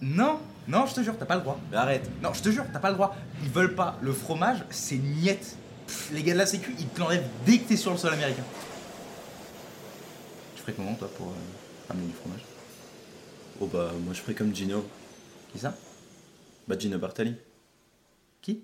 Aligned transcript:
Non, 0.00 0.40
non, 0.68 0.86
je 0.86 0.94
te 0.94 1.02
jure, 1.02 1.16
t'as 1.18 1.26
pas 1.26 1.36
le 1.36 1.42
droit. 1.42 1.58
Mais 1.70 1.76
arrête. 1.76 2.08
Non, 2.22 2.32
je 2.32 2.42
te 2.42 2.50
jure, 2.50 2.64
t'as 2.72 2.78
pas 2.78 2.90
le 2.90 2.94
droit. 2.94 3.16
Ils 3.42 3.50
veulent 3.50 3.74
pas. 3.74 3.98
Le 4.00 4.12
fromage, 4.12 4.64
c'est 4.70 4.98
niette. 4.98 5.56
Pff, 5.86 6.10
les 6.12 6.22
gars 6.22 6.34
de 6.34 6.38
la 6.38 6.46
sécu, 6.46 6.74
ils 6.78 6.86
te 6.86 7.00
l'enlèvent 7.00 7.28
dès 7.46 7.58
que 7.58 7.68
t'es 7.68 7.76
sur 7.76 7.90
le 7.90 7.96
sol 7.98 8.12
américain. 8.12 8.44
Tu 10.54 10.62
ferais 10.62 10.72
comment, 10.72 10.94
toi, 10.94 11.08
pour 11.16 11.28
euh, 11.28 11.88
ramener 11.88 12.06
du 12.06 12.12
fromage? 12.12 12.44
Oh 13.60 13.66
bah 13.66 13.90
moi 14.04 14.14
je 14.14 14.20
ferais 14.20 14.34
comme 14.34 14.54
Gino. 14.54 14.86
Qui 15.52 15.58
ça? 15.58 15.74
Bah 16.68 16.78
Gino 16.78 16.96
Bartali. 16.98 17.34
Qui? 18.40 18.62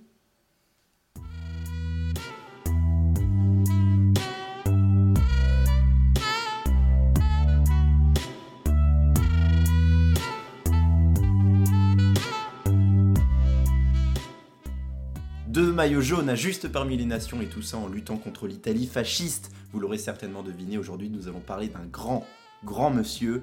Deux 15.75 15.79
maillots 15.79 16.03
jaunes 16.03 16.29
à 16.29 16.37
juste 16.37 16.69
parmi 16.69 16.97
les 16.97 17.05
nations 17.05 17.43
et 17.43 17.49
tout 17.49 17.61
ça 17.61 17.79
en 17.79 17.89
luttant 17.89 18.17
contre 18.17 18.47
l'Italie 18.47 18.87
fasciste. 18.87 19.51
Vous 19.73 19.81
l'aurez 19.81 19.99
certainement 19.99 20.45
deviné, 20.45 20.79
aujourd'hui 20.79 21.11
nous 21.11 21.27
allons 21.27 21.41
parler 21.41 21.67
d'un 21.67 21.85
grand, 21.85 22.25
grand 22.63 22.91
monsieur, 22.91 23.43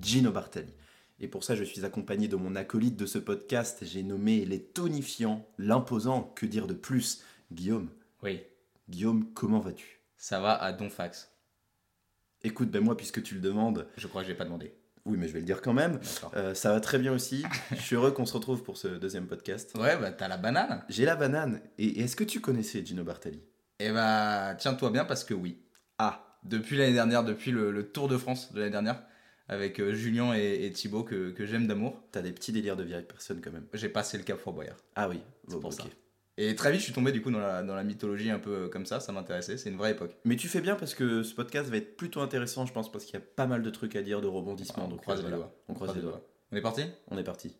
Gino 0.00 0.30
Bartali. 0.30 0.72
Et 1.18 1.26
pour 1.26 1.42
ça 1.42 1.56
je 1.56 1.64
suis 1.64 1.84
accompagné 1.84 2.28
de 2.28 2.36
mon 2.36 2.54
acolyte 2.54 2.94
de 2.94 3.06
ce 3.06 3.18
podcast, 3.18 3.80
j'ai 3.82 4.04
nommé 4.04 4.44
les 4.44 4.62
tonifiants, 4.62 5.44
l'imposant, 5.58 6.32
que 6.36 6.46
dire 6.46 6.68
de 6.68 6.74
plus 6.74 7.24
Guillaume, 7.50 7.88
Oui, 8.22 8.42
Guillaume, 8.88 9.26
comment 9.34 9.58
vas-tu? 9.58 9.98
Ça 10.16 10.38
va 10.38 10.54
à 10.54 10.72
Donfax. 10.72 11.32
Écoute, 12.44 12.70
ben 12.70 12.84
moi 12.84 12.96
puisque 12.96 13.20
tu 13.20 13.34
le 13.34 13.40
demandes, 13.40 13.88
Je 13.96 14.06
crois 14.06 14.22
que 14.22 14.28
j'ai 14.28 14.36
pas 14.36 14.44
demandé. 14.44 14.72
Oui 15.06 15.16
mais 15.18 15.28
je 15.28 15.32
vais 15.32 15.40
le 15.40 15.44
dire 15.46 15.60
quand 15.62 15.72
même. 15.74 16.00
Euh, 16.36 16.54
ça 16.54 16.72
va 16.72 16.80
très 16.80 16.98
bien 16.98 17.12
aussi, 17.12 17.44
je 17.72 17.80
suis 17.80 17.96
heureux 17.96 18.10
qu'on 18.12 18.26
se 18.26 18.32
retrouve 18.34 18.62
pour 18.62 18.76
ce 18.76 18.88
deuxième 18.88 19.26
podcast. 19.26 19.72
Ouais, 19.76 19.96
bah 19.98 20.10
t'as 20.12 20.28
la 20.28 20.36
banane. 20.36 20.82
J'ai 20.88 21.04
la 21.04 21.16
banane, 21.16 21.60
et 21.78 22.00
est-ce 22.00 22.16
que 22.16 22.24
tu 22.24 22.40
connaissais 22.40 22.84
Gino 22.84 23.04
Bartali? 23.04 23.42
Eh 23.80 23.90
bah, 23.90 24.54
tiens-toi 24.58 24.90
bien 24.90 25.04
parce 25.04 25.24
que 25.24 25.34
oui. 25.34 25.58
Ah, 25.98 26.38
Depuis 26.44 26.76
l'année 26.76 26.92
dernière, 26.94 27.24
depuis 27.24 27.50
le, 27.50 27.70
le 27.70 27.90
Tour 27.90 28.08
de 28.08 28.16
France 28.16 28.52
de 28.52 28.60
l'année 28.60 28.70
dernière, 28.70 29.02
avec 29.48 29.78
euh, 29.80 29.92
Julien 29.94 30.32
et, 30.34 30.64
et 30.64 30.70
Thibaut 30.72 31.02
que, 31.04 31.30
que 31.30 31.44
j'aime 31.44 31.66
d'amour, 31.66 32.02
t'as 32.12 32.22
des 32.22 32.32
petits 32.32 32.52
délires 32.52 32.76
de 32.76 32.82
vieille 32.84 33.04
personne 33.06 33.40
quand 33.42 33.52
même. 33.52 33.66
j'ai 33.74 33.88
passé 33.90 34.16
le 34.16 34.24
cap 34.24 34.38
Fort 34.38 34.54
Boyard. 34.54 34.76
Ah 34.96 35.08
oui, 35.08 35.20
C'est 35.48 35.54
bon, 35.54 35.60
pour 35.60 35.70
ok. 35.70 35.76
ça. 35.76 35.84
Et 36.36 36.54
très 36.56 36.72
vite, 36.72 36.80
je 36.80 36.86
suis 36.86 36.92
tombé 36.92 37.12
du 37.12 37.22
coup 37.22 37.30
dans 37.30 37.38
la, 37.38 37.62
dans 37.62 37.76
la 37.76 37.84
mythologie 37.84 38.30
un 38.30 38.40
peu 38.40 38.50
euh, 38.50 38.68
comme 38.68 38.86
ça, 38.86 38.98
ça 38.98 39.12
m'intéressait, 39.12 39.56
c'est 39.56 39.70
une 39.70 39.76
vraie 39.76 39.92
époque. 39.92 40.16
Mais 40.24 40.36
tu 40.36 40.48
fais 40.48 40.60
bien 40.60 40.74
parce 40.74 40.94
que 40.94 41.22
ce 41.22 41.34
podcast 41.34 41.70
va 41.70 41.76
être 41.76 41.96
plutôt 41.96 42.20
intéressant, 42.20 42.66
je 42.66 42.72
pense, 42.72 42.90
parce 42.90 43.04
qu'il 43.04 43.14
y 43.14 43.22
a 43.22 43.24
pas 43.36 43.46
mal 43.46 43.62
de 43.62 43.70
trucs 43.70 43.94
à 43.94 44.02
dire, 44.02 44.20
de 44.20 44.26
rebondissements. 44.26 44.86
on 44.86 44.88
donc 44.88 45.02
croise 45.02 45.24
les 45.24 45.30
doigts. 45.30 45.54
On 45.68 45.74
croise 45.74 45.94
les 45.94 46.02
doigts. 46.02 46.20
On 46.50 46.56
est 46.56 46.60
parti? 46.60 46.82
On 47.08 47.18
est 47.18 47.24
parti. 47.24 47.54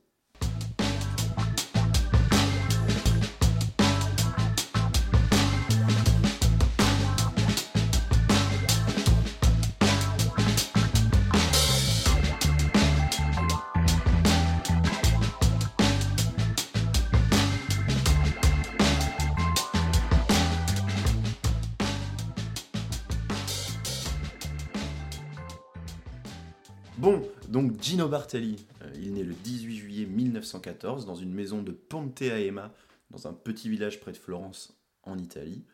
Bon, 26.98 27.28
donc 27.48 27.80
Gino 27.82 28.08
Bartali, 28.08 28.64
euh, 28.82 28.90
il 28.96 29.08
est 29.08 29.10
né 29.10 29.22
le 29.24 29.34
18 29.34 29.76
juillet 29.76 30.06
1914 30.06 31.06
dans 31.06 31.16
une 31.16 31.32
maison 31.34 31.60
de 31.62 31.72
Ponte 31.72 32.22
Aema, 32.22 32.72
dans 33.10 33.26
un 33.26 33.32
petit 33.32 33.68
village 33.68 34.00
près 34.00 34.12
de 34.12 34.16
Florence, 34.16 34.78
en 35.02 35.18
Italie. 35.18 35.64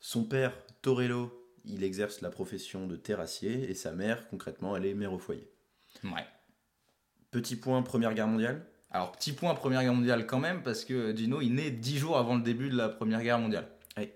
Son 0.00 0.24
père, 0.24 0.52
Torello, 0.82 1.50
il 1.64 1.82
exerce 1.82 2.20
la 2.20 2.30
profession 2.30 2.86
de 2.86 2.96
terrassier 2.96 3.70
et 3.70 3.74
sa 3.74 3.92
mère, 3.92 4.28
concrètement, 4.28 4.76
elle 4.76 4.84
est 4.86 4.94
mère 4.94 5.12
au 5.14 5.18
foyer. 5.18 5.50
Ouais. 6.04 6.26
Petit 7.30 7.56
point, 7.56 7.82
Première 7.82 8.12
Guerre 8.14 8.28
mondiale? 8.28 8.66
Alors, 8.90 9.12
petit 9.12 9.32
point 9.32 9.54
Première 9.54 9.80
Guerre 9.82 9.94
mondiale 9.94 10.26
quand 10.26 10.38
même, 10.38 10.62
parce 10.62 10.84
que 10.84 11.14
Gino, 11.16 11.40
il 11.40 11.54
naît 11.54 11.70
10 11.70 11.96
jours 11.98 12.18
avant 12.18 12.36
le 12.36 12.42
début 12.42 12.68
de 12.68 12.76
la 12.76 12.88
Première 12.90 13.22
Guerre 13.22 13.38
mondiale. 13.38 13.68
Ouais. 13.96 14.14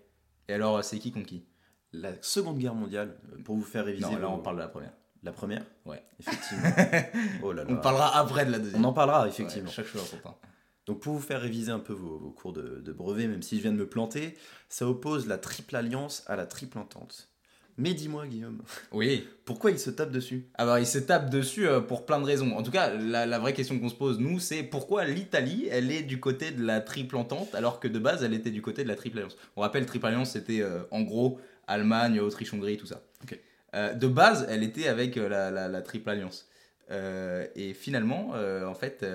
Et 0.49 0.53
alors, 0.53 0.84
c'est 0.84 0.99
qui 0.99 1.10
contre 1.10 1.26
qui? 1.26 1.44
La 1.93 2.12
Seconde 2.22 2.59
Guerre 2.59 2.75
mondiale, 2.75 3.19
euh, 3.32 3.43
pour 3.43 3.56
vous 3.56 3.65
faire 3.65 3.84
réviser. 3.87 4.06
Non, 4.06 4.19
là, 4.19 4.26
vos- 4.26 4.34
on 4.34 4.38
parle 4.38 4.56
de 4.56 4.60
la 4.62 4.69
première. 4.69 4.93
La 5.22 5.32
première? 5.32 5.64
Ouais. 5.84 6.03
Effectivement. 6.19 6.70
oh 7.42 7.53
là 7.53 7.64
là. 7.64 7.70
On 7.70 7.76
parlera 7.76 8.16
après 8.19 8.47
de 8.47 8.53
la 8.53 8.58
deuxième. 8.58 8.84
On 8.84 8.88
en 8.88 8.92
parlera, 8.92 9.22
Ouais, 9.25 9.28
effectivement. 9.28 9.70
chaque 9.70 9.86
chose 9.86 10.03
important. 10.03 10.38
Donc 10.86 11.00
pour 11.00 11.12
vous 11.14 11.20
faire 11.20 11.41
réviser 11.41 11.70
un 11.70 11.78
peu 11.78 11.92
vos, 11.92 12.19
vos 12.19 12.31
cours 12.31 12.53
de, 12.53 12.81
de 12.81 12.92
brevet, 12.92 13.26
même 13.28 13.42
si 13.42 13.56
je 13.58 13.62
viens 13.62 13.72
de 13.72 13.76
me 13.76 13.86
planter, 13.88 14.36
ça 14.69 14.86
oppose 14.88 15.26
la 15.26 15.36
triple 15.38 15.76
alliance 15.76 16.25
à 16.26 16.36
la 16.36 16.47
triple 16.47 16.78
entente. 16.78 17.28
Mais 17.76 17.94
dis-moi 17.94 18.26
Guillaume, 18.26 18.62
Oui. 18.92 19.26
pourquoi 19.44 19.70
ils 19.70 19.78
se 19.78 19.91
tapent 19.91 20.10
dessus? 20.10 20.48
Alors, 20.54 20.78
il 20.78 20.86
se 20.86 20.98
tape 20.98 21.31
dessus 21.31 21.66
euh, 21.69 21.81
pour 21.81 22.04
plein 22.04 22.19
de 22.20 22.25
raisons. 22.26 22.56
En 22.56 22.62
tout 22.62 22.70
cas, 22.72 22.92
la, 22.94 23.25
la 23.26 23.38
vraie 23.38 23.52
question 23.54 23.78
qu'on 23.78 23.88
se 23.88 23.94
pose, 23.94 24.19
nous, 24.19 24.38
c'est 24.41 24.62
pourquoi 24.62 25.04
l'Italie, 25.04 25.69
elle 25.70 25.91
est 25.91 26.02
du 26.02 26.19
côté 26.20 26.50
de 26.50 26.62
la 26.64 26.81
triple 26.81 27.16
entente, 27.16 27.54
alors 27.54 27.78
que 27.81 27.88
de 27.88 27.98
base, 27.98 28.22
elle 28.25 28.34
était 28.34 28.50
du 28.50 28.60
côté 28.60 28.82
de 28.82 28.88
la 28.88 28.97
triple 28.97 29.19
alliance? 29.19 29.37
On 29.56 29.60
rappelle, 29.60 29.87
triple 29.87 30.06
alliance, 30.06 30.32
c'était 30.32 30.60
euh, 30.62 30.82
en 30.91 31.02
gros 31.02 31.38
Allemagne, 31.69 32.20
Autriche, 32.20 32.52
Hongrie, 32.52 32.76
tout 32.76 32.87
ça. 32.87 33.02
Ok. 33.22 33.38
Euh, 33.75 33.94
de 33.94 34.06
base, 34.06 34.47
elle 34.48 34.62
était 34.62 34.88
avec 34.88 35.16
euh, 35.16 35.28
la, 35.28 35.50
la- 35.50 35.69
la 35.69 35.82
triple 35.82 36.10
alliance. 36.10 36.48
Euh, 36.91 37.47
et 37.54 37.72
finalement, 37.72 38.32
euh, 38.34 38.66
en 38.66 38.75
fait, 38.75 39.06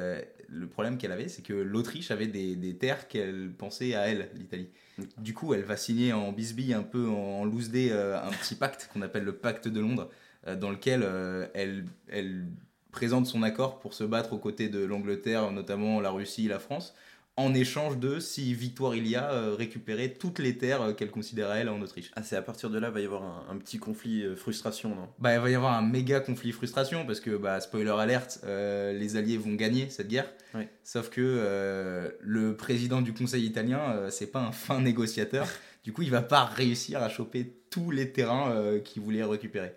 le 0.48 0.68
problème 0.68 0.98
qu'elle 0.98 1.12
avait, 1.12 1.28
c'est 1.28 1.42
que 1.42 1.54
l'Autriche 1.54 2.10
avait 2.12 2.28
des, 2.28 2.56
des 2.56 2.76
terres 2.78 3.08
qu'elle 3.10 3.52
pensait 3.52 3.96
à 3.96 4.08
elle, 4.08 4.30
l'Italie. 4.36 4.70
Du 5.18 5.34
coup, 5.34 5.54
elle 5.54 5.64
va 5.64 5.76
signer 5.76 6.14
en 6.14 6.32
bisbille, 6.32 6.74
un 6.74 6.84
peu 6.84 7.06
en 7.10 7.44
loose 7.44 7.70
day, 7.70 7.92
un 7.92 8.32
petit 8.32 8.56
pacte 8.56 8.90
qu'on 8.94 9.02
appelle 9.02 9.26
le 9.26 9.36
pacte 9.36 9.68
de 9.68 9.82
Londres, 9.82 10.10
dans 10.56 10.70
lequel 10.70 11.06
elle, 11.54 11.84
elle 12.08 12.46
présente 12.92 13.26
son 13.26 13.44
accord 13.44 13.80
pour 13.80 13.94
se 13.94 14.06
battre 14.06 14.32
aux 14.32 14.38
côtés 14.38 14.70
de 14.70 14.86
l'Angleterre, 14.86 15.52
notamment 15.52 16.00
la 16.00 16.12
Russie, 16.12 16.48
la 16.48 16.60
France, 16.60 16.96
en 17.38 17.54
échange 17.54 17.98
de, 17.98 18.20
si 18.20 18.54
victoire 18.54 18.96
il 18.96 19.08
y 19.08 19.16
a, 19.16 19.32
euh, 19.32 19.56
récupérer 19.56 20.14
toutes 20.14 20.40
les 20.40 20.58
terres 20.58 20.82
euh, 20.82 20.94
qu'elle 20.94 21.12
considérait 21.12 21.60
elle 21.60 21.70
en 21.70 21.82
Autriche. 21.82 22.12
Ah 22.16 22.24
c'est 22.24 22.38
à 22.38 22.42
partir 22.42 22.70
de 22.70 22.80
là, 22.80 22.90
va 22.90 23.02
y 23.02 23.06
avoir 23.06 23.24
un, 23.24 23.46
un 23.50 23.58
petit 23.58 23.78
conflit 23.78 24.24
euh, 24.24 24.36
frustration, 24.36 24.96
non? 24.96 25.10
Bah, 25.20 25.34
il 25.34 25.42
va 25.42 25.50
y 25.50 25.56
avoir 25.56 25.74
un 25.74 25.82
méga 25.82 26.22
conflit 26.22 26.54
frustration 26.54 27.06
parce 27.06 27.20
que, 27.20 27.36
bah, 27.36 27.60
spoiler 27.60 27.90
alerte, 27.90 28.40
les 28.46 29.18
Alliés 29.18 29.38
vont 29.38 29.54
gagner 29.54 29.90
cette 29.90 30.08
guerre. 30.08 30.32
Ouais. 30.54 30.70
Sauf 30.84 31.10
que 31.10 32.16
le 32.20 32.56
président 32.56 33.02
du 33.02 33.14
Conseil 33.14 33.46
italien, 33.46 34.10
c'est 34.10 34.32
pas 34.32 34.40
un 34.40 34.52
fin 34.52 34.80
négociateur. 34.80 35.48
du 35.84 35.92
coup, 35.92 36.02
il 36.02 36.12
va 36.12 36.22
pas 36.22 36.46
réussir 36.46 37.02
à 37.02 37.10
choper 37.10 37.54
tous 37.70 37.92
les 37.92 38.12
terrains 38.12 38.80
qu'il 38.84 39.02
voulait 39.02 39.24
récupérer. 39.24 39.74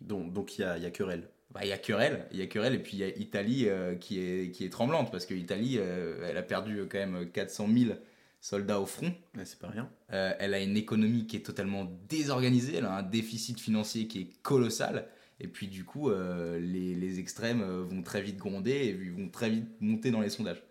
Donc 0.00 0.32
donc 0.32 0.58
il 0.58 0.62
y 0.62 0.64
a, 0.64 0.76
il 0.76 0.82
y 0.82 0.86
a 0.86 0.90
querelle. 0.90 1.28
Bah, 1.54 1.60
il 1.62 1.68
y 1.68 1.72
a 1.72 1.78
querelle, 1.78 2.26
il 2.32 2.38
y 2.38 2.42
a 2.42 2.46
querelle, 2.46 2.74
et 2.74 2.80
puis 2.80 2.96
il 2.96 2.98
y 2.98 3.04
a 3.04 3.08
Italie 3.08 3.68
euh, 3.68 3.94
qui, 3.94 4.18
est, 4.18 4.50
qui 4.50 4.64
est 4.64 4.70
tremblante 4.70 5.12
parce 5.12 5.24
que 5.24 5.34
l'Italie, 5.34 5.76
euh, 5.78 6.28
elle 6.28 6.36
a 6.36 6.42
perdu 6.42 6.80
euh, 6.80 6.86
quand 6.90 6.98
même 6.98 7.30
400 7.30 7.68
000 7.72 7.94
soldats 8.40 8.80
au 8.80 8.86
front. 8.86 9.14
Ouais, 9.36 9.44
c'est 9.44 9.60
pas 9.60 9.68
rien. 9.68 9.88
Euh, 10.12 10.32
elle 10.40 10.52
a 10.52 10.58
une 10.58 10.76
économie 10.76 11.28
qui 11.28 11.36
est 11.36 11.46
totalement 11.46 11.84
désorganisée, 12.08 12.78
elle 12.78 12.86
a 12.86 12.96
un 12.96 13.04
déficit 13.04 13.60
financier 13.60 14.08
qui 14.08 14.20
est 14.20 14.42
colossal. 14.42 15.06
Et 15.38 15.46
puis 15.46 15.68
du 15.68 15.84
coup, 15.84 16.10
les, 16.10 16.94
les 16.94 17.18
extrêmes 17.18 17.62
vont 17.62 18.02
très 18.02 18.22
vite 18.22 18.36
gronder 18.36 18.70
et 18.70 18.92
vont 19.10 19.28
très 19.28 19.50
vite 19.50 19.66
monter 19.80 20.12
dans 20.12 20.20
les 20.20 20.30
sondages. 20.30 20.62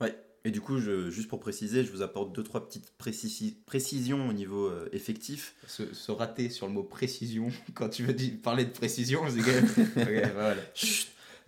Ouais. 0.00 0.16
Et 0.48 0.50
du 0.50 0.62
coup, 0.62 0.78
je, 0.78 1.10
juste 1.10 1.28
pour 1.28 1.40
préciser, 1.40 1.84
je 1.84 1.92
vous 1.92 2.00
apporte 2.00 2.34
deux 2.34 2.42
trois 2.42 2.66
petites 2.66 2.94
précisi- 2.98 3.54
précisions 3.66 4.30
au 4.30 4.32
niveau 4.32 4.64
euh, 4.64 4.88
effectif. 4.92 5.54
Se, 5.66 5.92
se 5.92 6.10
rater 6.10 6.48
sur 6.48 6.66
le 6.66 6.72
mot 6.72 6.82
précision, 6.82 7.48
quand 7.74 7.90
tu 7.90 8.02
veux 8.02 8.16
parler 8.42 8.64
de 8.64 8.70
précision, 8.70 9.20
c'est 9.28 9.40
quand 9.40 9.52
même... 9.52 9.88
Bah 10.24 10.30
voilà. 10.34 10.56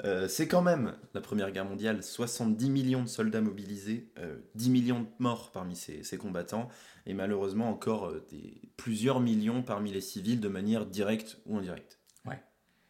Euh, 0.04 0.28
c'est 0.28 0.48
quand 0.48 0.60
même 0.60 0.94
la 1.14 1.22
Première 1.22 1.50
Guerre 1.50 1.64
mondiale, 1.64 2.02
70 2.02 2.68
millions 2.68 3.02
de 3.02 3.08
soldats 3.08 3.40
mobilisés, 3.40 4.10
euh, 4.18 4.36
10 4.54 4.68
millions 4.68 5.00
de 5.00 5.08
morts 5.18 5.50
parmi 5.50 5.76
ces, 5.76 6.02
ces 6.04 6.18
combattants, 6.18 6.68
et 7.06 7.14
malheureusement 7.14 7.70
encore 7.70 8.04
euh, 8.08 8.26
des, 8.30 8.60
plusieurs 8.76 9.20
millions 9.20 9.62
parmi 9.62 9.92
les 9.92 10.02
civils 10.02 10.40
de 10.40 10.48
manière 10.48 10.84
directe 10.84 11.38
ou 11.46 11.56
indirecte. 11.56 11.98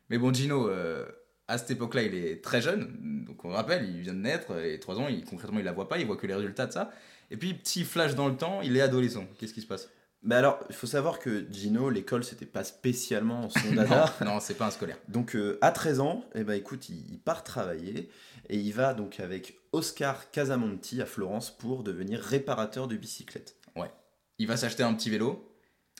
Mais 0.08 0.18
bon, 0.18 0.34
Gino, 0.34 0.68
euh, 0.68 1.06
à 1.50 1.58
cette 1.58 1.72
époque-là, 1.72 2.02
il 2.02 2.14
est 2.14 2.42
très 2.42 2.62
jeune. 2.62 3.24
Donc 3.26 3.44
on 3.44 3.50
rappelle, 3.50 3.88
il 3.88 4.00
vient 4.00 4.14
de 4.14 4.18
naître, 4.18 4.58
et 4.64 4.78
3 4.78 5.00
ans, 5.00 5.08
il, 5.08 5.24
concrètement, 5.24 5.58
il 5.58 5.64
la 5.64 5.72
voit 5.72 5.88
pas, 5.88 5.98
il 5.98 6.06
voit 6.06 6.16
que 6.16 6.26
les 6.26 6.34
résultats 6.34 6.66
de 6.66 6.72
ça. 6.72 6.90
Et 7.30 7.36
puis, 7.36 7.54
petit 7.54 7.84
flash 7.84 8.14
dans 8.14 8.28
le 8.28 8.36
temps, 8.36 8.60
il 8.62 8.76
est 8.76 8.80
adolescent. 8.80 9.24
Qu'est-ce 9.38 9.54
qui 9.54 9.60
se 9.60 9.66
passe? 9.66 9.88
Mais 10.22 10.34
alors, 10.34 10.60
il 10.68 10.74
faut 10.74 10.86
savoir 10.86 11.18
que 11.18 11.46
Gino, 11.50 11.88
l'école, 11.88 12.24
c'était 12.24 12.46
pas 12.46 12.64
spécialement 12.64 13.48
son 13.48 13.68
Non, 13.72 13.82
dada. 13.82 14.14
non 14.24 14.38
c'est 14.40 14.54
pas 14.54 14.66
un 14.66 14.70
scolaire. 14.70 14.98
Donc 15.08 15.34
euh, 15.34 15.58
à 15.62 15.72
13 15.72 16.00
ans, 16.00 16.24
eh 16.34 16.44
ben, 16.44 16.54
écoute, 16.54 16.88
il, 16.90 17.10
il 17.10 17.18
part 17.18 17.42
travailler 17.42 18.10
et 18.48 18.58
il 18.58 18.72
va 18.72 18.92
donc 18.92 19.18
avec 19.20 19.58
Oscar 19.72 20.30
Casamonti 20.30 21.00
à 21.00 21.06
Florence 21.06 21.50
pour 21.50 21.82
devenir 21.82 22.20
réparateur 22.20 22.86
de 22.86 22.96
bicyclettes. 22.96 23.56
Il 24.38 24.46
va 24.46 24.56
s'acheter 24.56 24.82
un 24.82 24.94
petit 24.94 25.10
vélo, 25.10 25.49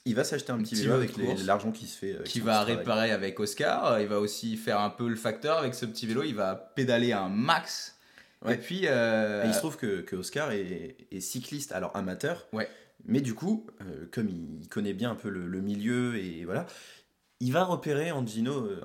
Il 0.07 0.15
va 0.15 0.25
s'acheter 0.25 0.51
un 0.53 0.59
petit 0.59 0.75
Petit 0.75 0.83
vélo 0.83 0.95
avec 0.95 1.13
l'argent 1.45 1.73
qui 1.73 1.87
se 1.87 1.99
fait. 1.99 2.13
euh, 2.15 2.23
qui 2.23 2.41
va 2.41 2.55
travail. 2.57 2.77
réparer 2.77 3.11
avec 3.13 3.39
Oscar. 3.39 4.01
Il 4.01 4.09
va 4.09 4.19
aussi 4.19 4.57
faire 4.57 4.81
un 4.81 4.91
peu 4.91 5.09
le 5.09 5.17
facteur 5.17 5.59
avec 5.59 5.75
ce 5.75 5.85
petit 5.87 6.07
vélo. 6.07 6.23
Il 6.23 6.35
va 6.35 6.55
pédaler 6.75 7.13
un 7.13 7.29
max. 7.29 7.99
Ouais. 8.45 8.55
Et 8.55 8.57
puis. 8.59 8.83
euh, 8.87 9.45
Et 9.45 9.49
il 9.49 9.53
se 9.55 9.59
trouve 9.59 9.77
que, 9.77 10.01
que 10.01 10.17
Oscar 10.17 10.53
est, 10.53 10.97
est 11.13 11.21
cycliste, 11.21 11.73
alors 11.73 11.95
amateur. 11.95 12.47
Ouais. 12.53 12.69
Mais 13.05 13.21
du 13.21 13.35
coup, 13.35 13.67
euh, 13.83 14.07
comme 14.11 14.29
il 14.29 14.69
connaît 14.69 14.93
bien 14.95 15.11
un 15.11 15.15
peu 15.15 15.29
le, 15.31 15.47
le 15.47 15.61
milieu 15.61 16.17
et 16.17 16.45
voilà, 16.45 16.67
il 17.41 17.53
va 17.53 17.65
repérer 17.65 18.13
en 18.13 18.27
Gino 18.27 18.53
euh, 18.53 18.81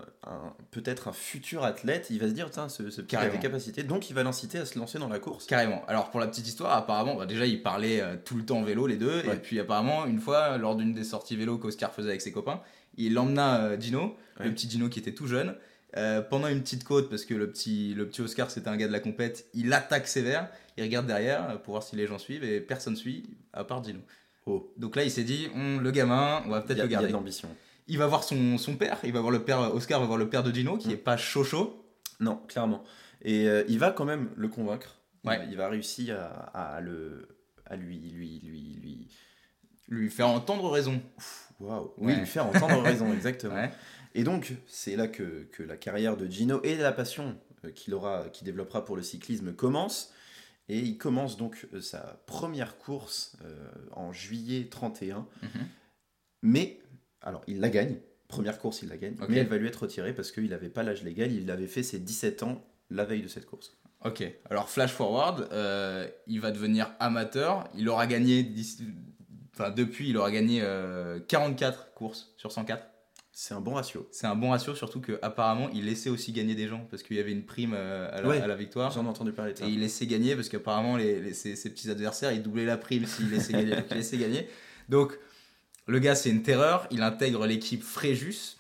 peut-être 0.71 1.07
un 1.09 1.11
futur 1.13 1.63
athlète. 1.65 2.07
Il 2.09 2.19
va 2.19 2.27
se 2.27 2.31
dire, 2.33 2.49
tiens, 2.49 2.69
ce, 2.69 2.89
ce 2.89 3.01
petit 3.01 3.15
a 3.17 3.27
des 3.29 3.37
capacités. 3.39 3.83
Donc 3.83 4.09
il 4.09 4.13
va 4.13 4.23
l'inciter 4.23 4.57
à 4.59 4.65
se 4.65 4.79
lancer 4.79 4.97
dans 4.97 5.09
la 5.09 5.19
course. 5.19 5.45
Carrément. 5.45 5.83
Alors 5.87 6.09
pour 6.09 6.19
la 6.21 6.27
petite 6.27 6.47
histoire, 6.47 6.71
apparemment, 6.73 7.15
bah, 7.15 7.25
déjà 7.25 7.45
ils 7.45 7.61
parlaient 7.61 8.01
euh, 8.01 8.15
tout 8.23 8.37
le 8.37 8.45
temps 8.45 8.63
vélo 8.63 8.87
les 8.87 8.97
deux, 8.97 9.19
et 9.25 9.35
puis 9.37 9.59
apparemment 9.59 10.05
une 10.05 10.19
fois 10.19 10.57
lors 10.57 10.75
d'une 10.75 10.93
des 10.93 11.03
sorties 11.03 11.35
vélo 11.35 11.57
qu'Oscar 11.57 11.93
faisait 11.93 12.09
avec 12.09 12.21
ses 12.21 12.31
copains, 12.31 12.61
il 12.97 13.17
emmena 13.19 13.61
euh, 13.65 13.79
Gino, 13.79 14.15
Ouais. 14.39 14.45
le 14.47 14.51
petit 14.53 14.69
Gino 14.69 14.89
qui 14.89 14.99
était 14.99 15.13
tout 15.13 15.27
jeune, 15.27 15.55
euh, 15.97 16.21
pendant 16.21 16.47
une 16.49 16.61
petite 16.61 16.83
côte 16.83 17.09
parce 17.09 17.23
que 17.23 17.33
le 17.33 17.49
petit, 17.49 17.93
le 17.93 18.05
petit 18.07 18.21
Oscar 18.21 18.51
c'était 18.51 18.67
un 18.67 18.75
gars 18.77 18.87
de 18.87 18.91
la 18.91 18.99
compète, 18.99 19.45
il 19.53 19.71
attaque 19.73 20.07
sévère, 20.07 20.49
il 20.77 20.83
regarde 20.83 21.07
derrière 21.07 21.61
pour 21.61 21.73
voir 21.75 21.83
si 21.83 21.95
les 21.95 22.05
gens 22.07 22.17
suivent 22.17 22.43
et 22.43 22.59
personne 22.59 22.95
suit 22.97 23.23
à 23.53 23.63
part 23.63 23.81
Gino. 23.83 23.99
Oh, 24.45 24.73
Donc 24.77 24.95
là 24.97 25.03
il 25.03 25.11
s'est 25.11 25.23
dit, 25.23 25.47
Hum, 25.55 25.81
le 25.81 25.91
gamin, 25.91 26.41
on 26.45 26.49
va 26.49 26.61
peut-être 26.61 26.79
le 26.79 26.83
il 26.85 26.91
y 26.91 26.95
a 26.95 26.97
garder. 26.97 27.07
de 27.07 27.13
l'ambition. 27.13 27.47
Il 27.87 27.97
va 27.97 28.07
voir 28.07 28.23
son, 28.23 28.57
son 28.57 28.75
père, 28.77 28.99
il 29.03 29.13
va 29.13 29.19
voir 29.21 29.31
le 29.31 29.43
père, 29.43 29.59
Oscar 29.73 29.99
va 29.99 30.05
voir 30.07 30.17
le 30.17 30.29
père 30.29 30.43
de 30.43 30.51
Gino 30.51 30.77
qui 30.77 30.87
Mm. 30.89 30.91
est 30.91 30.97
pas 30.97 31.17
chaud 31.17 31.43
chaud. 31.43 31.85
Non, 32.19 32.37
clairement. 32.47 32.83
Et 33.21 33.47
euh, 33.47 33.63
il 33.67 33.77
va 33.79 33.91
quand 33.91 34.05
même 34.05 34.29
le 34.35 34.47
convaincre. 34.47 34.95
Il- 35.23 35.29
Ouais. 35.29 35.47
Il, 35.49 35.55
va 35.57 35.69
réussir 35.69 36.19
à, 36.19 36.75
à 36.75 36.81
le, 36.81 37.27
à 37.65 37.75
lui, 37.75 37.97
lui, 37.97 38.39
lui, 38.43 38.77
lui, 38.81 39.07
lui 39.87 40.09
faire 40.09 40.27
entendre 40.27 40.69
raison. 40.69 41.01
waouh, 41.59 41.93
oui, 41.97 42.13
Ouais. 42.13 42.19
lui 42.19 42.25
faire 42.27 42.45
entendre 42.47 42.81
raison, 42.83 43.11
exactement. 43.13 43.55
Ouais. 43.55 43.71
Et 44.13 44.23
donc, 44.23 44.53
c'est 44.67 44.95
là 44.95 45.07
que, 45.07 45.43
que 45.51 45.61
la 45.63 45.77
carrière 45.77 46.15
de 46.15 46.25
Gino 46.27 46.61
et 46.63 46.75
la 46.77 46.91
passion 46.91 47.37
euh, 47.65 47.71
qu'il 47.71 47.93
aura, 47.93 48.29
qu'il 48.29 48.45
développera 48.45 48.85
pour 48.85 48.95
le 48.95 49.03
cyclisme 49.03 49.53
commence. 49.53 50.11
Et 50.69 50.79
il 50.79 50.97
commence 50.97 51.37
donc 51.37 51.67
euh, 51.73 51.81
sa 51.81 52.21
première 52.25 52.77
course 52.77 53.35
euh, 53.43 53.67
en 53.91 54.11
juillet 54.13 54.67
31. 54.69 55.27
Mhm. 55.43 55.49
Mais, 56.43 56.79
alors, 57.25 57.41
il 57.47 57.59
la 57.59 57.69
gagne. 57.69 57.97
Première 58.27 58.57
course, 58.59 58.81
il 58.81 58.89
la 58.89 58.97
gagne. 58.97 59.15
Mais 59.29 59.37
elle 59.37 59.47
va 59.47 59.57
lui 59.57 59.67
être 59.67 59.83
retirée 59.83 60.13
parce 60.13 60.31
qu'il 60.31 60.49
n'avait 60.49 60.69
pas 60.69 60.83
l'âge 60.83 61.03
légal. 61.03 61.31
Il 61.31 61.49
avait 61.51 61.67
fait 61.67 61.83
ses 61.83 61.99
17 61.99 62.43
ans 62.43 62.63
la 62.89 63.03
veille 63.05 63.21
de 63.21 63.27
cette 63.27 63.45
course. 63.45 63.75
Ok, 64.03 64.23
alors 64.49 64.69
flash 64.69 64.91
forward, 64.91 65.47
euh, 65.51 66.07
il 66.27 66.39
va 66.39 66.51
devenir 66.51 66.91
amateur, 66.99 67.67
il 67.75 67.89
aura 67.89 68.05
gagné, 68.05 68.47
enfin 69.53 69.71
depuis, 69.71 70.09
il 70.09 70.17
aura 70.17 70.29
gagné 70.31 70.59
euh, 70.61 71.19
44 71.27 71.93
courses 71.95 72.33
sur 72.37 72.51
104. 72.51 72.83
C'est 73.31 73.53
un 73.53 73.59
bon 73.61 73.73
ratio. 73.73 74.07
C'est 74.11 74.27
un 74.27 74.35
bon 74.35 74.51
ratio, 74.51 74.75
surtout 74.75 75.01
qu'apparemment, 75.01 75.69
il 75.73 75.85
laissait 75.85 76.09
aussi 76.09 76.31
gagner 76.31 76.55
des 76.55 76.67
gens, 76.67 76.85
parce 76.89 77.03
qu'il 77.03 77.17
y 77.17 77.19
avait 77.19 77.31
une 77.31 77.43
prime 77.45 77.73
euh, 77.75 78.07
à, 78.15 78.21
la, 78.21 78.27
Ouais. 78.29 78.39
à 78.41 78.47
la 78.47 78.55
victoire. 78.55 78.91
J'en 78.91 79.03
ai 79.05 79.09
entendu 79.09 79.31
parler 79.33 79.53
de 79.53 79.57
ça. 79.57 79.65
Et 79.65 79.69
il 79.69 79.79
laissait 79.81 80.05
gagner, 80.07 80.35
parce 80.35 80.47
qu'apparemment, 80.49 80.95
les, 80.97 81.19
les- 81.19 81.33
ses, 81.33 81.55
ses 81.55 81.69
petits 81.69 81.89
adversaires, 81.89 82.31
ils 82.31 82.41
doublaient 82.43 82.65
la 82.65 82.77
prime 82.77 83.05
s'il 83.05 83.29
laissait 83.31 83.53
gagner. 83.53 83.75
Donc, 83.75 83.85
il 83.91 83.97
laissait 83.97 84.17
gagner. 84.17 84.47
Donc, 84.87 85.17
le 85.87 85.99
gars, 85.99 86.15
c'est 86.15 86.29
une 86.29 86.43
terreur, 86.43 86.87
il 86.91 87.01
intègre 87.01 87.45
l'équipe 87.45 87.83
Fréjus. 87.83 88.57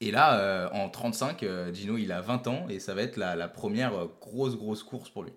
Et 0.00 0.10
là, 0.10 0.38
euh, 0.38 0.68
en 0.70 0.88
35, 0.88 1.42
euh, 1.42 1.72
Gino, 1.72 1.96
il 1.96 2.12
a 2.12 2.20
20 2.20 2.46
ans, 2.46 2.68
et 2.68 2.78
ça 2.78 2.94
va 2.94 3.02
être 3.02 3.16
la, 3.16 3.48
première 3.48 3.94
euh, 3.94 4.06
grosse, 4.20 4.56
grosse 4.56 4.82
course 4.82 5.10
pour 5.10 5.22
lui. 5.22 5.32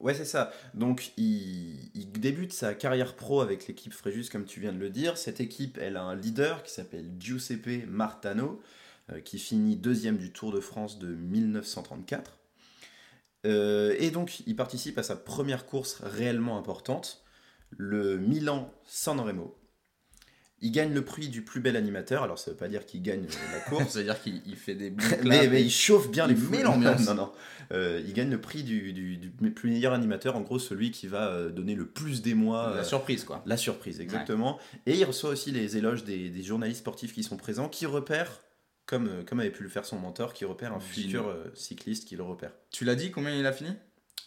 Ouais, 0.00 0.14
c'est 0.14 0.24
ça. 0.24 0.52
Donc, 0.74 1.12
il, 1.16 1.90
débute 2.12 2.52
sa 2.52 2.74
carrière 2.74 3.14
pro 3.14 3.40
avec 3.40 3.66
l'équipe 3.66 3.92
Fréjus, 3.92 4.28
comme 4.30 4.44
tu 4.44 4.60
viens 4.60 4.72
de 4.72 4.78
le 4.78 4.90
dire. 4.90 5.16
Cette 5.16 5.40
équipe, 5.40 5.78
elle 5.80 5.96
a 5.96 6.02
un 6.02 6.16
leader 6.16 6.62
qui 6.62 6.72
s'appelle 6.72 7.10
Giuseppe 7.18 7.86
Martano, 7.86 8.60
qui 9.24 9.38
finit 9.38 9.76
deuxième 9.76 10.16
du 10.16 10.32
Tour 10.32 10.52
de 10.52 10.60
France 10.60 10.98
de 10.98 11.08
1934. 11.08 12.38
Euh, 13.46 13.94
et 13.98 14.10
donc, 14.10 14.40
il 14.46 14.56
participe 14.56 14.98
à 14.98 15.02
sa 15.02 15.16
première 15.16 15.66
course 15.66 16.00
réellement 16.02 16.58
importante, 16.58 17.24
le 17.70 18.18
Milan-San 18.18 19.20
Remo. 19.20 19.56
Il 20.64 20.70
gagne 20.72 20.94
le 20.94 21.04
prix 21.04 21.28
du 21.28 21.42
plus 21.42 21.60
bel 21.60 21.76
animateur. 21.76 22.22
Alors, 22.22 22.38
ça 22.38 22.52
veut 22.52 22.56
pas 22.56 22.68
dire 22.68 22.86
qu'il 22.86 23.02
gagne 23.02 23.26
la 23.52 23.58
course. 23.60 23.90
C'est-à-dire 23.90 24.20
qu'il 24.22 24.40
il 24.46 24.56
fait 24.56 24.74
des 24.74 24.90
bons 24.90 25.04
mais, 25.24 25.62
il 25.62 25.70
chauffe 25.70 26.10
bien 26.10 26.26
les 26.26 26.36
foules. 26.36 26.62
l'ambiance. 26.62 27.00
non, 27.06 27.14
non. 27.14 27.32
Euh, 27.72 28.00
il 28.06 28.12
gagne 28.12 28.30
le 28.30 28.40
prix 28.40 28.62
du, 28.62 28.92
du- 28.92 29.16
du 29.16 29.30
plus 29.50 29.70
meilleur 29.70 29.92
animateur, 29.92 30.36
en 30.36 30.40
gros 30.40 30.58
celui 30.58 30.90
qui 30.90 31.06
va 31.08 31.28
euh, 31.28 31.50
donner 31.50 31.74
le 31.74 31.86
plus 31.86 32.22
d'émoi. 32.22 32.70
la 32.74 32.80
euh, 32.82 32.84
surprise, 32.84 33.24
quoi. 33.24 33.42
la 33.44 33.56
surprise, 33.56 34.00
exactement. 34.00 34.58
Et 34.86 34.96
il 34.96 35.04
reçoit 35.04 35.30
aussi 35.30 35.50
les 35.50 35.76
éloges 35.76 36.04
des, 36.04 36.30
des 36.30 36.42
journalistes 36.42 36.80
sportifs 36.80 37.12
qui 37.12 37.22
sont 37.22 37.36
présents, 37.36 37.68
qui 37.68 37.86
repèrent, 37.86 38.40
comme, 38.86 39.24
comme 39.24 39.40
avait 39.40 39.50
pu 39.50 39.62
le 39.62 39.68
faire 39.68 39.84
son 39.84 39.98
mentor, 39.98 40.32
qui 40.32 40.44
repère 40.44 40.72
un 40.74 40.80
futur 40.80 41.34
cycliste 41.54 42.06
qui 42.06 42.14
le 42.16 42.22
repère. 42.22 42.52
Tu 42.70 42.84
l'as 42.84 42.94
dit, 42.94 43.10
combien 43.10 43.34
il 43.34 43.46
a 43.46 43.52
fini? 43.52 43.70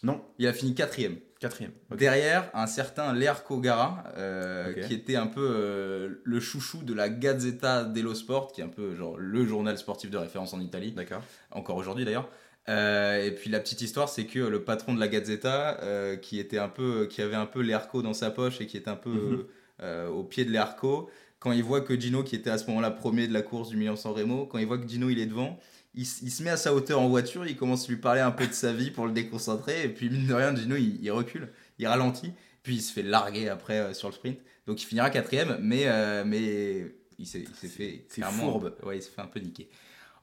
Non, 0.02 0.20
Il 0.38 0.46
a 0.46 0.52
fini 0.52 0.74
quatrième. 0.74 1.16
quatrième. 1.40 1.72
Derrière, 1.96 2.50
un 2.54 2.66
certain 2.66 3.12
Lerco 3.12 3.58
Gara, 3.60 4.04
euh, 4.16 4.72
qui 4.86 4.94
était 4.94 5.16
un 5.16 5.26
peu 5.26 5.40
euh, 5.42 6.20
le 6.24 6.40
chouchou 6.40 6.82
de 6.82 6.92
la 6.94 7.08
Gazzetta 7.08 7.84
dello 7.84 8.14
Sport, 8.14 8.52
qui 8.52 8.60
est 8.60 8.64
un 8.64 8.68
peu 8.68 8.94
genre 8.94 9.16
le 9.18 9.46
journal 9.46 9.76
sportif 9.78 10.10
de 10.10 10.18
référence 10.18 10.52
en 10.54 10.60
Italie, 10.60 10.92
D'accord. 10.92 11.22
encore 11.50 11.76
aujourd'hui 11.76 12.04
d'ailleurs. 12.04 12.28
Euh, 12.68 13.24
et 13.24 13.30
puis 13.32 13.48
la 13.48 13.60
petite 13.60 13.80
histoire, 13.80 14.08
c'est 14.08 14.26
que 14.26 14.38
le 14.40 14.64
patron 14.64 14.92
de 14.94 15.00
la 15.00 15.08
Gazzetta, 15.08 15.80
qui 16.20 16.38
était 16.38 16.58
un 16.58 16.68
peu, 16.68 17.06
qui 17.06 17.22
avait 17.22 17.34
un 17.36 17.46
peu 17.46 17.60
l'Erco 17.62 18.02
dans 18.02 18.14
sa 18.14 18.30
poche 18.30 18.60
et 18.60 18.66
qui 18.66 18.76
était 18.76 18.90
un 18.90 18.96
peu 18.96 19.46
Mhm. 19.80 20.08
au 20.10 20.24
pied 20.24 20.44
de 20.44 20.50
l'Erco, 20.50 21.08
quand 21.38 21.52
il 21.52 21.62
voit 21.62 21.80
que 21.80 21.98
Gino, 21.98 22.22
qui 22.22 22.34
était 22.36 22.50
à 22.50 22.58
ce 22.58 22.66
moment-là 22.68 22.90
premier 22.90 23.28
de 23.28 23.32
la 23.32 23.42
course 23.42 23.68
du 23.68 23.76
Milan-San 23.76 24.12
Remo, 24.12 24.46
quand 24.46 24.58
il 24.58 24.66
voit 24.66 24.78
que 24.78 24.88
Gino 24.88 25.08
il 25.10 25.18
est 25.20 25.26
devant, 25.26 25.58
il, 25.96 26.04
se 26.06 26.42
met 26.42 26.50
à 26.50 26.56
sa 26.56 26.74
hauteur 26.74 27.00
en 27.00 27.08
voiture, 27.08 27.46
il 27.46 27.56
commence 27.56 27.86
à 27.86 27.88
lui 27.88 27.96
parler 27.96 28.20
un 28.20 28.30
peu 28.30 28.46
de 28.46 28.52
sa 28.52 28.72
vie 28.72 28.90
pour 28.90 29.06
le 29.06 29.12
déconcentrer, 29.12 29.84
et 29.84 29.88
puis 29.88 30.10
mine 30.10 30.26
de 30.26 30.34
rien, 30.34 30.54
Gino 30.54 30.76
il, 30.76 31.02
il 31.02 31.10
recule, 31.10 31.48
il 31.78 31.86
ralentit, 31.86 32.32
puis 32.62 32.76
il 32.76 32.82
se 32.82 32.92
fait 32.92 33.02
larguer 33.02 33.48
après 33.48 33.78
euh, 33.78 33.94
sur 33.94 34.08
le 34.08 34.14
sprint. 34.14 34.38
Donc 34.66 34.82
il 34.82 34.86
finira 34.86 35.10
quatrième, 35.10 35.58
mais, 35.60 35.84
euh, 35.86 36.24
mais 36.26 36.92
il 37.18 37.26
s'est 37.26 37.44
fait 37.68 38.04
clairement- 38.10 38.52
fourbe. 38.52 38.74
Ouais, 38.84 38.98
il 38.98 39.02
s'est 39.02 39.10
fait 39.10 39.22
un 39.22 39.26
peu 39.26 39.40
niquer. 39.40 39.68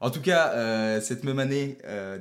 En 0.00 0.10
tout 0.10 0.20
cas, 0.20 0.52
euh, 0.52 1.00
cette 1.00 1.24
même 1.24 1.38
année, 1.38 1.78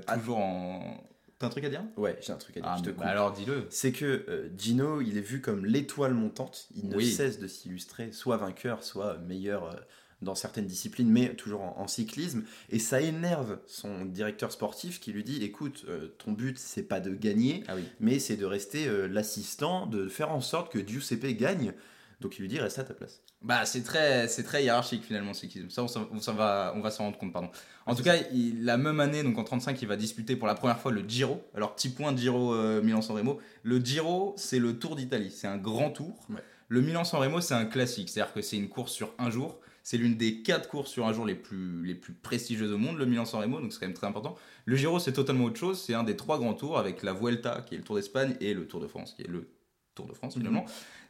Ah. 0.08 0.18
toujours 0.18 0.38
en. 0.38 1.04
T'as 1.40 1.48
un 1.48 1.50
truc 1.50 1.66
à 1.66 1.70
dire? 1.70 1.84
Ouais, 1.98 2.18
j'ai 2.22 2.32
un 2.32 2.38
truc 2.38 2.56
à 2.56 2.62
dire, 2.62 2.70
Ah, 2.72 2.78
je 2.78 2.84
te 2.84 2.90
bah 2.92 2.96
coupe. 2.96 3.06
alors 3.06 3.34
dis-le. 3.34 3.66
C'est 3.70 3.92
que 3.92 4.50
Gino, 4.58 5.02
il 5.02 5.18
est 5.18 5.22
vu 5.22 5.42
comme 5.42 5.66
l'étoile 5.66 6.14
montante. 6.14 6.70
Il 6.76 6.88
ne 6.88 6.96
Oui. 6.96 7.12
cesse 7.12 7.40
de 7.40 7.48
s'illustrer, 7.48 8.14
soit 8.14 8.38
vainqueur, 8.38 8.84
soit 8.84 9.18
meilleur 9.18 9.76
dans 10.24 10.36
certaines 10.36 10.66
disciplines, 10.68 11.10
mais 11.10 11.36
toujours 11.36 11.62
en, 11.62 11.76
en 11.80 11.88
cyclisme. 11.88 12.44
Et 12.70 12.80
ça 12.80 13.02
énerve 13.02 13.60
son 13.68 14.06
directeur 14.06 14.52
sportif 14.52 15.00
qui 15.00 15.12
lui 15.14 15.24
dit 15.24 15.44
"Écoute, 15.44 15.86
euh, 15.88 16.08
ton 16.18 16.32
but 16.32 16.58
c'est 16.58 16.84
pas 16.84 17.00
de 17.00 17.14
gagner, 17.14 17.64
Ah 17.68 17.76
oui. 17.76 17.84
mais 18.00 18.20
c'est 18.20 18.38
de 18.38 18.46
rester 18.46 18.88
euh, 18.88 19.08
l'assistant, 19.08 19.86
de 19.88 20.08
faire 20.08 20.32
en 20.32 20.42
sorte 20.42 20.72
que 20.72 20.86
Giuseppe 20.86 21.26
gagne." 21.38 21.74
Donc 22.22 22.38
il 22.38 22.42
lui 22.44 22.48
dit 22.48 22.60
"Reste 22.60 22.80
à 22.80 22.84
ta 22.84 22.94
place." 22.94 23.22
Bah, 23.42 23.66
c'est 23.66 23.82
très, 23.84 24.30
c'est 24.30 24.44
très 24.44 24.64
hiérarchique 24.64 25.04
finalement 25.04 25.32
le 25.32 25.34
cyclisme. 25.34 25.70
Ça, 25.70 25.84
on, 25.84 26.32
va, 26.32 26.72
on 26.78 26.80
va 26.80 26.92
s'en 26.92 27.04
rendre 27.04 27.18
compte, 27.18 27.34
pardon. 27.34 27.50
En 27.86 27.94
tout 27.94 28.02
cas, 28.04 28.16
il- 28.32 28.64
la 28.64 28.78
même 28.78 29.02
année, 29.02 29.22
donc 29.22 29.38
en 29.38 29.44
35, 29.44 29.82
il 29.82 29.88
va 29.90 29.98
disputer 29.98 30.38
pour 30.38 30.48
la 30.48 30.56
première 30.56 30.80
fois 30.80 30.94
le 30.94 31.02
Giro. 31.06 31.44
Alors, 31.54 31.76
petit 31.76 31.90
point 31.90 32.16
Giro 32.16 32.54
euh, 32.54 32.82
Milan-San 32.82 33.18
Remo. 33.18 33.42
Le 33.64 33.80
Giro, 33.80 34.34
c'est 34.38 34.60
le 34.60 34.80
Tour 34.80 34.96
d'Italie. 34.96 35.30
C'est 35.30 35.48
un 35.48 35.58
grand 35.58 35.90
tour. 35.90 36.26
Ouais. 36.30 36.38
Le 36.70 36.80
Milan-San 36.80 37.20
Remo, 37.20 37.42
c'est 37.42 37.54
un 37.54 37.66
classique. 37.66 38.08
C'est-à-dire 38.08 38.34
que 38.34 38.42
c'est 38.42 38.56
une 38.56 38.70
course 38.70 38.94
sur 38.94 39.14
un 39.20 39.30
jour. 39.30 39.60
C'est 39.84 39.98
l'une 39.98 40.16
des 40.16 40.42
quatre 40.42 40.70
courses 40.70 40.90
sur 40.90 41.06
un 41.06 41.14
jour 41.14 41.26
les 41.26 41.36
plus, 41.36 41.86
les 41.86 41.94
plus 41.94 42.14
prestigieuses 42.14 42.72
au 42.72 42.78
monde, 42.78 42.98
le 42.98 43.06
Milan-San 43.06 43.42
Remo, 43.42 43.60
donc 43.60 43.74
c'est 43.74 43.80
quand 43.80 43.86
même 43.86 43.94
très 43.94 44.08
important. 44.08 44.36
Le 44.66 44.78
Giro, 44.78 44.98
c'est 44.98 45.12
totalement 45.12 45.46
autre 45.46 45.60
chose. 45.60 45.82
C'est 45.82 45.94
un 45.94 46.04
des 46.04 46.16
trois 46.16 46.40
grands 46.40 46.54
tours 46.54 46.80
avec 46.80 47.04
la 47.04 47.12
Vuelta, 47.12 47.62
qui 47.66 47.76
est 47.76 47.78
le 47.78 47.84
Tour 47.84 47.98
d'Espagne, 47.98 48.36
et 48.40 48.54
le 48.54 48.66
Tour 48.66 48.80
de 48.80 48.88
France, 48.88 49.14
qui 49.14 49.24
est 49.24 49.28
le 49.28 49.50
Tour 49.94 50.08
de 50.08 50.14
France 50.14 50.36
finalement. 50.36 50.66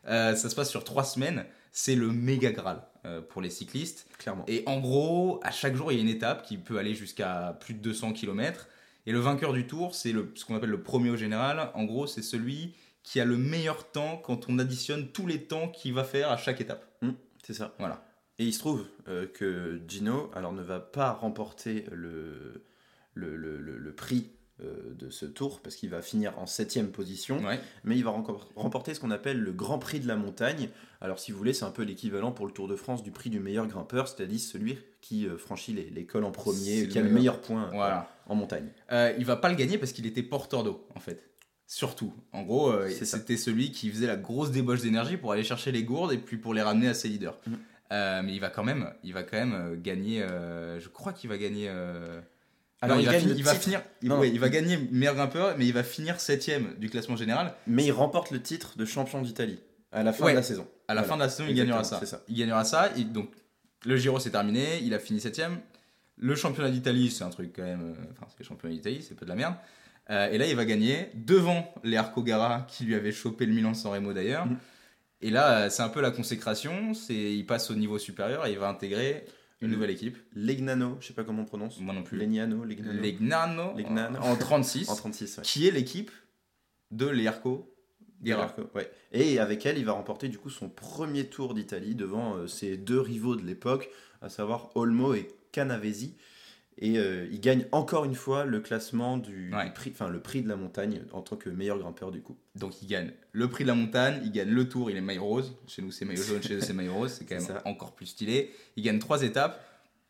Euh, 0.07 0.35
ça 0.35 0.49
se 0.49 0.55
passe 0.55 0.69
sur 0.69 0.83
trois 0.83 1.03
semaines. 1.03 1.45
C'est 1.71 1.95
le 1.95 2.11
méga 2.11 2.51
Graal 2.51 2.83
euh, 3.05 3.21
pour 3.21 3.41
les 3.41 3.49
cyclistes. 3.49 4.07
Clairement. 4.17 4.43
Et 4.47 4.63
en 4.65 4.79
gros, 4.79 5.39
à 5.43 5.51
chaque 5.51 5.75
jour, 5.75 5.91
il 5.91 5.95
y 5.95 5.99
a 5.99 6.01
une 6.01 6.09
étape 6.09 6.43
qui 6.43 6.57
peut 6.57 6.77
aller 6.77 6.95
jusqu'à 6.95 7.57
plus 7.59 7.75
de 7.75 7.79
200 7.79 8.13
km. 8.13 8.67
Et 9.05 9.11
le 9.11 9.19
vainqueur 9.19 9.53
du 9.53 9.67
tour, 9.67 9.93
c'est 9.95 10.13
ce 10.35 10.45
qu'on 10.45 10.55
appelle 10.55 10.69
le 10.69 10.81
premier 10.81 11.09
au 11.09 11.15
général. 11.15 11.71
En 11.75 11.83
gros, 11.83 12.07
c'est 12.07 12.21
celui 12.21 12.73
qui 13.03 13.19
a 13.19 13.25
le 13.25 13.37
meilleur 13.37 13.91
temps 13.91 14.17
quand 14.17 14.49
on 14.49 14.59
additionne 14.59 15.09
tous 15.09 15.27
les 15.27 15.43
temps 15.43 15.67
qu'il 15.67 15.93
va 15.93 16.03
faire 16.03 16.31
à 16.31 16.37
chaque 16.37 16.61
étape. 16.61 16.85
C'est 17.45 17.53
ça. 17.53 17.75
Voilà. 17.79 18.05
Et 18.39 18.45
il 18.45 18.53
se 18.53 18.59
trouve 18.59 18.85
euh, 19.07 19.27
que 19.27 19.79
Gino 19.87 20.31
alors, 20.33 20.53
ne 20.53 20.61
va 20.63 20.79
pas 20.79 21.11
remporter 21.11 21.85
le, 21.91 22.63
le, 23.13 23.35
le- 23.35 23.57
le- 23.59 23.77
le 23.77 23.93
prix 23.93 24.31
euh, 24.61 24.93
de 24.95 25.09
ce 25.09 25.25
tour 25.25 25.61
parce 25.61 25.75
qu'il 25.75 25.89
va 25.89 26.01
finir 26.01 26.37
en 26.39 26.45
septième 26.45 26.89
position, 26.91 27.43
Ouais. 27.43 27.59
mais 27.83 27.95
il 27.95 28.03
va 28.03 28.11
remporter 28.55 28.93
ce 28.93 28.99
qu'on 28.99 29.11
appelle 29.11 29.39
le 29.39 29.51
Grand 29.51 29.77
Prix 29.79 29.99
de 29.99 30.07
la 30.07 30.15
montagne. 30.15 30.69
Alors 31.01 31.19
si 31.19 31.31
vous 31.31 31.37
voulez, 31.37 31.53
c'est 31.53 31.65
un 31.65 31.71
peu 31.71 31.83
l'équivalent 31.83 32.31
pour 32.31 32.45
le 32.47 32.51
Tour 32.51 32.67
de 32.67 32.75
France 32.75 33.03
du 33.03 33.11
prix 33.11 33.29
du 33.29 33.39
meilleur 33.39 33.67
grimpeur, 33.67 34.07
c'est-à-dire 34.07 34.39
celui 34.39 34.77
qui 35.01 35.27
euh, 35.27 35.37
franchit 35.37 35.73
les, 35.73 35.89
les 35.89 36.05
cols 36.05 36.23
en 36.23 36.31
premier, 36.31 36.87
qui 36.87 36.97
a 36.97 37.01
le 37.01 37.09
meilleur. 37.09 37.39
point 37.41 37.69
Voilà. 37.73 38.09
en 38.27 38.35
montagne. 38.35 38.69
Il 38.91 39.25
va 39.25 39.35
pas 39.35 39.49
le 39.49 39.55
gagner 39.55 39.77
parce 39.77 39.91
qu'il 39.91 40.05
était 40.07 40.23
porteur 40.23 40.63
d'eau, 40.63 40.87
en 40.95 40.99
fait. 40.99 41.29
Surtout. 41.67 42.13
En 42.31 42.43
gros, 42.43 42.71
euh, 42.71 42.89
c'était 42.89 43.37
celui 43.37 43.71
qui 43.71 43.89
faisait 43.89 44.05
la 44.07 44.17
grosse 44.17 44.51
débauche 44.51 44.81
d'énergie 44.81 45.17
pour 45.17 45.31
aller 45.31 45.43
chercher 45.43 45.71
les 45.71 45.83
gourdes 45.83 46.11
et 46.13 46.17
puis 46.17 46.37
pour 46.37 46.53
les 46.53 46.61
ramener 46.61 46.87
à 46.87 46.93
ses 46.93 47.09
leaders. 47.09 47.39
Mhm. 47.47 47.57
Euh, 47.93 48.21
mais 48.23 48.33
il 48.33 48.39
va 48.39 48.49
quand 48.49 48.63
même, 48.63 48.91
il 49.03 49.13
va 49.13 49.23
quand 49.23 49.37
même 49.37 49.53
euh, 49.53 49.75
gagner. 49.77 50.21
euh, 50.21 50.79
je 50.79 50.89
crois 50.89 51.13
qu'il 51.13 51.29
va 51.29 51.37
gagner. 51.37 51.67
euh, 51.69 52.19
Non, 52.87 52.97
il, 52.99 53.05
va, 53.05 53.11
gagne 53.13 53.21
fi- 53.21 53.27
le 53.29 53.35
il 53.37 53.43
va 53.43 53.51
titre, 53.51 53.63
finir, 53.63 53.81
il, 54.01 54.11
ouais, 54.11 54.29
il 54.29 54.39
va 54.39 54.49
gagner 54.49 54.77
meilleur 54.91 55.15
grimpeur, 55.15 55.55
mais 55.57 55.65
il 55.65 55.73
va 55.73 55.83
finir 55.83 56.19
septième 56.19 56.73
du 56.79 56.89
classement 56.89 57.15
général. 57.15 57.53
mais 57.67 57.85
il 57.85 57.91
remporte 57.91 58.31
le 58.31 58.41
titre 58.41 58.77
de 58.77 58.83
champion 58.85 59.21
d'Italie 59.21 59.59
à 59.91 60.01
la 60.03 60.11
fin 60.11 60.25
Ouais. 60.25 60.31
de 60.31 60.37
la 60.37 60.43
saison. 60.43 60.67
À 60.87 60.93
la 60.95 61.01
Voilà. 61.01 61.07
fin 61.13 61.17
de 61.17 61.23
la 61.23 61.29
saison, 61.29 61.47
il 61.49 61.55
gagnera 61.55 61.83
ça. 61.83 62.01
Il 62.27 62.35
gagnera 62.37 62.63
ça. 62.65 62.89
Et 62.97 63.03
donc, 63.03 63.29
le 63.85 63.95
Giro, 63.95 64.19
c'est 64.19 64.31
terminé. 64.31 64.79
Il 64.81 64.93
a 64.93 64.99
fini 64.99 65.19
septième. 65.21 65.59
Le 66.17 66.35
championnat 66.35 66.71
d'Italie, 66.71 67.11
c'est 67.11 67.23
un 67.23 67.29
truc 67.29 67.53
quand 67.55 67.63
même. 67.63 67.95
Enfin, 68.11 68.25
c'est 68.29 68.39
le 68.39 68.45
championnat 68.45 68.73
d'Italie, 68.75 69.01
c'est 69.07 69.15
pas 69.15 69.25
de 69.25 69.29
la 69.29 69.35
merde. 69.35 69.55
Et 70.09 70.37
là, 70.37 70.45
il 70.47 70.55
va 70.55 70.65
gagner 70.65 71.09
devant 71.13 71.73
les 71.83 71.95
Arco 71.95 72.21
Gara 72.23 72.65
qui 72.67 72.83
lui 72.85 72.95
avaient 72.95 73.11
chopé 73.13 73.45
le 73.45 73.53
Milan 73.53 73.73
San 73.73 73.91
Remo 73.93 74.13
d'ailleurs. 74.13 74.45
Mhm. 74.47 74.57
Et 75.23 75.29
là, 75.29 75.65
euh, 75.65 75.69
c'est 75.69 75.81
un 75.81 75.89
peu 75.89 76.01
la 76.01 76.11
consécration. 76.11 76.93
C'est, 76.93 77.15
il 77.15 77.45
passe 77.45 77.71
au 77.71 77.75
niveau 77.75 77.97
supérieur 77.97 78.45
et 78.45 78.51
il 78.51 78.59
va 78.59 78.67
intégrer 78.67 79.25
une 79.61 79.71
nouvelle 79.71 79.91
équipe. 79.91 80.17
Legnano, 80.33 80.97
je 80.99 81.07
sais 81.07 81.13
pas 81.13 81.23
comment 81.23 81.43
on 81.43 81.45
prononce. 81.45 81.79
Moi 81.79 81.93
non 81.93 82.03
plus. 82.03 82.17
Legnano, 82.17 82.65
Legnano. 82.65 83.01
Legnano, 83.01 83.77
Legnano. 83.77 84.19
en 84.19 84.35
36, 84.35 84.89
En 84.89 84.95
36, 84.95 85.37
ouais. 85.37 85.43
qui 85.43 85.65
est 85.65 85.71
l'équipe 85.71 86.11
de 86.91 87.07
Gara. 88.21 88.41
Garco, 88.41 88.69
ouais. 88.75 88.91
Et 89.13 89.39
avec 89.39 89.65
elle, 89.65 89.77
il 89.77 89.85
va 89.85 89.93
remporter 89.93 90.27
du 90.27 90.37
coup 90.37 90.49
son 90.49 90.69
premier 90.69 91.27
tour 91.27 91.53
d'Italie 91.53 91.95
devant 91.95 92.35
euh, 92.35 92.47
ses 92.47 92.75
deux 92.77 92.99
rivaux 92.99 93.37
de 93.37 93.43
l'époque, 93.43 93.89
à 94.21 94.27
savoir 94.27 94.71
Olmo 94.75 95.13
et 95.13 95.29
Canavesi. 95.53 96.17
Et 96.79 96.97
euh, 96.97 97.27
il 97.31 97.39
gagne 97.39 97.65
encore 97.71 98.03
une 98.05 98.15
fois 98.15 98.45
le 98.45 98.59
classement 98.59 99.17
du, 99.17 99.53
Ouais. 99.53 99.65
du 99.65 99.71
prix, 99.73 99.91
enfin 99.93 100.09
le 100.09 100.19
prix 100.19 100.41
de 100.41 100.49
la 100.49 100.55
montagne 100.55 101.01
en 101.13 101.21
tant 101.21 101.35
que 101.35 101.49
meilleur 101.49 101.77
grimpeur 101.77 102.11
du 102.11 102.21
coup. 102.21 102.35
Donc 102.55 102.81
il 102.81 102.87
gagne 102.87 103.11
le 103.31 103.47
prix 103.47 103.63
de 103.63 103.69
la 103.69 103.75
montagne, 103.75 104.19
il 104.23 104.31
gagne 104.31 104.49
le 104.49 104.67
tour, 104.67 104.89
il 104.89 104.97
est 104.97 105.01
maillot 105.01 105.23
rose. 105.23 105.55
Chez 105.67 105.81
nous 105.83 105.91
c'est 105.91 106.03
maillot 106.05 106.23
jaune, 106.23 106.41
chez 106.41 106.55
eux 106.55 106.61
c'est 106.61 106.73
maillot 106.73 106.93
rose, 106.95 107.11
c'est 107.17 107.25
quand 107.25 107.35
même 107.35 107.43
ça. 107.43 107.61
encore 107.65 107.93
plus 107.93 108.07
stylé. 108.07 108.51
Il 108.75 108.83
gagne 108.83 108.97
trois 108.99 109.21
étapes. 109.23 109.63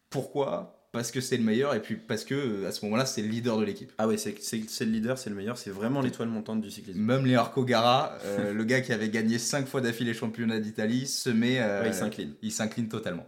Pourquoi? 0.10 0.80
Parce 0.92 1.10
que 1.12 1.22
c'est 1.22 1.38
le 1.38 1.44
meilleur 1.44 1.74
et 1.74 1.82
puis 1.82 1.96
parce 1.96 2.24
que 2.24 2.36
euh, 2.36 2.68
à 2.68 2.72
ce 2.72 2.86
moment-là 2.86 3.08
c'est 3.08 3.24
le 3.24 3.28
leader 3.28 3.58
de 3.58 3.66
l'équipe. 3.66 3.92
Ah 3.98 4.08
ouais, 4.08 4.16
c'est 4.18 4.36
le 4.86 4.92
leader, 4.92 5.18
c'est 5.18 5.32
le 5.32 5.36
meilleur, 5.36 5.58
c'est 5.58 5.72
vraiment 5.72 6.02
l'étoile 6.02 6.28
montante 6.30 6.62
du 6.62 6.70
cyclisme. 6.70 7.00
Même 7.02 7.26
les 7.26 7.34
Arco 7.34 7.66
Gara, 7.66 8.16
euh, 8.26 8.54
le 8.54 8.64
gars 8.64 8.82
qui 8.82 8.94
avait 8.94 9.10
gagné 9.10 9.40
cinq 9.40 9.66
fois 9.68 9.82
d'affilée 9.82 10.12
les 10.12 10.18
championnats 10.18 10.60
d'Italie, 10.60 11.08
se 11.08 11.32
met. 11.32 11.60
euh, 11.60 11.82
Ouais, 11.82 11.88
il 11.90 11.94
s'incline. 11.96 12.34
il 12.44 12.52
s'incline 12.52 12.88
totalement. 12.90 13.26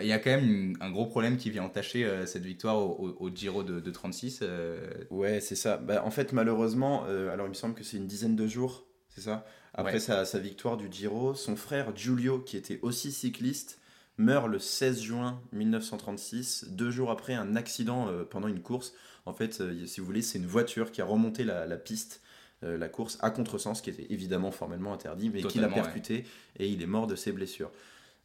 Il 0.00 0.06
y 0.06 0.12
a 0.12 0.18
quand 0.18 0.30
même 0.30 0.76
un 0.80 0.90
gros 0.90 1.06
problème 1.06 1.36
qui 1.36 1.50
vient 1.50 1.64
entacher 1.64 2.04
euh, 2.04 2.24
cette 2.26 2.44
victoire 2.44 2.76
au, 2.78 3.08
au- 3.18 3.26
au 3.26 3.30
Giro 3.34 3.62
de, 3.62 3.78
de 3.80 3.90
36. 3.90 4.40
euh, 4.42 4.88
Ouais, 5.10 5.40
c'est 5.40 5.56
ça. 5.56 5.76
Bah, 5.76 6.02
en 6.04 6.10
fait, 6.10 6.32
malheureusement, 6.32 7.04
euh, 7.06 7.30
alors 7.32 7.46
il 7.46 7.50
me 7.50 7.54
semble 7.54 7.74
que 7.74 7.84
c'est 7.84 7.98
une 7.98 8.06
dizaine 8.06 8.34
de 8.34 8.46
jours, 8.46 8.86
c'est 9.08 9.20
ça? 9.20 9.44
Après 9.74 9.98
Ouais. 9.98 10.00
sa, 10.00 10.24
sa 10.24 10.38
victoire 10.38 10.76
du 10.78 10.88
Giro, 10.90 11.34
son 11.34 11.56
frère 11.56 11.94
Giulio, 11.94 12.38
qui 12.40 12.56
était 12.56 12.78
aussi 12.82 13.12
cycliste, 13.12 13.78
meurt 14.16 14.48
le 14.48 14.58
16 14.58 15.00
juin 15.02 15.42
1936, 15.52 16.66
deux 16.70 16.90
jours 16.90 17.10
après 17.10 17.34
un 17.34 17.56
accident 17.56 18.08
pendant 18.30 18.48
une 18.48 18.60
course. 18.62 18.94
En 19.26 19.32
fait, 19.34 19.62
si 19.86 20.00
vous 20.00 20.06
voulez, 20.06 20.22
c'est 20.22 20.38
une 20.38 20.46
voiture 20.46 20.90
qui 20.92 21.00
a 21.02 21.04
remonté 21.04 21.44
la, 21.44 21.66
la 21.66 21.76
piste, 21.76 22.22
euh, 22.64 22.76
la 22.78 22.88
course 22.88 23.18
à 23.20 23.30
contresens, 23.30 23.80
qui 23.82 23.90
était 23.90 24.06
évidemment 24.10 24.50
formellement 24.50 24.92
interdit, 24.94 25.30
mais 25.30 25.46
qui 25.46 25.58
l'a 25.58 25.68
ouais. 25.68 25.74
percuté 25.74 26.24
et 26.58 26.68
il 26.68 26.82
est 26.82 26.86
mort 26.86 27.06
de 27.06 27.16
ses 27.16 27.32
blessures. 27.32 27.70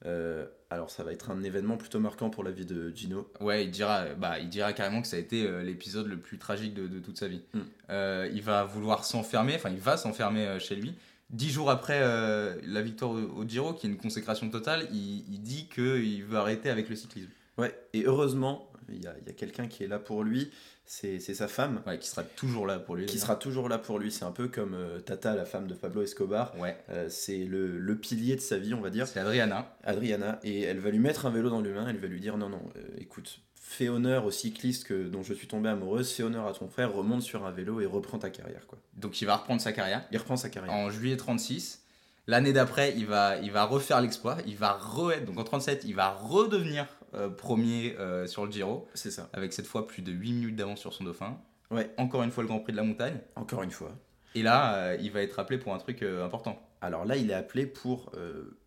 Euh, 0.05 0.45
alors 0.69 0.91
ça 0.91 1.03
va 1.03 1.11
être 1.11 1.31
un 1.31 1.41
événement 1.43 1.75
plutôt 1.77 1.99
marquant 1.99 2.29
pour 2.29 2.43
la 2.43 2.51
vie 2.51 2.65
de 2.65 2.89
Gino. 2.95 3.31
Ouais, 3.39 3.65
il 3.65 3.71
dira, 3.71 4.05
bah, 4.15 4.39
il 4.39 4.49
dira 4.49 4.73
carrément 4.73 5.01
que 5.01 5.07
ça 5.07 5.15
a 5.15 5.19
été 5.19 5.45
euh, 5.45 5.63
l'épisode 5.63 6.07
le 6.07 6.17
plus 6.17 6.37
tragique 6.37 6.73
de, 6.73 6.87
de 6.87 6.99
toute 6.99 7.17
sa 7.17 7.27
vie. 7.27 7.41
Mm. 7.53 7.59
Euh, 7.89 8.29
il 8.31 8.41
va 8.43 8.63
vouloir 8.63 9.05
s'enfermer, 9.05 9.55
enfin 9.55 9.69
il 9.69 9.79
va 9.79 9.97
s'enfermer 9.97 10.59
chez 10.59 10.75
lui. 10.75 10.95
Dix 11.29 11.49
jours 11.49 11.69
après 11.69 11.99
la 11.99 12.81
victoire 12.81 13.11
au, 13.11 13.41
au 13.41 13.45
Giro, 13.45 13.73
qui 13.73 13.87
est 13.87 13.89
une 13.89 13.97
consécration 13.97 14.49
totale, 14.49 14.87
il, 14.93 15.25
il 15.29 15.41
dit 15.41 15.67
qu'il 15.67 16.23
veut 16.23 16.37
arrêter 16.37 16.69
avec 16.69 16.87
le 16.87 16.95
cyclisme. 16.95 17.29
Ouais, 17.57 17.77
et 17.93 18.03
heureusement, 18.05 18.71
il 18.89 19.03
y 19.03 19.08
a, 19.08 19.13
quelqu'un 19.34 19.67
qui 19.67 19.84
est 19.84 19.88
là 19.88 20.00
pour 20.00 20.24
lui, 20.24 20.51
c'est 20.86 21.20
sa 21.20 21.48
femme, 21.48 21.82
Ouais, 21.86 22.00
qui 22.00 22.08
sera 22.08 22.24
toujours 22.24 22.65
là 22.65 22.79
pour 22.79 22.96
lui. 22.96 23.06
qui 23.06 23.20
sera 23.20 23.36
toujours 23.36 23.67
là 23.70 23.77
pour 23.77 24.00
lui. 24.00 24.12
C'est 24.12 24.24
un 24.25 24.32
peu 24.32 24.48
comme 24.48 24.74
euh, 24.74 25.00
Tata, 25.00 25.36
la 25.36 25.46
femme 25.46 25.67
de 25.67 25.74
Pablo 25.74 26.01
Escobar. 26.01 26.58
Ouais, 26.60 26.77
Euh, 26.89 27.08
c'est 27.10 27.44
le, 27.44 27.77
le 27.77 27.96
pilier 27.98 28.36
de 28.36 28.41
sa 28.41 28.58
vie, 28.58 28.74
on 28.74 28.82
va 28.82 28.89
dire, 28.89 29.08
c'est 29.08 29.20
Adriana. 29.20 29.75
Adriana, 29.84 30.39
et 30.44 30.62
elle 30.62 30.79
va 30.79 30.89
lui 30.89 31.00
mettre 31.00 31.25
un 31.25 31.29
vélo 31.29 31.50
dans 31.50 31.62
les 31.62 31.72
mains, 31.72 31.88
elle 31.89 31.98
va 31.98 32.08
lui 32.08 32.20
dire 32.22 32.38
non, 32.38 32.50
non, 32.50 32.62
euh, 32.77 32.82
écoute, 33.00 33.41
fais 33.56 33.89
honneur 33.89 34.24
au 34.24 34.32
cycliste 34.32 34.86
que, 34.86 35.08
dont 35.10 35.24
je 35.24 35.34
suis 35.34 35.48
tombée 35.48 35.67
amoureuse, 35.67 36.10
fais 36.12 36.24
honneur 36.24 36.48
à 36.48 36.53
ton 36.53 36.70
frère, 36.70 36.94
remonte 36.94 37.22
sur 37.22 37.46
un 37.46 37.51
vélo 37.51 37.82
et 37.82 37.86
reprends 37.86 38.17
ta 38.17 38.29
carrière. 38.29 38.65
Quoi. 38.65 38.79
Donc 38.96 39.22
il 39.22 39.25
va 39.25 39.36
reprendre 39.36 39.60
sa 39.62 39.74
carrière. 39.74 40.06
Il 40.12 40.17
reprend 40.17 40.38
sa 40.38 40.50
carrière. 40.50 40.74
En 40.74 40.89
juillet 40.89 41.17
36. 41.17 41.84
L'année 42.29 42.51
d'après, 42.53 42.94
il 42.98 43.06
va, 43.06 43.38
il 43.38 43.51
va 43.51 43.63
refaire 43.65 44.01
l'exploit. 44.01 44.38
Il 44.46 44.56
va 44.58 44.74
re 44.74 45.22
donc 45.25 45.38
en 45.38 45.44
37, 45.44 45.84
il 45.86 45.96
va 45.96 46.12
redevenir 46.12 46.86
euh, 47.17 47.29
premier 47.29 47.95
euh, 47.97 48.27
sur 48.27 48.45
le 48.45 48.51
Giro. 48.51 48.88
C'est 48.93 49.12
ça. 49.12 49.29
avec 49.33 49.53
cette 49.53 49.67
fois 49.67 49.88
plus 49.88 50.01
de 50.01 50.12
8 50.12 50.33
minutes 50.33 50.55
d'avance 50.55 50.79
sur 50.79 50.93
son 50.93 51.03
dauphin. 51.03 51.38
Ouais. 51.71 51.91
Encore 51.97 52.24
une 52.24 52.31
fois 52.31 52.43
le 52.43 52.47
Grand 52.47 52.59
Prix 52.59 52.71
de 52.71 52.77
la 52.77 52.83
montagne. 52.83 53.19
Encore 53.36 53.63
une 53.63 53.71
fois. 53.71 53.97
Et 54.36 54.43
là, 54.43 54.75
euh, 54.75 54.97
il 55.01 55.12
va 55.12 55.21
être 55.21 55.39
appelé 55.39 55.57
pour 55.57 55.74
un 55.74 55.77
truc 55.79 56.03
important. 56.03 56.62
Alors 56.81 57.05
là, 57.05 57.17
il 57.17 57.31
est 57.31 57.33
appelé 57.33 57.65
pour, 57.65 58.12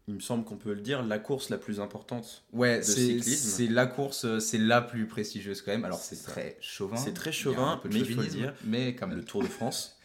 il 0.08 0.14
me 0.14 0.20
semble 0.20 0.44
qu'on 0.44 0.56
peut 0.56 0.74
le 0.74 0.80
dire, 0.80 1.04
la 1.04 1.20
course 1.20 1.48
la 1.48 1.58
plus 1.58 1.80
importante. 1.80 2.44
Ouais, 2.52 2.78
De 2.78 2.82
c'est 2.82 3.00
cyclisme. 3.00 3.50
c'est 3.50 3.68
la 3.68 3.86
course, 3.86 4.38
c'est 4.40 4.58
la 4.58 4.82
plus 4.82 5.06
prestigieuse 5.06 5.62
quand 5.62 5.70
même. 5.70 5.84
Alors 5.84 6.00
c'est 6.00 6.20
très 6.22 6.56
chauvin. 6.60 6.96
C'est 6.96 7.14
très 7.14 7.32
chauvin, 7.32 7.80
mais 7.84 8.00
le 8.00 8.26
dire. 8.26 8.52
Mais 8.64 8.96
quand 8.96 9.06
le 9.06 9.16
même. 9.16 9.24
Tour 9.24 9.42
de 9.42 9.48
France. 9.48 10.00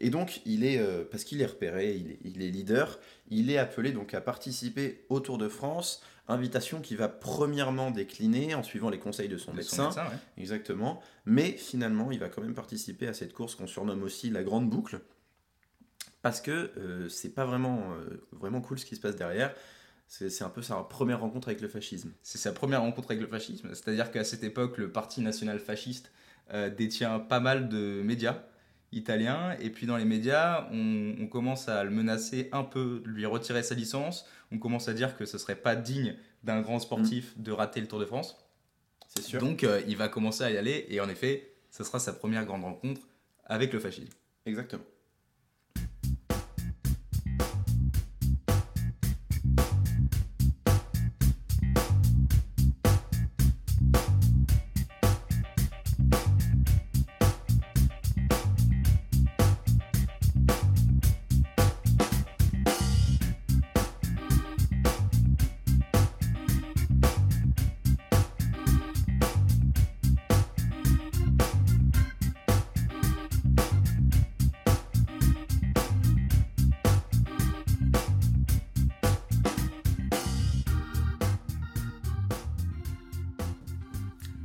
Et 0.00 0.08
donc, 0.08 0.40
il 0.46 0.64
est, 0.64 0.78
euh, 0.78 1.04
parce 1.08 1.24
qu'il 1.24 1.42
est 1.42 1.46
repéré, 1.46 1.94
il 1.94 2.12
est, 2.12 2.18
il 2.24 2.42
est 2.42 2.50
leader, 2.50 2.98
il 3.28 3.50
est 3.50 3.58
appelé 3.58 3.92
donc 3.92 4.14
à 4.14 4.22
participer 4.22 5.04
au 5.10 5.20
Tour 5.20 5.36
de 5.36 5.48
France, 5.48 6.02
invitation 6.30 6.80
qui 6.80 6.96
va 6.96 7.08
premièrement 7.08 7.90
décliner 7.90 8.54
en 8.54 8.62
suivant 8.62 8.90
les 8.90 8.98
conseils 8.98 9.28
de 9.28 9.36
son 9.36 9.52
De 9.52 9.58
médecin, 9.58 9.90
son 9.90 10.00
médecin, 10.00 10.04
ouais. 10.04 10.18
exactement, 10.42 11.00
mais 11.26 11.52
finalement, 11.52 12.10
il 12.10 12.18
va 12.18 12.28
quand 12.28 12.42
même 12.42 12.54
participer 12.54 13.06
à 13.08 13.14
cette 13.14 13.32
course 13.32 13.54
qu'on 13.54 13.66
surnomme 13.66 14.02
aussi 14.02 14.30
la 14.30 14.42
Grande 14.42 14.68
Boucle, 14.68 15.00
parce 16.22 16.40
que 16.40 16.70
euh, 16.76 17.08
c'est 17.08 17.34
pas 17.34 17.44
vraiment, 17.44 17.92
euh, 17.92 18.26
vraiment 18.32 18.60
cool 18.60 18.78
ce 18.78 18.84
qui 18.84 18.96
se 18.96 19.00
passe 19.00 19.16
derrière. 19.16 19.54
C'est 20.06 20.28
c'est 20.28 20.44
un 20.44 20.48
peu 20.48 20.60
sa 20.60 20.76
première 20.82 21.20
rencontre 21.20 21.48
avec 21.48 21.60
le 21.60 21.68
fascisme. 21.68 22.12
C'est 22.22 22.38
sa 22.38 22.52
première 22.52 22.80
rencontre 22.80 23.12
avec 23.12 23.22
le 23.22 23.28
fascisme. 23.28 23.68
C'est-à-dire 23.74 24.10
qu'à 24.10 24.24
cette 24.24 24.42
époque, 24.42 24.76
le 24.76 24.90
Parti 24.90 25.20
national 25.20 25.60
fasciste 25.60 26.10
euh, 26.52 26.68
détient 26.68 27.20
pas 27.20 27.38
mal 27.38 27.68
de 27.68 28.02
médias 28.02 28.42
italiens. 28.92 29.56
Et 29.60 29.70
puis 29.70 29.86
dans 29.86 29.96
les 29.96 30.04
médias, 30.04 30.68
on, 30.72 31.14
on 31.20 31.26
commence 31.26 31.68
à 31.68 31.84
le 31.84 31.90
menacer 31.90 32.48
un 32.52 32.64
peu, 32.64 33.02
de 33.04 33.10
lui 33.10 33.26
retirer 33.26 33.62
sa 33.62 33.74
licence. 33.74 34.26
On 34.52 34.58
commence 34.58 34.88
à 34.88 34.94
dire 34.94 35.16
que 35.16 35.24
ce 35.24 35.38
serait 35.38 35.56
pas 35.56 35.76
digne 35.76 36.16
d'un 36.42 36.60
grand 36.60 36.78
sportif 36.78 37.38
de 37.38 37.52
rater 37.52 37.80
le 37.80 37.86
Tour 37.86 38.00
de 38.00 38.06
France. 38.06 38.36
C'est 39.08 39.22
sûr. 39.22 39.40
Donc 39.40 39.64
euh, 39.64 39.82
il 39.86 39.96
va 39.96 40.08
commencer 40.08 40.44
à 40.44 40.50
y 40.50 40.56
aller. 40.56 40.86
Et 40.88 41.00
en 41.00 41.08
effet, 41.08 41.54
ce 41.70 41.84
sera 41.84 41.98
sa 41.98 42.12
première 42.12 42.44
grande 42.44 42.64
rencontre 42.64 43.02
avec 43.44 43.72
le 43.72 43.80
fascisme. 43.80 44.12
Exactement. 44.46 44.84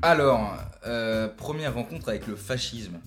Alors, 0.06 0.56
euh, 0.86 1.28
première 1.28 1.74
rencontre 1.74 2.10
avec 2.10 2.28
le 2.28 2.36
fascisme. 2.36 3.00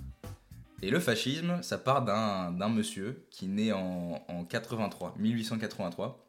Et 0.83 0.91
le 0.91 0.99
fascisme, 0.99 1.63
ça 1.63 1.79
part 1.79 2.05
d'un 2.05 2.69
monsieur 2.69 3.25
qui 3.31 3.47
naît 3.47 3.71
en, 3.71 4.21
en 4.27 4.45
83, 4.45 5.15
1883. 5.17 6.27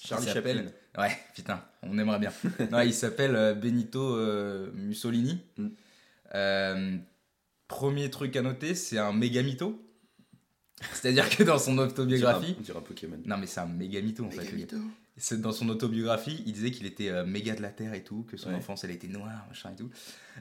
Charlie 0.00 0.28
Chaplin. 0.28 0.66
Ouais, 0.96 1.18
putain, 1.34 1.64
on 1.82 1.98
aimerait 1.98 2.20
bien. 2.20 2.32
non, 2.70 2.78
il 2.82 2.94
s'appelle 2.94 3.34
euh, 3.34 3.54
Benito 3.54 4.14
euh, 4.14 4.70
Mussolini. 4.72 5.40
Mm. 5.56 5.66
Euh, 6.36 6.96
premier 7.66 8.08
truc 8.08 8.36
à 8.36 8.42
noter, 8.42 8.76
c'est 8.76 8.98
un 8.98 9.12
méga 9.12 9.42
mytho. 9.42 9.84
C'est-à-dire 10.92 11.28
que 11.28 11.42
dans 11.42 11.58
son 11.58 11.76
autobiographie. 11.78 12.54
On 12.56 12.62
dirait 12.62 12.78
un 12.78 12.82
Pokémon. 12.82 13.18
Non, 13.26 13.36
mais 13.36 13.48
c'est 13.48 13.60
un 13.60 13.66
méga 13.66 14.00
mytho 14.00 14.24
en 14.24 14.30
fait. 14.30 14.46
Dans 15.32 15.52
son 15.52 15.68
autobiographie, 15.68 16.42
il 16.46 16.52
disait 16.52 16.70
qu'il 16.70 16.86
était 16.86 17.08
euh, 17.08 17.24
méga 17.24 17.54
de 17.54 17.62
la 17.62 17.70
terre 17.70 17.94
et 17.94 18.04
tout, 18.04 18.24
que 18.30 18.36
son 18.36 18.50
Ouais. 18.50 18.54
enfance 18.54 18.84
elle 18.84 18.90
était 18.90 19.08
noire, 19.08 19.44
machin 19.48 19.70
et 19.72 19.76
tout. 19.76 19.90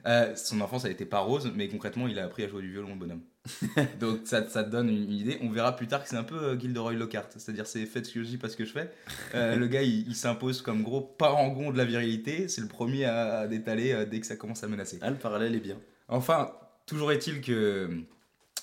Euh, 0.05 0.35
son 0.35 0.61
enfance 0.61 0.85
elle 0.85 0.91
était 0.91 1.05
pas 1.05 1.19
rose, 1.19 1.51
mais 1.55 1.67
concrètement 1.67 2.07
il 2.07 2.19
a 2.19 2.25
appris 2.25 2.43
à 2.43 2.47
jouer 2.47 2.61
du 2.61 2.71
violon 2.71 2.89
le 2.89 2.95
bonhomme. 2.95 3.21
Donc 3.99 4.21
ça, 4.25 4.47
ça 4.49 4.63
te 4.63 4.69
donne 4.69 4.89
une, 4.89 5.11
idée. 5.11 5.37
On 5.41 5.49
verra 5.49 5.75
plus 5.75 5.87
tard 5.87 6.03
que 6.03 6.09
c'est 6.09 6.17
un 6.17 6.23
peu 6.23 6.35
euh, 6.37 6.59
Gilderoy 6.59 6.93
Lockhart, 6.93 7.29
c'est-à-dire 7.35 7.65
c'est 7.65 7.85
faites 7.85 8.05
ce 8.05 8.13
que 8.13 8.23
je 8.23 8.27
dis, 8.27 8.37
pas 8.37 8.49
ce 8.49 8.57
que 8.57 8.65
je 8.65 8.71
fais. 8.71 8.91
Euh, 9.35 9.55
le 9.57 9.67
gars 9.67 9.81
il, 9.81 10.07
il 10.07 10.15
s'impose 10.15 10.61
comme 10.61 10.83
gros 10.83 11.01
parangon 11.01 11.71
de 11.71 11.77
la 11.77 11.85
virilité, 11.85 12.47
c'est 12.47 12.61
le 12.61 12.67
premier 12.67 13.05
à, 13.05 13.39
à 13.39 13.47
détaler 13.47 14.05
dès 14.05 14.19
que 14.19 14.27
ça 14.27 14.35
commence 14.35 14.63
à 14.63 14.67
menacer. 14.67 14.99
Ah, 15.01 15.09
le 15.09 15.17
parallèle 15.17 15.55
est 15.55 15.59
bien. 15.59 15.79
Enfin, 16.07 16.51
toujours 16.85 17.11
est-il 17.11 17.41
que 17.41 17.89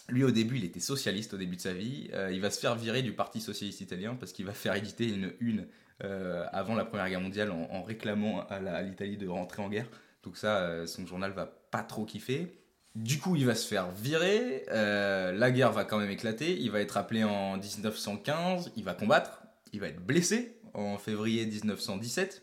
lui, 0.08 0.22
au 0.22 0.30
début, 0.30 0.58
il 0.58 0.64
était 0.64 0.80
socialiste 0.80 1.32
au 1.34 1.38
début 1.38 1.56
de 1.56 1.60
sa 1.60 1.72
vie. 1.72 2.10
Euh, 2.12 2.30
il 2.32 2.40
va 2.40 2.50
se 2.50 2.60
faire 2.60 2.76
virer 2.76 3.02
du 3.02 3.12
Parti 3.12 3.40
socialiste 3.40 3.80
italien 3.80 4.16
parce 4.18 4.32
qu'il 4.32 4.44
va 4.44 4.52
faire 4.52 4.74
éditer 4.74 5.08
une 5.08 5.32
une 5.40 5.66
avant 6.00 6.74
la 6.74 6.84
Première 6.84 7.08
Guerre 7.08 7.20
mondiale 7.20 7.50
en, 7.50 7.68
en 7.70 7.82
réclamant 7.82 8.46
à 8.48 8.60
la- 8.60 8.76
à 8.76 8.82
l'Italie 8.82 9.16
de 9.16 9.28
rentrer 9.28 9.62
en 9.62 9.68
guerre. 9.68 9.86
Donc 10.22 10.36
ça, 10.36 10.58
euh, 10.62 10.86
son 10.86 11.06
journal 11.06 11.32
va 11.32 11.46
pas 11.46 11.82
trop 11.82 12.04
kiffer. 12.04 12.60
Du 12.94 13.18
coup, 13.18 13.36
il 13.36 13.44
va 13.46 13.54
se 13.54 13.66
faire 13.66 13.90
virer. 13.90 14.64
euh, 14.70 15.32
la 15.32 15.50
guerre 15.50 15.72
va 15.72 15.84
quand 15.84 15.98
même 15.98 16.10
éclater. 16.10 16.56
Il 16.60 16.70
va 16.70 16.80
être 16.80 16.96
appelé 16.96 17.24
en 17.24 17.56
1915. 17.56 18.72
Il 18.76 18.84
va 18.84 18.94
combattre. 18.94 19.42
Il 19.72 19.80
va 19.80 19.88
être 19.88 20.00
blessé 20.04 20.56
en 20.74 20.98
février 20.98 21.44
1917 21.46 22.42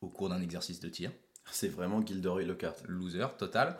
au 0.00 0.08
cours 0.08 0.28
d'un 0.28 0.40
exercice 0.40 0.80
de 0.80 0.88
tir 0.88 1.10
C'est 1.50 1.68
vraiment 1.68 2.04
Gilderoy 2.04 2.44
Lockhart. 2.44 2.76
loser 2.86 3.26
total. 3.38 3.78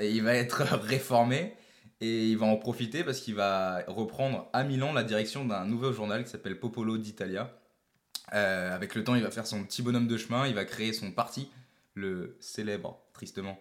et 0.00 0.10
il 0.10 0.22
va 0.22 0.34
être 0.34 0.62
réformé 0.82 1.54
et 2.02 2.28
il 2.28 2.36
va 2.38 2.46
en 2.46 2.56
profiter 2.56 3.04
parce 3.04 3.20
qu'il 3.20 3.34
va 3.34 3.82
reprendre 3.86 4.48
à 4.52 4.64
Milan 4.64 4.92
la 4.92 5.02
direction 5.04 5.44
d'un 5.44 5.64
nouveau 5.66 5.92
journal 5.92 6.24
qui 6.24 6.30
s'appelle 6.30 6.58
Popolo 6.58 6.96
d'Italia. 6.98 7.54
Euh, 8.34 8.74
avec 8.74 8.94
le 8.94 9.04
temps, 9.04 9.14
il 9.14 9.22
va 9.22 9.30
faire 9.30 9.46
son 9.46 9.64
petit 9.64 9.82
bonhomme 9.82 10.06
de 10.06 10.16
chemin, 10.16 10.46
il 10.46 10.54
va 10.54 10.64
créer 10.64 10.92
son 10.92 11.10
parti, 11.10 11.48
le 11.94 12.36
célèbre, 12.40 13.00
tristement, 13.12 13.60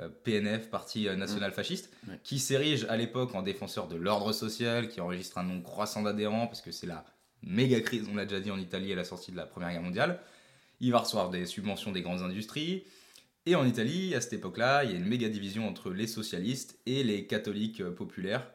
euh, 0.00 0.08
PNF, 0.24 0.70
Parti 0.70 1.08
euh, 1.08 1.16
national 1.16 1.52
fasciste, 1.52 1.92
Ouais. 2.08 2.18
qui 2.24 2.38
s'érige 2.38 2.84
à 2.88 2.96
l'époque 2.96 3.34
en 3.34 3.42
défenseur 3.42 3.88
de 3.88 3.96
l'ordre 3.96 4.32
social, 4.32 4.88
qui 4.88 5.00
enregistre 5.00 5.38
un 5.38 5.44
nombre 5.44 5.62
croissant 5.62 6.02
d'adhérents 6.02 6.46
parce 6.46 6.60
que 6.60 6.70
c'est 6.72 6.86
la 6.86 7.04
méga 7.42 7.80
crise, 7.80 8.06
on 8.10 8.16
l'a 8.16 8.24
déjà 8.24 8.40
dit 8.40 8.50
en 8.50 8.58
Italie 8.58 8.92
à 8.92 8.96
la 8.96 9.04
sortie 9.04 9.30
de 9.32 9.36
la 9.36 9.46
Première 9.46 9.70
Guerre 9.70 9.82
mondiale. 9.82 10.20
Il 10.80 10.92
va 10.92 10.98
recevoir 10.98 11.30
des 11.30 11.46
subventions 11.46 11.92
des 11.92 12.02
grandes 12.02 12.22
industries. 12.22 12.84
Et 13.46 13.54
en 13.54 13.64
Italie, 13.66 14.14
à 14.14 14.20
cette 14.20 14.34
époque-là, 14.34 14.84
il 14.84 14.90
y 14.90 14.94
a 14.94 14.96
une 14.96 15.06
méga 15.06 15.28
division 15.28 15.66
entre 15.68 15.90
les 15.90 16.06
socialistes 16.06 16.78
et 16.86 17.02
les 17.02 17.26
catholiques 17.26 17.82
populaires. 17.82 18.46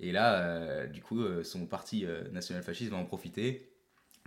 Et 0.00 0.12
là, 0.12 0.40
euh, 0.40 0.86
du 0.86 1.00
coup, 1.02 1.22
son 1.44 1.66
parti 1.66 2.04
euh, 2.04 2.28
national-fasciste 2.30 2.90
va 2.90 2.96
en 2.96 3.04
profiter 3.04 3.68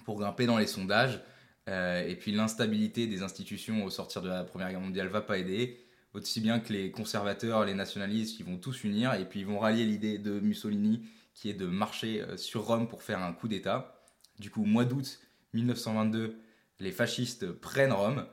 pour 0.03 0.19
grimper 0.19 0.45
dans 0.45 0.57
les 0.57 0.67
sondages. 0.67 1.21
Euh, 1.69 2.05
et 2.07 2.15
puis 2.15 2.31
l'instabilité 2.31 3.07
des 3.07 3.21
institutions 3.21 3.85
au 3.85 3.89
sortir 3.89 4.21
de 4.21 4.29
la 4.29 4.43
Première 4.43 4.69
Guerre 4.69 4.81
mondiale 4.81 5.07
va 5.07 5.21
pas 5.21 5.37
aider. 5.37 5.79
Aussi 6.13 6.41
bien 6.41 6.59
que 6.59 6.73
les 6.73 6.91
conservateurs, 6.91 7.65
les 7.65 7.73
nationalistes, 7.73 8.39
ils 8.39 8.45
vont 8.45 8.57
tous 8.57 8.73
s'unir 8.73 9.13
et 9.13 9.25
puis 9.25 9.41
ils 9.41 9.45
vont 9.45 9.59
rallier 9.59 9.85
l'idée 9.85 10.17
de 10.17 10.39
Mussolini 10.39 11.05
qui 11.33 11.49
est 11.49 11.53
de 11.53 11.65
marcher 11.65 12.21
euh, 12.21 12.35
sur 12.35 12.65
Rome 12.65 12.87
pour 12.87 13.03
faire 13.03 13.19
un 13.19 13.31
coup 13.33 13.47
d'État. 13.47 14.03
Du 14.39 14.49
coup, 14.49 14.65
mois 14.65 14.85
d'août 14.85 15.19
1922, 15.53 16.35
les 16.79 16.91
fascistes 16.91 17.51
prennent 17.51 17.93
Rome. 17.93 18.25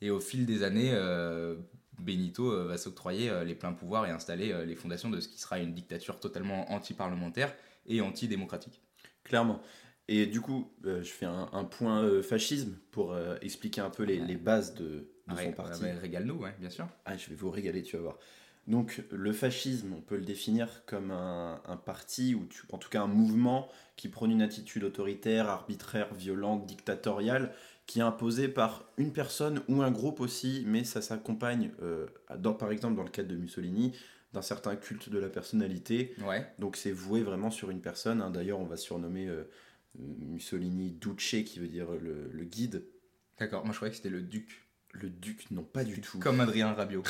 Et 0.00 0.10
au 0.10 0.20
fil 0.20 0.44
des 0.44 0.62
années, 0.62 0.90
euh, 0.92 1.56
Benito 1.98 2.66
va 2.66 2.76
s'octroyer 2.76 3.32
les 3.46 3.54
pleins 3.54 3.72
pouvoirs 3.72 4.04
et 4.04 4.10
installer 4.10 4.52
les 4.66 4.74
fondations 4.74 5.08
de 5.08 5.20
ce 5.20 5.28
qui 5.28 5.38
sera 5.38 5.60
une 5.60 5.72
dictature 5.72 6.18
totalement 6.18 6.70
anti-parlementaire 6.72 7.54
et 7.86 8.00
anti-démocratique. 8.00 8.82
Clairement. 9.22 9.62
Et 10.08 10.26
du 10.26 10.40
coup, 10.40 10.70
euh, 10.84 11.02
je 11.02 11.10
fais 11.10 11.26
un, 11.26 11.48
un 11.52 11.64
point 11.64 12.02
euh, 12.02 12.22
fascisme 12.22 12.76
pour 12.90 13.12
euh, 13.12 13.36
expliquer 13.40 13.80
un 13.80 13.90
peu 13.90 14.02
les, 14.04 14.18
les 14.18 14.36
bases 14.36 14.74
de, 14.74 14.84
de 15.28 15.36
son 15.36 15.52
parti. 15.52 15.82
ouais, 15.82 15.92
Régale-nous, 15.94 16.34
ouais, 16.36 16.54
bien 16.58 16.70
sûr. 16.70 16.86
Ah, 17.06 17.16
je 17.16 17.30
vais 17.30 17.34
vous 17.36 17.50
régaler, 17.50 17.82
tu 17.82 17.96
vas 17.96 18.02
voir. 18.02 18.18
Donc, 18.66 19.02
le 19.10 19.32
fascisme, 19.32 19.92
on 19.96 20.00
peut 20.00 20.16
le 20.16 20.24
définir 20.24 20.84
comme 20.86 21.10
un, 21.10 21.60
un 21.66 21.76
parti, 21.76 22.34
ou 22.34 22.46
tu- 22.46 22.62
en 22.72 22.78
tout 22.78 22.88
cas 22.88 23.02
un 23.02 23.06
mouvement 23.06 23.68
qui 23.96 24.08
prône 24.08 24.30
une 24.30 24.40
attitude 24.42 24.84
autoritaire, 24.84 25.48
arbitraire, 25.48 26.12
violente, 26.14 26.64
dictatoriale, 26.66 27.52
qui 27.86 27.98
est 27.98 28.02
imposée 28.02 28.48
par 28.48 28.84
une 28.96 29.12
personne 29.12 29.60
ou 29.68 29.82
un 29.82 29.90
groupe 29.90 30.20
aussi, 30.20 30.64
mais 30.66 30.84
ça 30.84 31.02
s'accompagne, 31.02 31.72
dans, 32.38 32.54
par 32.54 32.70
exemple 32.72 32.96
dans 32.96 33.02
le 33.02 33.10
cadre 33.10 33.28
de 33.28 33.36
Mussolini, 33.36 33.92
d'un 34.32 34.42
certain 34.42 34.76
culte 34.76 35.10
de 35.10 35.18
la 35.18 35.28
personnalité. 35.28 36.14
Ouais, 36.26 36.46
Donc, 36.58 36.76
c'est 36.76 36.90
voué 36.92 37.22
vraiment 37.22 37.50
sur 37.50 37.70
une 37.70 37.80
personne. 37.82 38.22
hein. 38.22 38.30
D'ailleurs, 38.30 38.60
on 38.60 38.64
va 38.64 38.78
surnommer 38.78 39.28
Mussolini 39.98 40.90
Duce, 40.92 41.36
qui 41.44 41.58
veut 41.58 41.68
dire 41.68 41.88
le, 42.00 42.30
le 42.32 42.44
guide. 42.44 42.84
d'accord. 43.38 43.64
Moi, 43.64 43.72
je 43.72 43.76
croyais 43.78 43.90
que 43.90 43.96
c'était 43.96 44.10
le 44.10 44.22
duc. 44.22 44.60
Le 44.92 45.10
duc, 45.10 45.50
non, 45.50 45.64
pas 45.64 45.82
du 45.82 46.00
tout. 46.00 46.18
Comme 46.20 46.38
Adrien 46.40 46.72
Rabiot. 46.74 47.02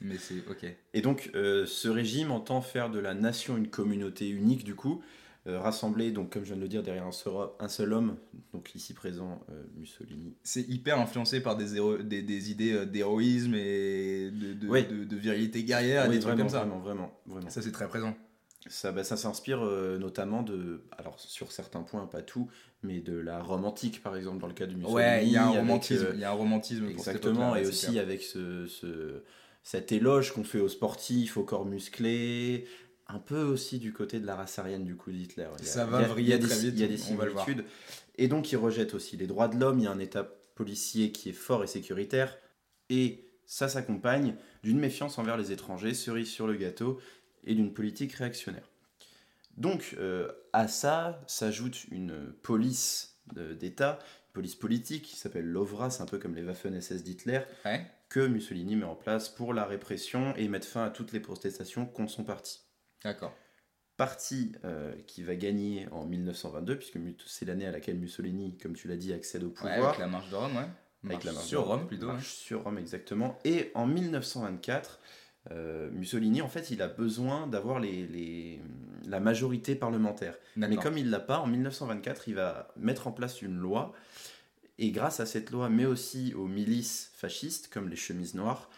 Mais 0.00 0.16
c'est 0.18 0.46
ok. 0.48 0.64
Et 0.94 1.00
donc, 1.00 1.30
euh, 1.34 1.66
ce 1.66 1.88
régime 1.88 2.30
entend 2.30 2.60
faire 2.60 2.88
de 2.88 3.00
la 3.00 3.14
nation 3.14 3.56
une 3.56 3.68
communauté 3.68 4.28
unique, 4.28 4.62
du 4.62 4.76
coup, 4.76 5.02
euh, 5.48 5.58
rassemblée, 5.58 6.12
donc, 6.12 6.32
comme 6.32 6.42
je 6.42 6.48
viens 6.48 6.56
de 6.56 6.60
le 6.62 6.68
dire, 6.68 6.84
derrière 6.84 7.04
un 7.06 7.10
seul, 7.12 7.32
un 7.58 7.68
seul 7.68 7.92
homme, 7.92 8.16
donc 8.52 8.72
ici 8.76 8.94
présent, 8.94 9.44
euh, 9.50 9.64
Mussolini. 9.76 10.36
C'est 10.44 10.68
hyper 10.68 11.00
influencé 11.00 11.40
par 11.40 11.56
des, 11.56 11.74
héro- 11.76 11.98
des, 11.98 12.22
des 12.22 12.50
idées 12.52 12.86
d'héroïsme 12.86 13.54
et 13.56 14.30
de, 14.30 14.52
de, 14.52 14.68
Ouais. 14.68 14.84
de- 14.84 15.02
de 15.04 15.16
virilité 15.16 15.64
guerrière 15.64 16.06
et 16.06 16.08
des 16.10 16.20
trucs 16.20 16.34
vraiment, 16.34 16.42
comme 16.44 16.48
ça. 16.48 16.60
vraiment, 16.60 16.78
vraiment, 16.78 17.20
vraiment. 17.26 17.50
Ça, 17.50 17.60
c'est 17.60 17.72
très 17.72 17.88
présent. 17.88 18.16
Ça, 18.68 18.92
bah, 18.92 19.04
ça 19.04 19.16
s'inspire 19.16 19.64
euh, 19.64 19.98
notamment 19.98 20.42
de, 20.42 20.82
alors 20.98 21.18
sur 21.20 21.52
certains 21.52 21.82
points, 21.82 22.06
pas 22.06 22.22
tout, 22.22 22.48
mais 22.82 23.00
de 23.00 23.16
la 23.16 23.42
Rome 23.42 23.64
antique, 23.64 24.02
par 24.02 24.16
exemple, 24.16 24.38
dans 24.38 24.46
le 24.48 24.54
cas 24.54 24.66
du 24.66 24.76
Mussolini. 24.76 24.94
Ouais, 24.94 25.24
il 25.26 25.32
y 25.32 25.36
a 25.36 25.46
un 25.46 25.50
romantisme. 25.50 26.06
euh, 26.06 26.12
Il 26.14 26.20
y 26.20 26.24
a 26.24 26.30
un 26.30 26.34
romantisme 26.34 26.88
Exactement, 26.88 27.54
et 27.56 27.66
aussi 27.66 27.86
clair. 27.92 28.02
avec 28.02 28.22
ce, 28.22 28.66
ce- 28.66 29.22
cet 29.62 29.92
éloge 29.92 30.32
qu'on 30.32 30.44
fait 30.44 30.60
aux 30.60 30.68
sportifs, 30.68 31.36
aux 31.36 31.42
corps 31.44 31.64
musclés, 31.66 32.66
un 33.08 33.18
peu 33.18 33.42
aussi 33.42 33.78
du 33.78 33.92
côté 33.92 34.18
de 34.20 34.26
la 34.26 34.34
race 34.36 34.58
aryenne 34.58 34.84
du 34.84 34.96
coup 34.96 35.10
d'Hitler. 35.12 35.48
Il 35.60 35.64
y 35.64 35.68
a- 35.68 35.72
Ça 35.72 35.84
va 35.86 36.02
vriller 36.02 36.38
très 36.40 36.58
vite, 36.58 36.72
Il 36.74 36.80
y 36.80 36.84
a 36.84 36.88
des 36.88 36.96
similitudes. 36.98 37.64
Et 38.18 38.28
donc 38.28 38.50
il 38.50 38.56
rejette 38.56 38.94
aussi 38.94 39.16
les 39.16 39.26
droits 39.26 39.48
de 39.48 39.56
l'homme, 39.58 39.78
il 39.78 39.84
y 39.84 39.86
a 39.86 39.92
un 39.92 39.98
état 39.98 40.28
policier 40.54 41.12
qui 41.12 41.28
est 41.28 41.34
fort 41.34 41.62
et 41.62 41.66
sécuritaire, 41.66 42.36
et 42.88 43.28
ça 43.44 43.68
s'accompagne 43.68 44.34
d'une 44.64 44.78
méfiance 44.80 45.18
envers 45.18 45.36
les 45.36 45.52
étrangers, 45.52 45.94
cerise 45.94 46.28
sur 46.30 46.46
le 46.48 46.54
gâteau, 46.56 46.98
et 47.46 47.54
d'une 47.54 47.72
politique 47.72 48.12
réactionnaire. 48.14 48.68
Donc 49.56 49.94
euh, 49.98 50.30
à 50.52 50.68
ça 50.68 51.22
s'ajoute 51.26 51.84
une 51.90 52.32
police 52.42 53.18
d'État, 53.34 53.98
une 54.28 54.32
police 54.34 54.54
politique 54.54 55.04
qui 55.04 55.16
s'appelle 55.16 55.46
l'OVRA, 55.46 55.90
c'est 55.90 56.02
un 56.02 56.06
peu 56.06 56.18
comme 56.18 56.34
les 56.34 56.42
Waffen-SS 56.44 57.02
d'Hitler, 57.02 57.40
Ouais. 57.64 57.86
que 58.08 58.20
Mussolini 58.26 58.76
met 58.76 58.84
en 58.84 58.94
place 58.94 59.28
pour 59.28 59.54
la 59.54 59.64
répression 59.64 60.34
et 60.36 60.46
mettre 60.48 60.66
fin 60.68 60.84
à 60.84 60.90
toutes 60.90 61.12
les 61.12 61.20
protestations 61.20 61.86
contre 61.86 62.12
son 62.12 62.22
parti. 62.24 62.60
D'accord. 63.02 63.34
Parti 63.96 64.52
euh, 64.64 64.94
qui 65.06 65.22
va 65.22 65.36
gagner 65.36 65.88
en 65.90 66.04
1922, 66.04 66.76
puisque 66.76 66.98
c'est 67.26 67.46
l'année 67.46 67.66
à 67.66 67.70
laquelle 67.72 67.96
Mussolini, 67.96 68.58
comme 68.58 68.74
tu 68.74 68.88
l'as 68.88 68.96
dit, 68.96 69.12
accède 69.14 69.42
au 69.42 69.48
Ouais, 69.48 69.54
pouvoir. 69.54 69.86
avec 69.88 69.98
la 69.98 70.06
marche 70.06 70.28
de 70.30 70.36
Rome, 70.36 70.54
ouais. 70.56 70.68
Avec 71.10 71.24
la 71.24 71.32
marche 71.32 71.46
sur 71.46 71.62
de 71.62 71.68
Rome, 71.68 71.86
plutôt. 71.86 72.06
Marche 72.08 72.34
sur 72.34 72.62
Rome, 72.64 72.76
exactement. 72.78 73.38
Et 73.44 73.70
en 73.74 73.86
1924, 73.86 75.00
euh, 75.52 75.90
Mussolini, 75.90 76.42
en 76.42 76.48
fait, 76.48 76.70
il 76.70 76.82
a 76.82 76.88
besoin 76.88 77.46
d'avoir 77.46 77.78
les, 77.80 78.06
les- 78.06 78.60
la 79.06 79.20
majorité 79.20 79.74
parlementaire. 79.76 80.36
Mais 80.56 80.76
comme 80.76 80.98
il 80.98 81.10
l'a 81.10 81.20
pas, 81.20 81.38
en 81.38 81.46
1924, 81.46 82.28
il 82.28 82.34
va 82.34 82.68
mettre 82.76 83.06
en 83.06 83.12
place 83.12 83.42
une 83.42 83.56
loi. 83.56 83.92
Et 84.78 84.90
grâce 84.90 85.20
à 85.20 85.26
cette 85.26 85.50
loi, 85.50 85.68
mais 85.70 85.86
aussi 85.86 86.34
aux 86.34 86.46
milices 86.46 87.10
fascistes, 87.14 87.68
comme 87.72 87.88
les 87.88 87.96
chemises 87.96 88.34
noires, 88.34 88.68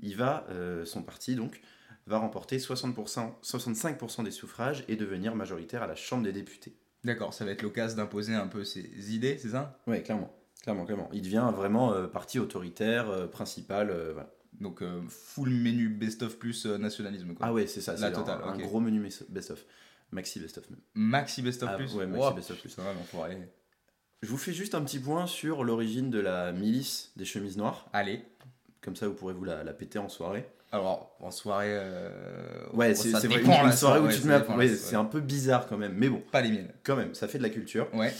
il 0.00 0.14
va, 0.16 0.46
euh, 0.50 0.84
son 0.84 1.02
parti 1.02 1.34
donc, 1.34 1.60
va 2.06 2.18
remporter 2.18 2.58
60%, 2.58 3.32
65% 3.42 4.22
des 4.24 4.30
suffrages 4.30 4.84
et 4.88 4.96
devenir 4.96 5.34
majoritaire 5.34 5.82
à 5.82 5.86
la 5.86 5.96
Chambre 5.96 6.22
des 6.22 6.32
députés. 6.32 6.74
D'accord, 7.04 7.32
ça 7.34 7.44
va 7.44 7.50
être 7.52 7.62
l'occasion 7.62 7.96
d'imposer 7.96 8.34
un 8.34 8.46
peu 8.46 8.64
ses 8.64 9.14
idées, 9.14 9.38
c'est 9.38 9.50
ça? 9.50 9.78
Oui, 9.86 10.02
clairement. 10.02 10.32
Clairement, 10.62 10.84
clairement. 10.84 11.08
Il 11.12 11.22
devient 11.22 11.50
vraiment 11.54 11.92
euh, 11.92 12.06
parti 12.06 12.38
autoritaire, 12.38 13.28
principal. 13.30 13.88
voilà. 14.12 14.30
Donc, 14.60 14.82
euh, 14.82 15.00
full 15.08 15.50
menu 15.50 15.88
best-of 15.88 16.36
plus 16.38 16.66
euh, 16.66 16.78
nationalisme, 16.78 17.34
quoi. 17.34 17.46
Ah 17.46 17.52
ouais, 17.52 17.66
c'est 17.66 17.80
ça. 17.80 17.92
La 17.92 17.98
C'est 18.12 18.16
un, 18.18 18.56
gros 18.58 18.80
menu 18.80 19.00
best-of. 19.28 19.64
Maxi 20.10 20.40
best-of 20.40 20.68
même. 20.70 20.80
Maxi 20.94 21.42
best-of 21.42 21.68
Ah, 21.72 21.76
plus 21.76 21.94
ouais, 21.94 22.06
maxi 22.06 22.34
best-of 22.34 22.58
plus. 22.60 22.70
putain, 22.70 22.82
l'enfoiré. 22.94 23.36
Je 24.22 24.28
vous 24.28 24.38
fais 24.38 24.52
juste 24.52 24.74
un 24.74 24.82
petit 24.82 24.98
point 24.98 25.26
sur 25.28 25.62
l'origine 25.64 26.10
de 26.10 26.18
la 26.18 26.50
milice 26.52 27.12
des 27.16 27.24
chemises 27.24 27.56
noires. 27.56 27.88
Allez. 27.92 28.22
Comme 28.80 28.96
ça, 28.96 29.06
vous 29.06 29.14
pourrez 29.14 29.34
vous 29.34 29.44
la, 29.44 29.62
la 29.64 29.72
péter 29.72 29.98
en 29.98 30.08
soirée. 30.08 30.48
Alors, 30.72 31.16
en 31.20 31.30
soirée. 31.30 31.66
euh, 31.70 32.66
Ouais, 32.72 32.94
ça 32.94 33.20
c'est 33.20 33.28
vrai. 33.28 33.40
Une, 33.40 33.44
soirée 33.46 33.72
ça, 33.72 34.00
où 34.00 34.06
ouais, 34.06 34.12
tu 34.12 34.18
te 34.18 34.22
ça 34.26 34.28
mets 34.28 34.34
à- 34.52 34.56
ouais, 34.56 34.68
c'est 34.68 34.96
un 34.96 35.04
peu 35.04 35.20
bizarre 35.20 35.66
quand 35.68 35.78
même. 35.78 35.92
Mais 35.94 36.08
bon, 36.08 36.22
Pas 36.32 36.40
les 36.40 36.50
miennes. 36.50 36.72
quand 36.82 36.96
même, 36.96 37.14
ça 37.14 37.28
fait 37.28 37.38
de 37.38 37.42
la 37.42 37.50
culture. 37.50 37.86
Ouais. 37.94 38.12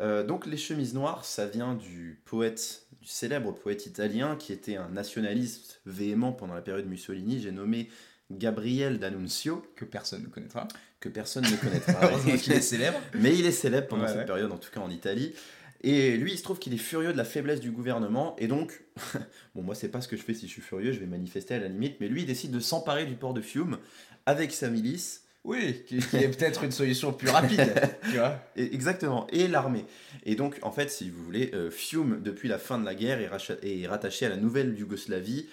Euh, 0.00 0.24
donc, 0.24 0.46
les 0.46 0.56
chemises 0.56 0.92
noires, 0.94 1.24
ça 1.24 1.46
vient 1.46 1.74
du 1.74 2.20
poète, 2.24 2.83
du 3.04 3.10
célèbre 3.10 3.52
poète 3.52 3.84
italien 3.84 4.34
qui 4.34 4.54
était 4.54 4.76
un 4.76 4.88
nationaliste 4.88 5.82
véhément 5.84 6.32
pendant 6.32 6.54
la 6.54 6.62
période 6.62 6.86
Mussolini. 6.86 7.38
J'ai 7.38 7.52
nommé 7.52 7.90
Gabriel 8.30 8.98
D'Annunzio, 8.98 9.62
Que 9.76 9.84
personne 9.84 10.22
ne 10.22 10.28
connaîtra. 10.28 10.66
que 11.00 11.10
personne 11.10 11.44
ne 11.44 11.54
connaîtra. 11.56 11.92
Heureusement 12.02 12.36
qu'il 12.38 12.54
est 12.54 12.62
célèbre. 12.62 12.98
Mais 13.12 13.36
il 13.38 13.44
est 13.44 13.52
célèbre 13.52 13.88
pendant 13.88 14.04
Ouais, 14.04 14.08
cette 14.08 14.16
ouais. 14.20 14.24
période, 14.24 14.50
en 14.50 14.56
tout 14.56 14.70
cas 14.70 14.80
en 14.80 14.88
Italie. 14.90 15.34
Et 15.82 16.16
lui, 16.16 16.32
il 16.32 16.38
se 16.38 16.42
trouve 16.42 16.58
qu'il 16.58 16.72
est 16.72 16.78
furieux 16.78 17.12
de 17.12 17.18
la 17.18 17.26
faiblesse 17.26 17.60
du 17.60 17.70
gouvernement. 17.70 18.34
Et 18.38 18.46
donc, 18.46 18.82
bon, 19.54 19.60
moi, 19.62 19.74
c'est 19.74 19.90
pas 19.90 20.00
ce 20.00 20.08
que 20.08 20.16
je 20.16 20.22
fais 20.22 20.32
si 20.32 20.46
je 20.48 20.52
suis 20.52 20.62
furieux, 20.62 20.92
je 20.92 20.98
vais 21.00 21.04
manifester 21.06 21.52
à 21.56 21.58
la 21.58 21.68
limite. 21.68 21.96
Mais 22.00 22.08
lui, 22.08 22.22
il 22.22 22.26
décide 22.26 22.52
de 22.52 22.60
s'emparer 22.60 23.04
du 23.04 23.16
port 23.16 23.34
de 23.34 23.42
Fiume 23.42 23.76
avec 24.24 24.50
sa 24.54 24.70
milice. 24.70 25.23
Oui, 25.44 25.82
qui, 25.86 25.98
qui 25.98 26.16
est 26.16 26.28
peut-être 26.36 26.64
une 26.64 26.72
solution 26.72 27.12
plus 27.12 27.28
rapide, 27.28 27.74
tu 28.10 28.16
vois. 28.16 28.40
Exactement, 28.56 29.26
et 29.30 29.46
l'armée. 29.46 29.84
Et 30.24 30.36
donc, 30.36 30.58
en 30.62 30.72
fait, 30.72 30.90
si 30.90 31.10
vous 31.10 31.22
voulez, 31.22 31.50
euh, 31.54 31.70
Fiume, 31.70 32.22
depuis 32.22 32.48
la 32.48 32.58
fin 32.58 32.78
de 32.78 32.84
la 32.84 32.94
guerre, 32.94 33.20
est, 33.20 33.86
rattaché 33.86 34.24
à 34.26 34.30
la 34.30 34.36
nouvelle 34.36 34.78
Yougoslavie. 34.78 35.46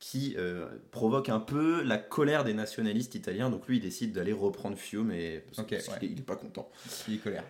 qui 0.00 0.34
euh, 0.38 0.66
provoque 0.92 1.28
un 1.28 1.40
peu 1.40 1.82
la 1.82 1.98
colère 1.98 2.44
des 2.44 2.54
nationalistes 2.54 3.14
italiens. 3.16 3.50
Donc 3.50 3.66
lui, 3.66 3.78
il 3.78 3.80
décide 3.82 4.12
d'aller 4.12 4.32
reprendre 4.32 4.76
Fiume 4.76 5.10
et 5.10 5.40
parce, 5.46 5.58
Ok, 5.60 5.70
parce 5.70 5.88
ouais. 5.88 5.98
qu'il 5.98 6.08
est- 6.10 6.12
il 6.12 6.18
est 6.20 6.22
pas 6.22 6.36
content. 6.36 6.70
Il 7.08 7.14
est 7.14 7.18
colère. 7.18 7.42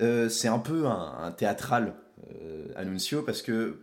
Euh, 0.00 0.28
c'est 0.28 0.48
un 0.48 0.58
peu 0.58 0.86
un, 0.86 1.14
un 1.18 1.30
théâtral, 1.30 1.94
Annunzio, 2.74 3.22
parce 3.22 3.42
que 3.42 3.78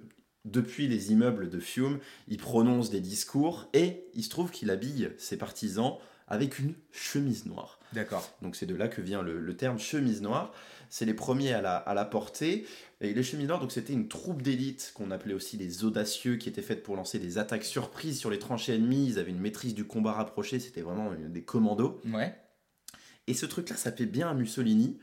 depuis 0.45 0.87
les 0.87 1.11
immeubles 1.11 1.49
de 1.49 1.59
Fiume, 1.59 1.99
il 2.27 2.37
prononce 2.37 2.89
des 2.89 2.99
discours 2.99 3.69
et 3.73 4.03
il 4.13 4.23
se 4.23 4.29
trouve 4.29 4.51
qu'il 4.51 4.69
habille 4.71 5.11
ses 5.17 5.37
partisans 5.37 5.93
avec 6.31 6.59
une 6.59 6.73
chemise 6.91 7.45
noire. 7.45 7.79
D'accord. 7.93 8.27
Donc 8.41 8.55
c'est 8.55 8.65
de 8.65 8.75
là 8.75 8.87
que 8.87 9.01
vient 9.01 9.21
le, 9.21 9.39
le 9.39 9.57
terme 9.57 9.77
chemise 9.79 10.21
noire. 10.21 10.53
C'est 10.89 11.05
les 11.05 11.13
premiers 11.13 11.53
à 11.53 11.61
la, 11.61 11.75
à 11.77 11.93
la 11.93 12.05
porter. 12.05 12.65
Et 12.99 13.13
les 13.13 13.23
chemises 13.23 13.47
noires, 13.47 13.59
donc 13.59 13.71
c'était 13.71 13.93
une 13.93 14.07
troupe 14.07 14.41
d'élite 14.41 14.91
qu'on 14.95 15.09
appelait 15.11 15.33
aussi 15.33 15.57
les 15.57 15.83
audacieux, 15.83 16.35
qui 16.35 16.49
était 16.49 16.61
faite 16.61 16.83
pour 16.83 16.95
lancer 16.95 17.17
des 17.19 17.37
attaques 17.37 17.63
surprises 17.63 18.19
sur 18.19 18.29
les 18.29 18.39
tranchées 18.39 18.75
ennemies. 18.75 19.07
Ils 19.07 19.19
avaient 19.19 19.31
une 19.31 19.39
maîtrise 19.39 19.73
du 19.73 19.85
combat 19.85 20.11
rapproché, 20.13 20.59
c'était 20.59 20.81
vraiment 20.81 21.13
une- 21.13 21.31
des 21.31 21.43
commandos. 21.43 21.99
Ouais. 22.05 22.35
Et 23.27 23.33
ce 23.33 23.45
truc-là, 23.45 23.75
ça 23.77 23.91
fait 23.91 24.05
bien 24.05 24.29
à 24.29 24.33
Mussolini. 24.33 24.99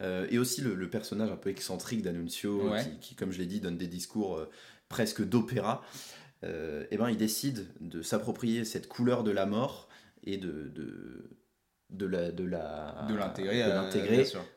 Euh, 0.00 0.26
et 0.30 0.38
aussi 0.38 0.60
le, 0.62 0.74
le 0.74 0.88
personnage 0.88 1.30
un 1.30 1.36
peu 1.36 1.50
excentrique 1.50 2.02
d'Annunzio, 2.02 2.70
Ouais. 2.70 2.82
qui, 2.82 3.08
qui, 3.08 3.14
comme 3.14 3.30
je 3.32 3.38
l'ai 3.38 3.46
dit, 3.46 3.60
donne 3.60 3.76
des 3.76 3.88
discours 3.88 4.36
euh, 4.38 4.48
presque 4.88 5.22
d'opéra. 5.22 5.82
Euh, 6.44 6.86
et 6.90 6.96
ben, 6.96 7.08
il 7.10 7.16
décide 7.16 7.66
de 7.80 8.02
s'approprier 8.02 8.64
cette 8.64 8.88
couleur 8.88 9.22
de 9.22 9.30
la 9.30 9.46
mort 9.46 9.88
et 10.24 10.36
de, 10.36 10.68
de, 10.74 11.30
de 11.90 12.06
la 12.06 12.30
de 12.32 12.44
la 12.44 13.04
De 13.08 13.14
l'intégrer. 13.14 13.62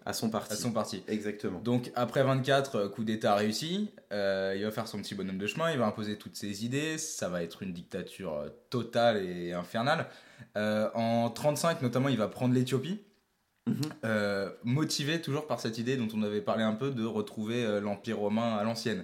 à 0.06 0.14
son 0.14 0.30
parti. 0.30 0.54
À 0.54 0.56
son 0.56 0.72
parti. 0.72 1.04
Exactement. 1.08 1.60
Donc 1.60 1.92
après 1.96 2.24
24 2.24 2.76
euh, 2.76 2.90
coups 2.90 3.08
d'État 3.08 3.36
réussis, 3.36 3.90
euh, 4.14 4.54
il 4.56 4.64
va 4.64 4.72
faire 4.72 4.88
son 4.88 5.00
petit 5.00 5.16
bonhomme 5.16 5.38
de 5.38 5.48
chemin, 5.48 5.72
il 5.72 5.78
va 5.78 5.86
imposer 5.86 6.18
toutes 6.18 6.36
ses 6.36 6.64
idées, 6.66 6.98
ça 6.98 7.28
va 7.30 7.44
être 7.44 7.62
une 7.64 7.74
dictature 7.74 8.34
euh, 8.34 8.50
totale 8.70 9.18
et 9.24 9.54
infernale. 9.54 10.08
Euh, 10.58 10.90
en 10.94 11.30
35 11.30 11.82
notamment, 11.82 12.10
il 12.10 12.18
va 12.18 12.28
prendre 12.28 12.54
l'Éthiopie, 12.54 13.02
Mhm. 13.68 13.82
euh, 14.06 14.52
motivé 14.64 15.20
toujours 15.22 15.48
par 15.48 15.60
cette 15.60 15.80
idée 15.80 15.98
dont 15.98 16.08
on 16.16 16.22
avait 16.22 16.42
parlé 16.42 16.62
un 16.64 16.74
peu 16.76 16.92
de 16.92 17.04
retrouver 17.04 17.82
l'Empire 17.82 18.20
romain 18.20 18.56
à 18.58 18.64
l'ancienne. 18.64 19.04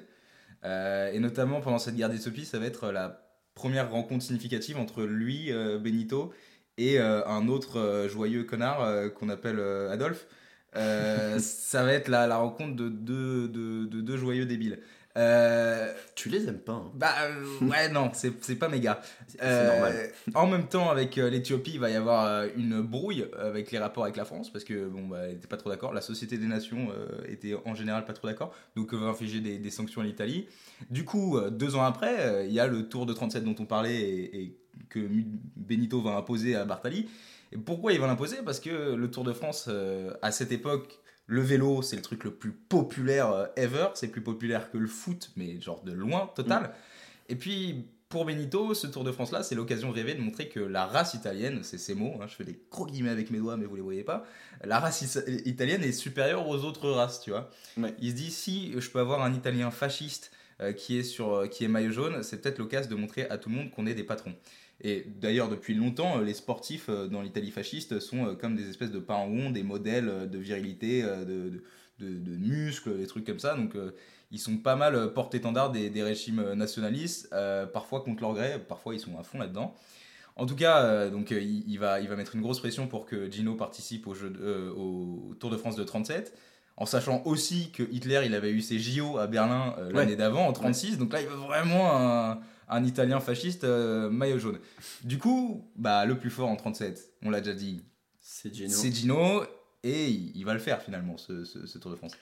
Et 0.63 1.19
notamment 1.19 1.61
pendant 1.61 1.79
cette 1.79 1.95
guerre 1.95 2.11
d'Éthiopie, 2.11 2.45
ça 2.45 2.59
va 2.59 2.67
être 2.67 2.91
la 2.91 3.27
première 3.55 3.89
rencontre 3.89 4.23
significative 4.23 4.77
entre 4.77 5.01
lui, 5.01 5.51
Benito, 5.79 6.31
et 6.77 6.99
euh, 6.99 7.25
un 7.27 7.47
autre 7.47 7.79
euh, 7.79 8.09
joyeux 8.09 8.43
connard 8.43 8.81
euh, 8.81 9.09
qu'on 9.09 9.29
appelle 9.29 9.59
Adolphe. 9.91 10.27
Ça 11.39 11.83
va 11.83 11.93
être 11.93 12.07
la, 12.07 12.27
la 12.27 12.37
rencontre 12.37 12.75
de 12.75 12.89
deux, 12.89 13.47
de, 13.49 13.85
de 13.85 14.01
deux 14.01 14.17
joyeux 14.17 14.45
débiles. 14.45 14.81
Euh, 15.17 15.91
Tu 16.15 16.29
les 16.29 16.47
aimes 16.47 16.59
pas. 16.59 16.73
hein. 16.73 16.91
bah 16.95 17.13
euh, 17.23 17.65
ouais 17.67 17.89
non 17.89 18.11
c'est 18.13 18.31
c'est 18.43 18.55
pas 18.55 18.69
méga. 18.69 19.01
C'est 19.27 19.37
Euh, 19.43 19.67
normal. 19.73 20.09
En 20.35 20.47
même 20.47 20.67
temps 20.67 20.89
avec 20.89 21.15
l'Éthiopie 21.17 21.71
il 21.73 21.79
va 21.79 21.89
y 21.89 21.95
avoir 21.95 22.45
une 22.55 22.81
brouille 22.81 23.25
avec 23.39 23.71
les 23.71 23.79
rapports 23.79 24.03
avec 24.03 24.15
la 24.15 24.25
France 24.25 24.51
parce 24.51 24.63
que 24.63 24.87
bon 24.87 25.07
bah 25.07 25.19
elle 25.25 25.35
était 25.35 25.47
pas 25.47 25.57
trop 25.57 25.69
d'accord. 25.69 25.93
La 25.93 26.01
Société 26.01 26.37
des 26.37 26.47
Nations 26.47 26.87
était 27.27 27.55
en 27.65 27.75
général 27.75 28.05
pas 28.05 28.13
trop 28.13 28.27
d'accord 28.27 28.53
donc 28.75 28.93
va 28.93 29.07
infliger 29.07 29.39
des, 29.41 29.57
des 29.57 29.69
sanctions 29.71 30.01
à 30.01 30.03
l'Italie. 30.05 30.47
Du 30.89 31.03
coup 31.05 31.39
deux 31.51 31.75
ans 31.75 31.83
après 31.83 32.45
il 32.47 32.53
y 32.53 32.59
a 32.59 32.67
le 32.67 32.87
Tour 32.87 33.05
de 33.05 33.13
37 33.13 33.43
dont 33.43 33.55
on 33.59 33.65
parlait 33.65 33.99
et, 34.01 34.41
et 34.41 34.57
que 34.89 34.99
Benito 35.55 36.01
va 36.01 36.15
imposer 36.15 36.55
à 36.55 36.63
Bartali. 36.65 37.09
Et 37.51 37.57
pourquoi 37.57 37.91
il 37.91 37.99
va 37.99 38.07
l'imposer? 38.07 38.37
Parce 38.45 38.61
que 38.61 38.93
le 38.95 39.11
Tour 39.11 39.25
de 39.25 39.33
France 39.33 39.69
à 40.21 40.31
cette 40.31 40.53
époque 40.53 40.99
le 41.31 41.41
vélo, 41.41 41.81
c'est 41.81 41.95
le 41.95 42.01
truc 42.01 42.25
le 42.25 42.31
plus 42.31 42.51
populaire 42.51 43.31
euh, 43.31 43.45
ever. 43.55 43.87
C'est 43.93 44.09
plus 44.09 44.21
populaire 44.21 44.69
que 44.69 44.77
le 44.77 44.87
foot, 44.87 45.31
mais 45.37 45.61
genre 45.61 45.81
de 45.83 45.93
loin, 45.93 46.29
total. 46.35 46.73
Et 47.29 47.35
puis, 47.37 47.85
pour 48.09 48.25
Benito, 48.25 48.73
ce 48.73 48.85
Tour 48.87 49.05
de 49.05 49.13
France-là, 49.13 49.41
c'est 49.41 49.55
l'occasion 49.55 49.91
rêvée 49.91 50.13
de 50.13 50.19
montrer 50.19 50.49
que 50.49 50.59
la 50.59 50.85
race 50.85 51.13
italienne, 51.13 51.59
c'est 51.63 51.77
ces 51.77 51.95
mots, 51.95 52.15
hein, 52.21 52.25
je 52.27 52.35
fais 52.35 52.43
des 52.43 52.59
gros 52.69 52.85
guillemets 52.85 53.11
avec 53.11 53.31
mes 53.31 53.37
doigts, 53.37 53.55
mais 53.55 53.65
vous 53.65 53.77
les 53.77 53.81
voyez 53.81 54.03
pas, 54.03 54.25
la 54.65 54.81
race 54.81 55.03
is- 55.03 55.23
italienne 55.45 55.83
est 55.85 55.93
supérieure 55.93 56.45
aux 56.49 56.65
autres 56.65 56.89
races, 56.89 57.21
tu 57.21 57.29
vois. 57.29 57.49
Ouais. 57.77 57.95
Il 58.01 58.09
se 58.11 58.15
dit, 58.15 58.29
si 58.31 58.73
je 58.77 58.89
peux 58.89 58.99
avoir 58.99 59.21
un 59.21 59.33
Italien 59.33 59.71
fasciste 59.71 60.31
euh, 60.59 60.73
qui, 60.73 60.97
est 60.99 61.03
sur, 61.03 61.33
euh, 61.33 61.47
qui 61.47 61.63
est 61.63 61.69
maillot 61.69 61.91
jaune, 61.91 62.23
c'est 62.23 62.41
peut-être 62.41 62.59
l'occasion 62.59 62.91
de 62.91 62.95
montrer 62.95 63.29
à 63.29 63.37
tout 63.37 63.47
le 63.47 63.55
monde 63.55 63.71
qu'on 63.71 63.87
est 63.87 63.95
des 63.95 64.03
patrons. 64.03 64.33
Et 64.83 65.05
d'ailleurs, 65.21 65.47
depuis 65.49 65.73
longtemps, 65.75 66.17
euh, 66.19 66.23
les 66.23 66.33
sportifs 66.33 66.87
euh, 66.89 67.07
dans 67.07 67.21
l'Italie 67.21 67.51
fasciste 67.51 67.99
sont 67.99 68.25
euh, 68.25 68.33
comme 68.35 68.55
des 68.55 68.67
espèces 68.69 68.91
de 68.91 68.99
paons, 68.99 69.51
des 69.51 69.63
modèles 69.63 70.29
de 70.29 70.37
virilité, 70.37 71.03
de, 71.03 71.23
de, 71.25 71.63
de- 71.99 72.17
de 72.19 72.37
muscles, 72.37 72.97
des 72.97 73.05
trucs 73.07 73.25
comme 73.25 73.39
ça. 73.39 73.55
Donc, 73.55 73.73
ils 74.31 74.39
sont 74.39 74.57
pas 74.57 74.75
mal 74.75 75.13
porte-étendard 75.13 75.71
des, 75.71 75.89
des 75.89 76.01
régimes 76.03 76.53
nationalistes, 76.53 77.29
euh, 77.33 77.65
parfois 77.67 78.01
contre 78.01 78.21
leur 78.21 78.33
gré, 78.33 78.57
parfois 78.67 78.95
ils 78.95 78.99
sont 78.99 79.19
à 79.19 79.23
fond 79.23 79.37
là-dedans. 79.39 79.75
En 80.37 80.45
tout 80.45 80.55
cas, 80.55 80.81
euh, 80.83 81.09
donc, 81.11 81.31
euh, 81.31 81.39
il, 81.41 81.63
il 81.69 81.77
va, 81.77 81.99
il 81.99 82.07
va 82.07 82.15
mettre 82.15 82.33
une 82.35 82.41
grosse 82.41 82.59
pression 82.59 82.87
pour 82.87 83.05
que 83.05 83.29
Gino 83.29 83.53
participe 83.55 84.07
au, 84.07 84.15
jeu 84.15 84.29
de- 84.31 84.69
au 84.75 85.35
Tour 85.39 85.49
de 85.51 85.57
France 85.57 85.75
de 85.75 85.83
37, 85.83 86.33
en 86.77 86.85
sachant 86.87 87.21
aussi 87.25 87.69
que 87.71 87.83
Hitler, 87.91 88.21
il 88.25 88.33
avait 88.33 88.49
eu 88.51 88.61
ses 88.61 88.79
JO 88.79 89.17
à 89.19 89.27
Berlin 89.27 89.75
l'année 89.91 90.11
Ouais. 90.11 90.15
d'avant, 90.15 90.47
en 90.47 90.53
36, 90.53 90.97
donc 90.97 91.11
là, 91.13 91.21
il 91.21 91.27
veut 91.27 91.35
vraiment 91.35 91.91
un, 91.95 92.39
un 92.71 92.83
Italien 92.83 93.19
fasciste 93.19 93.63
euh, 93.65 94.09
maillot 94.09 94.39
jaune. 94.39 94.59
Du 95.03 95.17
coup, 95.19 95.69
bah, 95.75 96.05
le 96.05 96.17
plus 96.17 96.29
fort 96.31 96.49
en 96.49 96.55
37, 96.55 97.13
on 97.23 97.29
l'a 97.29 97.41
déjà 97.41 97.53
dit, 97.55 97.83
C'est 98.21 98.53
Gino. 98.53 98.69
c'est 98.69 98.91
Gino, 98.91 99.43
et 99.83 100.07
il, 100.09 100.31
il 100.35 100.45
va 100.45 100.53
le 100.53 100.59
faire 100.59 100.81
finalement, 100.81 101.17
ce, 101.17 101.43
ce- 101.43 101.65
ce 101.67 101.77
Tour 101.77 101.91
de 101.91 101.95
France. 101.97 102.13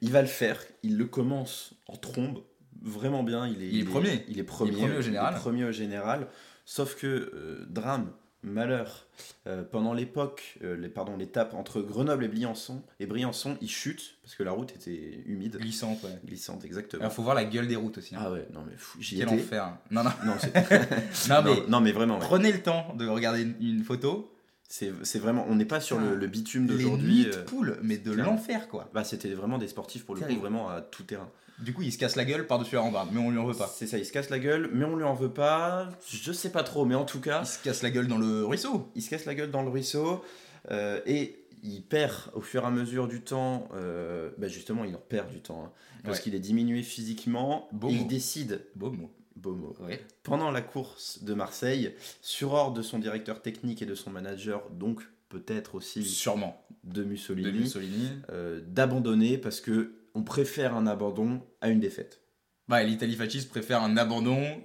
Il 0.00 0.12
va 0.12 0.22
le 0.22 0.28
faire. 0.28 0.62
Il 0.84 0.96
le 0.96 1.06
commence 1.06 1.74
en 1.88 1.96
trombe. 1.96 2.42
Vraiment 2.82 3.22
bien. 3.24 3.46
Il 3.48 3.62
est, 3.62 3.68
Il 3.68 3.80
est 3.80 3.84
premier. 3.84 4.24
Il 4.28 4.38
est 4.38 4.44
premier, 4.44 4.70
premier 4.72 4.96
au 4.96 5.02
général. 5.02 5.32
il 5.34 5.36
est 5.36 5.40
premier 5.40 5.64
au 5.64 5.72
général. 5.72 6.28
Sauf 6.64 6.94
que, 6.94 7.06
euh, 7.06 7.66
drame, 7.68 8.12
malheur, 8.42 9.06
euh, 9.46 9.62
pendant 9.62 9.92
l'époque, 9.92 10.58
euh, 10.64 10.76
les, 10.76 10.88
pardon, 10.88 11.16
l'étape 11.16 11.52
entre 11.54 11.80
Grenoble 11.82 12.24
et 12.24 12.28
Briançon, 12.28 12.82
et 12.98 13.06
Briançon, 13.06 13.56
il 13.60 13.68
chute 13.70 14.16
parce 14.22 14.34
que 14.34 14.42
la 14.42 14.52
route 14.52 14.72
était 14.74 15.22
humide. 15.26 15.56
Glissante, 15.58 16.02
ouais. 16.04 16.18
Glissante, 16.24 16.64
exactement. 16.64 17.04
Il 17.04 17.10
faut 17.10 17.22
voir 17.22 17.34
la 17.34 17.44
gueule 17.44 17.66
des 17.68 17.76
routes 17.76 17.98
aussi. 17.98 18.14
hein. 18.14 18.20
Ah 18.24 18.32
ouais, 18.32 18.46
non 18.52 18.62
mais 18.66 18.76
fou, 18.76 18.98
j'y 19.00 19.16
Quel 19.18 19.28
étais. 19.32 19.42
enfer. 19.42 19.76
Non, 19.90 20.02
non. 20.04 20.10
Non, 20.24 20.34
c'est- 20.38 20.52
Non, 21.28 21.42
mais 21.42 21.54
non, 21.56 21.64
non, 21.68 21.80
mais 21.80 21.92
vraiment, 21.92 22.14
ouais. 22.18 22.24
prenez 22.26 22.52
le 22.52 22.62
temps 22.62 22.94
de 22.98 23.06
regarder 23.06 23.42
une, 23.42 23.54
une 23.60 23.84
photo. 23.84 24.32
C'est 24.72 25.18
vraiment, 25.18 25.44
on 25.48 25.56
n'est 25.56 25.64
pas 25.64 25.80
sur 25.80 25.98
le, 25.98 26.14
le 26.14 26.26
bitume 26.28 26.66
Les 26.68 26.74
d'aujourd'hui. 26.74 27.26
euh, 27.26 27.44
poules, 27.44 27.76
mais 27.82 27.98
de 27.98 28.12
l'enfer, 28.12 28.68
quoi. 28.68 28.88
bah, 28.94 29.02
c'était 29.04 29.34
vraiment 29.34 29.58
des 29.58 29.66
sportifs 29.68 30.04
pour 30.06 30.14
le 30.14 30.20
coup, 30.20 30.40
vraiment 30.40 30.70
à 30.70 30.80
tout 30.80 31.02
terrain. 31.02 31.28
Du 31.58 31.74
coup, 31.74 31.82
il 31.82 31.92
se 31.92 31.98
casse 31.98 32.16
la 32.16 32.24
gueule 32.24 32.46
par-dessus 32.46 32.76
la 32.76 32.80
rambarde, 32.80 33.10
mais 33.12 33.20
on 33.20 33.30
lui 33.30 33.38
en 33.38 33.44
veut 33.44 33.54
pas. 33.54 33.70
C'est 33.76 33.86
ça, 33.86 33.98
il 33.98 34.06
se 34.06 34.12
casse 34.12 34.30
la 34.30 34.38
gueule, 34.38 34.70
mais 34.72 34.84
on 34.86 34.96
lui 34.96 35.04
en 35.04 35.14
veut 35.14 35.28
pas. 35.28 35.90
Je 36.08 36.32
sais 36.32 36.50
pas 36.50 36.62
trop, 36.62 36.84
mais 36.86 36.94
en 36.94 37.04
tout 37.04 37.20
cas, 37.20 37.42
Il 37.42 37.46
se 37.48 37.58
casse 37.62 37.82
la 37.82 37.90
gueule 37.90 38.06
dans 38.06 38.16
le 38.16 38.44
ruisseau. 38.46 38.88
il 38.94 39.02
se 39.02 39.10
casse 39.10 39.26
la 39.26 39.34
gueule 39.34 39.50
dans 39.50 39.62
le 39.62 39.68
ruisseau 39.68 40.24
euh, 40.70 41.00
et 41.04 41.36
il 41.62 41.82
perd 41.82 42.14
au 42.34 42.40
fur 42.40 42.62
et 42.62 42.66
à 42.66 42.70
mesure 42.70 43.08
du 43.08 43.20
temps. 43.20 43.68
euh, 43.74 44.30
bah 44.38 44.48
justement, 44.48 44.84
il 44.84 44.94
en 44.94 45.00
perd 45.06 45.28
du 45.30 45.40
temps 45.40 45.64
hein, 45.66 45.72
parce 46.04 46.16
Ouais. 46.18 46.22
qu'il 46.24 46.34
est 46.34 46.38
diminué 46.40 46.82
physiquement. 46.82 47.68
Beau 47.72 47.88
et 47.90 47.92
mot. 47.94 47.98
il 48.02 48.06
décide, 48.06 48.62
Beau 48.76 48.90
mot. 48.90 49.10
Beau 49.36 49.54
mot, 49.54 49.74
Ouais. 49.80 50.00
pendant 50.22 50.50
la 50.50 50.60
course 50.62 51.22
de 51.22 51.34
Marseille, 51.34 51.94
sur 52.22 52.52
ordre 52.52 52.76
de 52.76 52.82
son 52.82 52.98
directeur 52.98 53.42
technique 53.42 53.80
et 53.82 53.86
de 53.86 53.94
son 53.94 54.10
manager, 54.10 54.68
donc 54.70 55.02
peut-être 55.28 55.74
aussi 55.76 56.02
Sûrement. 56.04 56.64
de 56.84 57.04
Mussolini, 57.04 57.52
De 57.52 57.58
Mussolini. 57.58 58.08
euh, 58.30 58.60
d'abandonner 58.66 59.38
parce 59.38 59.60
que 59.60 59.92
on 60.14 60.22
préfère 60.24 60.74
un 60.74 60.86
abandon 60.86 61.40
à 61.60 61.68
une 61.68 61.78
défaite. 61.80 62.20
Bah, 62.68 62.82
l'Italie 62.82 63.14
fasciste 63.14 63.48
préfère 63.48 63.82
un 63.82 63.96
abandon 63.96 64.60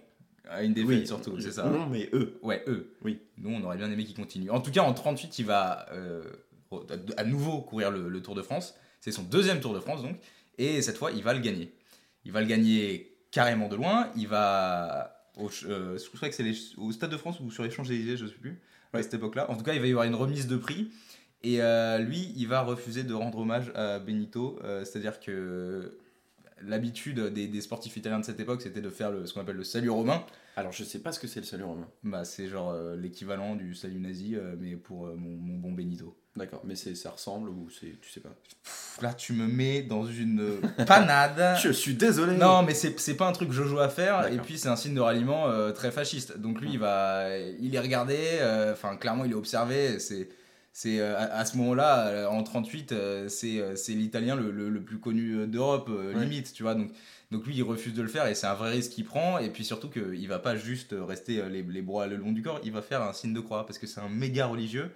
à 0.49 0.63
une 0.63 0.73
défaite, 0.73 1.08
surtout, 1.08 1.39
c'est 1.39 1.51
ça. 1.51 1.67
Non, 1.69 1.88
mais 1.88 2.10
eux. 2.13 2.39
Ouais, 2.43 2.63
eux. 2.67 2.95
Oui. 3.04 3.19
Nous, 3.38 3.49
on 3.51 3.63
aurait 3.63 3.78
bien 3.78 3.91
aimé 3.91 4.06
qu'ils 4.06 4.15
continuent. 4.15 4.49
En 4.51 4.60
tout 4.62 4.71
cas, 4.71 4.82
en 4.82 4.93
38, 4.93 5.39
il 5.39 5.45
va 5.45 5.88
euh, 5.91 6.23
à 7.17 7.23
nouveau 7.23 7.62
courir 7.62 7.91
le, 7.91 8.10
le 8.10 8.21
Tour 8.21 8.36
de 8.36 8.41
France. 8.41 8.75
C'est 9.01 9.12
son 9.12 9.23
deuxième 9.23 9.60
Tour 9.60 9.73
de 9.73 9.80
France, 9.80 10.01
donc. 10.04 10.17
Et 10.58 10.82
cette 10.82 10.97
fois, 10.97 11.12
il 11.12 11.23
va 11.23 11.34
le 11.34 11.39
gagner. 11.39 11.73
Il 12.25 12.32
va 12.32 12.41
le 12.41 12.47
gagner 12.47 13.14
carrément 13.35 13.67
de 13.67 13.75
loin. 13.75 14.09
Il 14.15 14.27
va. 14.27 15.11
Au, 15.37 15.49
euh, 15.65 15.97
je 15.97 16.09
crois 16.15 16.29
que 16.29 16.35
c'est 16.35 16.43
les- 16.43 16.57
au 16.77 16.91
Stade 16.93 17.11
de 17.11 17.17
France 17.17 17.41
ou 17.41 17.51
sur 17.51 17.63
les 17.63 17.69
Champs-Élysées, 17.69 18.15
je 18.15 18.25
sais 18.25 18.33
plus, 18.35 18.57
à 18.93 19.03
cette 19.03 19.13
époque-là. 19.15 19.51
En 19.51 19.57
tout 19.57 19.63
cas, 19.65 19.73
il 19.73 19.81
va 19.81 19.87
y 19.87 19.89
avoir 19.91 20.05
une 20.05 20.15
remise 20.15 20.47
de 20.47 20.55
prix. 20.55 20.89
Et 21.43 21.61
euh, 21.61 21.97
lui, 21.99 22.33
il 22.37 22.47
va 22.47 22.61
refuser 22.61 23.03
de 23.03 23.13
rendre 23.13 23.37
hommage 23.39 23.71
à 23.75 23.99
Benito. 23.99 24.57
euh, 24.63 24.85
C'est-à-dire 24.85 25.19
que 25.19 25.97
l'habitude 26.61 27.19
des, 27.19 27.47
des 27.49 27.61
sportifs 27.61 27.97
italiens 27.97 28.21
de 28.21 28.25
cette 28.25 28.39
époque, 28.39 28.61
c'était 28.61 28.81
de 28.81 28.89
faire 28.89 29.11
le, 29.11 29.25
ce 29.25 29.33
qu'on 29.33 29.41
appelle 29.41 29.57
le 29.57 29.65
salut 29.65 29.89
romain. 29.89 30.25
Alors 30.55 30.71
je 30.71 30.85
sais 30.85 30.99
pas 30.99 31.11
ce 31.11 31.19
que 31.19 31.27
c'est 31.27 31.41
le 31.41 31.45
salut 31.45 31.65
romain. 31.65 31.89
Bah, 32.03 32.23
c'est 32.23 32.47
genre 32.47 32.73
l'équivalent 32.95 33.57
du 33.57 33.75
salut 33.75 33.99
nazi, 33.99 34.37
mais 34.57 34.77
pour 34.77 35.07
mon, 35.07 35.35
mon 35.35 35.57
bon 35.57 35.73
Benito. 35.73 36.15
D'accord, 36.35 36.61
mais 36.65 36.75
ça 36.75 37.09
ressemble 37.11 37.47
ou 37.47 37.69
c'est 37.69 37.99
tu 38.01 38.09
sais 38.11 38.19
pas? 38.19 38.35
Là, 39.01 39.13
tu 39.13 39.31
me 39.31 39.47
mets 39.47 39.83
dans 39.83 40.05
une 40.05 40.41
euh, 40.41 40.85
panade. 40.85 41.57
Je 41.63 41.69
suis 41.69 41.93
désolé. 41.93 42.35
Non, 42.35 42.61
mais 42.61 42.73
c'est 42.73 43.15
pas 43.15 43.27
un 43.27 43.31
truc 43.31 43.53
Jojo 43.53 43.79
à 43.79 43.87
faire, 43.87 44.27
et 44.27 44.37
puis 44.37 44.57
c'est 44.57 44.67
un 44.67 44.75
signe 44.75 44.95
de 44.95 44.99
ralliement 44.99 45.47
euh, 45.47 45.71
très 45.71 45.91
fasciste. 45.91 46.37
Donc 46.37 46.59
lui, 46.59 46.71
il 46.73 46.79
va, 46.79 47.29
il 47.61 47.73
est 47.73 47.79
regardé, 47.79 48.17
euh, 48.19 48.73
enfin 48.73 48.97
clairement, 48.97 49.23
il 49.23 49.31
est 49.31 49.35
observé. 49.35 49.97
C'est 49.99 50.27
C'est 50.73 50.99
à, 50.99 51.35
à 51.35 51.45
ce 51.45 51.55
moment-là, 51.55 52.29
en 52.29 52.43
38, 52.43 52.93
c'est 53.29 53.93
l'italien 53.93 54.35
le, 54.35 54.51
le, 54.51 54.69
le, 54.69 54.81
plus 54.81 54.99
connu 54.99 55.47
d'Europe, 55.47 55.89
limite, 56.15 56.51
tu 56.51 56.63
vois. 56.63 56.75
Donc, 56.75 56.91
donc 57.31 57.45
lui, 57.47 57.55
il 57.55 57.63
refuse 57.63 57.93
de 57.93 58.01
le 58.01 58.09
faire 58.09 58.27
et 58.27 58.35
c'est 58.35 58.47
un 58.47 58.55
vrai 58.55 58.71
risque 58.71 58.91
qu'il 58.91 59.05
prend. 59.05 59.37
Et 59.37 59.49
puis 59.49 59.63
surtout 59.63 59.89
qu'il 59.89 60.27
va 60.27 60.39
pas 60.39 60.57
juste 60.57 60.93
rester 60.97 61.41
les, 61.49 61.63
les 61.63 61.81
bras 61.81 62.07
le 62.07 62.17
long 62.17 62.33
du 62.33 62.41
corps, 62.41 62.59
il 62.65 62.73
va 62.73 62.81
faire 62.81 63.01
un 63.01 63.13
signe 63.13 63.33
de 63.33 63.39
croix 63.39 63.65
parce 63.65 63.79
que 63.79 63.87
c'est 63.87 64.01
un 64.01 64.09
méga 64.09 64.47
religieux. 64.47 64.91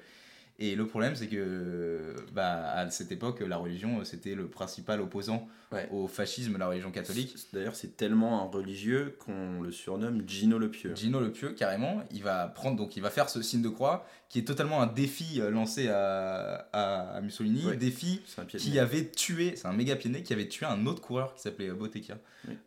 Et 0.61 0.75
le 0.75 0.85
problème, 0.85 1.15
c'est 1.15 1.27
que 1.27 2.15
bah, 2.33 2.71
à 2.71 2.89
cette 2.91 3.13
époque, 3.13 3.39
la 3.39 3.55
religion, 3.55 4.03
c'était 4.03 4.35
le 4.35 4.49
principal 4.49 4.99
opposant 4.99 5.47
au 5.91 6.07
fascisme, 6.07 6.57
la 6.57 6.67
religion 6.67 6.91
catholique. 6.91 7.35
D'ailleurs, 7.53 7.75
c'est 7.75 7.95
tellement 7.95 8.41
un 8.43 8.45
religieux 8.45 9.15
qu'on 9.19 9.61
le 9.61 9.71
surnomme 9.71 10.27
Gino 10.27 10.57
le 10.57 10.69
Pieux. 10.69 10.93
Gino 10.95 11.21
le 11.21 11.31
Pieux, 11.31 11.53
carrément. 11.53 12.03
Il 12.11 12.23
va 12.23 12.47
prendre, 12.47 12.75
donc 12.75 12.97
il 12.97 13.01
va 13.01 13.09
faire 13.09 13.29
ce 13.29 13.41
signe 13.41 13.61
de 13.61 13.69
croix, 13.69 14.05
qui 14.27 14.39
est 14.39 14.43
totalement 14.43 14.81
un 14.81 14.87
défi 14.87 15.39
euh, 15.39 15.49
lancé 15.49 15.87
à, 15.87 16.67
à, 16.73 17.21
Mussolini, 17.21 17.77
défi 17.77 18.21
qui 18.57 18.79
avait 18.79 19.09
tué, 19.09 19.55
c'est 19.55 19.67
un 19.67 19.73
méga 19.73 19.95
pied 19.95 20.11
qui 20.23 20.33
avait 20.33 20.47
tué 20.47 20.65
un 20.65 20.85
autre 20.85 21.01
coureur 21.01 21.33
qui 21.35 21.41
s'appelait 21.41 21.71
Bottecchia, 21.71 22.17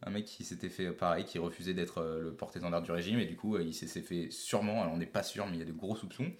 un 0.02 0.11
mec 0.11 0.24
qui 0.24 0.44
s'était 0.44 0.68
fait 0.68 0.90
pareil, 0.90 1.24
qui 1.24 1.38
refusait 1.38 1.74
d'être 1.74 1.98
euh, 1.98 2.20
le 2.20 2.33
porte-étendard 2.33 2.83
du 2.83 2.90
régime, 2.90 3.18
et 3.18 3.26
du 3.26 3.37
coup, 3.37 3.59
il 3.59 3.74
s'est 3.74 3.87
fait 4.00 4.28
sûrement, 4.31 4.83
alors 4.83 4.94
on 4.94 4.96
n'est 4.96 5.07
pas 5.07 5.22
sûr, 5.22 5.46
mais 5.46 5.57
il 5.57 5.59
y 5.61 5.62
a 5.62 5.66
de 5.66 5.72
gros 5.72 5.94
soupçons 5.94 6.31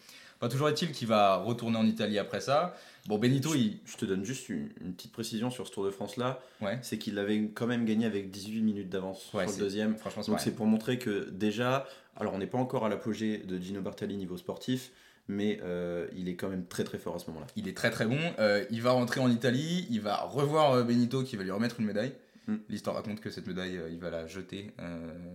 toujours 0.49 0.69
est-il 0.69 0.93
qu'il 0.93 1.09
va 1.09 1.37
retourner 1.37 1.77
en 1.77 1.87
Italie 1.87 2.19
après 2.19 2.41
ça. 2.41 2.75
Bon, 3.07 3.19
Benito, 3.19 3.53
je, 3.53 3.59
il. 3.59 3.79
Je 3.85 3.97
te 3.97 4.05
donne 4.05 4.25
juste 4.25 4.49
une, 4.49 4.69
petite 4.95 5.13
précision 5.13 5.51
sur 5.51 5.67
ce 5.67 5.73
Tour 5.73 5.85
de 5.85 5.91
France-là. 5.91 6.41
Ouais. 6.61 6.79
C'est 6.83 6.99
qu'il 6.99 7.19
avait 7.19 7.51
quand 7.55 7.67
même 7.67 7.85
gagné 7.85 8.07
avec 8.07 8.31
18 8.31 8.63
minutes 8.63 8.89
d'avance 8.89 9.23
sur 9.23 9.41
le 9.41 9.59
deuxième. 9.59 9.97
Franchement, 9.97 10.23
Donc 10.27 10.41
c'est 10.41 10.55
pour 10.55 10.67
montrer 10.67 10.99
que 10.99 11.29
déjà, 11.31 11.87
alors 12.17 12.35
on 12.35 12.39
n'est 12.39 12.47
pas 12.47 12.59
encore 12.59 12.87
à 12.87 12.89
l'apogée 12.89 13.39
de 13.39 13.59
Gino 13.59 13.81
Bartali 13.81 14.17
niveau 14.17 14.37
sportif, 14.37 14.93
mais 15.29 15.61
euh, 15.63 16.07
il 16.17 16.29
est 16.29 16.37
quand 16.37 16.49
même 16.49 16.67
très 16.67 16.85
très 16.85 16.99
fort 16.99 17.17
à 17.17 17.19
ce 17.19 17.27
moment-là. 17.29 17.47
Il 17.57 17.69
est 17.69 17.77
très 17.77 17.91
très 17.91 18.07
bon. 18.07 18.19
Euh, 18.39 18.65
il 18.71 18.83
va 18.83 18.93
rentrer 18.93 19.21
en 19.21 19.31
Italie, 19.31 19.87
il 19.91 20.01
va 20.01 20.17
revoir 20.23 20.73
euh, 20.73 20.83
Benito 20.83 21.23
qui 21.23 21.37
va 21.37 21.45
lui 21.45 21.51
remettre 21.51 21.81
une 21.81 21.87
médaille. 21.87 22.13
Mm. 22.47 22.57
L'histoire 22.69 22.97
raconte 22.97 23.21
que 23.21 23.31
cette 23.31 23.47
médaille, 23.47 23.81
il 23.91 23.99
va 23.99 24.11
la 24.11 24.27
jeter 24.27 24.75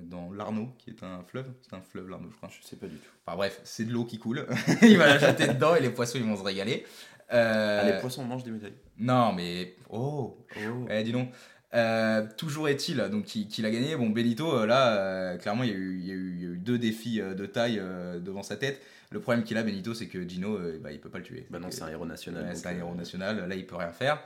dans 0.03 0.31
l'Arno, 0.31 0.69
qui 0.77 0.89
est 0.89 1.03
un 1.03 1.23
fleuve. 1.23 1.47
C'est 1.61 1.75
un 1.75 1.81
fleuve, 1.81 2.09
l'Arno, 2.09 2.29
je 2.31 2.35
crois. 2.35 2.49
Je 2.49 2.65
sais 2.67 2.75
pas 2.75 2.87
du 2.87 2.95
tout. 2.95 3.09
Enfin 3.25 3.37
bref, 3.37 3.61
c'est 3.63 3.85
de 3.85 3.91
l'eau 3.91 4.05
qui 4.05 4.19
coule. 4.19 4.45
il 4.81 4.97
va 4.97 5.07
la 5.07 5.19
jeter 5.19 5.47
dedans 5.47 5.75
et 5.75 5.81
les 5.81 5.89
poissons, 5.89 6.17
ils 6.17 6.25
vont 6.25 6.37
se 6.37 6.43
régaler. 6.43 6.85
Euh... 7.33 7.81
Ah, 7.81 7.91
les 7.91 7.99
poissons 7.99 8.23
mangent 8.23 8.43
des 8.43 8.51
médailles. 8.51 8.77
Non, 8.97 9.33
mais. 9.33 9.75
Oh, 9.89 10.37
oh. 10.55 10.87
Eh, 10.89 11.03
dis 11.03 11.11
donc. 11.11 11.29
Euh, 11.73 12.25
toujours 12.37 12.69
est-il 12.69 12.97
donc 13.11 13.25
qu'il 13.25 13.65
a 13.65 13.71
gagné. 13.71 13.95
Bon, 13.95 14.09
Benito, 14.09 14.51
euh, 14.51 14.65
là, 14.65 14.97
euh, 14.97 15.37
clairement, 15.37 15.63
il 15.63 15.69
y, 15.69 15.73
a 15.73 15.75
eu, 15.75 15.97
il, 15.99 16.07
y 16.07 16.11
a 16.11 16.13
eu, 16.13 16.33
il 16.35 16.41
y, 16.41 16.45
a 16.45 16.49
eu, 16.49 16.57
deux 16.57 16.77
défis 16.77 17.19
de 17.19 17.45
taille 17.45 17.81
devant 18.21 18.43
sa 18.43 18.55
tête. 18.55 18.81
Le 19.11 19.19
problème 19.19 19.43
qu'il 19.43 19.57
a, 19.57 19.63
Benito, 19.63 19.93
c'est 19.93 20.07
que 20.07 20.27
Gino, 20.27 20.59
bah, 20.81 20.91
il 20.91 20.99
peut 20.99 21.09
pas 21.09 21.17
le 21.17 21.23
tuer. 21.23 21.45
Bah 21.49 21.59
non, 21.59 21.67
c'est 21.71 21.83
un 21.83 21.89
héros 21.89 22.05
national. 22.05 22.55
c'est 22.55 22.67
un 22.67 22.77
héros 22.77 22.95
national. 22.95 23.47
Là, 23.47 23.55
il 23.55 23.65
peut 23.65 23.75
rien 23.75 23.91
faire. 23.91 24.21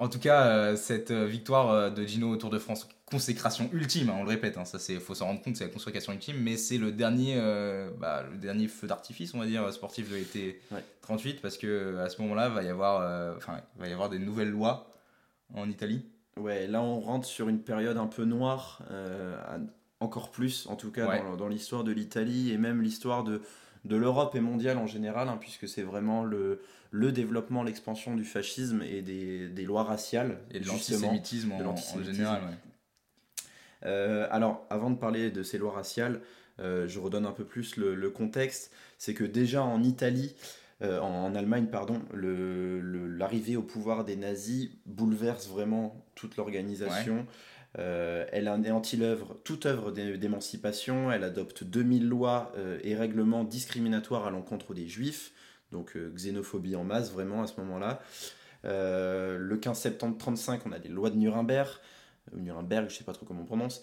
En 0.00 0.08
tout 0.08 0.18
cas, 0.18 0.74
cette 0.76 1.12
victoire 1.12 1.92
de 1.92 2.04
Gino 2.04 2.30
au 2.30 2.36
Tour 2.36 2.50
de 2.50 2.58
France, 2.58 2.88
consécration 3.04 3.68
ultime, 3.72 4.08
hein, 4.10 4.16
on 4.18 4.22
le 4.24 4.30
répète, 4.30 4.56
hein, 4.56 4.64
ça 4.64 4.78
c'est 4.78 4.98
faut 4.98 5.14
s'en 5.14 5.26
rendre 5.26 5.42
compte, 5.42 5.56
c'est 5.56 5.64
la 5.64 5.70
consécration 5.70 6.12
ultime, 6.12 6.38
mais 6.40 6.56
c'est 6.56 6.78
le 6.78 6.90
dernier, 6.90 7.36
bah, 7.98 8.24
le 8.30 8.38
dernier 8.38 8.66
feu 8.66 8.86
d'artifice, 8.86 9.34
on 9.34 9.38
va 9.38 9.46
dire, 9.46 9.72
sportif 9.72 10.10
de 10.10 10.16
l'été 10.16 10.60
38, 11.02 11.42
parce 11.42 11.58
que 11.58 11.98
à 11.98 12.08
ce 12.08 12.20
moment-là, 12.22 12.48
va 12.48 12.62
y 12.62 12.68
avoir, 12.68 13.00
va 13.76 13.88
y 13.88 13.92
avoir 13.92 14.08
des 14.08 14.18
nouvelles 14.18 14.50
lois 14.50 14.90
en 15.54 15.68
Italie. 15.68 16.02
Ouais, 16.36 16.66
là 16.66 16.80
on 16.80 17.00
rentre 17.00 17.26
sur 17.26 17.48
une 17.48 17.60
période 17.60 17.96
un 17.96 18.06
peu 18.06 18.24
noire, 18.24 18.80
euh, 18.90 19.36
encore 20.00 20.30
plus 20.30 20.66
en 20.68 20.76
tout 20.76 20.90
cas 20.90 21.20
dans, 21.36 21.48
l'histoire 21.48 21.84
de 21.84 21.92
l'Italie 21.92 22.50
et 22.50 22.56
même 22.56 22.80
l'histoire 22.80 23.24
de, 23.24 23.42
de 23.84 23.96
l'Europe 23.96 24.34
et 24.34 24.40
mondiale 24.40 24.78
en 24.78 24.86
général, 24.86 25.28
hein, 25.28 25.36
puisque 25.38 25.68
c'est 25.68 25.82
vraiment 25.82 26.24
le, 26.24 26.62
le 26.90 27.12
développement, 27.12 27.62
l'expansion 27.62 28.16
du 28.16 28.24
fascisme 28.24 28.82
et 28.82 29.02
des, 29.02 29.48
des 29.48 29.64
lois 29.64 29.84
raciales. 29.84 30.38
Et 30.50 30.60
de 30.60 30.66
l'antisémitisme 30.66 31.52
en, 31.52 31.70
en, 31.70 32.02
général. 32.02 32.42
Euh, 33.84 34.26
alors, 34.30 34.66
avant 34.70 34.90
de 34.90 34.96
parler 34.96 35.30
de 35.30 35.42
ces 35.42 35.58
lois 35.58 35.72
raciales, 35.72 36.20
euh, 36.58 36.86
je 36.88 36.98
redonne 36.98 37.26
un 37.26 37.32
peu 37.32 37.44
plus 37.44 37.76
le, 37.76 37.94
le 37.94 38.10
contexte. 38.10 38.72
C'est 38.98 39.14
que 39.14 39.24
déjà 39.24 39.62
en 39.62 39.82
Italie, 39.82 40.34
euh, 40.82 40.98
en, 40.98 41.34
Allemagne, 41.34 41.66
pardon, 41.66 42.00
l'arrivée 42.14 43.56
au 43.56 43.62
pouvoir 43.62 44.04
des 44.04 44.16
nazis 44.16 44.70
bouleverse 44.86 45.48
vraiment 45.48 46.06
toute 46.14 46.36
l'organisation. 46.36 47.26
Euh, 47.78 48.24
elle 48.32 48.48
anéantit 48.48 48.96
l'œuvre, 48.96 49.36
toute 49.44 49.66
œuvre 49.66 49.92
d'émancipation, 49.92 51.12
elle 51.12 51.22
adopte 51.22 51.62
2000 51.62 52.08
lois 52.08 52.52
euh, 52.56 52.80
et 52.82 52.96
règlements 52.96 53.44
discriminatoires 53.44 54.26
à 54.26 54.30
l'encontre 54.30 54.74
des 54.74 54.88
juifs, 54.88 55.32
donc 55.72 55.96
xénophobie 56.14 56.76
en 56.76 56.84
masse 56.84 57.12
vraiment 57.12 57.42
à 57.42 57.46
ce 57.46 57.60
moment-là. 57.60 58.00
le 58.64 59.56
15 59.56 59.78
septembre 59.78 60.14
1935, 60.16 60.66
on 60.66 60.72
a 60.72 60.78
les 60.78 60.88
lois 60.88 61.10
de 61.10 61.16
Nuremberg, 61.16 61.68
Nuremberg, 62.34 62.90
je 62.90 62.96
sais 62.96 63.04
pas 63.04 63.12
trop 63.12 63.26
comment 63.26 63.42
on 63.42 63.46
prononce, 63.46 63.82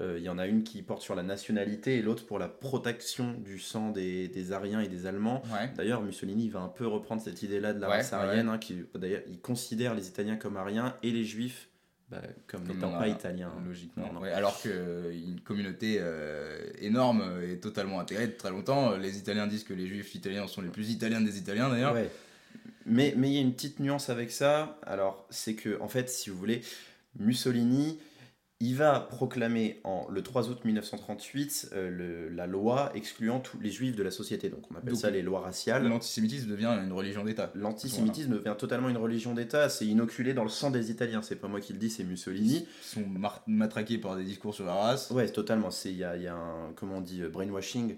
euh, 0.00 0.18
il 0.18 0.24
y 0.24 0.28
en 0.28 0.38
a 0.38 0.46
une 0.46 0.62
qui 0.62 0.82
porte 0.82 1.02
sur 1.02 1.14
la 1.14 1.22
nationalité 1.22 1.96
et 1.96 2.02
l'autre 2.02 2.24
pour 2.26 2.38
la 2.38 2.48
protection 2.48 3.32
du 3.32 3.58
sang 3.58 3.90
des, 3.90 4.28
des 4.28 4.52
Ariens 4.52 4.80
et 4.80 4.88
des 4.88 5.06
Allemands. 5.06 5.42
D'ailleurs, 5.76 6.02
Mussolini 6.02 6.48
va 6.48 6.60
un 6.60 6.68
peu 6.68 6.86
reprendre 6.86 7.20
cette 7.20 7.42
idée-là 7.42 7.72
de 7.72 7.80
la 7.80 7.88
race 7.88 8.12
arienne, 8.12 8.48
hein, 8.48 8.58
qui 8.58 8.84
d'ailleurs 8.94 9.22
il 9.28 9.40
considère 9.40 9.94
les 9.94 10.08
Italiens 10.08 10.36
comme 10.36 10.56
ariens 10.56 10.96
et 11.02 11.10
les 11.10 11.24
Juifs 11.24 11.68
bah, 12.10 12.22
comme 12.46 12.64
n'étant 12.64 12.90
pas 12.90 13.08
italiens. 13.08 13.52
Logiquement. 13.66 14.22
alors 14.34 14.60
qu'une 14.60 15.40
communauté 15.44 15.98
euh, 16.00 16.58
énorme 16.80 17.22
est 17.42 17.62
totalement 17.62 18.00
intégrée 18.00 18.26
depuis 18.26 18.38
très 18.38 18.50
longtemps. 18.50 18.96
Les 18.96 19.18
Italiens 19.18 19.46
disent 19.46 19.64
que 19.64 19.74
les 19.74 19.86
Juifs 19.86 20.14
italiens 20.14 20.46
sont 20.46 20.62
les 20.62 20.70
plus 20.70 20.90
italiens 20.90 21.20
des 21.20 21.38
Italiens 21.38 21.68
d'ailleurs. 21.68 21.96
Mais 22.86 23.14
il 23.16 23.26
y 23.26 23.38
a 23.38 23.42
une 23.42 23.52
petite 23.52 23.80
nuance 23.80 24.08
avec 24.08 24.30
ça. 24.30 24.78
Alors, 24.86 25.26
c'est 25.28 25.54
que, 25.54 25.78
en 25.82 25.88
fait, 25.88 26.08
si 26.08 26.30
vous 26.30 26.38
voulez, 26.38 26.62
Mussolini 27.18 27.98
il 28.60 28.74
va 28.74 28.98
proclamer 28.98 29.80
en, 29.84 30.08
le 30.10 30.20
3 30.20 30.48
août 30.48 30.64
1938 30.64 31.70
euh, 31.74 32.28
la 32.34 32.48
loi 32.48 32.90
excluant 32.94 33.38
tous 33.38 33.60
les 33.60 33.70
juifs 33.70 33.94
de 33.94 34.02
la 34.02 34.10
société. 34.10 34.48
Donc 34.48 34.62
on 34.72 34.74
appelle 34.74 34.96
ça 34.96 35.10
les 35.10 35.22
lois 35.22 35.40
raciales. 35.40 35.86
L'antisémitisme 35.86 36.50
devient 36.50 36.76
une 36.84 36.92
religion 36.92 37.24
d'État. 37.24 37.52
L'antisémitisme 37.54 38.32
devient 38.32 38.56
totalement 38.58 38.88
une 38.88 38.96
religion 38.96 39.32
d'État. 39.32 39.68
C'est 39.68 39.86
inoculé 39.86 40.34
dans 40.34 40.42
le 40.42 40.48
sang 40.48 40.72
des 40.72 40.90
Italiens. 40.90 41.22
C'est 41.22 41.36
pas 41.36 41.46
moi 41.46 41.60
qui 41.60 41.72
le 41.72 41.78
dis, 41.78 41.88
c'est 41.88 42.02
Mussolini. 42.02 42.66
Ils 42.66 42.84
sont 42.84 43.04
matraqués 43.46 43.98
par 43.98 44.16
des 44.16 44.24
discours 44.24 44.54
sur 44.54 44.64
la 44.64 44.74
race. 44.74 45.10
Ouais, 45.10 45.28
totalement. 45.28 45.68
Il 45.84 45.96
y 45.96 46.02
a, 46.02 46.16
y 46.16 46.26
a, 46.26 46.34
un, 46.34 46.72
comment 46.74 46.96
on 46.96 47.00
dit, 47.00 47.22
brainwashing 47.22 47.94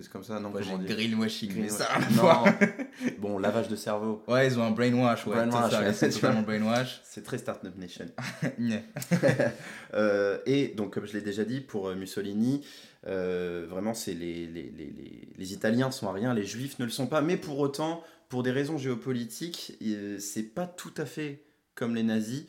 c'est 0.00 0.08
comme 0.08 0.24
ça, 0.24 0.40
non 0.40 0.50
Moi 0.50 0.62
j'ai 0.62 0.94
greenwashing, 0.94 1.52
mais 1.56 1.68
ça 1.68 1.88
Non. 2.16 2.44
bon, 3.18 3.38
lavage 3.38 3.68
de 3.68 3.76
cerveau. 3.76 4.22
Ouais, 4.26 4.46
ils 4.46 4.58
ont 4.58 4.62
un 4.62 4.70
brainwash, 4.70 5.26
ouais. 5.26 5.34
Brainwash, 5.34 5.94
c'est 5.94 6.10
totalement 6.10 6.42
brainwash. 6.42 7.00
C'est 7.04 7.22
très 7.22 7.36
Startup 7.36 7.76
Nation. 7.76 8.06
euh, 9.94 10.38
et 10.46 10.68
donc, 10.68 10.94
comme 10.94 11.06
je 11.06 11.12
l'ai 11.12 11.20
déjà 11.20 11.44
dit, 11.44 11.60
pour 11.60 11.88
euh, 11.88 11.94
Mussolini, 11.94 12.64
euh, 13.06 13.66
vraiment, 13.68 13.92
c'est 13.92 14.14
les, 14.14 14.46
les, 14.46 14.72
les, 14.76 14.94
les, 15.36 15.52
Italiens 15.52 15.90
sont 15.90 16.08
à 16.08 16.12
rien, 16.12 16.32
les 16.32 16.44
Juifs 16.46 16.78
ne 16.78 16.86
le 16.86 16.90
sont 16.90 17.06
pas. 17.06 17.20
Mais 17.20 17.36
pour 17.36 17.58
autant, 17.58 18.02
pour 18.30 18.42
des 18.42 18.50
raisons 18.50 18.78
géopolitiques, 18.78 19.76
c'est 20.18 20.54
pas 20.54 20.66
tout 20.66 20.94
à 20.96 21.04
fait 21.04 21.42
comme 21.74 21.94
les 21.94 22.02
nazis. 22.02 22.44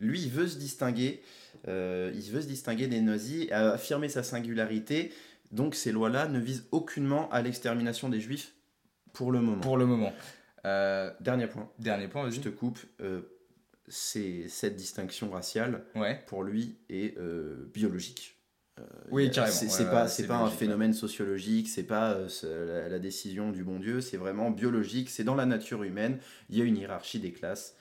Lui, 0.00 0.22
il 0.22 0.30
veut 0.30 0.48
se 0.48 0.56
distinguer. 0.56 1.20
Euh, 1.68 2.12
il 2.14 2.30
veut 2.30 2.40
se 2.40 2.46
distinguer 2.46 2.86
des 2.86 3.00
nazis, 3.00 3.50
affirmer 3.50 4.08
sa 4.08 4.22
singularité 4.22 5.12
donc 5.52 5.74
ces 5.74 5.92
lois-là 5.92 6.28
ne 6.28 6.38
visent 6.38 6.66
aucunement 6.72 7.30
à 7.30 7.42
l'extermination 7.42 8.08
des 8.08 8.20
juifs 8.20 8.54
pour 9.12 9.32
le 9.32 9.40
moment. 9.40 9.60
Pour 9.60 9.76
le 9.76 9.86
moment. 9.86 10.12
Euh, 10.64 11.10
dernier 11.20 11.46
point. 11.46 11.70
Dernier 11.78 12.08
point, 12.08 12.28
Je 12.30 12.40
te 12.40 12.48
coupe. 12.48 12.78
Euh, 13.00 13.22
c'est 13.88 14.48
cette 14.48 14.76
distinction 14.76 15.30
raciale, 15.30 15.84
pour 16.26 16.42
lui, 16.42 16.76
est 16.88 17.16
euh, 17.18 17.70
biologique. 17.72 18.36
oui, 19.10 19.30
carrément. 19.30 19.54
C'est 19.54 19.84
pas, 19.84 20.08
pas 20.26 20.38
un 20.38 20.50
phénomène 20.50 20.92
sociologique, 20.92 21.68
c'est 21.68 21.84
pas 21.84 22.18
la, 22.42 22.98
décision 22.98 23.52
du 23.52 23.62
bon 23.62 23.78
Dieu, 23.78 24.00
c'est 24.00 24.16
vraiment 24.16 24.50
biologique, 24.50 25.08
c'est 25.08 25.22
dans 25.22 25.36
la 25.36 25.46
nature 25.46 25.84
humaine, 25.84 26.18
il 26.50 26.58
y 26.58 26.62
a 26.62 26.64
une 26.64 26.76
hiérarchie 26.76 27.20
des 27.20 27.32
classes. 27.32 27.76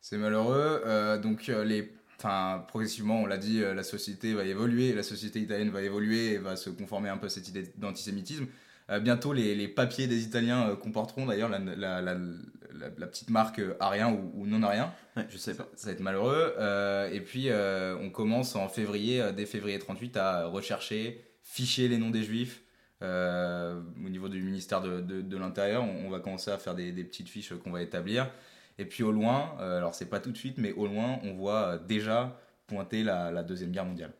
C'est 0.00 0.16
malheureux. 0.16 1.20
donc 1.22 1.46
les 1.46 1.92
enfin, 2.22 2.64
progressivement, 2.68 3.22
on 3.22 3.26
l'a 3.26 3.36
dit, 3.36 3.62
euh, 3.62 3.74
la 3.74 3.82
société 3.82 4.32
va 4.34 4.44
évoluer, 4.44 4.92
la 4.92 5.02
société 5.02 5.40
italienne 5.40 5.70
va 5.70 5.82
évoluer 5.82 6.34
et 6.34 6.38
va 6.38 6.56
se 6.56 6.70
conformer 6.70 7.08
un 7.08 7.16
peu 7.16 7.26
à 7.26 7.30
cette 7.30 7.48
idée 7.48 7.72
d'antisémitisme. 7.76 8.46
Euh, 8.90 9.00
bientôt, 9.00 9.32
les, 9.32 9.54
les, 9.54 9.68
papiers 9.68 10.06
des 10.06 10.22
Italiens 10.22 10.68
euh, 10.68 10.76
comporteront 10.76 11.26
d'ailleurs 11.26 11.48
la, 11.48 11.58
la, 11.58 12.00
la, 12.00 12.16
la, 12.96 13.06
petite 13.06 13.30
marque 13.30 13.60
arien 13.80 14.12
ou, 14.12 14.46
non 14.46 14.62
arien. 14.62 14.92
Ouais, 15.16 15.26
je 15.28 15.36
sais 15.36 15.54
pas. 15.54 15.68
Ça 15.74 15.86
va 15.86 15.92
être 15.92 16.00
malheureux. 16.00 16.54
et 17.12 17.20
puis, 17.20 17.48
on 17.52 18.10
commence 18.10 18.56
en 18.56 18.68
février, 18.68 19.22
dès 19.36 19.46
février 19.46 19.78
38, 19.78 20.16
à 20.16 20.46
rechercher, 20.46 21.24
ficher 21.42 21.88
les 21.88 21.98
noms 21.98 22.10
des 22.10 22.22
juifs. 22.22 22.62
au 23.02 24.08
niveau 24.08 24.28
du 24.28 24.42
ministère 24.42 24.80
de, 24.80 25.00
de, 25.00 25.20
de 25.20 25.36
l'Intérieur, 25.36 25.84
on, 25.84 26.06
on, 26.06 26.10
va 26.10 26.20
commencer 26.20 26.50
à 26.50 26.58
faire 26.58 26.74
des, 26.74 26.92
des 26.92 27.04
petites 27.04 27.28
fiches 27.28 27.52
qu'on 27.54 27.72
va 27.72 27.82
établir. 27.82 28.30
Et 28.78 28.86
puis 28.86 29.02
au 29.02 29.12
loin, 29.12 29.56
euh, 29.60 29.78
alors 29.78 29.94
c'est 29.94 30.08
pas 30.08 30.20
tout 30.20 30.32
de 30.32 30.36
suite, 30.36 30.58
mais 30.58 30.72
au 30.72 30.86
loin, 30.86 31.18
on 31.24 31.34
voit 31.34 31.74
euh, 31.74 31.78
déjà 31.78 32.38
pointer 32.66 33.02
la, 33.04 33.30
la 33.30 33.42
Deuxième 33.42 33.70
Guerre 33.70 33.84
mondiale. 33.86 34.12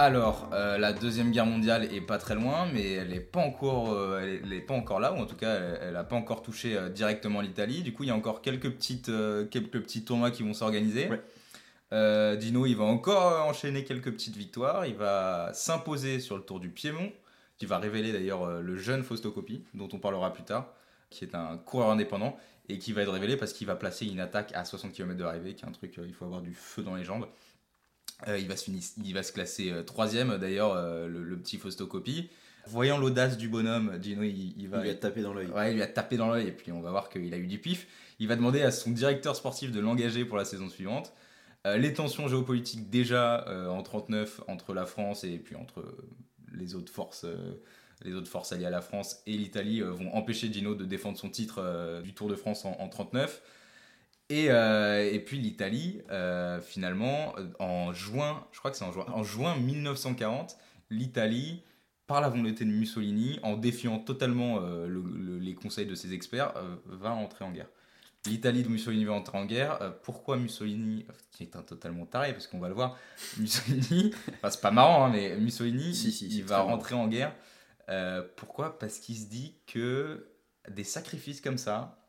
Alors, 0.00 0.48
euh, 0.54 0.78
la 0.78 0.94
deuxième 0.94 1.30
guerre 1.30 1.44
mondiale 1.44 1.84
est 1.92 2.00
pas 2.00 2.16
très 2.16 2.34
loin, 2.34 2.66
mais 2.72 2.92
elle 2.92 3.08
n'est 3.08 3.20
pas 3.20 3.40
encore, 3.40 3.92
euh, 3.92 4.38
elle 4.42 4.50
est 4.50 4.62
pas 4.62 4.72
encore 4.72 4.98
là, 4.98 5.12
ou 5.12 5.16
en 5.16 5.26
tout 5.26 5.36
cas, 5.36 5.54
elle 5.82 5.92
n'a 5.92 6.04
pas 6.04 6.16
encore 6.16 6.42
touché 6.42 6.74
euh, 6.74 6.88
directement 6.88 7.42
l'Italie. 7.42 7.82
Du 7.82 7.92
coup, 7.92 8.04
il 8.04 8.06
y 8.06 8.10
a 8.10 8.14
encore 8.14 8.40
quelques 8.40 8.70
petites, 8.70 9.10
quelques 9.50 9.78
petits 9.82 10.02
tournois 10.02 10.30
qui 10.30 10.42
vont 10.42 10.54
s'organiser. 10.54 11.10
Ouais. 11.10 12.36
Dino, 12.38 12.64
il 12.64 12.76
va 12.76 12.84
encore 12.84 13.46
enchaîner 13.46 13.84
quelques 13.84 14.10
petites 14.10 14.36
victoires. 14.36 14.86
Il 14.86 14.94
va 14.94 15.50
s'imposer 15.52 16.18
sur 16.18 16.38
le 16.38 16.44
Tour 16.44 16.60
du 16.60 16.70
Piémont, 16.70 17.12
qui 17.58 17.66
va 17.66 17.76
révéler 17.76 18.10
d'ailleurs 18.10 18.62
le 18.62 18.76
jeune 18.78 19.02
Fausto 19.02 19.30
Coppi, 19.30 19.64
dont 19.74 19.90
on 19.92 19.98
parlera 19.98 20.32
plus 20.32 20.44
tard, 20.44 20.72
qui 21.10 21.24
est 21.24 21.34
un 21.34 21.58
coureur 21.58 21.90
indépendant 21.90 22.38
et 22.70 22.78
qui 22.78 22.94
va 22.94 23.02
être 23.02 23.12
révélé 23.12 23.36
parce 23.36 23.52
qu'il 23.52 23.66
va 23.66 23.76
placer 23.76 24.06
une 24.06 24.20
attaque 24.20 24.52
à 24.54 24.64
60 24.64 24.92
km 24.92 25.18
de 25.18 25.24
l'arrivée, 25.24 25.54
qui 25.54 25.66
est 25.66 25.68
un 25.68 25.72
truc, 25.72 26.00
il 26.02 26.14
faut 26.14 26.24
avoir 26.24 26.40
du 26.40 26.54
feu 26.54 26.82
dans 26.82 26.94
les 26.94 27.04
jambes. 27.04 27.26
Euh, 28.28 28.38
il, 28.38 28.48
va 28.48 28.56
se 28.56 28.64
finir- 28.64 28.82
il 29.04 29.14
va 29.14 29.22
se 29.22 29.32
classer 29.32 29.70
euh, 29.70 29.82
troisième, 29.82 30.36
d'ailleurs, 30.38 30.74
euh, 30.74 31.08
le, 31.08 31.22
le 31.22 31.38
petit 31.38 31.56
Fausto 31.58 31.86
Coppi. 31.86 32.28
Voyant 32.66 32.98
l'audace 32.98 33.38
du 33.38 33.48
bonhomme, 33.48 33.98
Gino, 34.02 34.22
il, 34.22 34.30
il 34.38 34.54
Il 34.58 34.68
va, 34.68 34.82
lui 34.82 34.90
a 34.90 34.94
tapé 34.94 35.22
dans 35.22 35.32
l'œil. 35.32 35.46
Ouais, 35.48 35.70
il 35.72 35.76
lui 35.76 35.82
a 35.82 35.86
tapé 35.86 36.16
dans 36.18 36.28
l'œil 36.28 36.48
et 36.48 36.52
puis 36.52 36.70
on 36.72 36.80
va 36.80 36.90
voir 36.90 37.08
qu'il 37.08 37.32
a 37.32 37.38
eu 37.38 37.46
du 37.46 37.58
pif. 37.58 37.86
Il 38.18 38.28
va 38.28 38.36
demander 38.36 38.60
à 38.62 38.70
son 38.70 38.90
directeur 38.90 39.34
sportif 39.34 39.72
de 39.72 39.80
l'engager 39.80 40.24
pour 40.26 40.36
la 40.36 40.44
saison 40.44 40.68
suivante. 40.68 41.12
Les 41.64 41.92
tensions 41.92 42.26
géopolitiques 42.28 42.88
déjà 42.90 43.44
en 43.70 43.82
39 43.82 44.42
entre 44.48 44.72
la 44.74 44.86
France 44.86 45.24
et 45.24 45.38
puis 45.38 45.56
entre 45.56 45.84
les 46.54 46.74
autres 46.74 46.92
forces, 46.92 47.26
les 48.02 48.14
autres 48.14 48.28
forces 48.30 48.52
alliées 48.52 48.64
à 48.66 48.70
la 48.70 48.80
France 48.82 49.20
et 49.26 49.32
l'Italie 49.36 49.80
vont 49.82 50.14
empêcher 50.14 50.50
Gino 50.52 50.74
de 50.74 50.84
défendre 50.86 51.18
son 51.18 51.28
titre 51.30 52.00
du 52.02 52.14
Tour 52.14 52.28
de 52.28 52.34
France 52.34 52.64
en, 52.64 52.72
en 52.78 52.88
39. 52.88 53.42
Et, 54.30 54.46
euh, 54.50 55.10
et 55.12 55.18
puis 55.18 55.38
l'Italie, 55.38 56.02
euh, 56.10 56.60
finalement, 56.60 57.34
euh, 57.36 57.48
en 57.58 57.92
juin, 57.92 58.46
je 58.52 58.60
crois 58.60 58.70
que 58.70 58.76
c'est 58.76 58.84
en 58.84 58.92
juin, 58.92 59.06
en 59.12 59.24
juin 59.24 59.56
1940, 59.56 60.56
l'Italie, 60.88 61.62
par 62.06 62.20
la 62.20 62.28
volonté 62.28 62.64
de 62.64 62.70
Mussolini, 62.70 63.40
en 63.42 63.56
défiant 63.56 63.98
totalement 63.98 64.60
euh, 64.62 64.86
le- 64.86 65.02
le- 65.02 65.38
les 65.38 65.54
conseils 65.54 65.86
de 65.86 65.94
ses 65.96 66.12
experts, 66.12 66.54
va 66.86 67.10
entrer 67.12 67.44
en 67.44 67.50
guerre. 67.52 67.68
L'Italie 68.26 68.62
de 68.62 68.68
Mussolini 68.68 69.04
va 69.04 69.14
entrer 69.14 69.38
en 69.38 69.46
guerre. 69.46 69.94
Pourquoi 70.02 70.36
Mussolini, 70.36 71.06
qui 71.32 71.42
est 71.44 71.56
un 71.56 71.62
totalement 71.62 72.06
taré, 72.06 72.32
parce 72.32 72.46
qu'on 72.46 72.58
va 72.60 72.68
le 72.68 72.74
voir, 72.74 72.96
Mussolini, 73.38 74.12
enfin 74.34 74.50
c'est 74.50 74.60
pas 74.60 74.70
marrant, 74.70 75.06
hein, 75.06 75.10
mais 75.12 75.36
Mussolini, 75.36 75.94
Si, 75.94 76.12
si, 76.12 76.28
il 76.28 76.44
va 76.44 76.60
rentrer 76.60 76.94
en 76.94 77.08
guerre. 77.08 77.34
Pourquoi? 78.36 78.78
Parce 78.78 78.98
qu'il 78.98 79.16
se 79.16 79.26
dit 79.28 79.54
que 79.66 80.28
des 80.68 80.84
sacrifices 80.84 81.40
comme 81.40 81.58
ça, 81.58 81.99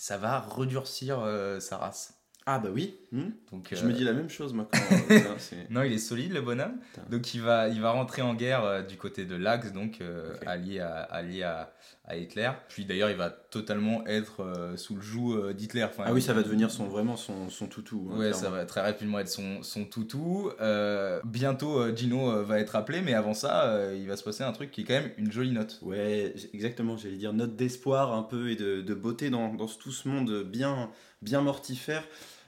ça 0.00 0.16
va 0.16 0.40
redurcir 0.40 1.20
euh, 1.20 1.60
sa 1.60 1.76
race. 1.76 2.14
Ah 2.46 2.58
bah 2.58 2.70
oui. 2.72 2.96
hmm. 3.12 3.28
Donc, 3.52 3.68
Je 3.70 3.84
euh, 3.84 3.86
me 3.86 3.92
dis 3.92 4.02
la 4.02 4.14
même 4.14 4.30
chose 4.30 4.54
moi 4.54 4.66
quand. 4.72 4.78
C'est- 5.38 5.68
non, 5.70 5.82
il 5.82 5.92
est 5.92 5.98
solide 5.98 6.32
le 6.32 6.40
bonhomme. 6.40 6.78
Putain. 6.94 7.02
Donc 7.10 7.34
il 7.34 7.42
va, 7.42 7.68
il 7.68 7.82
va 7.82 7.90
rentrer 7.90 8.22
en 8.22 8.32
guerre 8.34 8.64
euh, 8.64 8.82
du 8.82 8.96
côté 8.96 9.26
de 9.26 9.36
l'Axe, 9.36 9.72
donc 9.72 10.00
euh, 10.00 10.34
Ok. 10.34 10.46
allié, 10.46 10.80
à, 10.80 11.02
allié 11.02 11.42
à, 11.42 11.70
à 12.10 12.16
Hitler. 12.16 12.50
Puis 12.68 12.84
d'ailleurs, 12.84 13.08
il 13.10 13.16
va 13.16 13.30
totalement 13.30 14.04
être 14.06 14.40
euh, 14.42 14.76
sous 14.76 14.96
le 14.96 15.00
joug 15.00 15.34
euh, 15.34 15.52
d'Hitler. 15.52 15.84
Enfin, 15.84 16.02
Ah 16.06 16.12
oui, 16.12 16.20
ça 16.20 16.32
va 16.32 16.42
devenir 16.42 16.70
son, 16.70 16.86
vraiment 16.88 17.16
son, 17.16 17.48
son 17.48 17.66
toutou. 17.66 18.08
hein, 18.10 18.14
Ouais, 18.18 18.30
clairement. 18.30 18.38
ça 18.42 18.50
va 18.50 18.64
très 18.66 18.80
rapidement 18.80 19.18
être 19.20 19.28
son, 19.28 19.62
son 19.62 19.84
toutou. 19.84 20.50
Euh, 20.60 21.20
bientôt, 21.24 21.94
Gino 21.94 22.42
va 22.44 22.58
être 22.58 22.74
appelé, 22.76 23.00
mais 23.00 23.14
avant 23.14 23.34
ça, 23.34 23.94
il 23.94 24.06
va 24.08 24.16
se 24.16 24.24
passer 24.24 24.42
un 24.42 24.52
truc 24.52 24.70
qui 24.70 24.80
est 24.80 24.84
quand 24.84 24.94
même 24.94 25.12
une 25.18 25.30
jolie 25.30 25.52
note. 25.52 25.78
Ouais, 25.82 26.34
exactement, 26.52 26.96
j'allais 26.96 27.16
dire 27.16 27.32
note 27.32 27.54
d'espoir 27.56 28.12
un 28.12 28.22
peu 28.22 28.50
et 28.50 28.56
de, 28.56 28.80
de 28.82 28.94
beauté 28.94 29.30
dans, 29.30 29.54
dans 29.54 29.66
tout 29.66 29.92
ce 29.92 30.08
monde 30.08 30.42
bien, 30.44 30.90
bien 31.22 31.40
mortifère. 31.42 32.02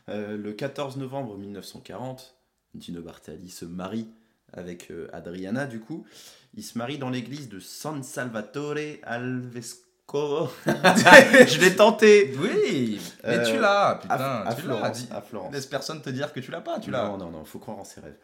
Le 0.09 0.51
14 0.53 0.96
novembre 0.96 1.38
1940, 1.38 2.35
Gino 2.79 3.03
Bartali 3.03 3.48
se 3.51 3.64
marie 3.64 4.09
avec 4.53 4.92
Adriana, 5.12 5.66
du 5.66 5.81
coup. 5.81 6.05
Il 6.54 6.62
se 6.62 6.76
marie 6.76 6.98
dans 6.98 7.10
l'église 7.10 7.48
de 7.48 7.60
San 7.60 8.02
Salvatore 8.02 8.98
al 9.04 9.40
Vescovo. 9.40 10.50
Je 10.66 11.60
l'ai 11.60 11.74
tenté 11.74 12.34
Oui, 12.38 13.00
mais 13.24 13.38
Euh, 13.38 13.44
tu 13.50 13.58
l'as, 13.58 13.98
putain, 14.02 14.14
à, 14.16 14.48
à 14.48 14.54
tu 14.54 14.60
l'as. 14.62 14.74
Florence, 14.76 14.98
Dis- 14.98 15.08
à 15.12 15.22
Florence. 15.22 15.52
Laisse 15.54 15.66
personne 15.66 16.02
te 16.02 16.10
dire 16.10 16.32
que 16.32 16.40
tu 16.40 16.50
l'as 16.50 16.60
pas, 16.60 16.78
tu 16.78 16.90
l'as. 16.90 17.06
Non, 17.08 17.16
non, 17.16 17.30
non, 17.30 17.44
faut 17.46 17.58
croire 17.58 17.78
en 17.78 17.84
ses 17.84 18.00
rêves. 18.00 18.16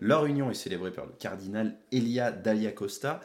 Leur 0.00 0.26
union 0.26 0.50
est 0.50 0.54
célébrée 0.54 0.90
par 0.90 1.06
le 1.06 1.12
cardinal 1.18 1.76
Elia 1.92 2.32
Daglia 2.32 2.72
Costa. 2.72 3.20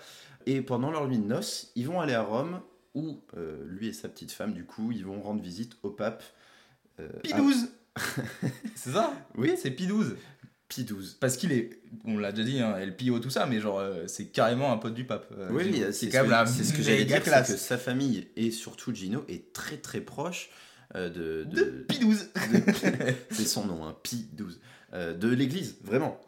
Et 0.45 0.61
pendant 0.61 0.91
leur 0.91 1.07
nuit 1.07 1.17
de 1.19 1.25
noces, 1.25 1.71
ils 1.75 1.87
vont 1.87 1.99
aller 2.01 2.13
à 2.13 2.21
Rome, 2.21 2.61
où 2.93 3.19
euh, 3.37 3.63
lui 3.67 3.87
et 3.87 3.93
sa 3.93 4.09
petite 4.09 4.31
femme, 4.31 4.53
du 4.53 4.65
coup, 4.65 4.91
ils 4.91 5.05
vont 5.05 5.21
rendre 5.21 5.41
visite 5.41 5.73
au 5.81 5.89
pape. 5.89 6.23
euh, 6.99 7.09
Pi 7.23 7.33
à- 7.33 7.37
12 7.37 7.69
C'est 8.75 8.91
ça? 8.91 9.13
Oui, 9.35 9.53
C'est 9.57 9.71
Pi 9.71 9.87
12 10.71 10.75
Pi 10.75 10.83
12. 10.85 11.17
Parce 11.19 11.35
qu'il 11.37 11.51
est, 11.51 11.81
on 12.05 12.17
l'a 12.17 12.31
déjà 12.31 12.47
dit, 12.49 12.59
hein, 12.61 12.75
El 12.77 12.95
Pio, 12.95 13.19
tout 13.19 13.29
ça, 13.29 13.45
mais 13.45 13.59
genre, 13.59 13.79
euh, 13.79 14.07
c'est 14.07 14.25
carrément 14.27 14.71
un 14.71 14.77
pote 14.77 14.93
du 14.93 15.03
pape. 15.03 15.27
euh, 15.37 15.49
Oui, 15.51 15.83
c'est 15.91 16.09
quand 16.09 16.21
même 16.21 16.31
la 16.31 16.45
c'est 16.45 16.63
ce 16.63 16.73
que 16.73 16.81
j'allais 16.81 17.03
dire, 17.05 17.21
c'est 17.23 17.53
que 17.53 17.57
sa 17.59 17.77
famille 17.77 18.27
et 18.37 18.51
surtout 18.51 18.93
Gino 18.95 19.25
est 19.27 19.51
très 19.53 19.77
très 19.77 19.99
proche 20.01 20.49
euh, 20.95 21.09
de, 21.09 21.43
De 21.43 21.85
Pi 21.87 21.99
12 21.99 22.29
c'est 23.31 23.45
son 23.45 23.65
nom, 23.65 23.85
hein, 23.85 23.95
Pi 24.03 24.27
12, 24.33 24.59
euh, 24.93 25.13
de 25.13 25.27
l'église, 25.29 25.75
vraiment. 25.83 26.19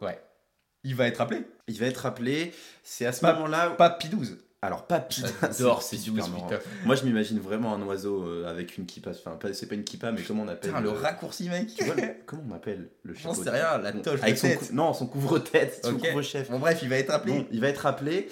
Il 0.86 0.94
va 0.94 1.06
être 1.06 1.20
appelé 1.22 1.44
Il 1.66 1.78
va 1.78 1.86
être 1.86 2.04
appelé, 2.04 2.52
c'est 2.82 3.06
à 3.06 3.12
ce 3.12 3.24
moment-là, 3.24 3.70
Pas 3.70 3.88
Pi 3.90 4.08
12. 4.08 4.36
Alors 4.66 4.86
pas 4.86 5.06
J'adore 5.10 5.82
c'est 5.82 5.96
Pi 5.96 6.02
super 6.02 6.24
12, 6.26 6.32
marrant. 6.34 6.50
Moi, 6.84 6.94
je 6.96 7.04
m'imagine 7.04 7.38
vraiment 7.38 7.74
un 7.74 7.82
oiseau 7.82 8.22
euh, 8.24 8.48
avec 8.50 8.76
une 8.78 8.86
kippa. 8.86 9.10
Enfin, 9.10 9.36
pas- 9.36 9.52
c'est 9.52 9.66
pas 9.66 9.74
une 9.74 9.84
kippa, 9.84 10.12
mais 10.12 10.22
comment 10.22 10.42
on 10.42 10.48
appelle 10.48 10.70
Putain, 10.70 10.80
le 10.82 10.88
euh, 10.90 10.92
raccourci, 10.92 11.48
mec 11.48 11.74
tu 11.74 11.84
vois, 11.84 11.94
le- 11.94 12.02
Comment 12.26 12.42
on 12.50 12.54
appelle 12.54 12.88
le 13.02 13.14
J'en 13.14 13.30
chapeau 13.32 13.44
sais 13.44 13.50
rien, 13.50 13.78
la 13.78 13.92
Bon, 13.92 14.00
toche 14.02 14.20
avec 14.22 14.34
de 14.34 14.38
son 14.40 14.46
tête. 14.48 14.58
cou- 14.58 14.74
Non, 14.74 14.92
son 14.94 15.06
couvre-tête, 15.06 15.80
son 15.84 15.96
couvre-chef. 15.96 16.50
Bon, 16.50 16.58
bref, 16.58 16.80
il 16.82 16.88
va 16.88 16.96
être 16.96 17.10
appelé. 17.10 17.32
Bon, 17.34 17.46
il 17.52 17.60
va 17.60 17.68
être 17.68 17.86
appelé. 17.86 18.28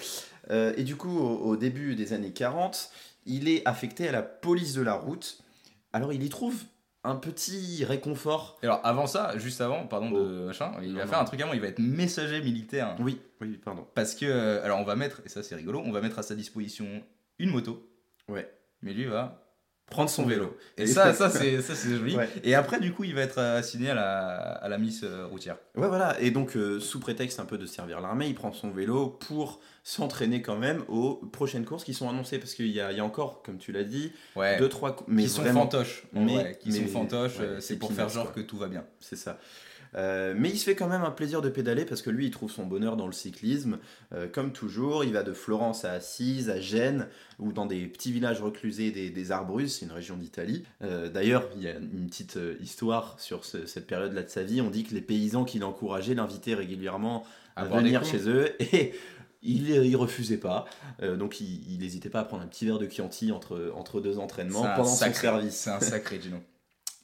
euh, 0.51 0.73
et 0.77 0.83
du 0.83 0.95
coup, 0.95 1.17
au, 1.17 1.37
au 1.45 1.55
début 1.57 1.95
des 1.95 2.13
années 2.13 2.31
40, 2.33 2.89
il 3.25 3.47
est 3.47 3.61
affecté 3.67 4.07
à 4.09 4.11
la 4.11 4.21
police 4.21 4.73
de 4.73 4.81
la 4.81 4.93
route. 4.93 5.37
Alors, 5.93 6.11
il 6.13 6.23
y 6.23 6.29
trouve 6.29 6.55
un 7.03 7.15
petit 7.15 7.83
réconfort. 7.85 8.57
Alors, 8.63 8.79
avant 8.83 9.07
ça, 9.07 9.37
juste 9.37 9.59
avant, 9.61 9.85
pardon 9.87 10.09
Oh. 10.13 10.17
de 10.23 10.45
machin, 10.45 10.71
il 10.81 10.89
Non, 10.93 10.99
va 10.99 11.05
non. 11.05 11.09
faire 11.09 11.19
un 11.19 11.25
truc 11.25 11.41
avant, 11.41 11.53
il 11.53 11.59
va 11.61 11.67
être 11.67 11.79
messager 11.79 12.41
militaire. 12.41 12.95
Oui, 12.99 13.19
oui, 13.41 13.59
pardon. 13.63 13.85
Parce 13.93 14.15
que, 14.15 14.25
euh, 14.25 14.63
alors, 14.63 14.79
on 14.79 14.83
va 14.85 14.95
mettre, 14.95 15.21
et 15.25 15.29
ça 15.29 15.43
c'est 15.43 15.55
rigolo, 15.55 15.81
on 15.85 15.91
va 15.91 16.01
mettre 16.01 16.19
à 16.19 16.23
sa 16.23 16.35
disposition 16.35 16.85
une 17.39 17.49
moto. 17.49 17.89
Ouais. 18.29 18.49
Mais 18.81 18.93
lui 18.93 19.05
va 19.05 19.39
Prendre 19.87 20.09
son 20.09 20.25
vélo. 20.25 20.57
Et 20.77 20.83
Et 20.83 20.87
ça, 20.87 21.13
ça- 21.13 21.29
ça 21.29 21.39
c'est 21.39 21.61
ça, 21.61 21.75
c'est 21.75 21.89
joli. 21.97 22.15
Ouais. 22.15 22.29
Et 22.45 22.55
après, 22.55 22.79
du 22.79 22.93
coup, 22.93 23.03
il 23.03 23.13
va 23.13 23.21
être 23.21 23.37
assigné 23.39 23.89
à 23.89 23.93
la, 23.93 24.37
à 24.53 24.69
la 24.69 24.77
Miss 24.77 25.03
euh, 25.03 25.25
routière. 25.27 25.57
Ouais, 25.75 25.89
voilà. 25.89 26.19
Et 26.21 26.31
donc, 26.31 26.55
euh, 26.55 26.79
sous 26.79 27.01
prétexte 27.01 27.39
un 27.41 27.45
peu 27.45 27.57
de 27.57 27.65
servir 27.65 27.99
l'armée, 27.99 28.27
il 28.27 28.33
prend 28.33 28.53
son 28.53 28.71
vélo 28.71 29.09
pour 29.09 29.59
s'entraîner 29.83 30.41
quand 30.41 30.57
même 30.57 30.83
aux 30.87 31.15
prochaines 31.15 31.65
courses 31.65 31.83
qui 31.83 31.93
sont 31.93 32.09
annoncées. 32.09 32.39
Parce 32.39 32.53
qu'il 32.55 32.67
y 32.67 32.79
a, 32.79 32.91
il 32.91 32.97
y 32.97 33.01
a 33.01 33.05
encore, 33.05 33.41
comme 33.43 33.57
tu 33.57 33.71
l'as 33.71 33.83
dit, 33.83 34.11
Ouais. 34.35 34.57
deux, 34.57 34.69
trois. 34.69 34.95
Mais 35.07 35.23
qui 35.23 35.29
sont 35.29 35.41
vraiment, 35.41 35.61
fantoches. 35.61 36.03
mais- 36.13 36.57
qui 36.61 36.69
mais- 36.71 36.79
sont 36.79 36.87
fantoches, 36.87 37.37
ouais, 37.39 37.45
euh, 37.45 37.59
c'est 37.59 37.77
pour 37.77 37.91
faire 37.91 38.09
genre 38.09 38.31
quoi. 38.31 38.41
que 38.41 38.47
tout 38.47 38.57
va 38.57 38.67
bien. 38.67 38.85
c'est 38.99 39.17
ça. 39.17 39.39
Euh, 39.95 40.33
mais 40.35 40.49
il 40.49 40.57
se 40.57 40.63
fait 40.63 40.73
quand 40.73 40.87
même 40.87 41.03
un 41.03 41.11
plaisir 41.11 41.43
de 41.43 41.49
pédaler 41.49 41.85
parce 41.85 42.01
que 42.01 42.09
lui, 42.09 42.25
il 42.25 42.31
trouve 42.31 42.49
son 42.49 42.65
bonheur 42.65 42.97
dans 42.97 43.05
le 43.05 43.11
cyclisme. 43.13 43.77
Euh, 44.11 44.27
comme 44.27 44.51
toujours, 44.51 45.03
il 45.03 45.13
va 45.13 45.21
de 45.21 45.33
Florence 45.33 45.85
à 45.85 45.91
Assise, 45.91 46.49
à 46.49 46.59
Gênes, 46.59 47.07
ou 47.37 47.51
dans 47.53 47.67
des 47.67 47.85
petits 47.85 48.11
villages 48.11 48.41
reclusés 48.41 48.89
des, 48.89 49.11
des 49.11 49.31
Arbrus, 49.31 49.77
c'est 49.77 49.85
une 49.85 49.91
région 49.91 50.17
d'Italie. 50.17 50.63
Euh, 50.81 51.09
D'ailleurs, 51.09 51.47
il 51.57 51.61
y 51.61 51.67
a 51.67 51.73
une 51.75 52.07
petite 52.07 52.39
histoire 52.59 53.19
sur 53.19 53.45
ce- 53.45 53.67
cette 53.67 53.85
période-là 53.85 54.23
de 54.23 54.29
sa 54.29 54.41
vie. 54.41 54.61
On 54.61 54.71
dit 54.71 54.83
que 54.83 54.95
les 54.95 55.01
paysans 55.01 55.43
qui 55.43 55.59
l'encourageaient 55.59 56.15
l'invitaient 56.15 56.55
régulièrement 56.55 57.23
à 57.55 57.67
des 57.67 57.75
venir 57.75 58.03
chez 58.03 58.27
eux 58.27 58.49
et 58.73 58.95
il, 59.43 59.69
il 59.69 59.95
refusait 59.95 60.37
pas. 60.37 60.65
Euh, 61.01 61.15
donc 61.17 61.39
il 61.41 61.77
n'hésitait 61.79 62.09
pas 62.09 62.21
à 62.21 62.23
prendre 62.23 62.43
un 62.43 62.47
petit 62.47 62.65
verre 62.65 62.79
de 62.79 62.89
Chianti 62.89 63.31
entre, 63.31 63.71
entre 63.75 63.99
deux 64.01 64.17
entraînements 64.19 64.63
pendant 64.75 64.89
sacré- 64.89 65.13
son 65.15 65.21
service. 65.21 65.55
C'est 65.55 65.69
un 65.69 65.79
sacré 65.79 66.19
Gino. 66.21 66.37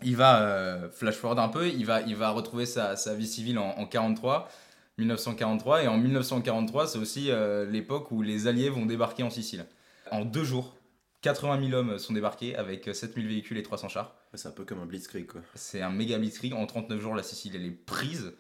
Il 0.04 0.16
va, 0.16 0.42
euh, 0.44 0.90
flash 0.90 1.16
forward 1.16 1.40
un 1.40 1.50
peu, 1.50 1.68
il 1.68 1.86
va, 1.86 2.02
il 2.02 2.16
va 2.16 2.30
retrouver 2.30 2.66
sa, 2.66 2.96
sa 2.96 3.14
vie 3.16 3.28
civile 3.28 3.60
en, 3.60 3.72
en 3.78 3.86
43, 3.86 4.50
1943, 4.98 5.84
et 5.84 5.88
en 5.88 5.98
1943, 5.98 6.88
c'est 6.88 6.98
aussi 7.00 7.32
euh, 7.32 7.66
l'époque 7.70 8.12
où 8.12 8.22
les 8.22 8.48
Alliés 8.48 8.70
vont 8.70 8.86
débarquer 8.86 9.24
en 9.24 9.30
Sicile. 9.30 9.66
En 10.12 10.26
deux 10.26 10.44
jours, 10.44 10.76
80 11.22 11.68
000 11.70 11.74
hommes 11.78 12.00
sont 12.00 12.14
débarqués 12.14 12.56
avec 12.56 12.90
7000 12.94 13.28
véhicules 13.28 13.58
et 13.58 13.64
300 13.64 13.90
chars. 13.90 14.16
C'est 14.34 14.48
un 14.48 14.52
peu 14.52 14.64
comme 14.64 14.80
un 14.80 14.86
blitzkrieg 14.86 15.28
quoi. 15.28 15.42
C'est 15.56 15.82
un 15.82 15.90
méga 15.90 16.18
blitzkrieg. 16.18 16.54
En 16.54 16.66
39 16.66 17.02
jours, 17.02 17.16
la 17.16 17.24
Sicile, 17.24 17.54
elle 17.56 17.66
est 17.66 17.72
prise. 17.72 18.34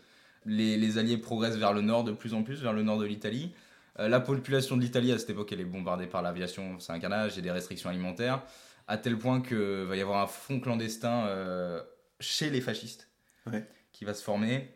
Les, 0.45 0.77
les 0.77 0.97
Alliés 0.97 1.17
progressent 1.17 1.57
vers 1.57 1.73
le 1.73 1.81
nord 1.81 2.03
de 2.05 2.11
plus 2.13 2.33
en 2.33 2.43
plus, 2.43 2.61
vers 2.61 2.73
le 2.73 2.83
nord 2.83 2.97
de 2.99 3.05
l'Italie. 3.05 3.51
Euh, 3.99 4.07
la 4.07 4.19
population 4.19 4.77
de 4.77 4.81
l'Italie, 4.81 5.11
à 5.11 5.19
cette 5.19 5.29
époque, 5.29 5.51
elle 5.51 5.61
est 5.61 5.65
bombardée 5.65 6.07
par 6.07 6.21
l'aviation. 6.21 6.79
C'est 6.79 6.91
un 6.93 6.99
carnage, 6.99 7.33
il 7.33 7.37
y 7.37 7.39
a 7.39 7.43
des 7.43 7.51
restrictions 7.51 7.89
alimentaires. 7.89 8.41
À 8.87 8.97
tel 8.97 9.17
point 9.17 9.41
qu'il 9.41 9.57
va 9.57 9.95
y 9.95 10.01
avoir 10.01 10.21
un 10.21 10.27
front 10.27 10.59
clandestin 10.59 11.27
euh, 11.27 11.81
chez 12.19 12.49
les 12.49 12.61
fascistes 12.61 13.09
Ouais. 13.45 13.65
qui 13.91 14.05
va 14.05 14.13
se 14.13 14.23
former. 14.23 14.69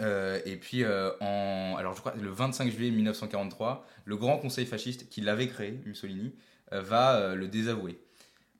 Euh, 0.00 0.40
et 0.44 0.56
puis, 0.56 0.84
euh, 0.84 1.10
en, 1.20 1.74
alors 1.76 1.94
je 1.94 2.00
crois, 2.00 2.14
le 2.14 2.30
25 2.30 2.70
juillet 2.70 2.90
1943, 2.90 3.84
le 4.04 4.16
grand 4.16 4.38
conseil 4.38 4.66
fasciste 4.66 5.08
qui 5.08 5.20
l'avait 5.20 5.48
créé, 5.48 5.80
Mussolini, 5.84 6.34
va 6.72 7.34
le 7.34 7.48
désavouer. 7.48 8.00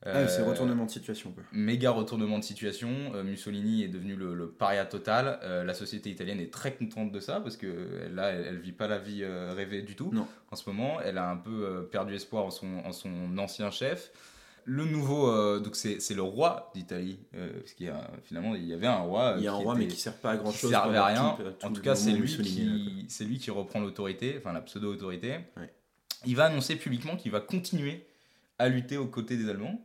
Ah, 0.06 0.26
c'est 0.28 0.40
Euh, 0.40 0.46
retournement 0.46 0.86
de 0.86 0.90
situation 0.90 1.30
quoi. 1.32 1.42
méga 1.52 1.90
retournement 1.90 2.38
de 2.38 2.44
situation. 2.44 2.88
Euh, 3.14 3.22
Mussolini 3.22 3.82
est 3.84 3.88
devenu 3.88 4.16
le, 4.16 4.34
le 4.34 4.48
paria 4.50 4.86
total. 4.86 5.38
Euh, 5.42 5.62
la 5.62 5.74
société 5.74 6.08
italienne 6.10 6.40
est 6.40 6.50
très 6.52 6.74
contente 6.74 7.12
de 7.12 7.20
ça 7.20 7.40
parce 7.40 7.58
que 7.58 7.66
euh, 7.66 8.08
là, 8.14 8.30
elle, 8.30 8.46
elle 8.48 8.58
vit 8.60 8.72
pas 8.72 8.88
la 8.88 8.98
vie 8.98 9.22
euh, 9.22 9.52
rêvée 9.54 9.82
du 9.82 9.96
tout 9.96 10.10
Non. 10.12 10.26
en 10.50 10.56
ce 10.56 10.68
moment. 10.70 11.00
Elle 11.02 11.18
a 11.18 11.28
un 11.28 11.36
peu 11.36 11.50
euh, 11.66 11.82
perdu 11.82 12.14
espoir 12.14 12.46
en 12.46 12.50
son, 12.50 12.78
en 12.84 12.92
son 12.92 13.36
ancien 13.36 13.70
chef. 13.70 14.10
Le 14.64 14.84
nouveau, 14.84 15.28
euh, 15.30 15.58
donc 15.58 15.74
c'est 15.76 16.14
le 16.14 16.22
roi 16.22 16.70
d'Italie, 16.74 17.18
euh, 17.34 17.50
parce 17.60 17.72
qu'il 17.72 17.86
y 17.86 17.88
a 17.88 18.10
finalement 18.24 18.54
il 18.54 18.64
y 18.66 18.72
avait 18.74 18.86
un 18.86 18.98
roi. 19.00 19.32
euh, 19.32 19.34
Il 19.38 19.44
y 19.44 19.48
a 19.48 19.52
un 19.54 19.58
qui 19.58 19.64
roi 19.64 19.74
était- 19.74 19.84
mais 19.84 19.90
qui 19.90 20.00
sert 20.00 20.14
pas 20.16 20.30
à 20.32 20.36
grand 20.36 20.50
qui 20.52 20.58
chose. 20.58 20.70
servait 20.70 20.96
à 20.98 21.06
rien. 21.06 21.36
en 21.62 21.72
tout 21.72 21.80
cas, 21.82 21.94
c'est 21.94 22.12
lui, 22.12 22.28
qui. 22.28 22.42
qui, 22.42 23.06
c'est 23.08 23.24
lui 23.24 23.38
qui 23.38 23.50
reprend 23.50 23.80
l'autorité, 23.80 24.36
enfin 24.38 24.52
la 24.52 24.60
pseudo-autorité. 24.60 25.40
Ouais. 25.56 25.72
Il 26.26 26.36
va 26.36 26.44
annoncer 26.46 26.76
publiquement 26.76 27.16
qu'il 27.16 27.32
va 27.32 27.40
continuer 27.40 28.06
à 28.58 28.68
lutter 28.68 28.98
aux 28.98 29.06
côtés 29.06 29.36
des 29.38 29.48
Allemands. 29.48 29.82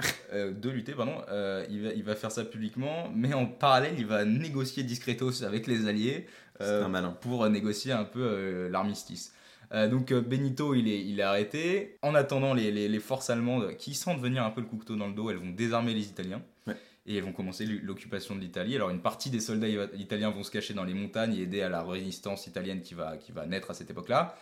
Euh, 0.32 0.52
de 0.52 0.70
lutter, 0.70 0.92
pardon. 0.92 1.16
Euh, 1.28 1.66
il, 1.70 1.82
va, 1.82 1.92
il 1.92 2.04
va 2.04 2.14
faire 2.14 2.30
ça 2.30 2.44
publiquement, 2.44 3.10
mais 3.14 3.34
en 3.34 3.46
parallèle, 3.46 3.94
il 3.98 4.06
va 4.06 4.24
négocier 4.24 4.84
discretos 4.84 5.42
avec 5.42 5.66
les 5.66 5.88
Alliés 5.88 6.26
euh, 6.60 6.84
un 6.84 7.10
pour 7.10 7.48
négocier 7.48 7.90
un 7.92 8.04
peu 8.04 8.68
l'armistice. 8.70 9.34
Donc 9.72 10.12
Benito, 10.12 10.74
il 10.74 10.88
est, 10.88 11.04
il 11.04 11.18
est 11.20 11.24
arrêté. 11.24 11.96
En 12.02 12.14
attendant, 12.14 12.54
les, 12.54 12.70
les- 12.70 12.88
les 12.88 12.98
forces 13.00 13.28
allemandes, 13.30 13.76
qui 13.76 13.94
sentent 13.94 14.20
venir 14.20 14.44
un 14.44 14.50
peu 14.50 14.60
le 14.60 14.66
couteau 14.68 14.94
dans 14.96 15.06
le 15.08 15.14
dos, 15.14 15.30
elles 15.30 15.36
vont 15.38 15.50
désarmer 15.50 15.94
les 15.94 16.06
Italiens. 16.08 16.42
Ouais. 16.66 16.76
Et 17.06 17.16
elles 17.16 17.24
vont 17.24 17.32
commencer 17.32 17.66
l'occupation 17.66 18.34
de 18.36 18.40
l'Italie. 18.40 18.76
Alors 18.76 18.90
une 18.90 19.00
partie 19.00 19.30
des 19.30 19.40
soldats 19.40 19.68
italiens 19.96 20.30
vont 20.30 20.42
se 20.44 20.50
cacher 20.50 20.74
dans 20.74 20.84
les 20.84 20.94
montagnes 20.94 21.34
et 21.34 21.42
aider 21.42 21.62
à 21.62 21.68
la 21.68 21.82
résistance 21.82 22.46
italienne 22.46 22.82
qui 22.82 22.94
va, 22.94 23.16
qui 23.16 23.32
va 23.32 23.46
naître 23.46 23.70
à 23.70 23.74
cette 23.74 23.90
époque-là. 23.90 24.36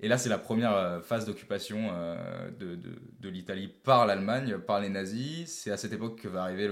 Et 0.00 0.08
là, 0.08 0.18
c'est 0.18 0.28
la 0.28 0.38
première 0.38 0.74
euh, 0.74 1.00
phase 1.00 1.24
d'occupation 1.26 1.88
euh, 1.92 2.50
de, 2.50 2.74
de- 2.74 2.98
de 3.20 3.28
l'Italie 3.28 3.68
par 3.68 4.06
l'Allemagne, 4.06 4.58
par 4.58 4.80
les 4.80 4.88
nazis. 4.90 5.50
C'est 5.50 5.70
à 5.70 5.76
cette 5.76 5.92
époque 5.92 6.20
que 6.20 6.28
va 6.28 6.42
arriver 6.42 6.70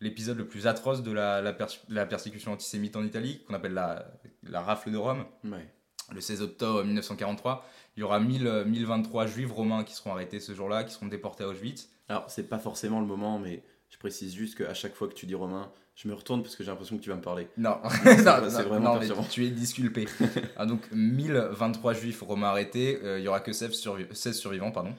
l'épisode 0.00 0.38
le, 0.38 0.46
plus 0.46 0.66
atroce 0.66 1.02
de 1.02 1.10
la, 1.12 1.42
la 1.42 1.52
pers- 1.52 1.80
la 1.88 2.06
persécution 2.06 2.52
antisémite 2.52 2.94
en 2.96 3.04
Italie, 3.04 3.42
qu'on 3.46 3.54
appelle 3.54 3.74
la, 3.74 4.06
la 4.44 4.60
rafle 4.60 4.90
de 4.92 4.96
Rome 4.96 5.24
Ouais. 5.44 5.66
le 6.14 6.20
16 6.20 6.42
octobre 6.42 6.84
1943. 6.84 7.66
Il 7.96 8.00
y 8.00 8.02
aura 8.04 8.20
1000, 8.20 8.46
euh, 8.46 8.64
1023 8.64 9.26
juifs 9.26 9.50
romains 9.52 9.82
qui 9.84 9.94
seront 9.94 10.12
arrêtés 10.12 10.38
ce 10.40 10.54
jour-là, 10.54 10.84
qui 10.84 10.94
seront 10.94 11.06
déportés 11.06 11.42
à 11.44 11.48
Auschwitz. 11.48 11.90
Alors, 12.08 12.30
c'est 12.30 12.48
pas 12.48 12.58
forcément 12.58 13.00
le 13.00 13.06
moment, 13.06 13.38
mais 13.40 13.62
je 13.90 13.98
précise 13.98 14.32
juste 14.34 14.56
qu'à 14.56 14.74
chaque 14.74 14.94
fois 14.94 15.08
que 15.08 15.14
tu 15.14 15.26
dis 15.26 15.34
Romain, 15.34 15.70
je 16.02 16.08
me 16.08 16.14
retourne 16.14 16.42
parce 16.42 16.56
que 16.56 16.64
j'ai 16.64 16.70
l'impression 16.70 16.96
que 16.96 17.02
tu 17.02 17.10
vas 17.10 17.16
me 17.16 17.20
parler. 17.20 17.48
Non, 17.58 17.78
c'est 18.04 18.24
non, 18.24 18.48
c'est 18.48 18.62
non, 18.62 18.68
vraiment 18.68 18.94
non, 18.94 19.00
mais 19.00 19.08
tu 19.28 19.44
es 19.44 19.50
disculpé. 19.50 20.08
Ah, 20.56 20.64
donc 20.64 20.90
1023 20.92 21.92
juifs 21.94 22.22
romains 22.22 22.48
arrêtés, 22.48 23.00
euh, 23.04 23.18
il 23.18 23.24
y 23.24 23.28
aura 23.28 23.40
que 23.40 23.52
16, 23.52 23.72
survi- 23.72 24.12
16 24.14 24.38
survivants. 24.38 24.70
Pardon. 24.70 24.94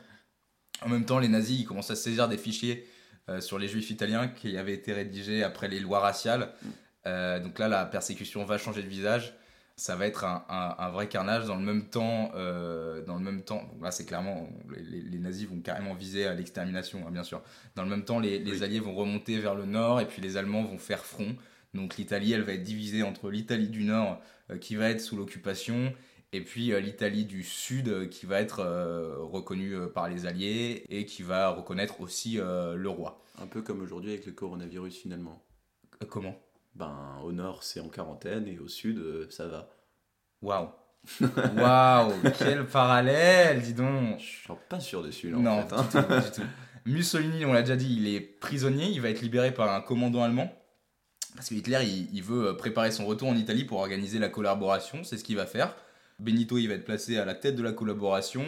En 0.84 0.90
même 0.90 1.06
temps, 1.06 1.20
les 1.20 1.28
nazis 1.28 1.60
ils 1.60 1.66
commencent 1.66 1.92
à 1.92 1.96
saisir 1.96 2.28
des 2.28 2.38
fichiers 2.38 2.88
euh, 3.30 3.42
sur 3.42 3.58
les 3.58 3.68
juifs 3.68 3.90
italiens 3.90 4.28
qui 4.28 4.58
avaient 4.58 4.74
été 4.74 4.94
rédigés 4.94 5.44
après 5.44 5.68
les 5.68 5.80
lois 5.80 6.00
raciales. 6.00 6.54
Euh, 7.08 7.40
donc 7.40 7.58
là, 7.58 7.68
la 7.68 7.86
persécution 7.86 8.46
va 8.46 8.58
changer 8.58 8.84
de 8.84 8.88
visage. 8.88 9.34
Ça 9.78 9.96
va 9.96 10.06
être 10.06 10.26
un, 10.26 10.46
un- 10.50 10.76
un 10.78 10.90
vrai 10.92 11.08
carnage 11.10 11.46
dans 11.48 11.56
le 11.56 11.64
même 11.66 11.90
temps. 11.90 12.32
euh, 12.36 13.04
dans 13.06 13.16
le 13.18 13.24
même 13.24 13.42
temps, 13.44 13.64
là 13.82 13.90
c'est 13.92 14.06
clairement 14.06 14.48
les, 14.70 15.18
nazis 15.20 15.48
vont 15.48 15.60
carrément 15.60 15.94
viser 15.96 16.28
à 16.28 16.34
l'extermination, 16.36 17.06
hein, 17.08 17.12
bien 17.12 17.24
sûr. 17.24 17.42
Dans 17.76 17.84
le 17.84 17.90
même 17.90 18.04
temps, 18.06 18.20
les, 18.20 18.38
les 18.40 18.58
Oui. 18.60 18.64
Alliés 18.64 18.80
vont 18.80 18.94
remonter 18.94 19.40
vers 19.40 19.56
le 19.56 19.66
nord 19.66 20.00
et 20.02 20.08
puis 20.08 20.22
les 20.22 20.38
Allemands 20.38 20.64
vont 20.64 20.78
faire 20.78 21.04
front. 21.06 21.36
Donc 21.74 21.98
l'Italie, 21.98 22.34
elle 22.34 22.42
va 22.44 22.54
être 22.54 22.64
divisée 22.64 23.02
entre 23.04 23.30
l'Italie 23.32 23.70
du 23.70 23.84
nord 23.84 24.20
euh, 24.52 24.58
qui 24.58 24.76
va 24.76 24.90
être 24.90 25.02
sous 25.02 25.16
l'occupation 25.18 25.94
et 26.34 26.42
puis 26.42 26.74
euh, 26.74 26.80
l'Italie 26.80 27.26
du 27.26 27.44
sud 27.44 27.88
euh, 27.88 28.06
qui 28.08 28.26
va 28.26 28.40
être 28.42 28.62
reconnue 29.20 29.76
par 29.96 30.10
les 30.10 30.26
Alliés 30.28 30.86
et 30.90 31.06
qui 31.06 31.24
va 31.24 31.50
reconnaître 31.50 32.02
aussi 32.02 32.36
le 32.38 32.90
roi. 32.90 33.24
Un 33.42 33.48
peu 33.48 33.62
comme 33.62 33.82
aujourd'hui 33.82 34.12
avec 34.12 34.26
le 34.28 34.32
coronavirus 34.34 34.96
finalement. 34.98 35.42
Comment? 36.10 36.36
Ben, 36.82 37.20
au 37.24 37.32
nord, 37.32 37.62
c'est 37.62 37.80
en 37.80 37.90
quarantaine 37.90 38.48
et 38.48 38.58
au 38.58 38.68
sud, 38.68 38.98
euh, 38.98 39.28
ça 39.30 39.46
va. 39.46 39.70
Waouh 40.42 40.70
Waouh 41.56 42.12
Quel 42.40 42.66
parallèle, 42.66 43.62
dis 43.62 43.76
donc 43.76 44.18
Je 44.18 44.26
suis 44.26 44.54
pas 44.68 44.80
sûr 44.80 45.04
dessus 45.04 45.30
là. 45.30 45.38
Non, 45.38 45.60
en 45.60 45.68
fait, 45.68 45.76
hein. 45.76 45.84
du 45.84 46.08
tout, 46.08 46.26
du 46.26 46.32
tout. 46.42 46.48
Mussolini, 46.88 47.46
on 47.46 47.54
l'a 47.54 47.62
déjà 47.62 47.76
dit, 47.76 47.96
il 47.96 48.08
est 48.08 48.20
prisonnier, 48.20 48.88
il 48.88 49.00
va 49.00 49.10
être 49.10 49.22
libéré 49.22 49.54
par 49.54 49.72
un 49.72 49.82
commandant 49.82 50.24
allemand. 50.24 50.52
Parce 51.36 51.50
que 51.50 51.54
Hitler, 51.54 51.84
il, 51.84 52.10
il 52.16 52.24
veut 52.24 52.58
préparer 52.58 52.90
son 52.90 53.06
retour 53.06 53.30
en 53.30 53.36
Italie 53.36 53.64
pour 53.64 53.78
organiser 53.78 54.18
la 54.18 54.30
collaboration, 54.30 55.04
c'est 55.04 55.18
ce 55.18 55.24
qu'il 55.24 55.36
va 55.36 55.46
faire. 55.46 55.76
Benito, 56.18 56.58
il 56.58 56.68
va 56.68 56.74
être 56.74 56.86
placé 56.86 57.16
à 57.20 57.26
la 57.26 57.36
tête 57.36 57.56
de 57.56 57.62
la 57.62 57.74
collaboration. 57.74 58.44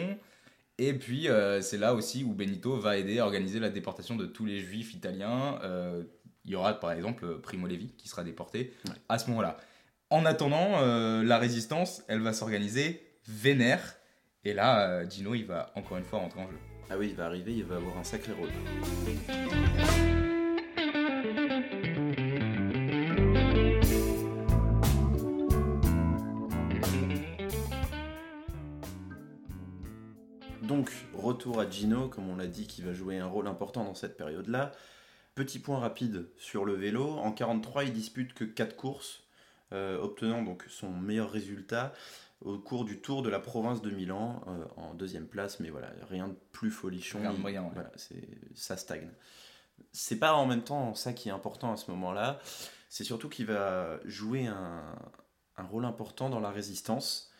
Et 0.78 0.92
puis, 0.92 1.28
euh, 1.28 1.60
c'est 1.60 1.78
là 1.78 1.94
aussi 1.94 2.24
où 2.24 2.32
Benito 2.32 2.76
va 2.76 2.98
aider 2.98 3.20
à 3.20 3.26
organiser 3.26 3.60
la 3.60 3.70
déportation 3.70 4.16
de 4.16 4.26
tous 4.26 4.44
les 4.44 4.58
juifs 4.58 4.92
italiens. 4.92 5.60
Euh, 5.62 6.02
il 6.44 6.50
y 6.52 6.56
aura 6.56 6.78
par 6.78 6.92
exemple 6.92 7.38
Primo 7.40 7.66
Levi 7.66 7.88
qui 7.96 8.08
sera 8.08 8.22
déporté 8.24 8.72
Ouais. 8.86 8.94
à 9.08 9.18
ce 9.18 9.28
moment-là. 9.30 9.56
En 10.10 10.24
attendant, 10.26 10.78
euh, 10.82 11.22
la 11.24 11.38
résistance, 11.38 12.02
elle 12.08 12.20
va 12.20 12.32
s'organiser 12.32 13.02
vénère. 13.26 13.96
Et 14.44 14.52
là, 14.52 14.88
euh, 14.88 15.08
Gino, 15.10 15.34
il 15.34 15.46
va 15.46 15.72
encore 15.74 15.96
une 15.96 16.04
fois 16.04 16.18
rentrer 16.20 16.40
en 16.40 16.48
jeu. 16.50 16.58
Ah 16.90 16.98
oui, 16.98 17.08
il 17.10 17.16
va 17.16 17.24
arriver, 17.26 17.52
il 17.52 17.64
va 17.64 17.76
avoir 17.76 17.96
un 17.96 18.04
sacré 18.04 18.32
rôle. 18.32 18.50
Donc, 30.62 30.90
retour 31.12 31.60
à 31.60 31.68
Gino, 31.68 32.08
comme 32.08 32.28
on 32.30 32.36
l'a 32.36 32.46
dit, 32.46 32.66
qui 32.66 32.80
va 32.82 32.92
jouer 32.92 33.18
un 33.18 33.26
rôle 33.26 33.46
important 33.48 33.84
dans 33.84 33.94
cette 33.94 34.16
période-là. 34.16 34.72
Petit 35.34 35.58
point 35.58 35.78
rapide 35.80 36.26
sur 36.38 36.64
le 36.64 36.74
vélo. 36.74 37.08
En 37.10 37.32
43, 37.32 37.84
il 37.84 37.92
dispute 37.92 38.34
que 38.34 38.44
4 38.44 38.76
courses, 38.76 39.24
euh, 39.72 39.98
obtenant 40.00 40.42
donc 40.42 40.64
son 40.68 40.90
meilleur 40.90 41.30
résultat 41.30 41.92
au 42.40 42.58
cours 42.58 42.84
du 42.84 43.00
Tour 43.00 43.22
de 43.22 43.30
la 43.30 43.40
province 43.40 43.80
de 43.82 43.90
Milan, 43.90 44.42
euh, 44.46 44.64
en 44.76 44.94
deuxième 44.94 45.26
place, 45.26 45.60
mais 45.60 45.70
voilà, 45.70 45.90
rien 46.08 46.28
de 46.28 46.36
plus 46.52 46.70
folichon. 46.70 47.18
Rien 47.20 47.32
de 47.32 47.40
ouais. 47.42 47.58
voilà, 47.72 47.90
c'est- 47.96 48.28
ça 48.54 48.76
stagne. 48.76 49.10
C'est 49.92 50.18
pas 50.18 50.34
en 50.34 50.46
même 50.46 50.62
temps 50.62 50.94
ça 50.94 51.12
qui 51.12 51.28
est 51.28 51.32
important 51.32 51.72
à 51.72 51.76
ce 51.76 51.90
moment-là, 51.90 52.38
c'est 52.88 53.02
surtout 53.04 53.28
qu'il 53.28 53.46
va 53.46 53.98
jouer 54.04 54.46
un, 54.46 54.94
un 55.56 55.62
rôle 55.64 55.84
important 55.84 56.28
dans 56.30 56.40
la 56.40 56.50
résistance, 56.50 57.32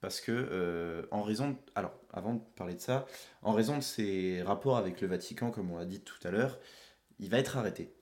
parce 0.00 0.20
que, 0.20 0.32
euh, 0.32 1.02
en 1.10 1.22
raison. 1.22 1.50
de- 1.50 1.56
alors, 1.74 1.92
avant 2.12 2.34
de 2.34 2.40
parler 2.56 2.74
de 2.74 2.80
ça, 2.80 3.06
en 3.42 3.52
raison 3.52 3.76
de 3.78 3.82
ses 3.82 4.42
rapports 4.42 4.76
avec 4.76 5.00
le 5.00 5.08
Vatican, 5.08 5.50
comme 5.50 5.70
on 5.72 5.78
l'a 5.78 5.84
dit 5.86 6.00
tout 6.00 6.16
à 6.26 6.30
l'heure, 6.30 6.58
il 7.18 7.30
va 7.30 7.38
être 7.38 7.56
arrêté. 7.56 7.92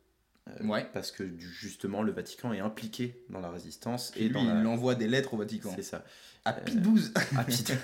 Euh, 0.49 0.67
Ouais. 0.67 0.89
Parce 0.93 1.13
que 1.13 1.25
justement, 1.39 2.03
le 2.03 2.11
Vatican 2.13 2.53
est 2.53 2.59
impliqué 2.61 3.25
dans 3.31 3.39
la 3.41 3.51
résistance 3.51 4.13
Et 4.17 4.25
et 4.25 4.29
lui, 4.29 4.35
dans 4.35 4.45
la... 4.45 4.61
il 4.61 4.67
envoie 4.67 4.95
des 4.97 5.07
lettres 5.07 5.35
au 5.35 5.37
Vatican. 5.37 5.73
C'est 5.77 5.83
ça. 5.85 6.05
À 6.45 6.53
Pitbouze 6.53 7.13
Ah, 7.37 7.45
putain. 7.45 7.77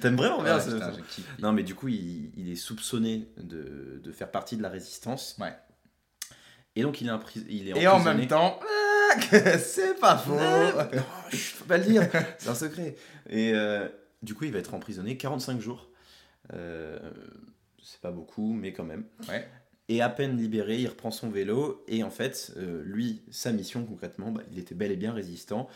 T'aimes 0.00 0.16
vraiment 0.16 0.42
bien 0.42 0.56
Ouais, 0.56 0.60
ça, 0.60 0.72
putain, 0.72 0.92
ça. 0.92 0.98
je. 1.38 1.42
Non, 1.42 1.52
mais 1.52 1.62
du 1.62 1.76
coup, 1.76 1.86
il, 1.86 2.32
il 2.36 2.50
est 2.50 2.56
soupçonné 2.56 3.28
de, 3.36 4.00
de 4.02 4.12
faire 4.12 4.30
partie 4.32 4.56
de 4.56 4.62
la 4.62 4.68
résistance. 4.70 5.36
Ouais. 5.38 5.54
Et 6.74 6.82
donc, 6.82 7.00
il 7.00 7.06
est, 7.06 7.10
impris- 7.12 7.46
il 7.48 7.68
est 7.68 7.80
Et 7.80 7.86
en 7.86 7.92
emprisonné. 7.92 8.18
même 8.22 8.28
temps, 8.28 8.58
ah, 8.60 9.20
c'est 9.58 10.00
pas 10.00 10.18
faux. 10.18 10.36
Ah, 10.36 10.88
non, 10.92 11.02
chut, 11.30 11.54
faut 11.54 11.64
pas 11.66 11.78
le 11.78 11.84
dire, 11.84 12.08
c'est 12.38 12.48
un 12.48 12.54
secret. 12.56 12.96
Et 13.30 13.52
euh, 13.54 13.88
du 14.24 14.34
coup, 14.34 14.42
il 14.44 14.50
va 14.52 14.58
être 14.58 14.74
emprisonné 14.74 15.16
45 15.16 15.60
jours. 15.60 15.88
Euh, 16.52 16.98
c'est 17.80 18.00
pas 18.00 18.10
beaucoup, 18.10 18.52
mais 18.54 18.72
quand 18.72 18.82
même. 18.82 19.04
Ouais. 19.28 19.48
Et 19.88 20.00
à 20.00 20.08
peine 20.08 20.36
libéré, 20.36 20.80
il 20.80 20.88
reprend 20.88 21.10
son 21.10 21.28
vélo. 21.28 21.84
Et 21.88 22.02
en 22.02 22.10
fait, 22.10 22.52
euh, 22.56 22.82
lui, 22.84 23.22
sa 23.30 23.52
mission 23.52 23.84
concrètement, 23.84 24.30
bah, 24.30 24.42
il 24.50 24.58
était 24.58 24.74
bel 24.74 24.90
et 24.92 24.96
bien 24.96 25.12
résistant. 25.12 25.68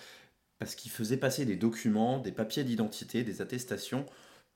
Parce 0.58 0.74
qu'il 0.74 0.90
faisait 0.90 1.18
passer 1.18 1.44
des 1.44 1.56
documents, 1.56 2.18
des 2.18 2.32
papiers 2.32 2.64
d'identité, 2.64 3.22
des 3.22 3.42
attestations 3.42 4.06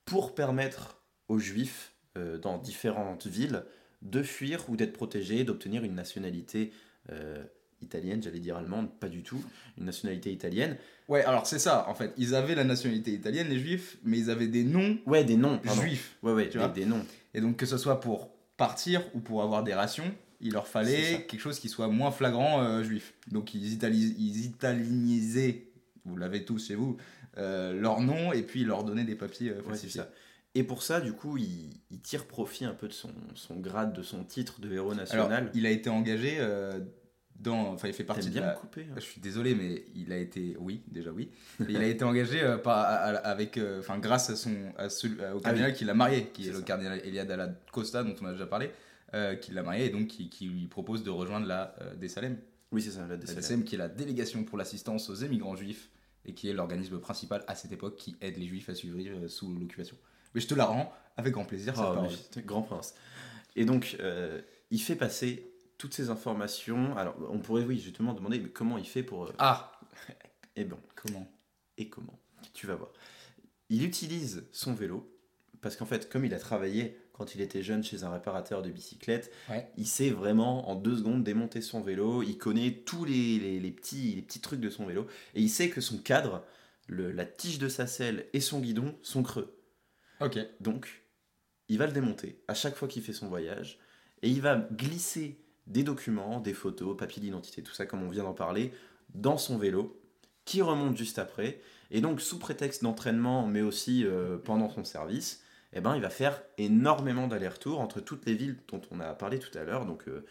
pour 0.05 0.35
permettre 0.35 1.01
aux 1.29 1.39
juifs 1.39 1.93
euh, 2.17 2.37
dans 2.37 2.57
différentes 2.57 3.27
villes 3.27 3.63
de 4.01 4.21
fuir 4.21 4.65
ou 4.69 4.75
d'être 4.75 4.91
protégés, 4.93 5.43
d'obtenir 5.45 5.83
une 5.85 5.95
nationalité 5.95 6.73
euh, 7.11 7.41
italienne, 7.81 8.21
j'allais 8.21 8.39
dire 8.39 8.57
allemande, 8.57 8.89
pas 8.99 9.07
du 9.07 9.23
tout, 9.23 9.41
une 9.77 9.85
nationalité 9.85 10.31
italienne. 10.31 10.77
Ouais, 11.07 11.23
alors 11.23 11.47
c'est 11.47 11.59
ça, 11.59 11.87
en 11.87 11.93
fait. 11.95 12.13
Ils 12.17 12.35
avaient 12.35 12.55
la 12.55 12.63
nationalité 12.65 13.11
italienne, 13.11 13.47
les 13.47 13.59
juifs, 13.59 13.97
mais 14.03 14.17
ils 14.17 14.29
avaient 14.29 14.47
des 14.47 14.63
noms 14.63 14.97
Ouais, 15.05 15.23
des 15.23 15.37
noms, 15.37 15.57
pardon. 15.59 15.81
juifs. 15.81 16.17
Ouais, 16.23 16.33
ouais, 16.33 16.49
Tu 16.49 16.57
vois 16.57 16.67
des 16.69 16.85
noms. 16.85 17.05
Et 17.33 17.39
donc, 17.39 17.55
que 17.57 17.65
ce 17.65 17.77
soit 17.77 17.99
pour 18.01 18.32
partir 18.57 19.01
ou 19.13 19.19
pour 19.19 19.43
avoir 19.43 19.63
des 19.63 19.73
rations, 19.73 20.13
il 20.41 20.53
leur 20.53 20.67
fallait 20.67 21.25
quelque 21.27 21.39
chose 21.39 21.59
qui 21.59 21.69
soit 21.69 21.87
moins 21.87 22.11
flagrant 22.11 22.61
euh, 22.61 22.83
juif. 22.83 23.13
Donc, 23.31 23.53
ils, 23.53 23.73
italis- 23.73 24.15
ils 24.19 24.45
italinisaient, 24.45 25.67
vous 26.05 26.15
l'avez 26.17 26.43
tous 26.45 26.67
chez 26.67 26.75
vous, 26.75 26.97
euh, 27.37 27.73
leur 27.73 28.01
nom 28.01 28.31
et 28.33 28.43
puis 28.43 28.61
ils 28.61 28.67
leur 28.67 28.83
donnaient 28.83 29.05
des 29.05 29.15
papiers 29.15 29.51
euh, 29.51 29.61
falsifiés. 29.63 30.01
Et 30.55 30.63
pour 30.63 30.83
ça, 30.83 31.01
du 31.01 31.13
coup, 31.13 31.37
il, 31.37 31.71
il 31.89 31.99
tire 31.99 32.27
profit 32.27 32.65
un 32.65 32.73
peu 32.75 32.87
de 32.87 32.93
son, 32.93 33.09
son 33.33 33.55
grade, 33.55 33.93
de 33.93 34.03
son 34.03 34.23
titre 34.23 34.61
de 34.61 34.71
héros 34.71 34.91
Alors, 34.91 34.97
national. 35.03 35.49
il 35.55 35.65
a 35.65 35.71
été 35.71 35.89
engagé 35.89 36.35
euh, 36.39 36.79
dans. 37.39 37.71
Enfin, 37.73 37.87
il 37.87 37.93
fait 37.93 38.03
partie 38.03 38.29
de 38.29 38.39
la. 38.39 38.53
me 38.53 38.57
couper 38.59 38.87
hein. 38.89 38.93
Je 38.95 39.01
suis 39.01 39.19
désolé, 39.21 39.55
mais 39.55 39.85
il 39.95 40.11
a 40.11 40.17
été, 40.17 40.55
oui, 40.59 40.81
déjà 40.87 41.11
oui, 41.11 41.29
il 41.67 41.77
a 41.77 41.85
été 41.87 42.03
engagé 42.03 42.41
euh, 42.41 42.57
par, 42.57 42.77
à- 42.77 42.83
à- 42.85 43.15
avec, 43.29 43.57
euh, 43.57 43.79
enfin, 43.79 43.97
grâce 43.99 44.29
à 44.29 44.35
son, 44.35 44.55
à 44.77 44.89
celui- 44.89 45.17
au 45.33 45.39
cardinal 45.39 45.73
qui 45.73 45.85
l'a 45.85 45.93
marié, 45.93 46.27
qui 46.33 46.43
Ah 46.45 46.49
est, 46.49 46.53
le 46.53 46.61
cardinal 46.61 46.99
Eliade 47.05 47.29
Alla 47.31 47.49
Costa, 47.71 48.03
dont 48.03 48.15
on 48.21 48.25
a 48.25 48.31
déjà 48.31 48.45
parlé. 48.47 48.69
euh, 49.15 49.35
qui 49.35 49.51
l'a 49.51 49.61
marié 49.61 49.85
et 49.85 49.89
donc 49.91 50.07
qui, 50.07 50.27
qui 50.27 50.47
lui 50.47 50.65
propose 50.65 51.03
de 51.03 51.11
rejoindre 51.11 51.45
la 51.45 51.75
euh, 51.81 51.93
Dessalem. 51.95 52.35
Oui, 52.71 52.81
c'est 52.81 52.89
ça, 52.89 53.01
la 53.01 53.09
La 53.09 53.17
DCLM. 53.17 53.39
DSM, 53.41 53.63
qui 53.63 53.75
est 53.75 53.77
la 53.77 53.87
délégation 53.87 54.43
pour 54.43 54.57
l'assistance 54.57 55.07
aux 55.11 55.13
émigrants 55.13 55.55
juifs 55.55 55.89
et 56.25 56.33
qui 56.33 56.49
est 56.49 56.53
l'organisme 56.53 56.97
principal 56.97 57.43
à 57.47 57.53
cette 57.53 57.71
époque 57.71 57.95
qui 57.95 58.15
aide 58.21 58.37
les 58.37 58.47
juifs 58.47 58.69
à 58.69 58.73
survivre 58.73 59.15
euh, 59.25 59.27
sous 59.27 59.53
l'occupation. 59.53 59.95
Mais 60.33 60.41
je 60.41 60.47
te 60.47 60.55
la 60.55 60.65
rends 60.65 60.91
avec 61.15 61.33
grand 61.33 61.45
plaisir, 61.45 61.75
cette 61.75 61.85
Oh, 61.87 62.07
c'est 62.31 62.43
grand 62.43 62.63
prince. 62.63 62.95
Et 63.55 63.65
donc, 63.65 63.97
euh, 63.99 64.41
il 64.71 64.81
fait 64.81 64.95
passer 64.95 65.52
toutes 65.77 65.93
ces 65.93 66.09
informations. 66.09 66.95
Alors, 66.97 67.15
on 67.29 67.39
pourrait, 67.39 67.63
oui, 67.63 67.79
justement, 67.79 68.13
demander 68.13 68.39
mais 68.39 68.49
comment 68.49 68.77
il 68.77 68.85
fait 68.87 69.03
pour. 69.03 69.25
euh, 69.25 69.33
Ah 69.39 69.71
Eh 70.55 70.65
bon, 70.65 70.77
Comment? 70.95 71.27
Et 71.77 71.89
comment? 71.89 72.19
Tu 72.53 72.67
vas 72.67 72.75
voir. 72.75 72.91
Il 73.69 73.83
utilise 73.83 74.45
son 74.51 74.73
vélo 74.73 75.09
parce 75.61 75.75
qu'en 75.77 75.85
fait, 75.85 76.09
comme 76.09 76.25
il 76.25 76.33
a 76.33 76.39
travaillé 76.39 76.99
quand 77.13 77.35
il 77.35 77.41
était 77.41 77.63
jeune 77.63 77.83
chez 77.83 78.03
un 78.03 78.11
réparateur 78.11 78.61
de 78.61 78.69
bicyclettes, 78.69 79.31
Ouais. 79.49 79.67
il 79.77 79.87
sait 79.87 80.09
vraiment 80.09 80.69
en 80.69 80.75
deux 80.75 80.97
secondes 80.97 81.23
démonter 81.23 81.61
son 81.61 81.81
vélo. 81.81 82.21
Il 82.23 82.37
connaît 82.37 82.71
tous 82.85 83.05
les, 83.05 83.39
les- 83.39 83.59
les 83.59 83.71
petits, 83.71 84.13
les 84.15 84.21
petits 84.21 84.41
trucs 84.41 84.59
de 84.59 84.69
son 84.69 84.85
vélo 84.85 85.07
et 85.35 85.41
il 85.41 85.49
sait 85.49 85.69
que 85.69 85.79
son 85.81 85.97
cadre, 85.99 86.43
le- 86.87 87.11
la 87.11 87.25
tige 87.25 87.59
de 87.59 87.69
sa 87.69 87.87
selle 87.87 88.25
et 88.33 88.39
son 88.41 88.59
guidon 88.59 88.95
sont 89.03 89.23
creux. 89.23 89.57
Ok. 90.21 90.37
Donc, 90.59 91.03
il 91.69 91.77
va 91.77 91.85
le 91.87 91.93
démonter 91.93 92.43
à 92.47 92.53
chaque 92.55 92.75
fois 92.75 92.87
qu'il 92.87 93.01
fait 93.03 93.13
son 93.13 93.27
voyage 93.29 93.79
et 94.21 94.29
il 94.29 94.41
va 94.41 94.55
glisser 94.57 95.39
des 95.67 95.83
documents, 95.83 96.39
des 96.39 96.53
photos, 96.53 96.95
papiers 96.97 97.21
d'identité, 97.21 97.61
tout 97.63 97.73
ça 97.73 97.85
comme 97.85 98.03
on 98.03 98.09
vient 98.09 98.23
d'en 98.23 98.33
parler, 98.33 98.73
dans 99.13 99.37
son 99.37 99.57
vélo 99.57 99.99
qui 100.45 100.61
remonte 100.61 100.97
juste 100.97 101.19
après. 101.19 101.59
Et 101.91 102.01
donc, 102.01 102.19
sous 102.21 102.39
prétexte 102.39 102.83
d'entraînement, 102.83 103.47
mais 103.47 103.61
aussi 103.61 104.03
euh, 104.05 104.37
pendant 104.37 104.69
son 104.69 104.83
service, 104.83 105.41
eh 105.73 105.79
ben, 105.81 105.95
il 105.95 106.01
va 106.01 106.09
faire 106.09 106.41
énormément 106.57 107.27
d'allers-retours 107.27 107.79
entre 107.79 107.99
toutes 108.01 108.25
les 108.25 108.33
villes 108.33 108.57
dont 108.71 108.81
on 108.91 108.99
a 108.99 109.13
parlé 109.13 109.39
tout 109.39 109.55
à 109.57 109.63
l'heure, 109.63 109.85
donc 109.85 110.07
euh, 110.07 110.25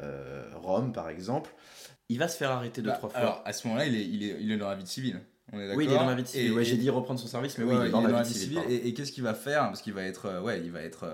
euh, 0.00 0.48
Rome 0.54 0.92
par 0.92 1.08
exemple. 1.10 1.54
Il 2.08 2.18
va 2.18 2.28
se 2.28 2.36
faire 2.36 2.50
arrêter 2.50 2.82
deux, 2.82 2.88
Bah, 2.90 2.96
trois 2.96 3.08
fois. 3.10 3.18
Alors, 3.20 3.42
à 3.44 3.52
ce 3.52 3.66
moment-là, 3.68 3.86
il 3.86 3.94
est, 3.94 4.04
il, 4.06 4.22
est, 4.24 4.36
il 4.40 4.50
est 4.50 4.56
dans 4.56 4.68
la 4.68 4.74
vie 4.74 4.82
de 4.84 4.88
civil. 4.88 5.20
On 5.52 5.60
est 5.60 5.74
oui, 5.74 5.84
il 5.84 5.90
est 5.92 5.94
dans 5.94 6.06
la 6.06 6.14
vie 6.14 6.22
de 6.22 6.28
civil. 6.28 6.50
Et- 6.50 6.54
Ouais, 6.54 6.64
j'ai 6.64 6.76
dit 6.76 6.90
reprendre 6.90 7.20
son 7.20 7.26
service, 7.26 7.56
mais 7.58 7.64
Ouais, 7.64 7.74
oui, 7.74 7.80
il 7.84 7.86
est 7.88 7.90
dans 7.90 8.00
la 8.00 8.22
vie 8.22 8.32
civile. 8.34 8.60
Et, 8.68 8.88
et 8.88 8.94
qu'est-ce 8.94 9.12
qu'il 9.12 9.22
va 9.22 9.34
faire? 9.34 9.62
Parce 9.62 9.80
qu'il 9.82 9.92
va 9.92 10.02
être, 10.02 10.40
ouais, 10.42 10.60
il 10.62 10.72
va 10.72 10.80
être 10.82 11.06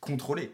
contrôlé. 0.00 0.50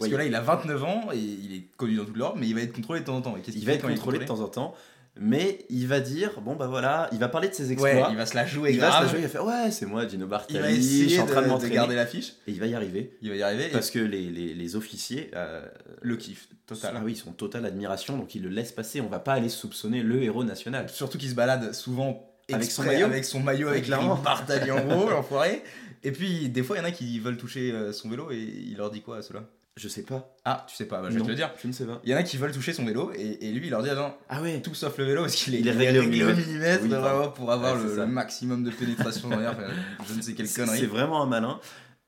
Parce 0.00 0.10
que 0.10 0.16
là, 0.16 0.24
il 0.24 0.34
a 0.34 0.40
29 0.40 0.82
ans 0.84 1.08
et 1.12 1.18
il 1.18 1.54
est 1.54 1.64
connu 1.76 1.94
dans 1.96 2.04
toute 2.04 2.16
l'Europe, 2.16 2.34
mais 2.38 2.48
il 2.48 2.54
va 2.54 2.62
être 2.62 2.72
contrôlé 2.72 3.00
de 3.00 3.04
temps 3.04 3.16
en 3.16 3.22
temps. 3.22 3.36
Et 3.36 3.42
Il 3.54 3.64
va 3.66 3.72
être 3.74 3.88
il 3.88 3.94
contrôlé 3.94 4.18
de 4.18 4.24
temps 4.24 4.40
en 4.40 4.48
temps, 4.48 4.74
mais 5.20 5.58
il 5.68 5.86
va 5.86 6.00
dire 6.00 6.40
bon 6.40 6.54
bah 6.56 6.66
voilà, 6.68 7.08
il 7.12 7.18
va 7.18 7.28
parler 7.28 7.48
de 7.48 7.54
ses 7.54 7.70
exploits. 7.72 7.92
Ouais, 7.92 8.04
il 8.10 8.16
va 8.16 8.26
se 8.26 8.34
la 8.34 8.46
jouer 8.46 8.72
il 8.72 8.80
va 8.80 8.86
se 8.86 8.90
grave. 8.92 9.02
la 9.04 9.08
jouer, 9.10 9.18
il 9.18 9.22
va 9.24 9.28
faire 9.28 9.44
ouais, 9.44 9.70
c'est 9.70 9.84
moi 9.86 10.06
Gino 10.08 10.24
Il 10.24 10.28
Bartali, 10.28 10.58
va 10.60 10.70
je 10.70 10.74
essayer 10.76 11.08
suis 11.08 11.20
en 11.20 11.26
train 11.26 11.42
de, 11.42 11.48
de, 11.48 11.68
de 11.68 11.68
garder 11.68 11.94
l'affiche. 11.96 12.34
et 12.46 12.52
il 12.52 12.60
va 12.60 12.66
y 12.66 12.74
arriver 12.74 13.16
Il 13.20 13.28
va 13.30 13.36
y 13.36 13.42
arriver. 13.42 13.68
parce 13.72 13.90
que 13.90 13.98
les, 13.98 14.30
les, 14.30 14.54
les 14.54 14.76
officiers 14.76 15.30
euh, 15.34 15.66
le 16.00 16.16
kiff 16.16 16.48
total. 16.66 16.94
ah 16.96 17.02
oui, 17.04 17.12
ils 17.12 17.16
sont 17.16 17.30
en 17.30 17.32
totale 17.32 17.66
admiration 17.66 18.16
donc 18.16 18.34
ils 18.34 18.42
le 18.42 18.48
laissent 18.50 18.72
passer, 18.72 19.00
on 19.00 19.08
va 19.08 19.18
pas 19.18 19.34
aller 19.34 19.48
soupçonner 19.48 20.02
le 20.02 20.22
héros 20.22 20.44
national. 20.44 20.88
Surtout 20.88 21.18
qu'il 21.18 21.28
se 21.28 21.34
balade 21.34 21.74
souvent 21.74 22.30
Avec 22.50 22.70
son 22.70 22.84
maillot. 22.84 23.06
avec 23.06 23.24
son 23.24 23.40
maillot 23.40 23.68
avec 23.68 23.88
écrit 23.88 24.00
Bartali 24.24 24.70
en 24.70 24.84
gros, 24.86 25.10
l'enfoiré. 25.10 25.62
Et 26.04 26.12
puis 26.12 26.48
des 26.48 26.62
fois, 26.62 26.76
il 26.76 26.78
y 26.78 26.82
en 26.82 26.86
a 26.86 26.92
qui 26.92 27.18
veulent 27.18 27.36
toucher 27.36 27.72
euh, 27.72 27.92
son 27.92 28.08
vélo 28.08 28.30
et 28.30 28.38
il 28.38 28.76
leur 28.76 28.90
dit 28.90 29.02
quoi 29.02 29.18
à 29.18 29.22
ceux-là? 29.22 29.44
Je 29.80 29.88
sais 29.88 30.02
pas. 30.02 30.36
Ah, 30.44 30.66
tu 30.68 30.76
sais 30.76 30.84
pas, 30.84 31.00
bah, 31.00 31.08
je 31.08 31.14
vais 31.14 31.20
Non, 31.20 31.24
te 31.24 31.30
le 31.30 31.36
dire. 31.36 31.50
Je 31.62 31.66
ne 31.66 31.72
sais 31.72 31.86
pas. 31.86 32.00
Il 32.04 32.10
y 32.10 32.14
en 32.14 32.18
a 32.18 32.22
qui 32.22 32.36
veulent 32.36 32.52
toucher 32.52 32.74
son 32.74 32.84
vélo 32.84 33.12
et, 33.14 33.38
et 33.48 33.50
lui 33.52 33.68
il 33.68 33.70
leur 33.70 33.82
dit 33.82 33.88
attends, 33.88 34.14
Ah 34.28 34.42
ouais. 34.42 34.60
tout 34.60 34.74
sauf 34.74 34.98
le 34.98 35.04
vélo 35.04 35.22
parce 35.22 35.34
qu'il 35.36 35.54
est, 35.54 35.60
Il 35.60 35.68
est 35.68 35.70
réglé 35.72 36.00
au 36.00 36.02
millimètre. 36.02 36.82
Oui, 36.82 37.28
pour 37.34 37.50
avoir 37.50 37.76
Ouais, 37.76 37.84
le, 37.84 37.96
le 37.96 38.06
maximum 38.06 38.62
de 38.62 38.70
pénétration. 38.70 39.30
Enfin, 39.32 39.56
je 40.06 40.14
ne 40.14 40.20
sais 40.20 40.34
quelle 40.34 40.52
connerie. 40.52 40.80
c'est 40.80 40.86
vraiment 40.86 41.22
un 41.22 41.26
malin, 41.26 41.60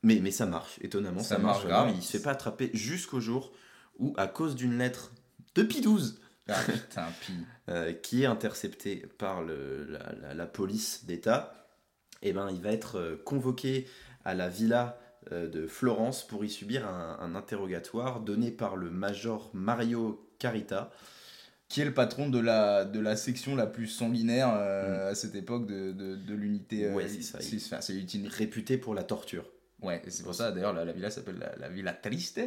mais, 0.02 0.20
mais 0.20 0.30
ça 0.32 0.44
marche, 0.44 0.78
étonnamment. 0.82 1.22
Ça 1.22 1.36
Ça, 1.36 1.38
marche 1.38 1.64
marche 1.64 1.66
grave. 1.68 1.92
Il 1.96 2.02
se 2.02 2.12
fait 2.18 2.22
pas 2.22 2.32
attraper 2.32 2.70
jusqu'au 2.74 3.20
jour 3.20 3.52
où, 3.98 4.12
à 4.18 4.26
cause 4.26 4.54
d'une 4.54 4.76
lettre 4.76 5.12
de 5.54 5.62
Pie 5.62 5.80
12, 5.80 6.20
Ah 6.48 6.54
putain, 6.66 7.06
pis. 7.22 7.32
euh, 7.70 7.92
qui 7.94 8.22
est 8.22 8.26
intercepté 8.26 9.06
par 9.16 9.42
le- 9.42 9.86
la, 9.88 10.12
la- 10.20 10.34
la 10.34 10.46
police 10.46 11.04
d'État, 11.06 11.54
eh 12.22 12.32
ben, 12.34 12.50
il 12.50 12.60
va 12.60 12.70
être 12.72 12.98
euh, 12.98 13.22
convoqué 13.24 13.86
à 14.24 14.34
la 14.34 14.48
villa 14.48 14.98
de 15.30 15.66
Florence 15.66 16.26
pour 16.26 16.44
y 16.44 16.50
subir 16.50 16.86
un, 16.88 17.18
un 17.20 17.34
interrogatoire 17.34 18.20
donné 18.20 18.50
par 18.50 18.76
le 18.76 18.90
major 18.90 19.50
Mario 19.54 20.28
Carita. 20.38 20.90
Qui 21.68 21.80
est 21.80 21.86
le 21.86 21.94
patron 21.94 22.28
de 22.28 22.38
la, 22.38 22.84
de 22.84 23.00
la 23.00 23.16
section 23.16 23.56
la 23.56 23.66
plus 23.66 23.86
sanguinaire 23.86 24.50
euh, 24.52 25.10
à 25.12 25.14
cette 25.14 25.34
époque 25.34 25.66
de, 25.66 25.92
de, 25.92 26.16
de 26.16 26.34
l'unité. 26.34 26.84
euh, 26.84 26.90
Mm. 26.90 26.94
Ouais, 26.96 27.08
c'est 27.08 27.22
ça. 27.22 27.80
C'est 27.80 27.94
utile. 27.94 28.28
réputé 28.28 28.76
pour 28.76 28.94
la 28.94 29.04
torture. 29.04 29.46
Ouais, 29.80 30.02
c'est 30.08 30.22
pour 30.22 30.34
ça 30.34 30.52
d'ailleurs 30.52 30.74
la, 30.74 30.84
la 30.84 30.92
villa 30.92 31.10
s'appelle 31.10 31.38
la, 31.38 31.56
la 31.56 31.68
Villa 31.70 31.94
Triste. 31.94 32.40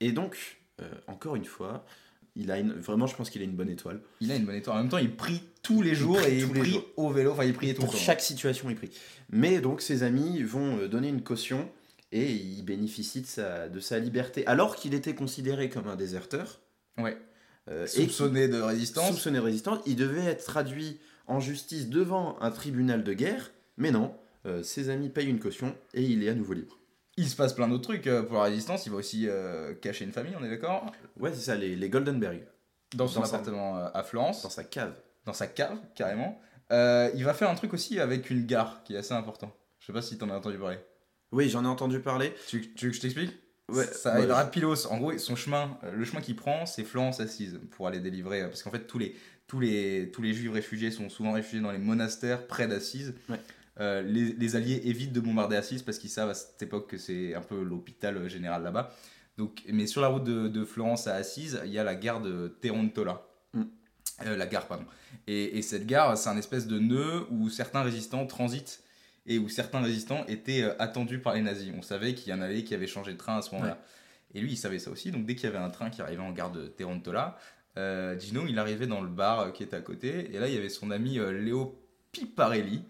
Et 0.00 0.12
donc, 0.12 0.58
euh, 0.80 0.88
encore 1.06 1.36
une 1.36 1.44
fois, 1.44 1.84
il 2.36 2.50
a 2.50 2.58
une, 2.58 2.72
vraiment, 2.72 3.06
je 3.06 3.14
pense 3.16 3.30
qu'il 3.30 3.40
a 3.42 3.44
une 3.44 3.54
bonne 3.56 3.70
étoile. 3.70 4.00
Il 4.20 4.30
a 4.32 4.36
une 4.36 4.44
bonne 4.44 4.56
étoile. 4.56 4.76
En 4.76 4.80
même 4.80 4.88
temps, 4.88 4.98
il 4.98 5.14
prie 5.14 5.42
tous 5.62 5.82
les 5.82 5.94
jours 5.94 6.16
prie 6.18 6.32
et 6.32 6.38
il 6.38 6.48
prie 6.48 6.70
jours. 6.72 6.84
au 6.96 7.10
vélo. 7.10 7.32
Enfin, 7.32 7.44
il 7.44 7.54
priait 7.54 7.74
tout 7.74 7.82
le 7.82 7.86
Pour 7.86 7.94
temps. 7.94 8.00
chaque 8.00 8.20
situation, 8.20 8.68
il 8.70 8.76
prie. 8.76 8.90
Mais 9.30 9.60
donc, 9.60 9.80
ses 9.80 10.02
amis 10.02 10.42
vont 10.42 10.78
euh, 10.78 10.88
donner 10.88 11.08
une 11.08 11.22
caution 11.22 11.68
et 12.12 12.32
il 12.32 12.62
bénéficie 12.64 13.20
de 13.22 13.26
sa, 13.26 13.68
de 13.68 13.80
sa 13.80 13.98
liberté. 13.98 14.46
Alors 14.46 14.76
qu'il 14.76 14.94
était 14.94 15.14
considéré 15.14 15.68
comme 15.68 15.88
un 15.88 15.96
déserteur. 15.96 16.60
Ouais. 16.98 17.16
euh, 17.70 17.84
et 17.84 17.88
Soupçonné 17.88 18.48
de 18.48 18.60
résistance. 18.60 19.08
soupçonné 19.10 19.38
de 19.38 19.44
résistance, 19.44 19.78
il 19.86 19.96
devait 19.96 20.24
être 20.24 20.44
traduit 20.44 20.98
en 21.26 21.40
justice 21.40 21.88
devant 21.88 22.36
un 22.40 22.50
tribunal 22.50 23.02
de 23.04 23.12
guerre. 23.14 23.50
Mais 23.78 23.90
non, 23.90 24.14
euh, 24.46 24.62
ses 24.62 24.90
amis 24.90 25.08
payent 25.08 25.28
une 25.30 25.40
caution 25.40 25.74
et 25.94 26.02
il 26.02 26.22
est 26.22 26.28
à 26.28 26.34
nouveau 26.34 26.52
libre. 26.52 26.78
Il 27.16 27.28
se 27.28 27.36
passe 27.36 27.52
plein 27.52 27.68
d'autres 27.68 27.84
trucs 27.84 28.06
euh, 28.06 28.22
pour 28.22 28.36
la 28.38 28.44
résistance. 28.44 28.86
Il 28.86 28.90
va 28.92 28.96
aussi 28.98 29.26
euh, 29.28 29.74
cacher 29.74 30.04
une 30.04 30.12
famille, 30.12 30.34
on 30.40 30.44
est 30.44 30.48
d'accord? 30.50 30.90
Ouais, 31.18 31.30
c'est 31.32 31.40
ça, 31.42 31.54
les, 31.54 31.76
les 31.76 31.88
Goldenberg, 31.88 32.44
Dans 32.94 33.06
son 33.06 33.20
Dans 33.20 33.26
appartement 33.26 33.78
euh, 33.78 33.88
à 33.94 34.02
Florence. 34.02 34.42
dans 34.42 34.50
sa 34.50 34.64
cave. 34.64 34.94
dans 35.24 35.32
sa 35.32 35.46
cave, 35.46 35.78
carrément. 35.94 36.40
Euh, 36.72 37.10
il 37.14 37.24
va 37.24 37.34
faire 37.34 37.50
un 37.50 37.54
truc 37.54 37.72
aussi 37.74 38.00
avec 38.00 38.30
une 38.30 38.46
gare 38.46 38.82
qui 38.84 38.94
est 38.94 38.98
assez 38.98 39.14
important. 39.14 39.52
Je 39.78 39.86
sais 39.86 39.92
pas 39.92 40.02
si 40.02 40.18
t'en 40.18 40.30
as 40.30 40.34
entendu 40.34 40.58
parler. 40.58 40.78
Oui, 41.30 41.48
j'en 41.50 41.64
ai 41.64 41.68
entendu 41.68 42.00
parler. 42.00 42.34
Tu, 42.48 42.72
tu 42.74 42.86
veux 42.86 42.90
que 42.90 42.96
je 42.96 43.02
t'explique? 43.02 43.32
Ouais, 43.70 43.84
Ça 43.84 44.14
ouais, 44.16 44.24
il 44.24 44.30
aura 44.30 44.44
Pylos. 44.50 44.86
En 44.88 44.98
gros, 44.98 45.16
son 45.18 45.36
chemin, 45.36 45.78
le 45.92 46.04
chemin 46.04 46.20
qu'il 46.20 46.36
prend, 46.36 46.66
c'est 46.66 46.84
Florence 46.84 47.20
assise 47.20 47.60
pour 47.70 47.86
aller 47.86 48.00
délivrer. 48.00 48.42
Parce 48.42 48.62
qu'en 48.62 48.70
fait, 48.70 48.86
tous 48.86 48.98
les, 48.98 49.14
tous, 49.46 49.60
les, 49.60 50.10
tous 50.12 50.22
les 50.22 50.32
juifs 50.34 50.52
réfugiés 50.52 50.90
sont 50.90 51.08
souvent 51.08 51.32
réfugiés 51.32 51.60
dans 51.60 51.72
les 51.72 51.78
monastères 51.78 52.46
près 52.46 52.66
d'Assise. 52.66 53.14
Ouais. 53.28 53.40
Euh, 53.80 54.02
les, 54.02 54.32
les 54.32 54.56
alliés 54.56 54.82
évitent 54.84 55.12
de 55.12 55.18
bombarder 55.18 55.56
Assise 55.56 55.82
parce 55.82 55.98
qu'ils 55.98 56.10
savent 56.10 56.30
à 56.30 56.34
cette 56.34 56.62
époque 56.62 56.88
que 56.88 56.96
c'est 56.96 57.34
un 57.34 57.40
peu 57.40 57.60
l'hôpital 57.60 58.16
euh, 58.16 58.28
général 58.28 58.62
là-bas. 58.62 58.94
Donc, 59.36 59.64
mais 59.68 59.88
sur 59.88 60.00
la 60.00 60.06
route 60.06 60.22
de, 60.22 60.46
de 60.46 60.64
Florence 60.64 61.08
à 61.08 61.16
Assise, 61.16 61.60
il 61.64 61.72
y 61.72 61.78
a 61.78 61.82
la 61.82 61.96
gare 61.96 62.20
de 62.20 62.56
Terontola. 62.60 63.26
Mm. 63.52 63.62
Euh, 64.26 64.36
la 64.36 64.46
gare, 64.46 64.68
pardon. 64.68 64.84
Et, 65.26 65.58
et 65.58 65.62
cette 65.62 65.86
gare, 65.86 66.16
c'est 66.16 66.28
un 66.28 66.36
espèce 66.36 66.68
de 66.68 66.78
nœud 66.78 67.26
où 67.32 67.48
certains 67.48 67.82
résistants 67.82 68.26
transitent 68.26 68.80
et 69.26 69.38
où 69.38 69.48
certains 69.48 69.80
résistants 69.80 70.24
étaient 70.28 70.62
euh, 70.62 70.80
attendus 70.80 71.18
par 71.18 71.34
les 71.34 71.42
nazis. 71.42 71.72
On 71.76 71.82
savait 71.82 72.14
qu'il 72.14 72.30
y 72.30 72.32
en 72.32 72.42
avait 72.42 72.62
qui 72.62 72.74
avaient 72.74 72.86
changé 72.86 73.12
de 73.12 73.18
train 73.18 73.38
à 73.38 73.42
ce 73.42 73.52
moment-là. 73.56 73.82
Et 74.34 74.40
lui, 74.40 74.52
il 74.52 74.56
savait 74.56 74.78
ça 74.78 74.92
aussi. 74.92 75.10
Donc 75.10 75.26
dès 75.26 75.34
qu'il 75.34 75.50
y 75.50 75.52
avait 75.52 75.64
un 75.64 75.70
train 75.70 75.90
qui 75.90 76.00
arrivait 76.00 76.22
en 76.22 76.30
gare 76.30 76.52
de 76.52 76.68
Terontola, 76.68 77.36
Gino, 77.76 78.44
il 78.48 78.58
arrivait 78.60 78.86
dans 78.86 79.00
le 79.00 79.08
bar 79.08 79.52
qui 79.52 79.64
était 79.64 79.76
à 79.76 79.80
côté. 79.80 80.32
Et 80.32 80.38
là, 80.38 80.48
il 80.48 80.54
y 80.54 80.58
avait 80.58 80.68
son 80.68 80.90
ami 80.90 81.18
Léo 81.18 81.80
Piparelli 82.12 82.82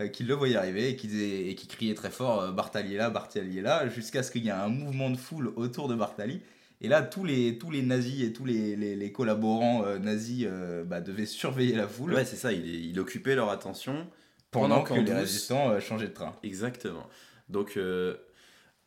euh, 0.00 0.08
qui 0.08 0.24
le 0.24 0.34
voyait 0.34 0.56
arriver 0.56 0.88
et 0.90 0.96
qui, 0.96 1.06
disait- 1.08 1.48
et 1.48 1.54
qui 1.54 1.66
criait 1.66 1.94
très 1.94 2.10
fort 2.10 2.40
euh, 2.40 2.52
Bartali 2.52 2.94
est 2.94 2.98
là, 2.98 3.10
Bartali 3.10 3.58
est 3.58 3.62
là, 3.62 3.88
jusqu'à 3.88 4.22
ce 4.22 4.30
qu'il 4.30 4.44
y 4.44 4.48
ait 4.48 4.52
un 4.52 4.68
mouvement 4.68 5.10
de 5.10 5.16
foule 5.16 5.52
autour 5.56 5.88
de 5.88 5.94
Bartali. 5.94 6.40
Et 6.80 6.88
là, 6.88 7.02
tous 7.02 7.24
les, 7.24 7.58
tous 7.58 7.70
les 7.70 7.82
nazis 7.82 8.22
et 8.24 8.32
tous 8.32 8.44
les, 8.44 8.74
les- 8.76 8.96
les 8.96 9.12
collaborants 9.12 9.84
euh, 9.84 9.98
nazis 9.98 10.46
bah, 10.86 11.00
devaient 11.00 11.26
surveiller 11.26 11.74
la 11.76 11.86
foule 11.86 12.14
Ouais, 12.14 12.24
c'est 12.24 12.36
ça, 12.36 12.52
il, 12.52 12.98
occupait 12.98 13.34
leur 13.34 13.50
attention 13.50 14.06
pendant, 14.50 14.82
pendant 14.82 14.84
que 14.84 14.94
les 15.06 15.12
résistants 15.14 15.78
changeaient 15.80 16.08
de 16.08 16.12
train. 16.14 16.34
Exactement. 16.42 17.06
Donc, 17.48 17.78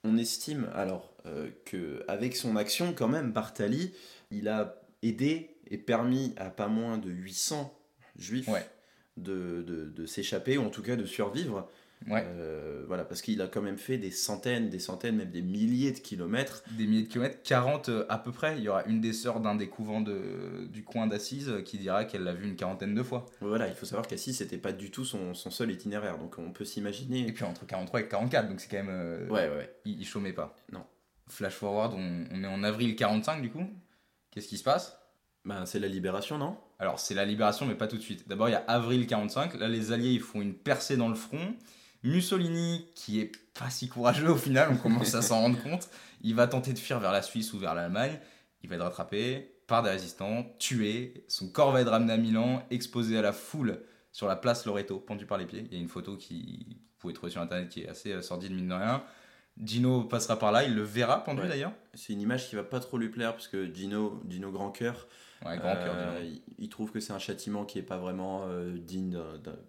on 0.03 0.17
estime 0.17 0.67
alors 0.73 1.15
que 1.65 2.03
avec 2.07 2.35
son 2.35 2.55
action, 2.55 2.93
quand 2.93 3.07
même, 3.07 3.31
Bartali, 3.31 3.93
il 4.31 4.47
a 4.47 4.81
aidé 5.01 5.55
et 5.69 5.77
permis 5.77 6.33
à 6.37 6.49
pas 6.49 6.67
moins 6.67 6.97
de 6.97 7.09
800 7.09 7.73
juifs 8.17 8.47
Ouais. 8.47 8.65
De, 9.17 9.61
de- 9.61 9.85
de 9.85 10.05
s'échapper, 10.05 10.57
ou 10.57 10.63
en 10.63 10.69
tout 10.69 10.81
cas 10.81 10.95
de 10.95 11.05
survivre. 11.05 11.69
Ouais. 12.09 12.23
Euh, 12.27 12.83
voilà, 12.87 13.05
parce 13.05 13.21
qu'il 13.21 13.41
a 13.41 13.47
quand 13.47 13.61
même 13.61 13.77
fait 13.77 13.97
des 13.97 14.11
centaines, 14.11 14.69
des 14.69 14.79
centaines, 14.79 15.15
même 15.15 15.31
des 15.31 15.41
milliers 15.41 15.93
de 15.93 15.99
kilomètres. 15.99 16.61
des 16.77 16.85
milliers 16.85 17.03
de 17.03 17.07
kilomètres, 17.07 17.39
40 17.43 17.87
euh, 17.89 18.05
à 18.09 18.17
peu 18.19 18.31
près. 18.33 18.57
Il 18.57 18.63
y 18.63 18.69
aura 18.69 18.83
une 18.85 18.99
des 18.99 19.13
sœurs 19.13 19.39
d'un 19.39 19.55
des 19.55 19.69
couvents 19.69 20.01
de, 20.01 20.67
du 20.69 20.83
coin 20.83 21.07
d'Assise 21.07 21.49
euh, 21.49 21.61
qui 21.61 21.77
dira 21.77 22.03
qu'elle 22.03 22.23
l'a 22.23 22.33
vu 22.33 22.45
une 22.47 22.57
quarantaine 22.57 22.93
de 22.93 23.01
fois. 23.01 23.25
Voilà, 23.39 23.67
il 23.69 23.73
faut 23.73 23.85
savoir 23.85 24.05
qu'Assis, 24.07 24.33
c'était 24.33 24.57
pas 24.57 24.73
du 24.73 24.91
tout 24.91 25.05
son, 25.05 25.33
son 25.33 25.49
seul 25.49 25.71
itinéraire, 25.71 26.17
donc 26.17 26.37
on 26.37 26.51
peut 26.51 26.63
Et 26.65 26.67
s'imaginer. 26.67 27.31
puis 27.31 27.45
entre 27.45 27.65
43 27.65 28.01
et 28.01 28.07
44, 28.09 28.49
donc 28.49 28.59
c'est 28.59 28.69
quand 28.69 28.83
même. 28.83 28.89
euh, 28.89 29.27
Ouais, 29.29 29.47
ouais, 29.49 29.55
ouais. 29.55 29.75
il, 29.85 29.99
il 30.01 30.05
chômait 30.05 30.33
pas. 30.33 30.53
Non. 30.73 30.83
Flash 31.27 31.53
forward, 31.53 31.93
on, 31.95 32.25
on 32.31 32.43
est 32.43 32.47
en 32.47 32.61
avril 32.63 32.95
45 32.97 33.41
du 33.41 33.49
coup. 33.49 33.63
Qu'est-ce 34.31 34.49
qui 34.49 34.57
se 34.57 34.63
passe? 34.63 34.99
Ben, 35.45 35.65
c'est 35.65 35.79
la 35.79 35.87
libération, 35.87 36.37
non? 36.37 36.57
Alors 36.79 36.99
c'est 36.99 37.13
la 37.13 37.25
libération, 37.25 37.65
mais 37.65 37.75
pas 37.75 37.87
tout 37.87 37.97
de 37.97 38.01
suite. 38.01 38.27
D'abord 38.27 38.49
il 38.49 38.53
y 38.53 38.55
a 38.55 38.63
avril 38.67 39.07
45. 39.07 39.55
Là 39.59 39.67
les 39.67 39.91
Alliés 39.91 40.11
ils 40.11 40.21
font 40.21 40.41
une 40.41 40.53
percée 40.53 40.97
dans 40.97 41.09
le 41.09 41.15
front. 41.15 41.55
Mussolini, 42.03 42.85
qui 42.93 43.19
est 43.19 43.31
pas 43.57 43.69
si 43.69 43.87
courageux 43.89 44.29
au 44.29 44.35
final, 44.35 44.69
on 44.71 44.77
commence 44.77 45.15
à 45.15 45.21
s'en 45.23 45.39
rendre 45.41 45.61
compte, 45.63 45.89
il 46.21 46.35
va 46.35 46.47
tenter 46.47 46.71
de 46.71 46.77
fuir 46.77 46.99
vers 46.99 47.11
la 47.11 47.21
Suisse 47.23 47.51
ou 47.53 47.57
vers 47.57 47.73
l'Allemagne. 47.73 48.19
Il 48.63 48.69
va 48.69 48.75
être 48.75 48.83
rattrapé 48.83 49.55
par 49.65 49.81
des 49.81 49.89
résistants, 49.89 50.45
tué. 50.59 51.25
Son 51.27 51.49
corps 51.49 51.71
va 51.71 51.81
être 51.81 51.89
ramené 51.89 52.13
à 52.13 52.17
Milan, 52.17 52.63
exposé 52.69 53.17
à 53.17 53.21
la 53.23 53.31
foule 53.33 53.79
sur 54.11 54.27
la 54.27 54.35
place 54.35 54.65
Loreto, 54.67 54.99
pendu 54.99 55.25
par 55.25 55.39
les 55.39 55.45
pieds. 55.45 55.63
Il 55.71 55.73
y 55.73 55.79
a 55.79 55.81
une 55.81 55.89
photo 55.89 56.15
qui 56.15 56.67
vous 56.69 56.99
pouvez 56.99 57.13
trouver 57.13 57.31
sur 57.31 57.41
internet 57.41 57.69
qui 57.69 57.81
est 57.81 57.87
assez 57.89 58.11
euh, 58.11 58.21
sordide, 58.21 58.51
mine 58.53 58.67
de 58.67 58.73
rien. 58.75 59.03
Gino 59.63 60.03
passera 60.03 60.37
par 60.37 60.51
là, 60.51 60.63
il 60.63 60.75
le 60.75 60.83
verra 60.83 61.23
pendu 61.23 61.41
Ouais. 61.41 61.47
d'ailleurs. 61.47 61.71
C'est 61.95 62.13
une 62.13 62.21
image 62.21 62.49
qui 62.49 62.55
va 62.55 62.63
pas 62.63 62.79
trop 62.79 62.97
lui 62.99 63.09
plaire 63.09 63.33
parce 63.33 63.47
que 63.47 63.73
Gino, 63.73 64.21
Gino 64.29 64.51
Grand 64.51 64.69
Cœur, 64.69 65.07
Ouais, 65.43 65.57
grand 65.57 65.73
cœur, 65.75 65.95
euh, 65.97 66.21
il, 66.23 66.41
il 66.57 66.69
trouve 66.69 66.91
que 66.91 66.99
c'est 66.99 67.13
un 67.13 67.19
châtiment 67.19 67.65
qui 67.65 67.79
est 67.79 67.83
pas 67.83 67.97
vraiment 67.97 68.43
euh, 68.47 68.77
digne 68.77 69.17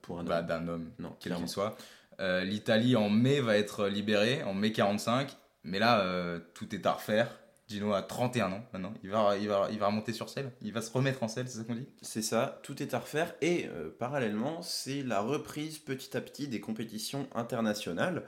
pour 0.02 0.18
un 0.20 0.24
Bah, 0.24 0.40
homme. 0.40 0.46
d'un 0.46 0.68
homme, 0.68 0.90
Non, 0.98 1.16
quel 1.20 1.34
qu'il 1.34 1.48
soit. 1.48 1.76
Euh, 2.20 2.44
L'Italie 2.44 2.96
en 2.96 3.08
mai 3.10 3.40
va 3.40 3.56
être 3.56 3.88
libérée, 3.88 4.42
en 4.44 4.54
mai 4.54 4.72
45, 4.72 5.36
mais 5.64 5.78
là 5.78 6.38
tout 6.54 6.74
est 6.74 6.86
à 6.86 6.92
refaire. 6.92 7.28
Gino 7.68 7.92
a 7.94 8.00
31 8.02 8.52
ans 8.52 8.64
maintenant, 8.72 8.94
il 9.02 9.10
va, 9.10 9.36
il, 9.36 9.48
va, 9.48 9.68
il 9.72 9.78
va 9.80 9.88
remonter 9.88 10.12
sur 10.12 10.28
selle, 10.28 10.52
il 10.62 10.72
va 10.72 10.80
se 10.82 10.92
remettre 10.92 11.24
en 11.24 11.26
selle, 11.28 11.48
c'est 11.48 11.58
ça 11.58 11.64
qu'on 11.64 11.74
dit? 11.74 11.88
C'est 12.00 12.22
ça, 12.22 12.60
tout 12.62 12.80
est 12.80 12.94
à 12.94 13.00
refaire 13.00 13.34
et 13.40 13.66
euh, 13.66 13.90
parallèlement, 13.98 14.62
c'est 14.62 15.02
la 15.02 15.20
reprise 15.20 15.78
petit 15.78 16.16
à 16.16 16.20
petit 16.20 16.46
des 16.46 16.60
compétitions 16.60 17.26
internationales. 17.34 18.22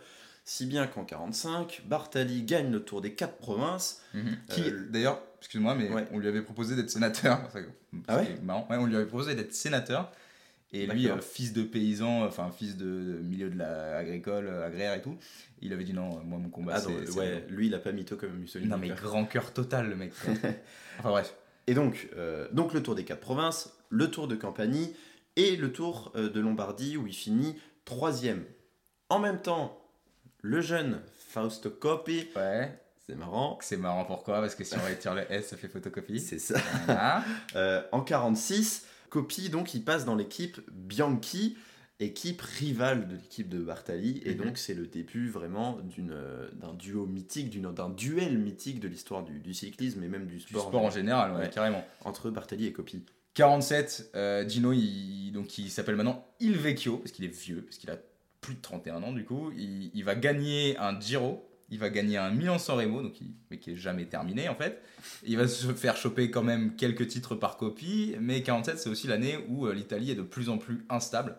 Si 0.45 0.67
bien 0.67 0.89
qu'en 0.89 1.05
45, 1.05 1.83
Bartali 1.87 2.43
gagne 2.43 2.73
le 2.73 2.81
Tour 2.83 3.01
des 3.01 3.15
quatre 3.15 3.37
provinces. 3.37 4.03
Qui, 4.49 4.63
Euh, 4.63 4.87
d'ailleurs, 4.91 5.23
excuse-moi, 5.39 5.75
mais 5.75 5.89
ouais. 5.91 6.07
on 6.13 6.19
lui 6.19 6.29
avait 6.29 6.43
proposé 6.43 6.77
d'être 6.77 6.91
sénateur. 6.91 7.41
Ah 8.07 8.19
ouais 8.19 8.39
marrant. 8.43 8.67
Ouais, 8.71 8.77
on 8.77 8.85
lui 8.87 8.97
avait 8.97 9.07
proposé 9.07 9.35
d'être 9.35 9.55
sénateur. 9.55 10.13
Et 10.71 10.87
lui, 10.87 11.09
euh, 11.09 11.19
fils 11.23 11.55
de 11.55 11.63
paysan, 11.63 12.25
enfin 12.27 12.51
fils 12.51 12.77
de, 12.77 12.85
de 12.85 13.19
milieu 13.21 13.49
de 13.49 13.57
la 13.57 13.65
euh, 13.71 14.67
agraire 14.67 14.93
et 14.93 15.01
tout, 15.01 15.17
il 15.63 15.73
avait 15.73 15.85
dit 15.85 15.95
non, 15.95 16.21
moi 16.25 16.39
mon 16.39 16.51
combat 16.51 16.75
Ah 16.77 16.81
c'est. 16.81 17.11
ouais, 17.19 17.47
lui 17.49 17.69
il 17.69 17.75
a 17.75 17.79
pas 17.79 17.93
mytho 17.93 18.17
comme 18.17 18.35
Mussolini. 18.35 18.71
Non 18.71 18.77
mais 18.77 18.91
grand 18.91 19.25
cœur 19.25 19.55
total 19.55 19.89
le 19.89 19.97
mec. 19.97 20.13
enfin 20.99 21.09
bref. 21.11 21.35
Et 21.67 21.73
donc, 21.75 22.09
euh, 22.17 22.49
donc 22.53 22.75
le 22.75 22.83
Tour 22.83 22.95
des 22.95 23.05
quatre 23.05 23.21
provinces, 23.21 23.73
le 23.89 24.11
Tour 24.11 24.29
de 24.29 24.37
Campanie 24.37 24.95
et 25.37 25.57
le 25.57 25.73
Tour 25.73 26.13
euh, 26.17 26.29
de 26.29 26.41
Lombardie 26.41 26.99
où 26.99 27.07
il 27.07 27.15
finit 27.15 27.57
troisième. 27.87 28.45
En 29.09 29.19
même 29.19 29.41
temps, 29.41 29.83
le 30.43 30.61
jeune 30.61 31.01
Fausto 31.31 31.71
Coppi, 31.71 32.29
Ouais. 32.37 32.79
C'est 33.09 33.17
marrant, 33.17 33.59
C'est 33.63 33.77
marrant 33.79 34.05
pourquoi? 34.05 34.41
Parce 34.41 34.55
que 34.55 34.65
si 34.65 34.75
on 34.77 34.87
retire 34.89 35.15
le 35.15 35.23
S, 35.33 35.49
ça 35.49 35.57
fait 35.57 35.69
photocopie. 35.69 36.21
c'est 36.21 36.39
ça. 36.39 36.59
Voilà. 36.87 37.25
Euh, 37.57 37.83
en 37.93 38.03
46, 38.03 38.85
Coppi 39.11 39.49
donc 39.49 39.73
il 39.75 39.83
passe 39.83 40.05
dans 40.05 40.15
l'équipe 40.15 40.61
Bianchi, 40.71 41.57
équipe 42.01 42.43
rivale 42.43 43.09
de 43.09 43.15
l'équipe 43.17 43.49
de 43.49 43.59
Bartali, 43.59 44.21
et 44.25 44.35
Mhm. 44.35 44.45
donc 44.45 44.59
c'est 44.59 44.75
le 44.75 44.87
début 44.87 45.29
vraiment 45.31 45.79
euh, 46.11 46.49
d'un 46.53 46.75
duo 46.75 47.07
mythique, 47.07 47.61
d'un 47.61 47.89
duel 47.89 48.39
mythique 48.39 48.79
de 48.81 48.87
l'histoire 48.89 49.25
du, 49.25 49.41
du 49.41 49.55
cyclisme 49.55 50.03
et 50.05 50.09
même 50.09 50.27
du 50.27 50.37
Du 50.37 50.41
sport, 50.43 50.69
sport 50.69 50.83
en 50.85 50.91
général, 50.91 51.33
ouais, 51.33 51.39
Ouais. 51.41 51.51
carrément. 51.51 51.85
entre 52.05 52.31
Bartali 52.31 52.67
et 52.67 52.73
Coppi. 52.73 53.05
47, 53.35 54.11
euh, 54.15 54.49
Gino, 54.49 54.73
il, 54.73 55.31
donc, 55.33 55.57
il 55.59 55.71
s'appelle 55.71 55.97
maintenant 55.97 56.27
Il 56.41 56.57
Vecchio, 56.57 56.99
parce 56.99 57.13
qu'il 57.13 57.25
est 57.25 57.29
vieux, 57.29 57.63
parce 57.63 57.79
qu'il 57.79 57.89
a 57.91 57.97
plus 58.41 58.55
de 58.55 58.61
31 58.61 59.03
ans 59.03 59.13
du 59.13 59.25
coup. 59.25 59.51
Il, 59.57 59.91
il 59.95 60.05
va 60.05 60.15
gagner 60.15 60.77
un 60.79 60.99
Giro, 61.01 61.48
il 61.71 61.79
va 61.79 61.91
gagner 61.91 62.17
un 62.17 62.31
Milan-San 62.31 62.77
Remo, 62.79 63.03
donc 63.03 63.21
il- 63.21 63.33
mais 63.51 63.59
qui 63.59 63.73
est 63.73 63.77
jamais 63.77 64.07
terminé 64.07 64.49
en 64.49 64.55
fait. 64.55 64.83
Il 65.25 65.37
va 65.37 65.47
se 65.49 65.67
faire 65.75 65.97
choper 65.97 66.31
quand 66.31 66.43
même 66.43 66.77
quelques 66.77 67.07
titres 67.09 67.35
par 67.35 67.57
copie, 67.57 68.15
mais 68.21 68.43
47, 68.43 68.79
c'est 68.79 68.89
aussi 68.91 69.07
l'année 69.07 69.39
où 69.49 69.67
euh, 69.67 69.75
l'Italie 69.75 70.11
est 70.11 70.15
de 70.17 70.23
plus 70.23 70.49
en 70.49 70.59
plus 70.59 70.85
instable. 70.89 71.37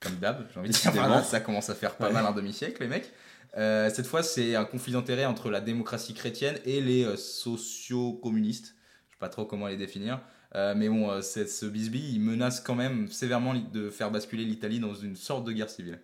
Comme 0.00 0.16
d'hab, 0.16 0.46
j'ai 0.52 0.60
envie 0.60 0.68
de 0.68 0.74
dire, 0.74 0.92
voilà, 0.92 1.22
ça 1.22 1.40
commence 1.40 1.70
à 1.70 1.74
faire 1.74 1.96
pas 1.96 2.08
Ouais. 2.08 2.12
mal 2.12 2.26
un 2.26 2.32
demi-siècle, 2.32 2.82
les 2.82 2.88
mecs. 2.88 3.10
Euh, 3.56 3.88
cette 3.88 4.06
fois, 4.06 4.22
c'est 4.22 4.54
un 4.54 4.66
conflit 4.66 4.92
d'intérêts 4.92 5.24
entre 5.24 5.48
la 5.50 5.62
démocratie 5.62 6.12
chrétienne 6.12 6.58
et 6.66 6.82
les 6.82 7.04
euh, 7.04 7.16
socio-communistes. 7.16 8.74
Je 9.08 9.14
sais 9.14 9.18
pas 9.18 9.28
trop 9.28 9.46
comment 9.46 9.66
les 9.68 9.76
définir. 9.78 10.20
Euh, 10.54 10.74
mais 10.76 10.88
bon, 10.88 11.20
ce 11.22 11.66
bisbille, 11.66 12.14
il 12.14 12.20
menace 12.20 12.60
quand 12.60 12.74
même 12.74 13.08
sévèrement 13.08 13.54
de 13.54 13.90
faire 13.90 14.10
basculer 14.10 14.44
l'Italie 14.44 14.80
dans 14.80 14.94
une 14.94 15.16
sorte 15.16 15.44
de 15.46 15.52
guerre 15.52 15.70
civile. 15.70 15.98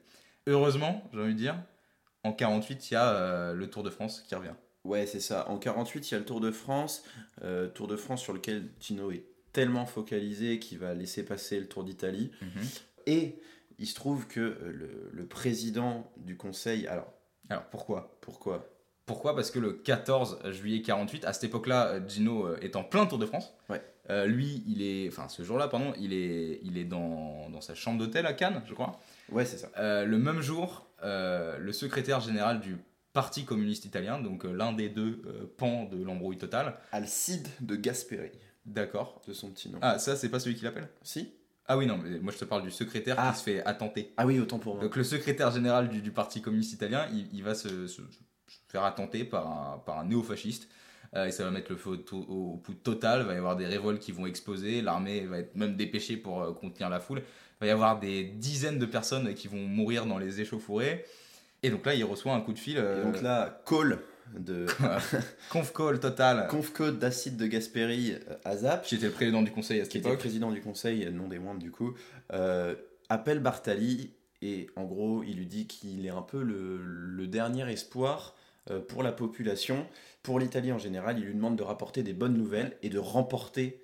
Heureusement, 0.46 1.08
j'ai 1.12 1.20
envie 1.20 1.34
de 1.34 1.38
dire, 1.38 1.56
en 2.24 2.32
48, 2.32 2.90
il 2.90 2.94
y 2.94 2.96
a 2.96 3.08
euh, 3.14 3.54
le 3.54 3.68
Tour 3.68 3.82
de 3.82 3.90
France 3.90 4.22
qui 4.26 4.34
revient. 4.34 4.54
Ouais, 4.84 5.06
c'est 5.06 5.20
ça. 5.20 5.48
En 5.48 5.58
48, 5.58 6.10
il 6.10 6.14
y 6.14 6.16
a 6.16 6.18
le 6.18 6.24
Tour 6.24 6.40
de 6.40 6.50
France, 6.50 7.04
euh, 7.42 7.68
Tour 7.68 7.86
de 7.88 7.96
France 7.96 8.20
sur 8.22 8.32
lequel 8.32 8.68
Gino 8.80 9.10
est 9.10 9.24
tellement 9.52 9.86
focalisé 9.86 10.58
qu'il 10.58 10.78
va 10.78 10.94
laisser 10.94 11.24
passer 11.24 11.60
le 11.60 11.66
Tour 11.68 11.84
d'Italie. 11.84 12.30
Et 13.06 13.38
il 13.78 13.86
se 13.86 13.94
trouve 13.94 14.26
que 14.26 14.40
euh, 14.40 14.56
le, 14.72 15.10
le 15.12 15.26
président 15.26 16.10
du 16.16 16.36
conseil, 16.36 16.86
alors 16.86 17.12
Alors 17.48 17.64
pourquoi? 17.64 18.18
Pourquoi? 18.20 18.68
Pourquoi? 19.06 19.34
Parce 19.34 19.50
que 19.50 19.58
le 19.58 19.72
14 19.72 20.38
juillet 20.52 20.82
48, 20.82 21.24
à 21.24 21.32
cette 21.32 21.44
époque-là, 21.44 22.00
Gino 22.06 22.54
est 22.56 22.76
en 22.76 22.84
plein 22.84 23.06
Tour 23.06 23.18
de 23.18 23.26
France. 23.26 23.52
Ouais. 23.68 23.82
Euh, 24.10 24.26
lui, 24.26 24.64
il 24.66 24.82
est, 24.82 25.08
enfin 25.08 25.28
ce 25.28 25.42
jour-là, 25.44 25.68
pardon, 25.68 25.92
il 25.98 26.12
est, 26.12 26.60
il 26.62 26.76
est 26.76 26.84
dans, 26.84 27.48
dans 27.50 27.60
sa 27.60 27.74
chambre 27.74 27.98
d'hôtel 27.98 28.26
à 28.26 28.32
Cannes, 28.32 28.62
je 28.66 28.74
crois. 28.74 28.98
Ouais, 29.32 29.44
c'est 29.44 29.58
ça. 29.58 29.68
Euh, 29.78 30.04
le 30.04 30.18
même 30.18 30.40
jour, 30.40 30.86
euh, 31.02 31.58
le 31.58 31.72
secrétaire 31.72 32.20
général 32.20 32.60
du 32.60 32.76
Parti 33.12 33.44
communiste 33.44 33.84
italien, 33.84 34.18
donc 34.20 34.44
euh, 34.46 34.52
l'un 34.52 34.72
des 34.72 34.88
deux 34.88 35.22
pans 35.58 35.84
de 35.84 36.02
l'embrouille 36.02 36.38
totale, 36.38 36.76
Alcide 36.92 37.46
de 37.60 37.76
Gasperi, 37.76 38.30
d'accord. 38.64 39.20
de 39.28 39.32
son 39.34 39.50
petit 39.50 39.68
nom. 39.68 39.78
Ah, 39.82 39.98
ça, 39.98 40.16
c'est 40.16 40.30
pas 40.30 40.40
celui 40.40 40.56
qui 40.56 40.64
l'appelle? 40.64 40.88
Si 41.02 41.30
Ah 41.66 41.76
oui, 41.76 41.86
non, 41.86 41.98
mais 41.98 42.18
moi 42.20 42.32
je 42.32 42.38
te 42.38 42.44
parle 42.46 42.62
du 42.62 42.70
secrétaire 42.70 43.16
Ah. 43.18 43.32
qui 43.32 43.38
se 43.38 43.44
fait 43.44 43.62
attenter. 43.64 44.14
Ah 44.16 44.26
oui, 44.26 44.40
autant 44.40 44.58
pour 44.58 44.76
moi. 44.76 44.82
Donc 44.84 44.96
le 44.96 45.04
secrétaire 45.04 45.50
général 45.50 45.88
du, 45.90 46.00
du 46.00 46.10
Parti 46.10 46.40
communiste 46.40 46.72
italien, 46.72 47.06
il, 47.12 47.28
il 47.34 47.42
va 47.42 47.54
se, 47.54 47.86
se- 47.86 48.00
se 48.02 48.58
faire 48.68 48.84
attenter 48.84 49.24
par 49.24 49.46
un, 49.46 49.78
par 49.78 49.98
un 49.98 50.04
néofasciste. 50.04 50.68
Euh, 51.14 51.26
et 51.26 51.30
ça 51.32 51.44
va 51.44 51.50
mettre 51.50 51.70
le 51.70 51.76
feu 51.76 52.02
au, 52.12 52.16
au 52.16 52.56
pouls 52.56 52.72
total. 52.72 53.20
Il 53.20 53.26
va 53.26 53.34
y 53.34 53.36
avoir 53.36 53.56
des 53.56 53.66
révoltes 53.66 54.00
qui 54.00 54.12
vont 54.12 54.24
exploser. 54.24 54.80
L'armée 54.80 55.26
va 55.26 55.40
être 55.40 55.54
même 55.54 55.76
dépêchée 55.76 56.16
pour 56.16 56.40
euh, 56.42 56.52
contenir 56.54 56.88
la 56.88 57.00
foule. 57.00 57.20
Il 57.62 57.66
va 57.66 57.68
y 57.68 57.70
avoir 57.70 58.00
des 58.00 58.24
dizaines 58.24 58.80
de 58.80 58.86
personnes 58.86 59.34
qui 59.34 59.46
vont 59.46 59.56
mourir 59.62 60.04
dans 60.04 60.18
les 60.18 60.40
échauffourées. 60.40 61.04
Et 61.62 61.70
donc 61.70 61.86
là, 61.86 61.94
il 61.94 62.02
reçoit 62.02 62.34
un 62.34 62.40
coup 62.40 62.52
de 62.52 62.58
fil. 62.58 62.76
Et 62.76 62.80
euh, 62.80 63.04
donc 63.04 63.22
là, 63.22 63.62
call 63.68 64.00
de 64.36 64.66
conf 65.50 65.72
call 65.72 66.00
total. 66.00 66.48
conf 66.48 66.72
code 66.72 66.98
d'Acide 66.98 67.36
de 67.36 67.46
Gasperi 67.46 68.14
euh, 68.14 68.34
à 68.44 68.56
Zap, 68.56 68.84
Qui 68.84 68.96
était 68.96 69.06
le 69.06 69.12
président 69.12 69.42
du 69.42 69.52
conseil 69.52 69.78
à 69.78 69.84
cette 69.84 69.92
qui 69.92 69.98
était 69.98 70.08
époque. 70.08 70.18
président 70.18 70.50
du 70.50 70.60
conseil, 70.60 71.08
non 71.12 71.28
des 71.28 71.38
moindres 71.38 71.60
du 71.60 71.70
coup, 71.70 71.94
euh, 72.32 72.74
appelle 73.08 73.38
Bartali 73.38 74.10
et 74.40 74.66
en 74.74 74.82
gros, 74.82 75.22
il 75.22 75.36
lui 75.36 75.46
dit 75.46 75.68
qu'il 75.68 76.04
est 76.04 76.10
un 76.10 76.22
peu 76.22 76.42
le, 76.42 76.78
le 76.82 77.26
dernier 77.28 77.70
espoir 77.70 78.34
pour 78.88 79.04
la 79.04 79.12
population, 79.12 79.86
pour 80.24 80.40
l'Italie 80.40 80.72
en 80.72 80.78
général. 80.78 81.16
Il 81.18 81.26
lui 81.26 81.34
demande 81.34 81.54
de 81.54 81.62
rapporter 81.62 82.02
des 82.02 82.12
bonnes 82.12 82.36
nouvelles 82.36 82.76
et 82.82 82.88
de 82.90 82.98
remporter 82.98 83.80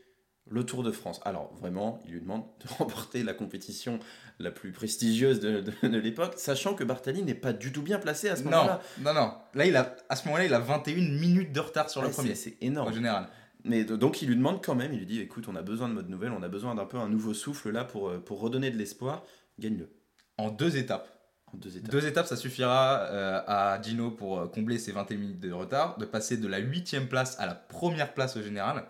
le 0.51 0.65
Tour 0.65 0.83
de 0.83 0.91
France. 0.93 1.21
Alors 1.25 1.53
vraiment, 1.61 2.01
il 2.07 2.13
lui 2.13 2.21
demande 2.21 2.43
de 2.61 2.69
remporter 2.79 3.23
la 3.23 3.35
compétition 3.35 3.99
la 4.39 4.51
plus 4.51 4.73
prestigieuse 4.73 5.41
de, 5.41 5.61
de- 5.61 5.89
de 5.89 5.99
l'époque, 5.99 6.35
sachant 6.37 6.75
que 6.75 6.85
Bartali 6.85 7.23
n'est 7.23 7.35
pas 7.35 7.53
du 7.53 7.73
tout 7.73 7.83
bien 7.83 7.99
placé 7.99 8.29
à 8.29 8.37
ce 8.37 8.43
Non, 8.45 8.51
moment-là. 8.51 8.81
non, 9.01 9.15
non. 9.15 9.33
Là, 9.55 9.67
il 9.67 9.77
a, 9.77 9.97
à 10.09 10.17
ce 10.17 10.25
moment-là, 10.27 10.45
il 10.45 10.55
a 10.55 10.59
21 10.61 10.95
minutes 10.97 11.53
de 11.53 11.61
retard 11.61 11.91
sur 11.91 12.03
le 12.03 12.11
premier, 12.11 12.35
c'est- 12.35 12.57
énorme. 12.61 12.89
en 12.89 12.93
général. 12.93 13.29
Mais 13.65 13.83
donc 13.85 14.23
il 14.23 14.29
lui 14.29 14.37
demande 14.37 14.65
quand 14.65 14.77
même, 14.77 14.93
il 14.93 15.01
lui 15.01 15.07
dit 15.07 15.21
écoute, 15.21 15.47
on 15.49 15.57
a 15.57 15.63
besoin 15.63 15.89
de 15.89 15.95
bonnes 15.95 16.09
nouvelles, 16.09 16.31
on 16.33 16.43
a 16.45 16.49
besoin 16.49 16.77
d'un 16.77 16.85
peu 16.87 16.97
un 16.97 17.09
nouveau 17.09 17.35
souffle 17.35 17.71
là 17.71 17.85
pour, 17.85 18.09
euh, 18.09 18.19
pour 18.19 18.41
redonner 18.41 18.71
de 18.71 18.77
l'espoir, 18.79 19.25
gagne-le 19.59 19.91
En 20.39 20.51
deux 20.51 20.77
étapes. 20.77 21.09
en 21.53 21.57
deux 21.57 21.77
étapes. 21.77 21.91
Deux 21.91 22.07
étapes, 22.07 22.27
ça 22.27 22.37
suffira 22.37 23.01
euh, 23.11 23.41
à 23.49 23.83
Gino 23.83 24.13
pour 24.13 24.39
euh, 24.39 24.47
combler 24.47 24.79
ses 24.79 24.93
21 24.93 25.17
minutes 25.19 25.41
de 25.41 25.51
retard, 25.51 25.99
de 25.99 26.05
passer 26.05 26.37
de 26.37 26.47
la 26.47 26.59
huitième 26.59 27.09
place 27.09 27.39
à 27.41 27.47
la 27.47 27.57
première 27.57 28.15
place 28.15 28.37
au 28.37 28.43
général, 28.43 28.85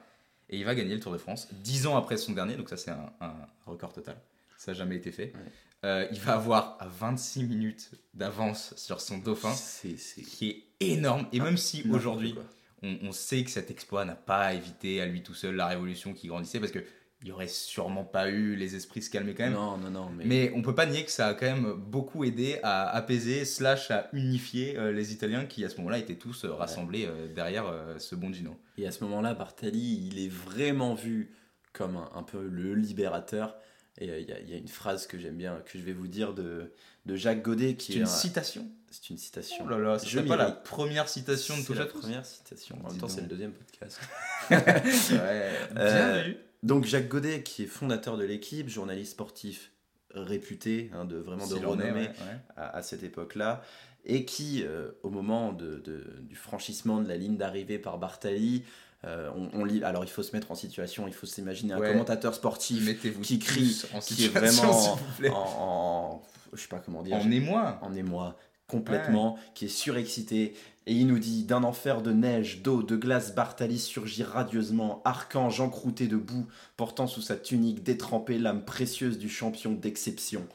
et 0.50 0.58
il 0.58 0.64
va 0.64 0.74
gagner 0.74 0.94
le 0.94 1.00
Tour 1.00 1.12
de 1.12 1.18
France, 1.18 1.48
dix 1.52 1.86
ans 1.86 1.96
après 1.96 2.16
son 2.16 2.32
dernier, 2.32 2.56
donc 2.56 2.68
ça 2.68 2.76
c'est 2.76 2.90
un, 2.90 3.12
un 3.20 3.34
record 3.66 3.92
total, 3.92 4.16
ça 4.56 4.72
n'a 4.72 4.78
jamais 4.78 4.96
été 4.96 5.12
fait. 5.12 5.32
Ouais. 5.34 5.52
Euh, 5.84 6.08
il 6.10 6.18
va 6.18 6.34
avoir 6.34 6.76
26 6.98 7.44
minutes 7.44 7.90
d'avance 8.12 8.74
sur 8.76 9.00
son 9.00 9.18
dauphin, 9.18 9.54
qui 9.82 10.50
est 10.50 10.64
énorme, 10.80 11.26
et 11.32 11.38
même 11.38 11.56
si 11.56 11.84
aujourd'hui 11.90 12.34
on, 12.82 12.98
on 13.02 13.12
sait 13.12 13.44
que 13.44 13.50
cet 13.50 13.70
exploit 13.70 14.04
n'a 14.04 14.16
pas 14.16 14.54
évité 14.54 15.00
à 15.00 15.06
lui 15.06 15.22
tout 15.22 15.34
seul 15.34 15.54
la 15.54 15.66
révolution 15.66 16.14
qui 16.14 16.26
grandissait, 16.26 16.58
parce 16.58 16.72
que 16.72 16.84
il 17.22 17.26
n'y 17.26 17.32
aurait 17.32 17.48
sûrement 17.48 18.04
pas 18.04 18.28
eu 18.30 18.54
les 18.54 18.76
esprits 18.76 19.02
se 19.02 19.10
calmer 19.10 19.34
quand 19.34 19.44
même. 19.44 19.54
Non, 19.54 19.76
non, 19.76 19.90
non, 19.90 20.08
mais, 20.10 20.24
Mais 20.24 20.52
on 20.54 20.62
peut 20.62 20.74
pas 20.74 20.86
nier 20.86 21.04
que 21.04 21.10
ça 21.10 21.26
a 21.28 21.34
quand 21.34 21.46
même 21.46 21.72
beaucoup 21.72 22.22
aidé 22.24 22.60
à 22.62 22.88
apaiser, 22.90 23.44
slash 23.44 23.90
à 23.90 24.08
unifier 24.12 24.78
euh, 24.78 24.92
les 24.92 25.12
Italiens 25.12 25.44
qui 25.44 25.64
à 25.64 25.68
ce 25.68 25.76
moment-là 25.78 25.98
étaient 25.98 26.14
tous 26.16 26.44
euh, 26.44 26.52
rassemblés 26.54 27.06
euh, 27.06 27.26
derrière 27.34 27.64
ce 27.98 28.14
bon 28.14 28.32
Gino. 28.32 28.56
Et 28.76 28.86
à 28.86 28.92
ce 28.92 29.02
moment-là, 29.04 29.34
Bartali, 29.34 30.06
il 30.06 30.24
est 30.24 30.28
vraiment 30.28 30.94
vu 30.94 31.32
comme 31.72 31.96
un, 31.96 32.08
un 32.14 32.22
peu 32.22 32.46
le 32.46 32.74
libérateur. 32.74 33.56
Et 34.00 34.06
il 34.06 34.28
y, 34.28 34.32
a- 34.32 34.38
y 34.40 34.56
une 34.56 34.68
phrase 34.68 35.08
que 35.08 35.18
j'aime 35.18 35.36
bien, 35.36 35.60
que 35.66 35.76
je 35.76 35.82
vais 35.84 35.92
vous 35.92 36.06
dire 36.06 36.32
de, 36.34 36.72
de 37.06 37.16
Jacques 37.16 37.42
Godet, 37.42 37.74
qui 37.74 37.86
C'est 37.94 37.98
est 37.98 38.02
une 38.02 38.02
un- 38.04 38.06
citation 38.06 38.68
c'est 38.90 39.10
une 39.10 39.18
citation. 39.18 39.64
Oh 39.66 39.68
là 39.68 39.76
là, 39.76 39.98
c'est 39.98 40.22
pas 40.22 40.36
la 40.36 40.50
première 40.50 41.10
citation 41.10 41.54
de 41.56 41.60
C'est 41.60 41.66
Touche 41.66 41.76
la 41.78 41.84
première 41.84 42.24
citation. 42.24 42.78
En 42.82 42.88
même 42.90 42.98
temps, 42.98 43.06
c'est 43.08 43.20
le 43.20 43.26
deuxième 43.26 43.52
podcast. 43.52 44.00
Ouais, 44.50 45.52
bien 45.74 46.22
vu. 46.22 46.36
Donc 46.62 46.84
Jacques 46.84 47.08
Godet, 47.08 47.42
qui 47.42 47.62
est 47.64 47.66
fondateur 47.66 48.16
de 48.16 48.24
l'équipe, 48.24 48.68
journaliste 48.68 49.12
sportif 49.12 49.72
réputé, 50.14 50.90
hein, 50.94 51.04
de 51.04 51.16
vraiment 51.16 51.46
de 51.46 51.54
renommée 51.54 51.92
ouais, 51.92 52.00
ouais. 52.08 52.40
à, 52.56 52.76
à 52.76 52.82
cette 52.82 53.02
époque-là, 53.02 53.62
et 54.04 54.24
qui, 54.24 54.64
euh, 54.64 54.90
au 55.02 55.10
moment 55.10 55.52
de, 55.52 55.76
de- 55.84 56.04
du 56.22 56.34
franchissement 56.34 57.00
de 57.00 57.08
la 57.08 57.16
ligne 57.16 57.36
d'arrivée 57.36 57.78
par 57.78 57.98
Bartali, 57.98 58.64
euh, 59.04 59.30
on, 59.36 59.50
on 59.60 59.64
lit, 59.64 59.84
alors 59.84 60.04
il 60.04 60.10
faut 60.10 60.22
se 60.24 60.34
mettre 60.34 60.50
en 60.50 60.54
situation, 60.56 61.06
il 61.06 61.12
faut 61.14 61.26
s'imaginer 61.26 61.74
un 61.74 61.78
Ouais. 61.78 61.92
commentateur 61.92 62.34
sportif 62.34 63.00
qui 63.22 63.38
crie, 63.38 63.82
en 63.94 64.00
qui 64.00 64.24
est 64.24 64.28
vraiment 64.28 64.98
en, 65.30 65.34
en- 65.34 66.22
je 66.54 66.60
sais 66.62 66.68
pas 66.68 66.80
comment 66.80 67.02
dire, 67.02 67.16
En 67.16 67.30
émoi. 67.30 67.78
en 67.82 67.94
émoi 67.94 68.36
complètement, 68.66 69.38
qui 69.54 69.66
est 69.66 69.68
surexcité. 69.68 70.54
Et 70.88 70.94
il 70.94 71.06
nous 71.06 71.18
dit 71.18 71.44
D'un 71.44 71.62
enfer 71.64 72.00
de 72.02 72.12
neige, 72.12 72.62
d'eau, 72.62 72.82
de 72.82 72.96
glace, 72.96 73.34
Bartali 73.34 73.78
surgit 73.78 74.22
radieusement, 74.24 75.02
archange 75.04 75.60
encrouté 75.60 76.08
de 76.08 76.16
boue, 76.16 76.46
portant 76.78 77.06
sous 77.06 77.20
sa 77.20 77.36
tunique 77.36 77.82
détrempée 77.82 78.38
l'âme 78.38 78.64
précieuse 78.64 79.18
du 79.18 79.28
champion 79.28 79.72
d'exception. 79.72 80.46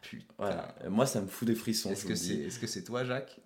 Putain. 0.00 0.24
Voilà, 0.38 0.74
moi 0.90 1.06
ça 1.06 1.20
me 1.20 1.26
fout 1.28 1.46
des 1.46 1.54
frissons. 1.54 1.90
Est-ce 1.90 2.06
que 2.06 2.14
c'est 2.14 2.34
dis. 2.34 2.42
est 2.42 2.48
-ce 2.48 2.66
c'est 2.66 2.82
toi, 2.82 3.04
Jacques? 3.04 3.38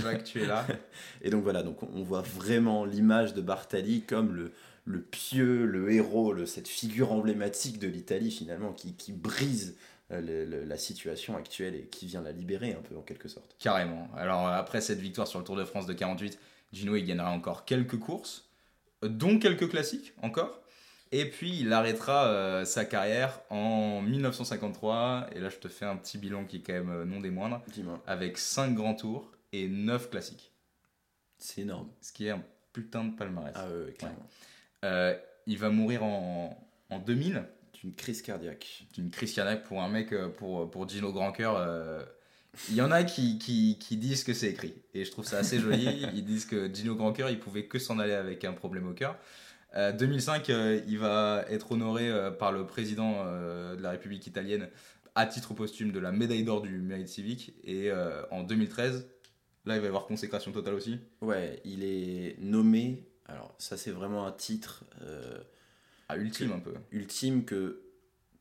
Jacques, 0.00 0.24
tu 0.24 0.40
es 0.40 0.46
là 0.46 0.64
Et 1.22 1.30
donc 1.30 1.42
voilà, 1.42 1.62
donc 1.62 1.82
on- 1.82 2.02
voit 2.02 2.22
vraiment 2.22 2.84
l'image 2.86 3.34
de 3.34 3.42
Bartali 3.42 4.02
comme 4.02 4.32
le, 4.34 4.52
le 4.86 5.00
pieux, 5.02 5.66
le 5.66 5.92
héros, 5.92 6.32
le- 6.32 6.46
cette 6.46 6.68
figure 6.68 7.12
emblématique 7.12 7.78
de 7.78 7.88
l'Italie 7.88 8.30
finalement, 8.30 8.72
qui, 8.72 8.94
qui 8.94 9.12
brise 9.12 9.74
le- 10.10 10.44
le- 10.44 10.64
la 10.64 10.78
situation 10.78 11.36
actuelle 11.36 11.74
et 11.74 11.86
qui 11.86 12.06
vient 12.06 12.22
la 12.22 12.32
libérer 12.32 12.72
un 12.72 12.80
peu 12.82 12.96
en 12.96 13.02
quelque 13.02 13.28
sorte. 13.28 13.54
Carrément. 13.58 14.08
Alors, 14.16 14.46
euh, 14.48 14.52
après 14.52 14.80
cette 14.80 14.98
victoire 15.00 15.26
sur 15.28 15.38
le 15.38 15.44
Tour 15.44 15.56
de 15.56 15.64
France 15.64 15.86
de 15.86 15.92
48, 15.92 16.38
Gino, 16.72 16.96
il 16.96 17.04
gagnera 17.04 17.30
encore 17.30 17.64
quelques 17.64 17.98
courses, 17.98 18.48
euh, 19.04 19.08
dont 19.08 19.38
quelques 19.38 19.68
classiques 19.70 20.12
encore. 20.22 20.60
Et 21.12 21.24
puis, 21.24 21.58
il 21.60 21.72
arrêtera 21.72 22.26
euh, 22.28 22.64
sa 22.66 22.84
carrière 22.84 23.40
en 23.50 24.02
1953. 24.02 25.28
Et 25.34 25.40
là, 25.40 25.48
je 25.48 25.56
te 25.56 25.68
fais 25.68 25.84
un 25.86 25.96
petit 25.96 26.18
bilan 26.18 26.44
qui 26.44 26.56
est 26.56 26.60
quand 26.60 26.74
même 26.74 26.90
euh, 26.90 27.04
non 27.04 27.20
des 27.20 27.30
moindres, 27.30 27.62
avec 28.06 28.36
5 28.38 28.74
grands 28.74 28.94
tours 28.94 29.30
et 29.52 29.68
9 29.68 30.10
classiques. 30.10 30.52
c'est 31.38 31.62
énorme. 31.62 31.88
Ce 32.02 32.12
qui 32.12 32.26
est 32.26 32.30
un 32.30 32.42
putain 32.72 33.04
de 33.04 33.16
palmarès. 33.16 33.54
Ah 33.56 33.66
ouais, 33.68 33.92
clairement. 33.92 34.26
Euh, 34.84 35.16
il 35.46 35.56
va 35.58 35.70
mourir 35.70 36.02
en, 36.04 36.58
en 36.90 36.98
2000 36.98 37.42
Une 37.84 37.94
crise 37.94 38.22
cardiaque. 38.22 38.86
d'une 38.94 39.10
crise 39.10 39.32
cardiaque 39.34 39.64
pour 39.64 39.82
un 39.82 39.88
mec, 39.88 40.12
euh, 40.12 40.28
pour, 40.28 40.70
pour 40.70 40.88
Gino 40.88 41.12
Grandcœur. 41.12 41.56
euh, 41.56 42.02
Il 42.68 42.74
y 42.74 42.82
en 42.82 42.90
a 42.90 43.04
qui, 43.04 43.38
qui, 43.38 43.78
qui 43.78 43.96
disent 43.96 44.24
que 44.24 44.34
c'est 44.34 44.48
écrit. 44.50 44.74
Et 44.94 45.04
je 45.04 45.10
trouve 45.10 45.24
ça 45.26 45.38
assez 45.38 45.58
joli. 45.60 45.86
Ils 46.14 46.24
disent 46.24 46.46
que 46.46 46.72
Gino 46.74 46.94
Grandcœur, 46.96 47.30
il 47.30 47.38
pouvait 47.38 47.66
que 47.66 47.78
s'en 47.78 47.98
aller 47.98 48.14
avec 48.14 48.44
un 48.44 48.52
problème 48.52 48.88
au 48.88 48.94
cœur. 48.94 49.16
Euh, 49.76 49.92
2005, 49.92 50.48
euh, 50.50 50.80
il 50.88 50.98
va 50.98 51.44
être 51.50 51.72
honoré 51.72 52.08
euh, 52.08 52.30
par 52.30 52.52
le 52.52 52.66
président 52.66 53.24
de 53.24 53.80
la 53.80 53.90
République 53.90 54.26
italienne 54.26 54.68
à 55.14 55.26
titre 55.26 55.52
posthume 55.54 55.92
de 55.92 55.98
la 55.98 56.10
médaille 56.12 56.42
d'or 56.44 56.62
du 56.62 56.78
mérite 56.78 57.08
civique. 57.08 57.52
Et 57.64 57.90
en 58.30 58.42
2013, 58.44 59.08
là, 59.66 59.74
il 59.74 59.80
va 59.80 59.84
y 59.84 59.88
avoir 59.88 60.06
consécration 60.06 60.52
totale 60.52 60.74
aussi. 60.74 60.98
Ouais, 61.20 61.60
il 61.64 61.82
est 61.84 62.36
nommé. 62.40 63.04
Alors, 63.26 63.54
ça, 63.58 63.76
c'est 63.76 63.90
vraiment 63.90 64.26
un 64.26 64.32
titre 64.32 64.84
À 66.08 66.16
ultime 66.16 66.52
un 66.52 66.58
peu. 66.60 66.74
ultime 66.92 67.44
que 67.44 67.82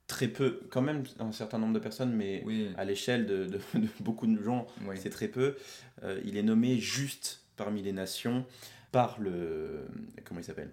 très 0.07 0.27
peu, 0.29 0.61
quand 0.69 0.81
même, 0.81 1.03
un 1.19 1.31
certain 1.33 1.57
nombre 1.59 1.73
de 1.73 1.79
personnes, 1.79 2.13
mais 2.13 2.41
Oui, 2.45 2.69
à 2.77 2.85
l'échelle 2.85 3.25
de, 3.25 3.45
de- 3.45 3.59
de 3.79 3.87
beaucoup 3.99 4.25
de 4.27 4.41
gens, 4.41 4.67
oui. 4.85 4.95
c'est 4.97 5.09
très 5.09 5.27
peu. 5.27 5.55
Euh, 6.03 6.21
il 6.23 6.37
est 6.37 6.43
nommé 6.43 6.77
juste 6.79 7.41
parmi 7.57 7.81
les 7.81 7.91
nations 7.91 8.45
par 8.91 9.19
le. 9.19 9.85
Comment 10.23 10.39
il 10.39 10.43
s'appelle? 10.45 10.71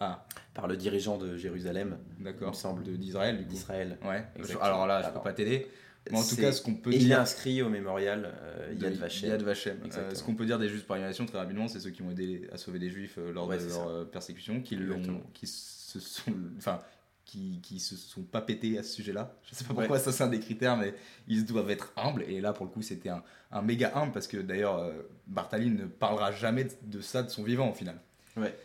Ah, 0.00 0.26
Par 0.54 0.68
le 0.68 0.76
dirigeant 0.76 1.18
de 1.18 1.36
Jérusalem, 1.36 1.98
il 2.18 2.20
me 2.20 2.24
d'accord. 2.32 2.54
semble. 2.54 2.82
D'Israël, 2.84 3.36
du 3.38 3.44
coup. 3.44 3.50
d'Israël. 3.50 3.98
Ouais, 4.04 4.24
Exactement. 4.36 4.64
alors 4.64 4.86
là, 4.86 5.00
je 5.00 5.06
peux 5.06 5.10
Alors, 5.12 5.22
pas 5.24 5.32
t'aider. 5.32 5.66
En 6.14 6.22
tout 6.22 6.36
cas, 6.36 6.52
ce 6.52 6.62
qu'on 6.62 6.74
peut 6.74 6.90
il 6.92 7.02
est 7.02 7.04
dire. 7.06 7.20
inscrit 7.20 7.62
au 7.62 7.68
mémorial 7.68 8.32
euh, 8.42 8.74
Yad 8.78 8.94
Vashem. 8.94 9.28
Yad 9.30 9.42
Vashem. 9.42 9.78
Euh, 9.96 10.14
ce 10.14 10.22
qu'on 10.22 10.34
peut 10.34 10.46
dire 10.46 10.58
des 10.58 10.68
Juifs 10.68 10.84
par 10.86 10.96
élimination, 10.96 11.26
très 11.26 11.38
rapidement, 11.38 11.68
c'est 11.68 11.80
ceux 11.80 11.90
qui 11.90 12.02
ont 12.02 12.10
aidé 12.10 12.48
à 12.52 12.56
sauver 12.58 12.78
des 12.78 12.90
Juifs 12.90 13.16
euh, 13.18 13.32
lors 13.32 13.46
Ouais, 13.48 13.58
de 13.58 13.68
leur 13.68 14.08
persécution, 14.10 14.60
qui, 14.60 14.76
l'ont, 14.76 14.96
Exactement. 14.96 15.22
qui 15.34 15.46
se 15.46 16.00
sont. 16.00 16.32
Enfin. 16.58 16.80
Qui, 17.24 17.60
qui 17.62 17.78
se 17.78 17.94
sont 17.94 18.22
pas 18.22 18.40
pétés 18.40 18.78
à 18.78 18.82
ce 18.82 18.90
sujet-là. 18.94 19.36
Je 19.42 19.54
sais 19.54 19.62
pas 19.64 19.74
Ouais. 19.74 19.80
pourquoi 19.80 19.98
ça 19.98 20.12
c'est 20.12 20.24
un 20.24 20.28
des 20.28 20.40
critères, 20.40 20.78
mais 20.78 20.94
ils 21.26 21.44
doivent 21.44 21.68
être 21.68 21.92
humbles. 21.94 22.24
Et 22.26 22.40
là, 22.40 22.54
pour 22.54 22.64
le 22.64 22.70
coup, 22.72 22.80
c'était 22.80 23.10
un, 23.10 23.22
un 23.52 23.60
méga 23.60 23.92
humble 23.98 24.12
parce 24.12 24.26
que 24.26 24.38
d'ailleurs, 24.38 24.90
Bartali 25.26 25.68
ne 25.68 25.84
parlera 25.84 26.32
jamais 26.32 26.64
de, 26.64 26.70
de 26.84 27.00
ça 27.02 27.22
de 27.22 27.28
son 27.28 27.42
vivant 27.42 27.68
au 27.68 27.74
final. 27.74 28.00
Ouais. 28.38 28.56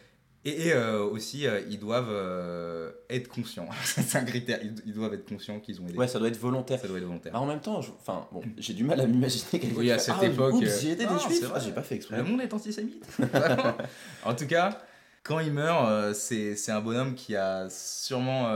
Et, 0.46 0.68
et, 0.68 0.74
euh, 0.74 1.04
aussi, 1.04 1.48
euh, 1.48 1.62
ils 1.70 1.80
doivent 1.80 2.10
euh, 2.10 2.92
être 3.10 3.30
conscients. 3.30 3.68
c'est 3.84 4.18
un 4.18 4.26
critère. 4.26 4.60
Ils, 4.62 4.76
ils 4.86 4.94
doivent 4.94 5.14
être 5.14 5.28
conscients 5.28 5.60
qu'ils 5.60 5.82
ont 5.82 5.88
aidé. 5.88 5.98
Ouais, 5.98 6.08
ça 6.08 6.20
doit 6.20 6.28
être 6.28 6.40
volontaire. 6.40 6.80
Ça 6.80 6.88
doit 6.88 6.98
être 6.98 7.06
volontaire. 7.06 7.32
Bah, 7.32 7.40
en 7.40 7.46
même 7.46 7.62
temps, 7.62 7.82
je- 7.82 7.92
enfin, 7.92 8.28
bon, 8.32 8.42
j'ai 8.58 8.74
du 8.74 8.84
mal 8.84 9.00
à 9.00 9.06
m'imaginer 9.06 9.46
quelqu'un 9.52 9.76
Oui, 9.78 9.92
à 9.92 10.00
cette 10.00 10.16
ah, 10.20 10.26
époque, 10.26 10.56
j'ai 10.62 10.92
aidé 10.92 11.06
non, 11.06 11.16
des 11.16 11.20
juifs. 11.36 11.52
Ah, 11.54 11.60
j'ai 11.60 11.72
pas 11.72 11.84
fait 11.84 11.96
exprès. 11.96 12.18
Le 12.18 12.24
monde 12.24 12.42
est 12.42 12.54
antisémite. 12.54 13.06
En 14.26 14.34
tout 14.36 14.48
cas, 14.48 14.80
quand 15.24 15.40
il 15.40 15.54
meurt, 15.54 16.14
c'est 16.14 16.70
un 16.72 16.82
bonhomme 16.82 17.16
qui 17.16 17.36
a 17.36 17.70
sûrement, 17.70 18.50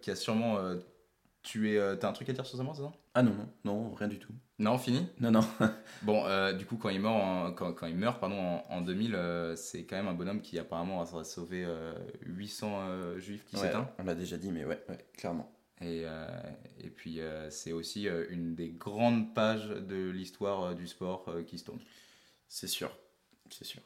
qui 0.00 0.10
a 0.10 0.16
sûrement 0.16 0.58
euh, 1.46 1.50
tué. 1.50 1.78
euh, 1.78 1.96
T'as 1.96 2.08
un 2.08 2.12
truc 2.12 2.28
à 2.28 2.32
dire 2.32 2.44
sur 2.46 2.56
sa 2.58 2.62
mort, 2.64 2.76
c'est 2.76 2.82
ça? 2.82 2.92
Ah 3.14 3.22
non, 3.22 3.32
non, 3.34 3.48
non, 3.64 3.94
rien 3.94 4.08
du 4.08 4.18
tout. 4.18 4.32
Non, 4.58 4.78
fini? 4.78 5.06
Non, 5.20 5.30
non. 5.30 5.40
Bon, 6.02 6.24
euh, 6.26 6.52
du 6.52 6.66
coup, 6.66 6.76
quand 6.76 6.88
il 6.90 7.00
meurt, 7.00 7.14
en, 7.14 7.52
quand, 7.52 7.72
quand 7.72 7.86
il 7.86 7.96
meurt 7.96 8.20
pardon, 8.20 8.38
en, 8.38 8.64
en 8.68 8.80
2000, 8.80 9.14
euh, 9.14 9.56
c'est 9.56 9.84
quand 9.84 9.96
même 9.96 10.08
un 10.08 10.14
bonhomme 10.14 10.40
qui 10.42 10.58
apparemment 10.58 11.00
a 11.02 11.24
sauvé 11.24 11.64
euh, 11.64 11.94
800 12.22 12.80
euh, 12.80 13.18
juifs 13.18 13.44
qui 13.46 13.56
Ouais, 13.56 13.72
on 13.98 14.04
l'a 14.04 14.14
déjà 14.14 14.36
dit, 14.36 14.50
mais 14.52 14.64
ouais, 14.64 14.82
ouais, 14.88 14.98
clairement. 15.16 15.50
Et, 15.82 16.04
et 16.80 16.88
puis, 16.88 17.20
c'est 17.50 17.72
aussi 17.72 18.08
une 18.30 18.54
des 18.54 18.70
grandes 18.70 19.34
pages 19.34 19.68
de 19.68 20.08
l'histoire 20.08 20.74
du 20.74 20.86
sport 20.86 21.30
qui 21.46 21.58
se 21.58 21.64
tourne. 21.64 21.80
C'est 22.48 22.66
sûr. 22.66 22.90
C'est 23.50 23.64
sûr. 23.66 23.82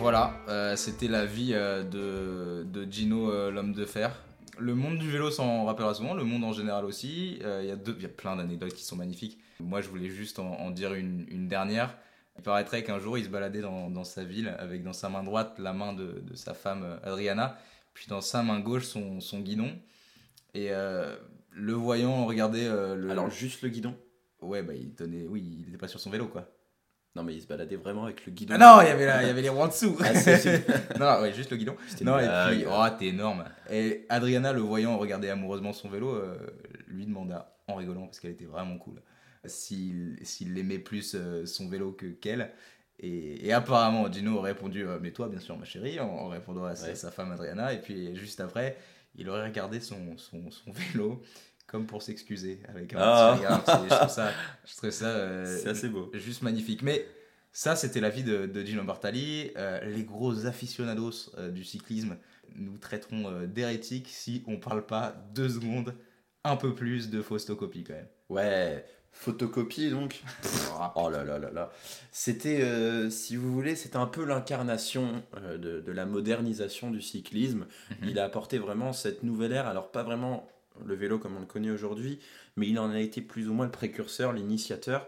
Voilà, 0.00 0.32
euh, 0.48 0.76
c'était 0.76 1.08
la 1.08 1.26
vie 1.26 1.50
euh, 1.52 1.84
de, 1.84 2.64
de 2.64 2.90
Gino, 2.90 3.30
euh, 3.30 3.50
l'homme 3.50 3.74
de 3.74 3.84
fer. 3.84 4.16
Le 4.58 4.74
monde 4.74 4.96
du 4.96 5.10
vélo 5.10 5.30
s'en 5.30 5.66
rappellera 5.66 5.92
souvent, 5.92 6.14
le 6.14 6.24
monde 6.24 6.42
en 6.42 6.54
général 6.54 6.86
aussi. 6.86 7.34
Il 7.34 7.66
y, 7.66 7.70
a 7.70 7.74
y 7.74 8.08
plein 8.08 8.34
d'anecdotes 8.34 8.72
qui 8.72 8.82
sont 8.82 8.96
magnifiques. 8.96 9.38
Moi, 9.60 9.82
je 9.82 9.90
voulais 9.90 10.08
juste 10.08 10.38
en, 10.38 10.52
en 10.52 10.70
dire 10.70 10.94
une, 10.94 11.26
une 11.28 11.48
dernière. 11.48 11.94
Il 12.38 12.42
paraîtrait 12.42 12.82
qu'un 12.82 12.98
jour, 12.98 13.18
il 13.18 13.24
se 13.24 13.28
baladait 13.28 13.60
dans, 13.60 13.90
dans 13.90 14.04
sa 14.04 14.24
ville 14.24 14.56
avec 14.58 14.82
dans 14.82 14.94
sa 14.94 15.10
main 15.10 15.22
droite 15.22 15.58
la 15.58 15.74
main 15.74 15.92
de, 15.92 16.22
de 16.26 16.34
sa 16.34 16.54
femme 16.54 16.98
Adriana, 17.04 17.58
puis 17.92 18.06
dans 18.08 18.22
sa 18.22 18.42
main 18.42 18.58
gauche 18.58 18.86
son, 18.86 19.20
son 19.20 19.40
guidon. 19.40 19.70
Et 20.54 20.70
le 20.70 21.72
voyant 21.74 22.24
regarder 22.24 22.64
le. 22.96 23.10
Alors, 23.10 23.28
juste 23.28 23.60
le 23.60 23.68
guidon? 23.68 23.94
Ouais, 24.40 24.62
bah, 24.62 24.72
il 24.74 24.94
donnait. 24.94 25.26
Oui, 25.28 25.58
il 25.58 25.66
n'était 25.66 25.76
pas 25.76 25.88
sur 25.88 26.00
son 26.00 26.08
vélo, 26.08 26.26
quoi. 26.28 26.48
Non, 27.16 27.24
mais 27.24 27.34
il 27.34 27.42
se 27.42 27.46
baladait 27.48 27.74
vraiment 27.76 28.04
avec 28.04 28.24
le 28.24 28.32
guidon. 28.32 28.54
Ah 28.56 28.58
non, 28.58 28.82
il 28.82 28.86
y 28.86 28.90
avait, 28.90 29.06
la- 29.06 29.22
il 29.22 29.26
y 29.26 29.30
avait 29.30 29.42
les 29.42 29.48
roues 29.48 29.62
en 29.62 29.66
dessous. 29.68 29.96
Ah, 30.00 30.12
non, 31.00 31.22
ouais, 31.22 31.32
juste 31.32 31.50
le 31.50 31.56
guidon. 31.56 31.76
Non, 32.02 32.18
et 32.20 32.28
puis, 32.52 32.64
oh, 32.70 32.84
t'es 32.98 33.06
énorme. 33.06 33.44
Et 33.68 34.06
Adriana, 34.08 34.52
le 34.52 34.60
voyant 34.60 34.96
regarder 34.96 35.28
amoureusement 35.28 35.72
son 35.72 35.88
vélo, 35.88 36.14
euh, 36.14 36.36
lui 36.86 37.06
demanda, 37.06 37.56
en 37.66 37.74
rigolant, 37.74 38.06
parce 38.06 38.20
qu'elle 38.20 38.30
était 38.30 38.44
vraiment 38.44 38.78
cool, 38.78 39.02
s'il 39.44 40.56
aimait 40.56 40.78
plus 40.78 41.14
euh, 41.14 41.46
son 41.46 41.68
vélo 41.68 41.92
que 41.92 42.06
qu'elle. 42.06 42.52
Et, 43.00 43.46
et 43.46 43.52
apparemment, 43.52 44.12
Gino 44.12 44.36
aurait 44.36 44.52
répondu, 44.52 44.86
euh, 44.86 44.98
mais 45.00 45.10
toi, 45.10 45.28
bien 45.28 45.40
sûr, 45.40 45.56
ma 45.56 45.64
chérie, 45.64 45.98
en, 46.00 46.06
en 46.08 46.28
répondant 46.28 46.64
à 46.64 46.76
sa, 46.76 46.88
Ouais. 46.88 46.94
sa 46.94 47.10
femme 47.10 47.32
Adriana. 47.32 47.72
Et 47.72 47.80
puis, 47.80 48.14
juste 48.14 48.40
après, 48.40 48.76
il 49.16 49.28
aurait 49.30 49.44
regardé 49.44 49.80
son, 49.80 50.16
son, 50.16 50.50
son 50.50 50.70
vélo 50.70 51.22
comme 51.70 51.86
pour 51.86 52.02
s'excuser 52.02 52.58
avec 52.68 52.92
un 52.94 52.98
Ah. 53.00 53.32
petit 53.36 53.46
regard. 53.46 53.64
Je 53.88 53.94
trouve 53.94 54.08
ça, 54.10 54.32
je 54.66 54.76
trouve 54.76 54.90
ça 54.90 55.04
euh, 55.06 55.58
C'est 55.62 55.68
assez 55.68 55.88
beau. 55.88 56.10
juste 56.14 56.42
magnifique. 56.42 56.82
Mais 56.82 57.06
ça, 57.52 57.76
c'était 57.76 58.00
la 58.00 58.10
vie 58.10 58.24
de, 58.24 58.46
de 58.46 58.64
Gino 58.64 58.82
Bartali. 58.82 59.52
Euh, 59.56 59.80
les 59.84 60.02
gros 60.02 60.46
aficionados 60.46 61.30
euh, 61.38 61.50
du 61.50 61.62
cyclisme 61.62 62.16
nous 62.56 62.76
traiteront 62.78 63.42
d'hérétiques 63.46 64.08
si 64.10 64.42
on 64.48 64.56
parle 64.58 64.84
pas 64.84 65.14
deux 65.32 65.48
secondes 65.48 65.94
un 66.42 66.56
peu 66.56 66.74
plus 66.74 67.08
de 67.08 67.22
faustocopie 67.22 67.84
quand 67.84 67.92
même. 67.94 68.08
Ouais, 68.28 68.84
photocopie 69.12 69.90
donc. 69.90 70.20
oh 70.96 71.08
là 71.08 71.22
là 71.22 71.38
là 71.38 71.50
là. 71.52 71.70
C'était, 72.10 73.08
si 73.10 73.36
vous 73.36 73.52
voulez, 73.52 73.76
c'était 73.76 73.96
un 73.98 74.06
peu 74.06 74.24
l'incarnation 74.24 75.22
de, 75.58 75.80
de 75.80 75.92
la 75.92 76.06
modernisation 76.06 76.90
du 76.90 77.00
cyclisme. 77.00 77.66
Mhm. 78.02 78.08
Il 78.08 78.18
a 78.18 78.24
apporté 78.24 78.58
vraiment 78.58 78.92
cette 78.92 79.22
nouvelle 79.22 79.52
ère. 79.52 79.68
Alors, 79.68 79.92
pas 79.92 80.02
vraiment 80.02 80.48
le 80.84 80.94
vélo 80.94 81.18
comme 81.18 81.36
on 81.36 81.40
le 81.40 81.46
connaît 81.46 81.70
aujourd'hui, 81.70 82.18
mais 82.56 82.68
il 82.68 82.78
en 82.78 82.90
a 82.90 82.98
été 83.00 83.20
plus 83.20 83.48
ou 83.48 83.54
moins 83.54 83.66
le 83.66 83.72
précurseur, 83.72 84.32
l'initiateur. 84.32 85.06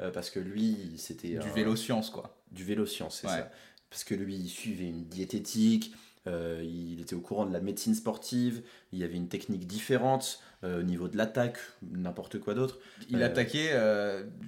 euh, 0.00 0.10
parce 0.10 0.28
que 0.30 0.40
lui, 0.40 0.94
c'était 0.96 1.38
Du 1.38 1.50
vélo 1.50 1.76
science 1.76 2.10
quoi. 2.10 2.36
du 2.50 2.64
vélo 2.64 2.84
science, 2.86 3.20
c'est 3.20 3.28
Ouais. 3.28 3.32
ça. 3.34 3.50
Parce 3.90 4.02
que 4.02 4.14
lui, 4.16 4.34
il 4.34 4.48
suivait 4.48 4.88
une 4.88 5.04
diététique. 5.04 5.94
euh, 6.26 6.62
il 6.64 7.00
était 7.02 7.14
au 7.14 7.20
courant 7.20 7.44
de 7.46 7.52
la 7.52 7.60
médecine 7.60 7.94
sportive, 7.94 8.62
il 8.92 8.98
y 8.98 9.04
avait 9.04 9.14
une 9.16 9.28
technique 9.28 9.66
différente 9.66 10.40
euh, 10.64 10.80
au 10.80 10.82
niveau 10.82 11.06
de 11.06 11.16
l'attaque, 11.18 11.58
n'importe 11.82 12.40
quoi 12.40 12.54
d'autre. 12.54 12.78
Il 13.10 13.22
Euh, 13.22 13.26
attaquait, 13.26 13.72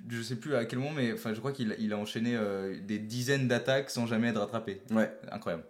je 0.08 0.22
sais 0.22 0.36
plus 0.36 0.54
à 0.56 0.64
quel 0.64 0.78
moment, 0.78 0.92
mais 0.92 1.12
enfin, 1.12 1.34
je 1.34 1.38
crois 1.38 1.52
qu'il 1.52 1.76
il 1.78 1.92
a 1.92 1.98
enchaîné 1.98 2.34
des 2.82 2.98
dizaines 2.98 3.46
d'attaques 3.46 3.90
sans 3.90 4.06
jamais 4.06 4.28
être 4.28 4.40
rattrapé. 4.40 4.80
Ouais. 4.90 5.12
Incroyable. 5.30 5.64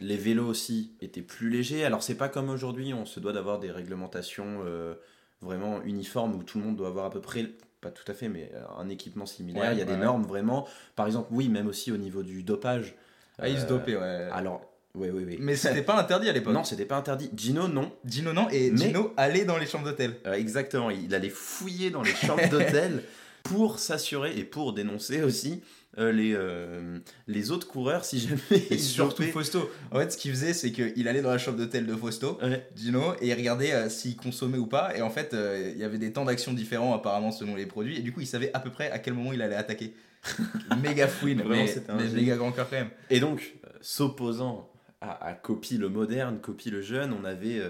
Les 0.00 0.16
vélos 0.16 0.46
aussi 0.46 0.92
étaient 1.00 1.22
plus 1.22 1.50
légers. 1.50 1.84
Alors 1.84 2.02
c'est 2.02 2.14
pas 2.16 2.28
comme 2.28 2.50
aujourd'hui, 2.50 2.94
on 2.94 3.04
se 3.04 3.18
doit 3.20 3.32
d'avoir 3.32 3.58
des 3.58 3.70
réglementations 3.70 4.62
euh, 4.64 4.94
vraiment 5.40 5.82
uniformes 5.82 6.34
où 6.36 6.42
tout 6.42 6.58
le 6.58 6.64
monde 6.64 6.76
doit 6.76 6.88
avoir 6.88 7.04
à 7.06 7.10
peu 7.10 7.20
près, 7.20 7.46
pas 7.80 7.90
tout 7.90 8.04
à 8.10 8.14
fait, 8.14 8.28
mais 8.28 8.50
euh, 8.54 8.62
un 8.78 8.88
équipement 8.88 9.26
similaire. 9.26 9.62
Ouais, 9.70 9.72
il 9.74 9.78
y 9.78 9.82
a 9.82 9.84
des 9.84 9.92
ouais. 9.94 9.98
normes 9.98 10.24
vraiment. 10.24 10.68
Par 10.94 11.06
exemple, 11.06 11.28
oui, 11.32 11.48
même 11.48 11.66
aussi 11.66 11.90
au 11.90 11.96
niveau 11.96 12.22
du 12.22 12.42
dopage. 12.44 12.94
Ah, 13.38 13.48
il 13.48 13.58
se 13.58 13.64
Euh, 13.64 13.68
dopait, 13.68 13.96
ouais. 13.96 14.28
Alors, 14.32 14.62
oui, 14.94 15.10
oui, 15.10 15.24
oui. 15.26 15.36
Mais 15.40 15.54
c'était 15.56 15.82
pas 15.82 15.96
interdit 15.98 16.28
à 16.28 16.32
l'époque. 16.32 16.54
non, 16.54 16.64
c'était 16.64 16.84
pas 16.86 16.96
interdit. 16.96 17.30
Gino, 17.36 17.66
non. 17.68 17.92
Gino, 18.04 18.32
non. 18.32 18.48
Et 18.50 18.70
Mais- 18.70 18.86
Gino 18.86 19.12
allait 19.16 19.44
dans 19.44 19.58
les 19.58 19.66
chambres 19.66 19.84
d'hôtel. 19.84 20.16
Euh, 20.26 20.32
exactement, 20.34 20.90
il 20.90 21.12
allait 21.14 21.28
fouiller 21.28 21.90
dans 21.90 22.02
les 22.02 22.14
chambres 22.14 22.48
d'hôtel 22.48 23.02
pour 23.44 23.78
s'assurer 23.78 24.36
et 24.38 24.44
pour 24.44 24.72
dénoncer 24.72 25.22
aussi 25.22 25.62
euh, 25.98 26.12
les, 26.12 26.32
euh, 26.34 26.98
les 27.26 27.50
autres 27.50 27.66
coureurs 27.66 28.04
si 28.04 28.20
jamais 28.20 28.40
Et 28.70 28.78
surtout. 28.78 29.24
Fausto. 29.24 29.68
En 29.90 29.98
fait, 29.98 30.12
ce 30.12 30.16
qu'il 30.16 30.30
faisait, 30.30 30.52
c'est 30.52 30.70
qu'il 30.70 31.08
allait 31.08 31.22
dans 31.22 31.30
la 31.30 31.38
chambre 31.38 31.58
d'hôtel 31.58 31.86
de 31.86 31.94
Fausto, 31.94 32.38
Ouais. 32.42 32.66
Gino, 32.76 33.14
et 33.20 33.28
il 33.28 33.34
regardait 33.34 33.72
euh, 33.72 33.88
s'il 33.88 34.16
consommait 34.16 34.58
ou 34.58 34.66
pas. 34.66 34.96
Et 34.96 35.02
en 35.02 35.10
fait, 35.10 35.34
il 35.34 35.78
y 35.78 35.84
avait 35.84 35.98
des 35.98 36.12
temps 36.12 36.24
d'action 36.24 36.52
différents 36.52 36.94
apparemment 36.94 37.32
selon 37.32 37.56
les 37.56 37.66
produits. 37.66 37.98
Et 37.98 38.02
du 38.02 38.12
coup, 38.12 38.20
il 38.20 38.26
savait 38.26 38.50
à 38.54 38.60
peu 38.60 38.70
près 38.70 38.90
à 38.90 38.98
quel 38.98 39.14
moment 39.14 39.32
il 39.32 39.42
allait 39.42 39.56
attaquer. 39.56 39.94
méga 40.82 41.08
fouine, 41.08 41.42
Vraiment, 41.42 41.64
mais, 41.64 41.90
un 41.90 41.96
mais 41.96 42.08
méga 42.08 42.36
grand 42.36 42.52
cœur 42.52 42.68
quand 42.68 42.76
même. 42.76 42.90
Et 43.10 43.20
donc, 43.20 43.54
s'opposant 43.80 44.70
à, 45.00 45.26
à 45.26 45.32
Copy 45.32 45.78
le 45.78 45.88
moderne, 45.88 46.38
Copy 46.40 46.70
le 46.70 46.82
jeune, 46.82 47.12
on 47.12 47.24
avait 47.24 47.60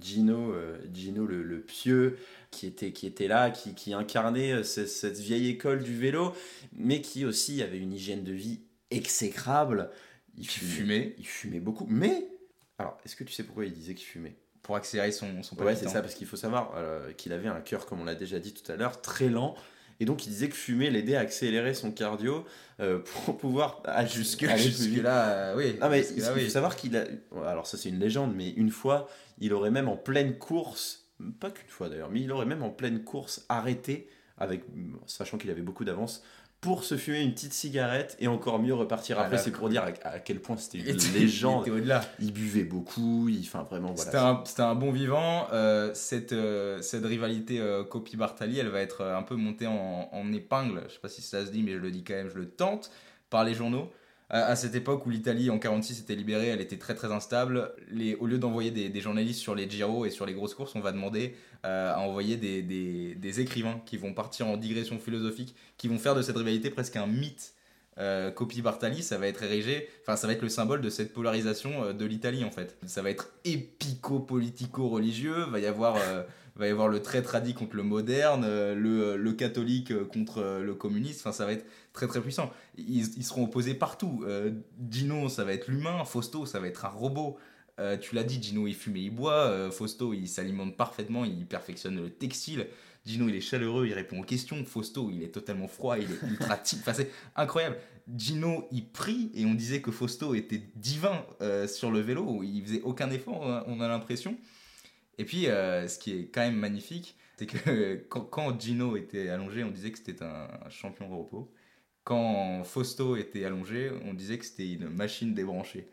Gino, 0.00 0.54
Gino 0.94 1.26
le, 1.26 1.42
le 1.42 1.60
pieux, 1.60 2.16
qui 2.50 2.66
était, 2.66 2.92
qui 2.92 3.06
était 3.06 3.28
là, 3.28 3.50
qui, 3.50 3.74
qui 3.74 3.92
incarnait 3.92 4.52
euh, 4.52 4.62
ce- 4.64 4.86
cette 4.86 5.18
vieille 5.18 5.48
école 5.48 5.82
du 5.82 5.96
vélo, 5.96 6.34
mais 6.72 7.00
qui 7.00 7.24
aussi 7.24 7.62
avait 7.62 7.78
une 7.78 7.92
hygiène 7.92 8.24
de 8.24 8.32
vie 8.32 8.60
exécrable. 8.90 9.90
Il 10.36 10.48
Fumait. 10.48 11.14
Il 11.18 11.26
fumait 11.26 11.60
beaucoup. 11.60 11.86
Mais, 11.88 12.28
alors, 12.78 12.96
est-ce 13.04 13.16
que 13.16 13.24
tu 13.24 13.32
sais 13.32 13.42
pourquoi 13.44 13.64
il 13.66 13.72
disait 13.72 13.94
qu'il 13.94 14.06
fumait? 14.06 14.36
Pour 14.62 14.76
accélérer 14.76 15.10
son, 15.12 15.42
son 15.42 15.56
Ouais, 15.56 15.74
c'est 15.74 15.88
ça, 15.88 16.02
parce 16.02 16.14
qu'il 16.14 16.26
faut 16.26 16.36
savoir 16.36 16.74
euh, 16.76 17.12
qu'il 17.12 17.32
avait 17.32 17.48
un 17.48 17.60
cœur, 17.60 17.86
comme 17.86 18.00
on 18.00 18.04
l'a 18.04 18.14
déjà 18.14 18.38
dit 18.38 18.52
tout 18.52 18.70
à 18.70 18.76
l'heure, 18.76 19.00
très 19.00 19.28
lent. 19.28 19.54
Et 20.00 20.04
donc, 20.06 20.26
il 20.26 20.30
disait 20.30 20.48
que 20.48 20.54
fumer 20.54 20.88
l'aidait 20.90 21.16
à 21.16 21.20
accélérer 21.20 21.74
son 21.74 21.92
cardio 21.92 22.44
euh, 22.80 22.98
pour 23.24 23.36
pouvoir 23.38 23.82
à- 23.84 24.06
Jusque, 24.06 24.42
aller 24.44 24.54
plus 24.54 24.62
jusque 24.70 24.88
vite. 24.90 25.02
là, 25.02 25.28
euh, 25.52 25.56
oui. 25.56 25.76
Ah, 25.80 25.88
mais 25.88 26.00
il 26.16 26.22
faut 26.22 26.32
oui. 26.34 26.50
savoir 26.50 26.76
qu'il 26.76 26.96
a. 26.96 27.04
Alors, 27.46 27.66
ça, 27.66 27.76
c'est 27.76 27.88
une 27.88 27.98
légende, 27.98 28.34
mais 28.34 28.50
une 28.50 28.70
fois, 28.70 29.08
il 29.40 29.52
aurait 29.52 29.70
même 29.70 29.88
en 29.88 29.96
pleine 29.96 30.38
course, 30.38 31.09
pas 31.40 31.50
qu'une 31.50 31.68
fois 31.68 31.88
d'ailleurs, 31.88 32.10
mais 32.10 32.20
il 32.20 32.32
aurait 32.32 32.46
même 32.46 32.62
en 32.62 32.70
pleine 32.70 33.02
course 33.04 33.44
arrêté, 33.48 34.08
avec, 34.38 34.64
sachant 35.06 35.38
qu'il 35.38 35.50
avait 35.50 35.62
beaucoup 35.62 35.84
d'avance, 35.84 36.22
pour 36.60 36.84
se 36.84 36.98
fumer 36.98 37.22
une 37.22 37.32
petite 37.32 37.54
cigarette 37.54 38.16
et 38.20 38.28
encore 38.28 38.58
mieux 38.58 38.74
repartir 38.74 39.18
après. 39.18 39.38
C'est 39.38 39.50
pour 39.50 39.70
dire 39.70 39.82
à, 39.82 40.08
à 40.08 40.18
quel 40.18 40.40
point 40.40 40.56
c'était 40.58 40.78
une 40.90 40.98
légende. 41.14 41.66
Il 42.18 42.32
buvait 42.32 42.64
beaucoup, 42.64 43.28
il, 43.28 43.40
enfin 43.40 43.62
vraiment, 43.62 43.96
C'était 43.96 44.18
voilà. 44.18 44.28
un, 44.28 44.44
c'était 44.44 44.62
un 44.62 44.74
bon 44.74 44.92
vivant. 44.92 45.46
Euh, 45.52 45.92
cette, 45.94 46.32
euh, 46.32 46.82
cette 46.82 47.04
rivalité 47.06 47.60
euh, 47.60 47.82
Copy-Bartali, 47.84 48.58
elle 48.58 48.68
va 48.68 48.80
être 48.80 49.00
euh, 49.00 49.16
un 49.16 49.22
peu 49.22 49.36
montée 49.36 49.66
en, 49.66 50.10
en 50.12 50.32
épingle. 50.32 50.82
Je 50.88 50.94
sais 50.94 51.00
pas 51.00 51.08
si 51.08 51.22
ça 51.22 51.46
se 51.46 51.50
dit, 51.50 51.62
mais 51.62 51.72
je 51.72 51.78
le 51.78 51.90
dis 51.90 52.04
quand 52.04 52.14
même, 52.14 52.28
je 52.28 52.38
le 52.38 52.50
tente, 52.50 52.90
par 53.30 53.44
les 53.44 53.54
journaux. 53.54 53.90
À, 54.32 54.54
cette 54.54 54.76
époque 54.76 55.06
où 55.06 55.10
l'Italie 55.10 55.50
en 55.50 55.58
46 55.58 56.00
était 56.00 56.14
libérée, 56.14 56.46
elle 56.46 56.60
était 56.60 56.78
très 56.78 56.94
très 56.94 57.10
instable. 57.10 57.72
Au 58.20 58.26
lieu 58.26 58.38
d'envoyer 58.38 58.70
des, 58.70 59.00
journalistes 59.00 59.40
sur 59.40 59.56
les 59.56 59.68
Giro 59.68 60.06
et 60.06 60.10
sur 60.10 60.24
les 60.24 60.34
grosses 60.34 60.54
courses, 60.54 60.76
on 60.76 60.80
va 60.80 60.92
demander 60.92 61.34
euh, 61.64 61.92
à 61.92 61.98
envoyer 61.98 62.36
des, 62.36 63.40
écrivains 63.40 63.80
qui 63.86 63.96
vont 63.96 64.14
partir 64.14 64.46
en 64.46 64.56
digression 64.56 65.00
philosophique, 65.00 65.56
qui 65.76 65.88
vont 65.88 65.98
faire 65.98 66.14
de 66.14 66.22
cette 66.22 66.36
rivalité 66.36 66.70
presque 66.70 66.94
un 66.94 67.06
mythe. 67.06 67.54
Euh, 67.98 68.30
Copy 68.30 68.62
Bartali, 68.62 69.02
ça 69.02 69.18
va 69.18 69.26
être 69.26 69.42
érigé, 69.42 69.88
enfin 70.02 70.16
ça 70.16 70.26
va 70.26 70.32
être 70.32 70.40
le 70.42 70.48
symbole 70.48 70.80
de 70.80 70.88
cette 70.88 71.12
polarisation 71.12 71.84
euh, 71.84 71.92
de 71.92 72.06
l'Italie 72.06 72.44
en 72.44 72.50
fait. 72.50 72.78
Ça 72.86 73.02
va 73.02 73.10
être 73.10 73.30
épico-politico-religieux, 73.44 75.44
va 75.50 75.58
y 75.58 75.66
avoir 75.66 75.96
euh, 75.96 76.22
va 76.56 76.68
y 76.68 76.70
avoir 76.70 76.88
le 76.88 77.02
très 77.02 77.20
tradit 77.20 77.52
contre 77.52 77.76
le 77.76 77.82
moderne, 77.82 78.46
le, 78.46 79.16
le 79.16 79.32
catholique 79.32 79.92
contre 80.08 80.60
le 80.62 80.74
communiste, 80.74 81.20
enfin 81.20 81.32
ça 81.32 81.46
va 81.46 81.52
être 81.52 81.66
très 81.92 82.06
très 82.06 82.20
puissant. 82.20 82.50
Ils, 82.76 83.16
ils 83.18 83.24
seront 83.24 83.44
opposés 83.44 83.74
partout. 83.74 84.22
Euh, 84.26 84.52
Gino, 84.90 85.28
ça 85.28 85.44
va 85.44 85.52
être 85.52 85.68
l'humain, 85.68 86.04
Fausto, 86.04 86.46
ça 86.46 86.60
va 86.60 86.66
être 86.68 86.84
un 86.84 86.88
robot. 86.90 87.36
Euh, 87.78 87.96
tu 87.96 88.14
l'as 88.14 88.24
dit, 88.24 88.42
Gino 88.42 88.66
il 88.66 88.74
fume 88.74 88.96
et 88.96 89.00
il 89.00 89.10
boit, 89.10 89.46
euh, 89.48 89.70
Fausto 89.70 90.12
il 90.12 90.28
s'alimente 90.28 90.76
parfaitement, 90.76 91.24
il 91.24 91.46
perfectionne 91.46 91.96
le 91.96 92.10
textile. 92.10 92.66
Gino 93.06 93.28
il 93.28 93.34
est 93.34 93.40
chaleureux, 93.40 93.86
il 93.86 93.94
répond 93.94 94.20
aux 94.20 94.24
questions. 94.24 94.62
Fausto 94.66 95.10
il 95.10 95.22
est 95.22 95.28
totalement 95.32 95.66
froid, 95.68 95.96
il 95.98 96.04
est 96.10 96.28
ultra 96.28 96.56
type. 96.58 96.80
Enfin 96.80 96.92
c'est 96.92 97.10
incroyable. 97.36 97.78
Gino 98.16 98.68
il 98.72 98.86
prie 98.86 99.30
et 99.34 99.46
on 99.46 99.54
disait 99.54 99.80
que 99.80 99.90
Fausto 99.90 100.34
était 100.34 100.60
divin 100.76 101.24
euh, 101.40 101.66
sur 101.66 101.90
le 101.90 102.00
vélo, 102.00 102.42
il 102.42 102.62
faisait 102.64 102.82
aucun 102.82 103.10
effort, 103.10 103.40
on 103.40 103.50
a- 103.50 103.64
on 103.66 103.80
a 103.80 103.88
l'impression. 103.88 104.36
Et 105.18 105.24
puis 105.24 105.44
ce 105.44 105.98
qui 105.98 106.12
est 106.12 106.24
quand 106.26 106.40
même 106.42 106.56
magnifique, 106.56 107.16
c'est 107.38 107.46
que 107.46 107.94
quand, 108.10 108.22
quand 108.22 108.60
Gino 108.60 108.96
était 108.96 109.28
allongé, 109.30 109.64
on 109.64 109.70
disait 109.70 109.90
que 109.90 109.98
c'était 109.98 110.22
un, 110.22 110.48
un 110.66 110.68
champion 110.70 111.08
de 111.08 111.14
repos. 111.14 111.50
Quand 112.10 112.64
Fausto 112.64 113.14
était 113.14 113.44
allongé, 113.44 113.88
on 114.04 114.14
disait 114.14 114.36
que 114.36 114.44
c'était 114.44 114.72
une 114.72 114.88
machine 114.88 115.32
débranchée. 115.32 115.86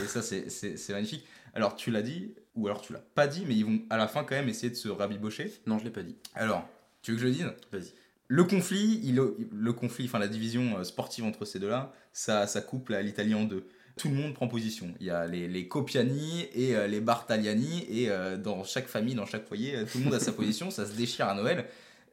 Et 0.00 0.06
ça, 0.06 0.22
c'est- 0.22 0.88
magnifique. 0.90 1.26
Alors, 1.52 1.74
tu 1.74 1.90
l'as 1.90 2.02
dit, 2.02 2.32
ou 2.54 2.68
alors 2.68 2.80
tu 2.80 2.92
l'as 2.92 3.00
pas 3.00 3.26
dit, 3.26 3.42
mais 3.44 3.56
ils 3.56 3.64
vont 3.64 3.80
à 3.90 3.96
la 3.96 4.06
fin 4.06 4.22
quand 4.22 4.36
même 4.36 4.48
essayer 4.48 4.70
de 4.70 4.76
se 4.76 4.88
rabibocher. 4.88 5.52
Non, 5.66 5.76
je 5.80 5.82
l'ai 5.84 5.90
pas 5.90 6.04
dit. 6.04 6.14
Alors, 6.36 6.64
tu 7.02 7.10
veux 7.10 7.16
que 7.16 7.22
je 7.22 7.26
le 7.26 7.32
dise? 7.32 7.46
Vas-y. 7.72 7.92
Le 8.28 8.44
conflit, 8.44 9.00
il, 9.02 9.16
le 9.16 9.72
conflit, 9.72 10.04
enfin 10.04 10.20
la 10.20 10.28
division 10.28 10.78
euh, 10.78 10.84
sportive 10.84 11.24
entre 11.24 11.44
ces 11.44 11.58
deux-là, 11.58 11.92
ça, 12.12 12.46
ça 12.46 12.60
coupe 12.60 12.90
l'Italie 12.90 13.34
en 13.34 13.42
deux. 13.42 13.66
Tout 13.96 14.10
le 14.10 14.14
monde 14.14 14.34
prend 14.34 14.46
position. 14.46 14.94
Il 15.00 15.06
y 15.06 15.10
a 15.10 15.26
les, 15.26 15.48
les 15.48 15.66
Copiani 15.66 16.46
et 16.54 16.76
euh, 16.76 16.86
les 16.86 17.00
Bartagliani, 17.00 17.84
et 17.90 18.10
euh, 18.10 18.36
dans 18.36 18.62
chaque 18.62 18.86
famille, 18.86 19.16
dans 19.16 19.26
chaque 19.26 19.48
foyer, 19.48 19.84
tout 19.90 19.98
le 19.98 20.04
monde 20.04 20.14
a 20.14 20.20
sa 20.20 20.30
position, 20.40 20.70
ça 20.70 20.86
se 20.86 20.92
déchire 20.92 21.26
à 21.26 21.34
Noël. 21.34 21.64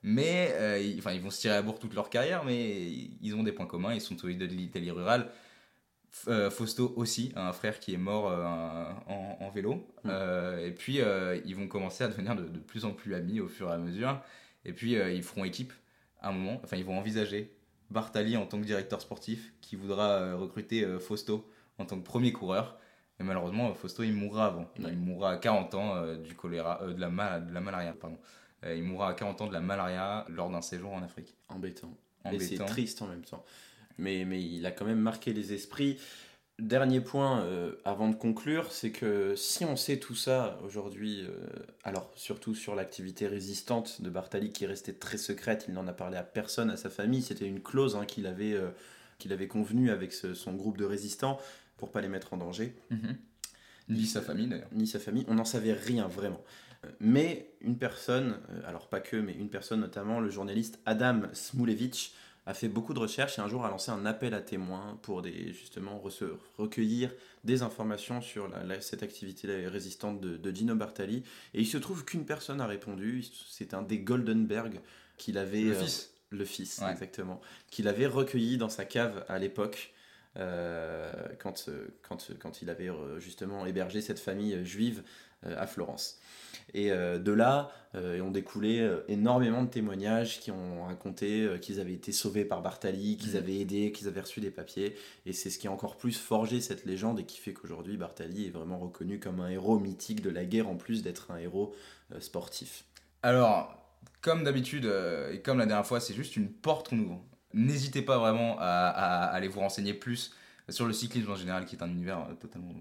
Mais 0.08 0.52
euh, 0.54 0.78
ils, 0.80 1.00
enfin, 1.00 1.14
ils 1.14 1.20
vont 1.22 1.32
se 1.32 1.42
tirer 1.42 1.56
à 1.56 1.62
bourre 1.64 1.80
toute 1.80 1.96
leur 1.96 2.12
carrière, 2.12 2.44
mais 2.46 2.88
ils 3.22 3.34
ont 3.36 3.42
des 3.42 3.52
points 3.52 3.66
communs, 3.66 3.92
ils 3.96 4.02
sont 4.02 4.16
tous 4.16 4.28
les 4.28 4.36
deux 4.36 4.48
de 4.48 4.54
l'Italie 4.54 4.92
rurale. 4.92 5.32
Euh, 6.28 6.50
Fausto 6.52 6.94
aussi, 6.96 7.34
un 7.36 7.52
frère 7.52 7.80
qui 7.80 7.94
est 7.94 7.98
mort 7.98 8.30
euh, 8.30 8.44
en, 9.08 9.38
en 9.42 9.50
vélo. 9.50 9.86
Mm. 10.04 10.10
Et 10.64 10.72
puis 10.72 11.00
ils 11.46 11.56
vont 11.56 11.68
commencer 11.68 12.04
à 12.04 12.08
devenir 12.08 12.36
de, 12.36 12.44
de 12.44 12.60
plus 12.60 12.86
en 12.86 12.92
plus 12.92 13.16
amis 13.16 13.40
au 13.40 13.48
fur 13.48 13.68
et 13.70 13.74
à 13.74 13.78
mesure. 13.78 14.22
Et 14.64 14.74
puis 14.74 14.92
ils 14.94 15.24
feront 15.24 15.44
équipe 15.44 15.74
à 16.22 16.30
un 16.30 16.32
moment, 16.34 16.62
enfin 16.64 16.78
ils 16.78 16.86
vont 16.86 16.98
envisager 16.98 17.52
Bartali 17.90 18.38
en 18.38 18.46
tant 18.46 18.60
que 18.60 18.66
directeur 18.66 19.02
sportif 19.02 19.54
qui 19.62 19.76
voudra 19.76 20.36
recruter 20.36 20.86
Fausto 21.00 21.50
en 21.80 21.86
tant 21.86 21.98
que 22.00 22.06
premier 22.06 22.32
coureur. 22.32 22.78
Et 23.20 23.24
malheureusement, 23.24 23.74
Fausto 23.74 24.04
il 24.04 24.14
mourra 24.14 24.46
avant. 24.48 24.70
Ouais. 24.80 24.90
Il 24.92 24.98
mourra 24.98 25.32
à 25.32 25.38
40 25.38 25.74
ans 25.76 26.16
du 26.18 26.36
choléra, 26.36 26.80
de, 26.86 27.00
la 27.00 27.10
mal- 27.10 27.48
de 27.48 27.54
la 27.54 27.62
malaria. 27.62 27.94
Pardon. 27.94 28.18
Euh, 28.66 28.76
il 28.76 28.84
mourra 28.84 29.10
à 29.10 29.14
40 29.14 29.42
ans 29.42 29.48
de 29.48 29.54
la 29.54 29.62
malaria 29.62 30.26
lors 30.30 30.50
d'un 30.50 30.62
séjour 30.62 30.94
en 30.94 31.02
Afrique. 31.04 31.36
Embêtant. 31.50 31.92
Et 32.26 32.40
c'est 32.40 32.56
triste 32.66 33.02
en 33.02 33.08
même 33.08 33.24
temps. 33.24 33.44
Mais, 33.98 34.26
mais 34.26 34.42
il 34.44 34.66
a 34.66 34.72
quand 34.72 34.86
même 34.86 35.00
marqué 35.00 35.32
les 35.34 35.54
esprits. 35.54 35.98
Dernier 36.58 37.02
point 37.02 37.42
euh, 37.44 37.76
avant 37.84 38.08
de 38.10 38.16
conclure, 38.16 38.72
c'est 38.72 38.92
que 38.92 39.36
si 39.36 39.66
on 39.66 39.76
sait 39.76 39.98
tout 40.00 40.16
ça 40.16 40.58
aujourd'hui, 40.64 41.22
euh, 41.22 41.30
alors 41.84 42.10
surtout 42.16 42.56
sur 42.56 42.76
l'activité 42.76 43.28
résistante 43.28 44.02
de 44.02 44.10
Bartali 44.10 44.52
qui 44.52 44.64
est 44.64 44.68
restée 44.68 44.94
très 44.96 45.18
secrète, 45.18 45.66
il 45.68 45.74
n'en 45.74 45.86
a 45.88 45.94
parlé 45.94 46.16
à 46.18 46.24
personne, 46.24 46.70
à 46.70 46.78
sa 46.78 46.90
famille, 46.90 47.22
c'était 47.22 47.46
une 47.46 47.62
clause 47.62 47.96
hein, 47.98 48.06
qu'il 48.06 48.26
avait, 48.26 48.54
euh, 48.54 48.70
qu'il 49.20 49.34
avait 49.34 49.50
convenue 49.50 49.92
avec 49.92 50.14
ce- 50.14 50.34
son 50.34 50.54
groupe 50.54 50.78
de 50.78 50.86
résistants 50.86 51.40
pour 51.78 51.92
pas 51.92 52.00
les 52.00 52.08
mettre 52.08 52.34
en 52.34 52.38
danger 52.38 52.74
Mhm. 52.90 53.18
Ni 53.90 54.06
sa 54.08 54.22
famille 54.22 54.48
d'ailleurs. 54.48 54.70
ni 54.72 54.88
sa 54.88 54.98
famille, 54.98 55.26
on 55.28 55.36
n'en 55.36 55.46
savait 55.46 55.74
rien 55.74 56.08
vraiment. 56.08 56.42
Mais 57.00 57.52
une 57.62 57.78
personne, 57.78 58.40
euh, 58.52 58.62
alors 58.68 58.88
pas 58.88 59.00
que, 59.00 59.16
mais 59.18 59.34
une 59.34 59.50
personne 59.50 59.80
notamment, 59.82 60.20
le 60.20 60.30
journaliste 60.30 60.80
Adam 60.86 61.22
Smulevich, 61.34 62.14
a 62.48 62.54
fait 62.54 62.68
beaucoup 62.68 62.94
de 62.94 63.00
recherches 63.00 63.40
et 63.40 63.42
un 63.42 63.48
jour 63.48 63.66
a 63.66 63.72
lancé 63.72 63.90
un 63.90 64.06
appel 64.06 64.36
à 64.36 64.40
témoins 64.42 65.00
pour 65.02 65.24
des, 65.24 65.52
justement 65.52 66.00
recueillir 66.60 67.12
des 67.44 67.64
informations 67.64 68.22
sur 68.22 68.48
la- 68.48 68.64
la- 68.64 68.82
cette 68.82 69.02
activité 69.02 69.66
résistante 69.68 70.22
de, 70.22 70.38
de 70.38 70.52
Gino 70.56 70.76
Bartali. 70.76 71.24
Et 71.56 71.62
il 71.62 71.66
se 71.66 71.78
trouve 71.80 72.06
qu'une 72.06 72.24
personne 72.24 72.62
a 72.62 72.68
répondu, 72.68 73.24
c'est 73.50 73.74
un 73.74 73.82
des 73.82 73.98
Goldenberg 73.98 74.80
qu'il 75.18 75.40
avait... 75.40 75.64
Le 75.64 75.72
euh, 75.72 75.82
fils. 75.82 76.14
le 76.30 76.46
fils, 76.46 76.80
Ouais. 76.84 76.92
exactement. 76.92 77.42
Qu'il 77.72 77.88
avait 77.88 78.06
recueilli 78.06 78.58
dans 78.60 78.70
sa 78.70 78.86
cave 78.86 79.26
à 79.28 79.40
l'époque. 79.40 79.92
euh, 80.38 81.12
quand, 81.40 81.70
quand, 82.08 82.28
quand 82.40 82.62
il 82.62 82.70
avait 82.70 82.92
justement 83.18 83.66
hébergé 83.66 84.02
cette 84.02 84.20
famille 84.20 84.64
juive 84.66 85.02
à 85.44 85.66
Florence. 85.66 86.20
Et 86.74 86.92
euh, 86.92 87.20
de 87.20 87.32
là 87.32 87.72
euh, 87.94 88.20
ont 88.22 88.32
découlé 88.32 88.80
euh, 88.80 89.04
énormément 89.08 89.64
de 89.64 89.70
témoignages 89.70 90.40
qui 90.42 90.52
ont 90.52 90.84
raconté 90.86 91.48
qu'ils 91.62 91.80
avaient 91.80 91.94
été 91.94 92.12
sauvés 92.12 92.44
par 92.44 92.62
Bartali, 92.62 93.18
qu'ils 93.18 93.32
Mhm. 93.32 93.38
avaient 93.38 93.60
aidé, 93.60 93.92
qu'ils 93.92 94.08
avaient 94.08 94.22
reçu 94.22 94.42
des 94.42 94.52
papiers. 94.52 94.96
Et 95.26 95.32
c'est 95.34 95.50
ce 95.50 95.58
qui 95.60 95.68
a 95.68 95.72
encore 95.72 95.96
plus 95.98 96.18
forgé 96.18 96.60
cette 96.62 96.86
légende 96.86 97.20
et 97.20 97.26
qui 97.26 97.40
fait 97.40 97.54
qu'aujourd'hui 97.54 97.96
Bartali 97.98 98.48
est 98.48 98.50
vraiment 98.50 98.80
reconnu 98.80 99.20
comme 99.20 99.40
un 99.40 99.50
héros 99.50 99.80
mythique 99.80 100.22
de 100.22 100.30
la 100.30 100.44
guerre 100.44 100.68
en 100.68 100.76
plus 100.76 101.04
d'être 101.04 101.32
un 101.32 101.38
héros 101.38 101.74
sportif. 102.20 102.86
Alors, 103.24 103.78
comme 104.22 104.44
d'habitude, 104.44 104.86
et 105.32 105.42
comme 105.42 105.58
la 105.60 105.66
dernière 105.66 105.86
fois, 105.88 106.00
c'est 106.00 106.14
juste 106.14 106.36
une 106.36 106.50
porte 106.50 106.90
qu'on 106.90 107.00
ouvre. 107.00 107.24
N'hésitez 107.54 108.02
pas 108.02 108.18
vraiment 108.18 108.58
à, 108.60 108.66
à 108.66 109.26
aller 109.28 109.48
vous 109.48 109.62
renseigner 109.62 109.94
plus 109.94 110.34
sur 110.70 110.86
le 110.86 110.94
cyclisme 110.94 111.32
en 111.32 111.36
général, 111.36 111.66
qui 111.66 111.76
est 111.76 111.84
un 111.84 111.90
univers 111.90 112.28
totalement 112.40 112.74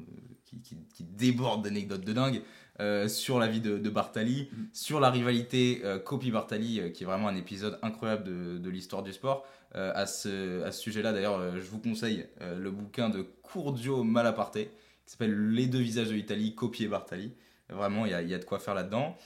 qui, 0.63 0.77
qui- 0.77 0.77
qui 0.95 1.05
déborde 1.05 1.65
d'anecdotes 1.65 2.05
de 2.05 2.13
dingue, 2.13 2.43
euh, 2.81 3.07
sur 3.09 3.39
la 3.39 3.47
vie 3.47 3.61
de, 3.61 3.79
de 3.79 3.91
Bartali, 3.91 4.49
Mm. 4.53 4.63
sur 4.73 5.01
la 5.01 5.11
rivalité 5.11 5.81
euh, 5.85 5.99
Copy-Bartali, 5.99 6.81
euh, 6.81 6.89
qui 6.91 7.05
est 7.05 7.07
vraiment 7.07 7.29
un 7.29 7.37
épisode 7.37 7.79
incroyable 7.83 8.25
de, 8.25 8.59
de 8.59 8.71
l'histoire 8.71 9.03
du 9.03 9.13
sport. 9.13 9.47
Euh, 9.77 9.91
à 9.95 10.07
ce, 10.07 10.63
à 10.63 10.71
ce 10.73 10.81
sujet-là, 10.81 11.13
d'ailleurs, 11.13 11.57
je 11.57 11.63
vous 11.69 11.79
conseille 11.81 12.27
le 12.41 12.71
bouquin 12.71 13.11
de 13.11 13.27
Curdio 13.53 14.05
Malaparte, 14.05 14.55
qui 14.59 14.69
s'appelle 15.07 15.51
Les 15.51 15.67
deux 15.67 15.81
visages 15.81 16.09
de 16.09 16.15
l'Italie, 16.15 16.55
Copy 16.55 16.85
et 16.85 16.89
Bartali. 16.89 17.33
Vraiment, 17.71 18.07
il 18.07 18.13
y 18.13 18.15
a, 18.15 18.23
il 18.23 18.29
y 18.29 18.35
a 18.35 18.39
de 18.39 18.45
quoi 18.45 18.59
faire 18.61 18.75
là-dedans. 18.75 19.17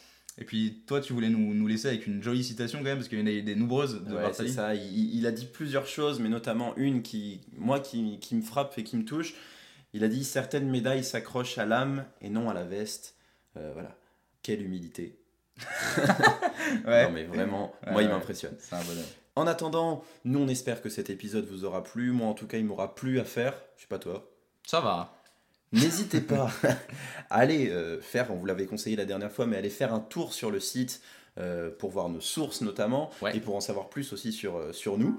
Et 0.40 0.44
puis, 0.44 0.82
toi, 0.86 1.00
tu 1.00 1.12
voulais 1.12 1.28
nous, 1.28 1.52
nous 1.52 1.66
laisser 1.66 1.88
avec 1.88 2.06
une 2.06 2.22
jolie 2.22 2.44
citation 2.44 2.78
quand 2.78 2.84
même, 2.84 2.96
parce 2.98 3.08
qu'il 3.08 3.18
y 3.18 3.22
en 3.22 3.26
a 3.26 3.30
eu 3.32 3.42
des 3.42 3.56
nombreuses 3.56 4.02
de 4.04 4.14
Ouais, 4.14 4.22
Bartali. 4.22 4.50
ça. 4.52 4.74
Il, 4.74 5.16
il 5.16 5.26
a 5.26 5.32
dit 5.32 5.46
plusieurs 5.46 5.86
choses, 5.86 6.18
mais 6.20 6.28
notamment 6.28 6.74
une 6.76 7.02
qui, 7.02 7.40
moi, 7.56 7.80
qui, 7.80 8.18
qui 8.20 8.34
me 8.36 8.42
frappe 8.42 8.78
et 8.78 8.84
qui 8.84 8.96
me 8.96 9.04
touche. 9.04 9.34
Il 9.94 10.04
a 10.04 10.08
dit 10.08 10.24
certaines 10.24 10.68
médailles 10.68 11.04
s'accrochent 11.04 11.58
à 11.58 11.64
l'âme 11.64 12.04
et 12.20 12.28
non 12.28 12.50
à 12.50 12.54
la 12.54 12.64
veste. 12.64 13.16
Euh, 13.56 13.70
voilà. 13.72 13.96
Quelle 14.42 14.62
humilité. 14.62 15.18
Ouais. 16.86 17.06
Non 17.06 17.12
mais 17.12 17.24
vraiment, 17.24 17.74
Ouais, 17.86 17.92
moi 17.92 18.02
il 18.02 18.08
m'impressionne. 18.08 18.54
C'est 18.58 18.74
un 18.74 18.84
bonheur. 18.84 19.06
En 19.36 19.46
attendant, 19.46 20.04
nous 20.24 20.40
on 20.40 20.48
espère 20.48 20.82
que 20.82 20.90
cet 20.90 21.08
épisode 21.08 21.46
vous 21.46 21.64
aura 21.64 21.82
plu. 21.82 22.10
Moi 22.10 22.26
en 22.26 22.34
tout 22.34 22.46
cas, 22.46 22.58
il 22.58 22.66
m'aura 22.66 22.94
plu 22.94 23.18
à 23.20 23.24
faire. 23.24 23.54
Je 23.76 23.82
sais 23.82 23.88
pas 23.88 23.98
toi. 23.98 24.30
Ça 24.66 24.80
va. 24.80 25.16
N'hésitez 25.72 26.20
pas 26.20 26.50
à 27.30 27.36
aller 27.38 27.70
euh, 27.70 28.02
faire, 28.02 28.30
on 28.30 28.36
vous 28.36 28.44
l'avait 28.44 28.66
conseillé 28.66 28.96
la 28.96 29.06
dernière 29.06 29.32
fois, 29.32 29.46
mais 29.46 29.56
allez 29.56 29.70
faire 29.70 29.94
un 29.94 30.00
tour 30.00 30.34
sur 30.34 30.50
le 30.50 30.60
site 30.60 31.00
euh, 31.38 31.70
pour 31.70 31.90
voir 31.90 32.10
nos 32.10 32.20
sources 32.20 32.60
notamment 32.60 33.10
et 33.32 33.40
pour 33.40 33.56
en 33.56 33.60
savoir 33.60 33.88
plus 33.88 34.12
aussi 34.12 34.32
sur, 34.32 34.74
sur 34.74 34.98
nous. 34.98 35.18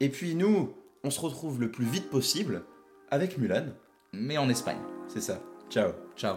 Et 0.00 0.08
puis 0.08 0.34
nous, 0.34 0.74
on 1.04 1.10
se 1.10 1.20
retrouve 1.20 1.60
le 1.60 1.70
plus 1.70 1.84
vite 1.84 2.08
possible 2.08 2.62
avec 3.10 3.36
Mulan 3.36 3.66
mais 4.12 4.38
en 4.38 4.48
Espagne. 4.48 4.80
C'est 5.08 5.20
ça. 5.20 5.38
Ciao. 5.68 5.92
Ciao. 6.16 6.36